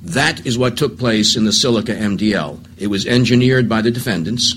that 0.04 0.46
is 0.46 0.58
what 0.58 0.76
took 0.76 1.00
place 1.00 1.38
in 1.38 1.46
the 1.46 1.54
Silica 1.54 1.94
MDL. 1.94 2.60
It 2.78 2.88
was 2.88 3.06
engineered 3.06 3.70
by 3.70 3.82
the 3.82 3.92
defendants. 3.92 4.54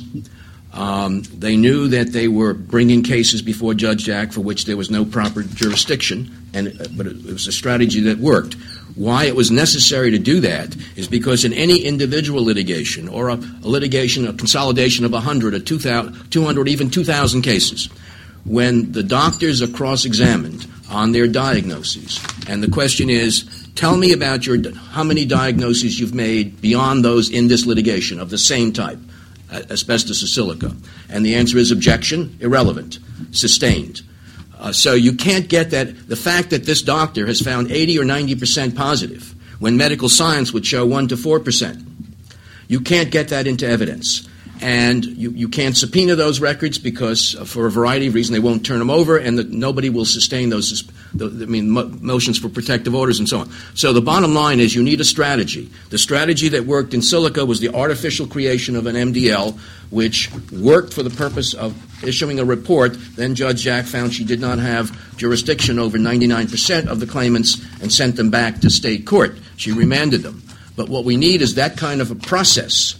Um, 0.76 1.22
they 1.22 1.56
knew 1.56 1.88
that 1.88 2.12
they 2.12 2.28
were 2.28 2.52
bringing 2.52 3.02
cases 3.02 3.40
before 3.40 3.72
Judge 3.72 4.04
Jack 4.04 4.32
for 4.32 4.42
which 4.42 4.66
there 4.66 4.76
was 4.76 4.90
no 4.90 5.06
proper 5.06 5.42
jurisdiction, 5.42 6.30
and 6.52 6.68
uh, 6.68 6.86
but 6.94 7.06
it, 7.06 7.16
it 7.16 7.32
was 7.32 7.46
a 7.46 7.52
strategy 7.52 8.00
that 8.00 8.18
worked. 8.18 8.54
Why 8.94 9.24
it 9.24 9.34
was 9.34 9.50
necessary 9.50 10.10
to 10.10 10.18
do 10.18 10.40
that 10.40 10.76
is 10.96 11.08
because 11.08 11.44
in 11.44 11.52
any 11.54 11.78
individual 11.78 12.44
litigation 12.44 13.08
or 13.08 13.30
a, 13.30 13.34
a 13.34 13.68
litigation, 13.68 14.26
a 14.26 14.34
consolidation 14.34 15.04
of 15.04 15.12
100 15.12 15.54
or 15.54 15.60
200, 15.60 16.68
even 16.68 16.90
2,000 16.90 17.42
cases, 17.42 17.88
when 18.44 18.92
the 18.92 19.02
doctors 19.02 19.60
are 19.60 19.68
cross 19.68 20.04
examined 20.04 20.66
on 20.90 21.12
their 21.12 21.26
diagnoses, 21.26 22.24
and 22.48 22.62
the 22.62 22.70
question 22.70 23.10
is, 23.10 23.44
tell 23.74 23.96
me 23.96 24.12
about 24.12 24.46
your 24.46 24.58
how 24.90 25.02
many 25.02 25.24
diagnoses 25.24 25.98
you've 25.98 26.14
made 26.14 26.60
beyond 26.60 27.04
those 27.04 27.30
in 27.30 27.48
this 27.48 27.66
litigation 27.66 28.20
of 28.20 28.30
the 28.30 28.38
same 28.38 28.72
type, 28.72 28.98
asbestos 29.50 30.22
or 30.22 30.26
silica, 30.26 30.74
and 31.08 31.24
the 31.24 31.34
answer 31.34 31.58
is 31.58 31.70
objection, 31.70 32.36
irrelevant, 32.40 32.98
sustained. 33.30 34.02
Uh, 34.58 34.72
so 34.72 34.94
you 34.94 35.12
can't 35.12 35.48
get 35.48 35.70
that. 35.70 36.08
The 36.08 36.16
fact 36.16 36.50
that 36.50 36.64
this 36.64 36.82
doctor 36.82 37.26
has 37.26 37.40
found 37.40 37.70
80 37.70 37.98
or 37.98 38.04
90 38.04 38.34
percent 38.36 38.76
positive 38.76 39.34
when 39.58 39.76
medical 39.76 40.08
science 40.08 40.52
would 40.52 40.66
show 40.66 40.84
1 40.86 41.08
to 41.08 41.16
4 41.16 41.40
percent, 41.40 41.86
you 42.68 42.80
can't 42.80 43.10
get 43.10 43.28
that 43.28 43.46
into 43.46 43.66
evidence. 43.66 44.28
And 44.60 45.04
you, 45.04 45.30
you 45.30 45.48
can't 45.48 45.76
subpoena 45.76 46.14
those 46.14 46.40
records 46.40 46.78
because, 46.78 47.36
uh, 47.36 47.44
for 47.44 47.66
a 47.66 47.70
variety 47.70 48.06
of 48.06 48.14
reasons, 48.14 48.34
they 48.34 48.40
won't 48.40 48.64
turn 48.64 48.78
them 48.78 48.90
over, 48.90 49.18
and 49.18 49.38
the, 49.38 49.44
nobody 49.44 49.90
will 49.90 50.04
sustain 50.04 50.48
those. 50.48 50.84
The, 51.12 51.26
I 51.26 51.46
mean, 51.46 51.70
mo- 51.70 51.88
motions 52.00 52.38
for 52.38 52.48
protective 52.48 52.94
orders 52.94 53.18
and 53.18 53.28
so 53.28 53.40
on. 53.40 53.50
So 53.74 53.92
the 53.92 54.00
bottom 54.00 54.34
line 54.34 54.60
is, 54.60 54.74
you 54.74 54.82
need 54.82 55.00
a 55.00 55.04
strategy. 55.04 55.70
The 55.90 55.98
strategy 55.98 56.48
that 56.50 56.64
worked 56.64 56.94
in 56.94 57.02
silica 57.02 57.44
was 57.44 57.60
the 57.60 57.74
artificial 57.74 58.26
creation 58.26 58.76
of 58.76 58.86
an 58.86 58.96
MDL, 58.96 59.58
which 59.90 60.30
worked 60.50 60.94
for 60.94 61.02
the 61.02 61.10
purpose 61.10 61.52
of 61.52 61.74
issuing 62.02 62.38
a 62.40 62.44
report. 62.44 62.96
Then 63.16 63.34
Judge 63.34 63.62
Jack 63.62 63.84
found 63.84 64.14
she 64.14 64.24
did 64.24 64.40
not 64.40 64.58
have 64.58 65.16
jurisdiction 65.16 65.78
over 65.78 65.98
99% 65.98 66.86
of 66.86 67.00
the 67.00 67.06
claimants 67.06 67.62
and 67.82 67.92
sent 67.92 68.16
them 68.16 68.30
back 68.30 68.60
to 68.60 68.70
state 68.70 69.06
court. 69.06 69.36
She 69.56 69.72
remanded 69.72 70.22
them. 70.22 70.42
But 70.76 70.88
what 70.90 71.04
we 71.04 71.16
need 71.16 71.40
is 71.40 71.54
that 71.54 71.78
kind 71.78 72.00
of 72.00 72.10
a 72.10 72.14
process 72.14 72.96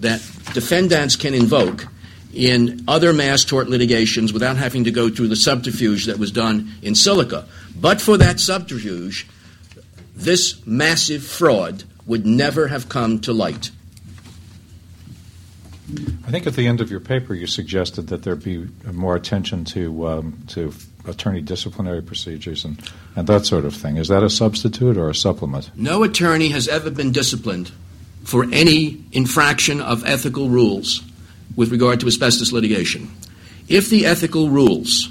that 0.00 0.20
defendants 0.54 1.16
can 1.16 1.34
invoke 1.34 1.86
in 2.32 2.84
other 2.86 3.12
mass 3.12 3.44
tort 3.44 3.68
litigations 3.68 4.32
without 4.32 4.56
having 4.56 4.84
to 4.84 4.90
go 4.90 5.08
through 5.08 5.28
the 5.28 5.36
subterfuge 5.36 6.06
that 6.06 6.18
was 6.18 6.30
done 6.30 6.72
in 6.82 6.94
silica. 6.94 7.46
But 7.74 8.00
for 8.00 8.16
that 8.18 8.38
subterfuge, 8.40 9.26
this 10.14 10.64
massive 10.66 11.22
fraud 11.22 11.84
would 12.06 12.26
never 12.26 12.68
have 12.68 12.88
come 12.88 13.20
to 13.20 13.32
light. 13.32 13.70
I 16.26 16.30
think 16.30 16.46
at 16.46 16.54
the 16.54 16.66
end 16.66 16.82
of 16.82 16.90
your 16.90 17.00
paper, 17.00 17.34
you 17.34 17.46
suggested 17.46 18.08
that 18.08 18.22
there 18.22 18.36
be 18.36 18.68
more 18.92 19.16
attention 19.16 19.64
to 19.66 20.06
um, 20.06 20.38
to 20.48 20.72
attorney 21.06 21.40
disciplinary 21.40 22.02
procedures 22.02 22.66
and, 22.66 22.78
and 23.16 23.26
that 23.26 23.46
sort 23.46 23.64
of 23.64 23.74
thing. 23.74 23.96
Is 23.96 24.08
that 24.08 24.22
a 24.22 24.28
substitute 24.28 24.98
or 24.98 25.08
a 25.08 25.14
supplement? 25.14 25.70
No 25.74 26.02
attorney 26.02 26.50
has 26.50 26.68
ever 26.68 26.90
been 26.90 27.12
disciplined 27.12 27.72
for 28.24 28.46
any 28.52 29.02
infraction 29.12 29.80
of 29.80 30.04
ethical 30.04 30.48
rules 30.48 31.02
with 31.56 31.70
regard 31.70 32.00
to 32.00 32.06
asbestos 32.06 32.52
litigation. 32.52 33.10
If 33.68 33.90
the 33.90 34.06
ethical 34.06 34.48
rules, 34.48 35.08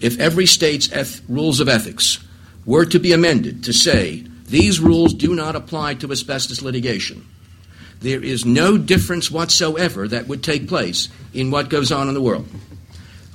if 0.00 0.18
every 0.18 0.46
state's 0.46 0.90
eth- 0.92 1.22
rules 1.28 1.60
of 1.60 1.68
ethics 1.68 2.18
were 2.64 2.84
to 2.86 2.98
be 2.98 3.12
amended 3.12 3.64
to 3.64 3.72
say 3.72 4.24
these 4.46 4.80
rules 4.80 5.14
do 5.14 5.34
not 5.34 5.56
apply 5.56 5.94
to 5.94 6.12
asbestos 6.12 6.62
litigation, 6.62 7.26
there 8.00 8.22
is 8.22 8.44
no 8.44 8.76
difference 8.76 9.30
whatsoever 9.30 10.06
that 10.06 10.28
would 10.28 10.42
take 10.42 10.68
place 10.68 11.08
in 11.32 11.50
what 11.50 11.70
goes 11.70 11.90
on 11.90 12.08
in 12.08 12.14
the 12.14 12.20
world. 12.20 12.46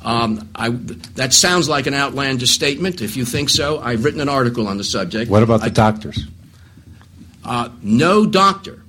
Um, 0.04 0.50
I, 0.56 0.70
that 1.16 1.34
sounds 1.34 1.70
like 1.70 1.88
an 1.88 1.94
outlandish 1.94 2.52
statement. 2.52 3.02
If 3.02 3.16
you 3.18 3.26
think 3.26 3.50
so, 3.50 3.80
I've 3.80 4.04
written 4.04 4.20
an 4.20 4.30
article 4.30 4.68
on 4.68 4.78
the 4.78 4.84
subject. 4.84 5.30
What 5.30 5.44
about 5.44 5.62
the 5.62 5.68
I, 5.68 5.70
doctors? 5.70 6.28
Uh, 7.44 7.70
no 7.82 8.26
doctor 8.26 8.81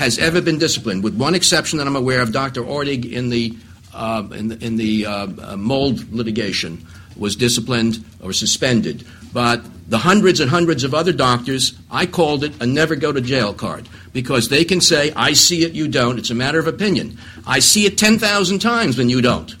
has 0.00 0.18
ever 0.18 0.40
been 0.40 0.58
disciplined, 0.58 1.04
with 1.04 1.14
one 1.14 1.34
exception 1.34 1.76
that 1.76 1.86
I'm 1.86 1.94
aware 1.94 2.22
of. 2.22 2.32
Dr. 2.32 2.62
Ordog 2.62 3.12
in 3.12 3.28
the 3.28 3.54
uh, 3.92 4.26
in 4.32 4.48
the, 4.48 4.64
in 4.64 4.76
the 4.76 5.04
uh, 5.04 5.26
uh, 5.42 5.56
mold 5.58 6.10
litigation 6.10 6.86
was 7.18 7.36
disciplined 7.36 8.02
or 8.22 8.32
suspended. 8.32 9.04
But 9.34 9.62
the 9.90 9.98
hundreds 9.98 10.40
and 10.40 10.48
hundreds 10.48 10.84
of 10.84 10.94
other 10.94 11.12
doctors, 11.12 11.74
I 11.90 12.06
called 12.06 12.44
it 12.44 12.62
a 12.62 12.66
never 12.66 12.96
go 12.96 13.12
to 13.12 13.20
jail 13.20 13.52
card 13.52 13.90
because 14.14 14.48
they 14.48 14.64
can 14.64 14.80
say, 14.80 15.12
I 15.14 15.34
see 15.34 15.64
it, 15.64 15.72
you 15.72 15.86
don't. 15.86 16.18
It's 16.18 16.30
a 16.30 16.34
matter 16.34 16.58
of 16.58 16.66
opinion. 16.66 17.18
I 17.46 17.58
see 17.58 17.84
it 17.84 17.98
10,000 17.98 18.58
times 18.58 18.96
when 18.96 19.10
you 19.10 19.20
don't. 19.20 19.54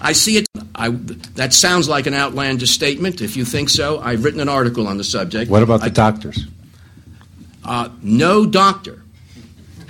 I 0.00 0.12
see 0.12 0.38
it. 0.38 0.46
I, 0.74 0.90
that 1.34 1.52
sounds 1.52 1.90
like 1.90 2.06
an 2.06 2.14
outlandish 2.14 2.70
statement. 2.70 3.20
If 3.20 3.36
you 3.36 3.44
think 3.44 3.68
so, 3.68 4.00
I've 4.00 4.24
written 4.24 4.40
an 4.40 4.48
article 4.48 4.86
on 4.86 4.96
the 4.96 5.04
subject. 5.04 5.50
What 5.50 5.62
about 5.62 5.80
the 5.80 5.86
I, 5.86 5.90
doctors? 5.90 6.46
Uh, 7.62 7.90
no 8.02 8.46
doctor 8.46 9.03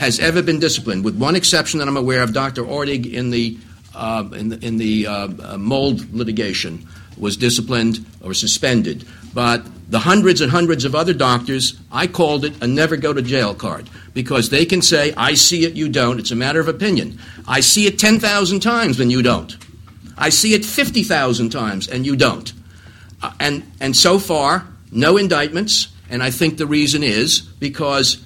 has 0.05 0.21
ever 0.21 0.43
been 0.43 0.61
disciplined, 0.61 1.05
with 1.05 1.17
one 1.17 1.37
exception 1.37 1.79
that 1.79 1.89
I'm 1.89 1.97
aware 1.97 2.23
of. 2.23 2.33
Dr. 2.33 2.63
Ordog 2.63 3.11
in 3.13 3.31
the 3.31 3.59
uh, 3.95 4.29
in 4.33 4.49
the, 4.49 4.67
in 4.67 4.77
the 4.77 5.07
uh, 5.07 5.29
uh, 5.43 5.59
mold 5.59 6.13
litigation 6.13 6.87
was 7.17 7.37
disciplined 7.37 8.05
or 8.23 8.35
suspended. 8.35 9.07
But 9.33 9.65
the 9.91 10.01
hundreds 10.01 10.41
and 10.41 10.51
hundreds 10.51 10.85
of 10.85 10.95
other 10.95 11.13
doctors, 11.13 11.79
I 11.93 12.07
called 12.07 12.45
it 12.45 12.61
a 12.63 12.67
never 12.67 12.97
go 12.97 13.13
to 13.13 13.23
jail 13.23 13.55
card 13.55 13.89
because 14.13 14.51
they 14.51 14.65
can 14.65 14.83
say, 14.83 15.13
I 15.17 15.35
see 15.35 15.65
it, 15.65 15.75
you 15.75 15.89
don't. 15.89 16.19
It's 16.19 16.31
a 16.31 16.37
matter 16.37 16.61
of 16.61 16.69
opinion. 16.69 17.19
I 17.47 17.61
see 17.61 17.87
it 17.87 17.99
10,000 17.99 18.61
times 18.61 18.99
when 18.99 19.11
you 19.11 19.23
don't. 19.23 19.57
I 20.17 20.31
see 20.31 20.55
it 20.55 20.65
50,000 20.65 21.51
times 21.51 21.89
and 21.89 22.07
you 22.07 22.17
don't. 22.17 22.53
Uh, 23.23 23.33
and, 23.41 23.71
and 23.81 23.97
so 23.97 24.19
far, 24.19 24.67
no 24.91 25.17
indictments. 25.17 25.89
And 26.09 26.23
I 26.23 26.31
think 26.31 26.59
the 26.59 26.67
reason 26.67 27.03
is 27.03 27.41
because 27.41 28.24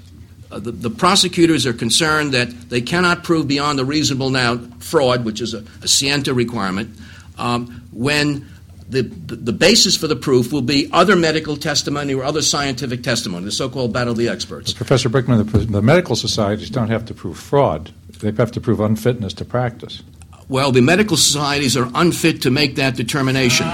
uh, 0.51 0.59
the, 0.59 0.73
the 0.73 0.91
prosecutors 0.91 1.66
are 1.66 1.73
concerned 1.73 2.33
that 2.33 2.49
they 2.70 2.81
cannot 2.81 3.23
prove 3.23 3.47
beyond 3.47 3.79
a 3.81 3.85
reasonable 3.85 4.31
doubt 4.31 4.83
fraud, 4.83 5.25
which 5.25 5.41
is 5.41 5.55
a, 5.55 5.62
a 5.83 5.89
scienter 5.89 6.33
requirement, 6.33 6.97
um, 7.37 7.83
when 7.93 8.49
the, 8.89 9.03
the, 9.03 9.37
the, 9.37 9.53
basis 9.53 9.97
for 9.97 10.07
the 10.07 10.16
proof 10.16 10.51
will 10.51 10.62
be 10.62 10.89
other 10.93 11.15
medical 11.15 11.57
testimony 11.57 12.15
or 12.15 12.25
other 12.25 12.41
scientific 12.41 13.03
testimony, 13.03 13.45
the 13.45 13.53
so 13.53 13.69
called 13.69 13.93
battle 13.93 14.12
of 14.12 14.16
the 14.16 14.29
experts. 14.29 14.73
But 14.73 14.79
Professor 14.79 15.11
Brickman, 15.11 15.51
the, 15.51 15.59
the, 15.59 15.83
medical 15.83 16.16
societies 16.16 16.70
don't 16.70 16.89
have 16.89 17.05
to 17.07 17.15
prove 17.15 17.39
fraud, 17.39 17.93
they 18.20 18.33
have 18.33 18.51
to 18.53 18.61
prove 18.61 18.81
unfitness 18.81 19.35
to 19.35 19.45
practice. 19.45 20.03
Well, 20.49 20.73
the 20.73 20.81
medical 20.81 21.19
societies 21.19 21.77
are 21.77 21.91
unfit 21.95 22.41
to 22.43 22.51
make 22.51 22.77
that 22.77 22.97
determination. 22.97 23.66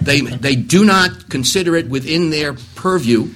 they, 0.00 0.22
they 0.22 0.56
do 0.56 0.86
not 0.86 1.28
consider 1.28 1.76
it 1.76 1.90
within 1.90 2.30
their 2.30 2.54
purview 2.74 3.28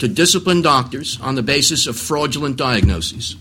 to 0.00 0.08
discipline 0.08 0.62
doctors 0.62 1.20
on 1.20 1.34
the 1.34 1.42
basis 1.42 1.86
of 1.86 1.96
fraudulent 1.96 2.56
diagnoses. 2.56 3.36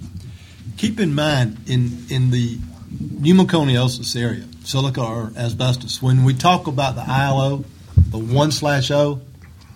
Keep 0.78 1.00
in 1.00 1.16
mind, 1.16 1.58
in, 1.68 2.06
in 2.10 2.32
the 2.32 2.58
pneumoconiosis 2.94 4.22
area, 4.22 4.46
silica 4.64 5.02
or 5.02 5.32
asbestos, 5.38 6.02
when 6.02 6.24
we 6.24 6.34
talk 6.34 6.68
about 6.68 6.96
the 6.96 7.04
ILO, 7.08 7.64
the 8.12 8.18
1 8.18 8.52
slash 8.52 8.92
O, 8.92 9.22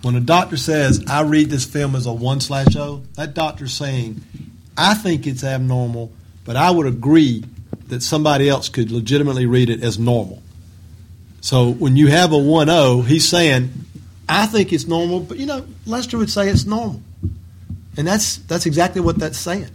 when 0.01 0.15
a 0.15 0.19
doctor 0.19 0.57
says, 0.57 1.03
I 1.07 1.21
read 1.21 1.49
this 1.49 1.63
film 1.63 1.95
as 1.95 2.05
a 2.05 2.13
1 2.13 2.41
slash 2.41 2.75
O, 2.75 3.03
that 3.15 3.33
doctor's 3.33 3.73
saying, 3.73 4.21
I 4.77 4.93
think 4.93 5.25
it's 5.25 5.43
abnormal, 5.43 6.11
but 6.43 6.57
I 6.57 6.69
would 6.69 6.87
agree 6.87 7.45
that 7.87 8.03
somebody 8.03 8.49
else 8.49 8.67
could 8.67 8.91
legitimately 8.91 9.45
read 9.45 9.69
it 9.69 9.81
as 9.81 9.97
normal. 9.97 10.41
So 11.39 11.71
when 11.71 11.95
you 11.95 12.07
have 12.07 12.33
a 12.33 12.37
1 12.37 12.69
O, 12.69 13.01
he's 13.03 13.27
saying, 13.27 13.71
I 14.33 14.47
think 14.47 14.73
it's 14.73 14.87
normal, 14.87 15.19
but 15.19 15.37
you 15.37 15.45
know, 15.45 15.65
Lester 15.85 16.17
would 16.17 16.29
say 16.29 16.49
it's 16.49 16.65
normal. 16.65 17.01
And 17.95 18.07
that's 18.07 18.37
that's 18.37 18.65
exactly 18.65 18.99
what 18.99 19.19
that's 19.19 19.37
saying. 19.37 19.69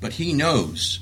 But 0.00 0.12
he 0.12 0.32
knows 0.32 1.00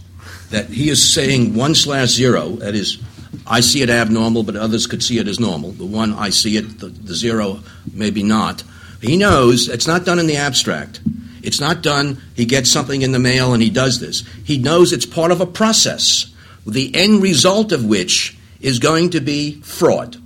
that 0.50 0.68
he 0.70 0.88
is 0.88 1.12
saying 1.12 1.54
one 1.54 1.74
slash 1.74 2.08
zero, 2.08 2.48
that 2.56 2.74
is, 2.74 2.98
I 3.46 3.60
see 3.60 3.82
it 3.82 3.90
abnormal, 3.90 4.42
but 4.42 4.56
others 4.56 4.86
could 4.86 5.02
see 5.02 5.18
it 5.18 5.28
as 5.28 5.38
normal. 5.38 5.72
The 5.72 5.84
one 5.84 6.14
I 6.14 6.30
see 6.30 6.56
it, 6.56 6.78
the, 6.78 6.86
the 6.86 7.14
zero, 7.14 7.60
maybe 7.92 8.22
not. 8.22 8.64
He 9.02 9.16
knows 9.16 9.68
it's 9.68 9.86
not 9.86 10.04
done 10.04 10.18
in 10.18 10.26
the 10.26 10.36
abstract. 10.36 11.00
It's 11.42 11.60
not 11.60 11.82
done, 11.82 12.20
he 12.34 12.46
gets 12.46 12.70
something 12.70 13.02
in 13.02 13.12
the 13.12 13.18
mail 13.18 13.52
and 13.52 13.62
he 13.62 13.70
does 13.70 14.00
this. 14.00 14.24
He 14.44 14.58
knows 14.58 14.92
it's 14.92 15.06
part 15.06 15.30
of 15.30 15.40
a 15.40 15.46
process, 15.46 16.34
the 16.66 16.94
end 16.94 17.22
result 17.22 17.72
of 17.72 17.84
which 17.84 18.36
is 18.60 18.78
going 18.78 19.10
to 19.10 19.20
be 19.20 19.60
fraud. 19.60 20.16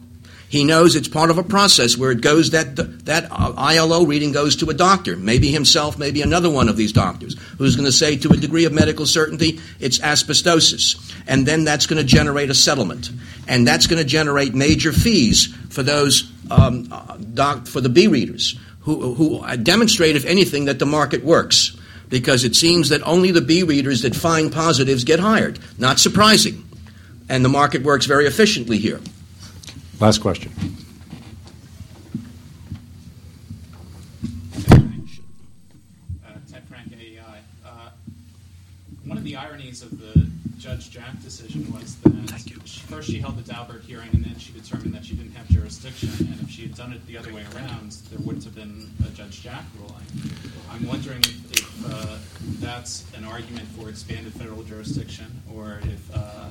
He 0.53 0.65
knows 0.65 0.97
it's 0.97 1.09
part 1.09 1.31
of 1.31 1.39
a 1.39 1.43
process 1.43 1.97
where 1.97 2.11
it 2.11 2.21
goes 2.21 2.51
that 2.51 2.77
that 3.07 3.29
ILO 3.31 4.05
reading 4.05 4.33
goes 4.33 4.55
to 4.57 4.69
a 4.69 4.75
doctor, 4.75 5.17
maybe 5.17 5.51
himself, 5.51 5.99
maybe 5.99 6.21
another 6.21 6.51
one 6.51 6.69
of 6.69 6.77
these 6.77 6.93
doctors, 6.93 7.39
who's 7.57 7.75
going 7.75 7.87
to 7.87 7.91
say 7.91 8.19
to 8.19 8.29
a 8.29 8.37
degree 8.37 8.67
of 8.67 8.73
medical 8.75 9.07
certainty 9.07 9.61
it's 9.81 9.99
asbestosis, 10.01 11.11
and 11.27 11.47
then 11.47 11.65
that's 11.65 11.87
going 11.87 11.97
to 11.97 12.05
generate 12.05 12.51
a 12.51 12.55
settlement, 12.55 13.09
and 13.49 13.67
that's 13.67 13.87
going 13.87 13.97
to 14.03 14.07
generate 14.07 14.55
major 14.55 14.93
fees 14.93 15.47
for 15.71 15.83
those 15.83 16.31
um, 16.51 16.83
doc, 17.33 17.67
for 17.67 17.81
the 17.81 17.89
B 17.89 18.07
readers 18.07 18.59
who, 18.81 19.15
who 19.15 19.57
demonstrate, 19.57 20.17
if 20.17 20.27
anything, 20.27 20.67
that 20.67 20.79
the 20.79 20.85
market 20.85 21.25
works. 21.25 21.75
Because 22.11 22.45
it 22.45 22.55
seems 22.55 22.91
that 22.91 23.01
only 23.05 23.31
the 23.31 23.41
B 23.41 23.63
readers 23.63 24.03
that 24.03 24.15
find 24.15 24.53
positives 24.53 25.05
get 25.05 25.19
hired. 25.19 25.59
Not 25.79 25.99
surprising. 25.99 26.69
And 27.31 27.43
the 27.43 27.49
market 27.49 27.83
works 27.85 28.05
very 28.05 28.27
efficiently 28.27 28.77
here. 28.77 29.01
Last 30.03 30.19
question. 30.21 30.51
Uh, 34.69 36.39
Ted 36.51 36.65
Frank, 36.69 36.93
AEI. 36.93 37.21
Uh, 37.65 37.91
one 39.05 39.17
of 39.17 39.23
the 39.23 39.37
ironies 39.37 39.81
of 39.81 40.01
the 40.01 40.29
Judge 40.59 40.91
Jack 40.91 41.23
decision 41.23 41.73
was 41.73 41.95
that 41.99 42.13
first 42.93 43.09
she 43.09 43.21
held 43.21 43.37
the 43.37 43.53
Daubert 43.53 43.83
hearing 43.85 44.09
and 44.13 44.25
then 44.25 44.37
she 44.39 44.53
determined 44.53 44.93
that 44.93 45.05
she 45.05 45.15
didn't 45.15 45.37
have 45.37 45.49
jurisdiction. 45.49 46.11
And 46.19 46.41
if 46.41 46.51
she 46.51 46.63
had 46.63 46.75
done 46.75 46.93
it 46.93 47.07
the 47.07 47.17
other 47.17 47.33
way 47.33 47.45
around, 47.55 47.93
there 48.11 48.19
wouldn't 48.27 48.43
have 48.43 48.57
been 48.57 48.91
a 49.07 49.11
Judge 49.11 49.41
Jack 49.41 49.63
ruling. 49.79 50.05
I'm 50.69 50.85
wondering 50.85 51.21
if, 51.21 51.53
if 51.53 51.93
uh, 51.93 52.19
that's 52.59 53.07
an 53.15 53.25
argument 53.25 53.69
for 53.79 53.89
expanded 53.89 54.33
federal 54.33 54.65
jurisdiction 54.65 55.27
or 55.55 55.79
if 55.85 56.17
uh, 56.17 56.49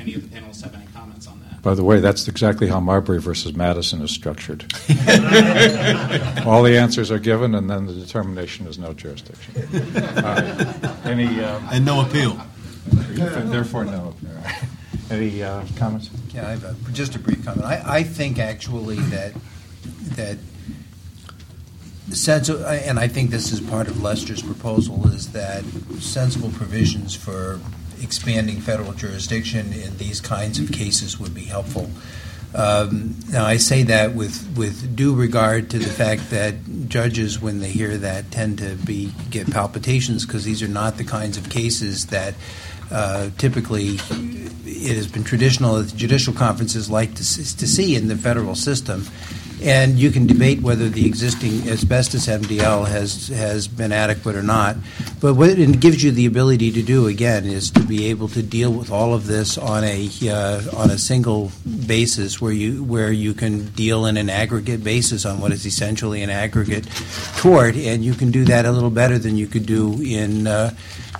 any 0.00 0.14
of 0.14 0.30
the 0.30 0.36
panelists 0.36 0.62
have 0.62 0.74
any 0.74 0.86
comments 0.94 1.26
on 1.26 1.40
that. 1.40 1.62
By 1.62 1.74
the 1.74 1.84
way, 1.84 2.00
that's 2.00 2.26
exactly 2.26 2.68
how 2.68 2.80
Marbury 2.80 3.20
versus 3.20 3.54
Madison 3.54 4.00
is 4.00 4.10
structured. 4.10 4.62
All 6.46 6.62
the 6.62 6.78
answers 6.78 7.10
are 7.10 7.18
given, 7.18 7.54
and 7.54 7.68
then 7.68 7.86
the 7.86 7.92
determination 7.92 8.66
is 8.66 8.78
no 8.78 8.94
jurisdiction. 8.94 9.54
Uh, 10.16 10.96
any 11.04 11.40
uh, 11.42 11.60
and 11.70 11.84
no 11.84 12.00
appeal. 12.00 12.40
Therefore, 12.90 13.84
no. 13.84 14.14
Any 15.10 15.42
uh, 15.42 15.64
comments? 15.76 16.08
Yeah, 16.32 16.46
I 16.46 16.50
have 16.50 16.64
a, 16.64 16.92
just 16.92 17.16
a 17.16 17.18
brief 17.18 17.44
comment. 17.44 17.66
I, 17.66 17.82
I 17.84 18.02
think 18.04 18.38
actually 18.38 18.96
that 18.96 19.34
that 20.16 20.38
sensible, 22.10 22.64
and 22.64 22.98
I 22.98 23.08
think 23.08 23.30
this 23.30 23.52
is 23.52 23.60
part 23.60 23.88
of 23.88 24.02
Lester's 24.02 24.42
proposal, 24.42 25.08
is 25.08 25.32
that 25.32 25.64
sensible 25.98 26.50
provisions 26.50 27.14
for 27.14 27.60
expanding 28.02 28.60
federal 28.60 28.92
jurisdiction 28.92 29.72
in 29.72 29.96
these 29.98 30.20
kinds 30.20 30.58
of 30.58 30.72
cases 30.72 31.18
would 31.18 31.34
be 31.34 31.44
helpful. 31.44 31.90
Um, 32.52 33.14
now, 33.28 33.44
I 33.44 33.58
say 33.58 33.84
that 33.84 34.14
with, 34.14 34.56
with 34.56 34.96
due 34.96 35.14
regard 35.14 35.70
to 35.70 35.78
the 35.78 35.88
fact 35.88 36.30
that 36.30 36.88
judges, 36.88 37.40
when 37.40 37.60
they 37.60 37.70
hear 37.70 37.96
that, 37.96 38.32
tend 38.32 38.58
to 38.58 38.74
be 38.74 39.12
get 39.30 39.50
palpitations 39.50 40.26
because 40.26 40.44
these 40.44 40.62
are 40.62 40.68
not 40.68 40.96
the 40.96 41.04
kinds 41.04 41.36
of 41.36 41.48
cases 41.48 42.06
that 42.06 42.34
uh, 42.90 43.30
typically 43.38 43.98
it 44.64 44.96
has 44.96 45.06
been 45.06 45.22
traditional 45.22 45.76
that 45.76 45.94
judicial 45.94 46.34
conferences 46.34 46.90
like 46.90 47.14
to, 47.14 47.22
to 47.22 47.68
see 47.68 47.94
in 47.94 48.08
the 48.08 48.16
federal 48.16 48.56
system. 48.56 49.06
And 49.62 49.98
you 49.98 50.10
can 50.10 50.26
debate 50.26 50.62
whether 50.62 50.88
the 50.88 51.06
existing 51.06 51.68
asbestos 51.68 52.26
MDL 52.26 52.88
has 52.88 53.28
has 53.28 53.68
been 53.68 53.92
adequate 53.92 54.36
or 54.36 54.42
not. 54.42 54.76
But 55.20 55.34
what 55.34 55.50
it 55.50 55.80
gives 55.80 56.02
you 56.02 56.10
the 56.12 56.26
ability 56.26 56.72
to 56.72 56.82
do 56.82 57.06
again 57.06 57.44
is 57.44 57.70
to 57.72 57.80
be 57.80 58.06
able 58.06 58.28
to 58.28 58.42
deal 58.42 58.72
with 58.72 58.90
all 58.90 59.12
of 59.12 59.26
this 59.26 59.58
on 59.58 59.84
a 59.84 60.08
uh, 60.28 60.62
on 60.76 60.90
a 60.90 60.98
single 60.98 61.52
basis, 61.86 62.40
where 62.40 62.52
you 62.52 62.82
where 62.84 63.12
you 63.12 63.34
can 63.34 63.66
deal 63.72 64.06
in 64.06 64.16
an 64.16 64.30
aggregate 64.30 64.82
basis 64.82 65.26
on 65.26 65.40
what 65.40 65.52
is 65.52 65.66
essentially 65.66 66.22
an 66.22 66.30
aggregate 66.30 66.86
tort, 67.36 67.76
and 67.76 68.04
you 68.04 68.14
can 68.14 68.30
do 68.30 68.44
that 68.46 68.64
a 68.64 68.72
little 68.72 68.90
better 68.90 69.18
than 69.18 69.36
you 69.36 69.46
could 69.46 69.66
do 69.66 70.00
in. 70.00 70.46
Uh, 70.46 70.70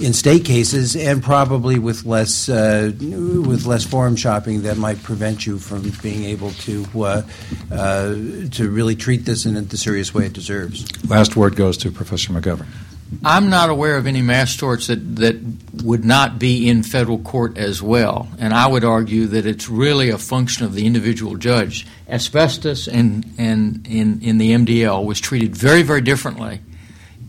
in 0.00 0.14
state 0.14 0.46
cases, 0.46 0.96
and 0.96 1.22
probably 1.22 1.78
with 1.78 2.06
less 2.06 2.48
uh, 2.48 2.90
with 2.98 3.66
less 3.66 3.84
forum 3.84 4.16
shopping 4.16 4.62
that 4.62 4.78
might 4.78 5.02
prevent 5.02 5.46
you 5.46 5.58
from 5.58 5.92
being 6.02 6.24
able 6.24 6.50
to 6.52 6.84
to 8.50 8.70
really 8.70 8.96
treat 8.96 9.24
this 9.24 9.46
in 9.46 9.68
the 9.68 9.76
serious 9.76 10.14
way 10.14 10.26
it 10.26 10.32
deserves. 10.32 10.86
Last 11.08 11.36
word 11.36 11.56
goes 11.56 11.76
to 11.78 11.90
Professor 11.90 12.32
McGovern. 12.32 12.66
I'm 13.24 13.50
not 13.50 13.70
aware 13.70 13.96
of 13.96 14.06
any 14.06 14.22
mass 14.22 14.56
torts 14.56 14.86
that, 14.86 15.16
that 15.16 15.36
would 15.82 16.04
not 16.04 16.38
be 16.38 16.68
in 16.68 16.84
federal 16.84 17.18
court 17.18 17.58
as 17.58 17.82
well. 17.82 18.28
And 18.38 18.54
I 18.54 18.68
would 18.68 18.84
argue 18.84 19.26
that 19.26 19.46
it's 19.46 19.68
really 19.68 20.10
a 20.10 20.18
function 20.18 20.64
of 20.64 20.74
the 20.74 20.86
individual 20.86 21.36
judge. 21.36 21.86
Asbestos 22.08 22.86
and, 22.86 23.24
and 23.36 23.84
in, 23.88 24.22
in 24.22 24.38
the 24.38 24.52
MDL 24.52 25.04
was 25.04 25.20
treated 25.20 25.56
very, 25.56 25.82
very 25.82 26.00
differently. 26.00 26.60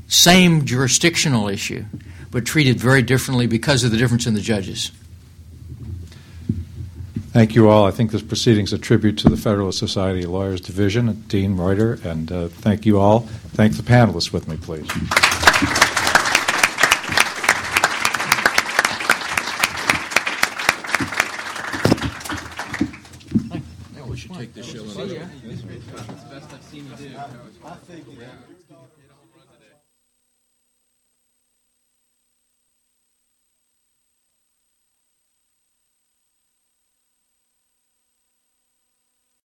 Same 0.07 0.65
jurisdictional 0.65 1.48
issue 1.48 1.86
but 2.32 2.45
treated 2.45 2.80
very 2.80 3.02
differently 3.02 3.45
because 3.45 3.84
of 3.84 3.91
the 3.91 3.98
difference 3.98 4.26
in 4.26 4.34
the 4.34 4.41
judges. 4.41 4.91
Thank 7.32 7.56
you 7.56 7.70
all. 7.70 7.86
I 7.86 7.91
think 7.91 8.12
this 8.12 8.22
proceeding 8.22 8.66
is 8.66 8.74
a 8.74 8.78
tribute 8.78 9.18
to 9.20 9.30
the 9.30 9.38
Federalist 9.38 9.80
Society 9.80 10.24
of 10.24 10.32
Lawyers 10.32 10.60
Division, 10.60 11.24
Dean 11.30 11.56
Reuter, 11.56 11.98
and 12.03 12.30
uh, 12.30 12.48
thank 12.49 12.86
you 12.86 12.99
all. 12.99 13.22
Thank 13.53 13.78
the 13.78 13.84
panelists 13.84 14.34
with 14.34 14.49
me, 14.49 14.58
please. 14.58 16.01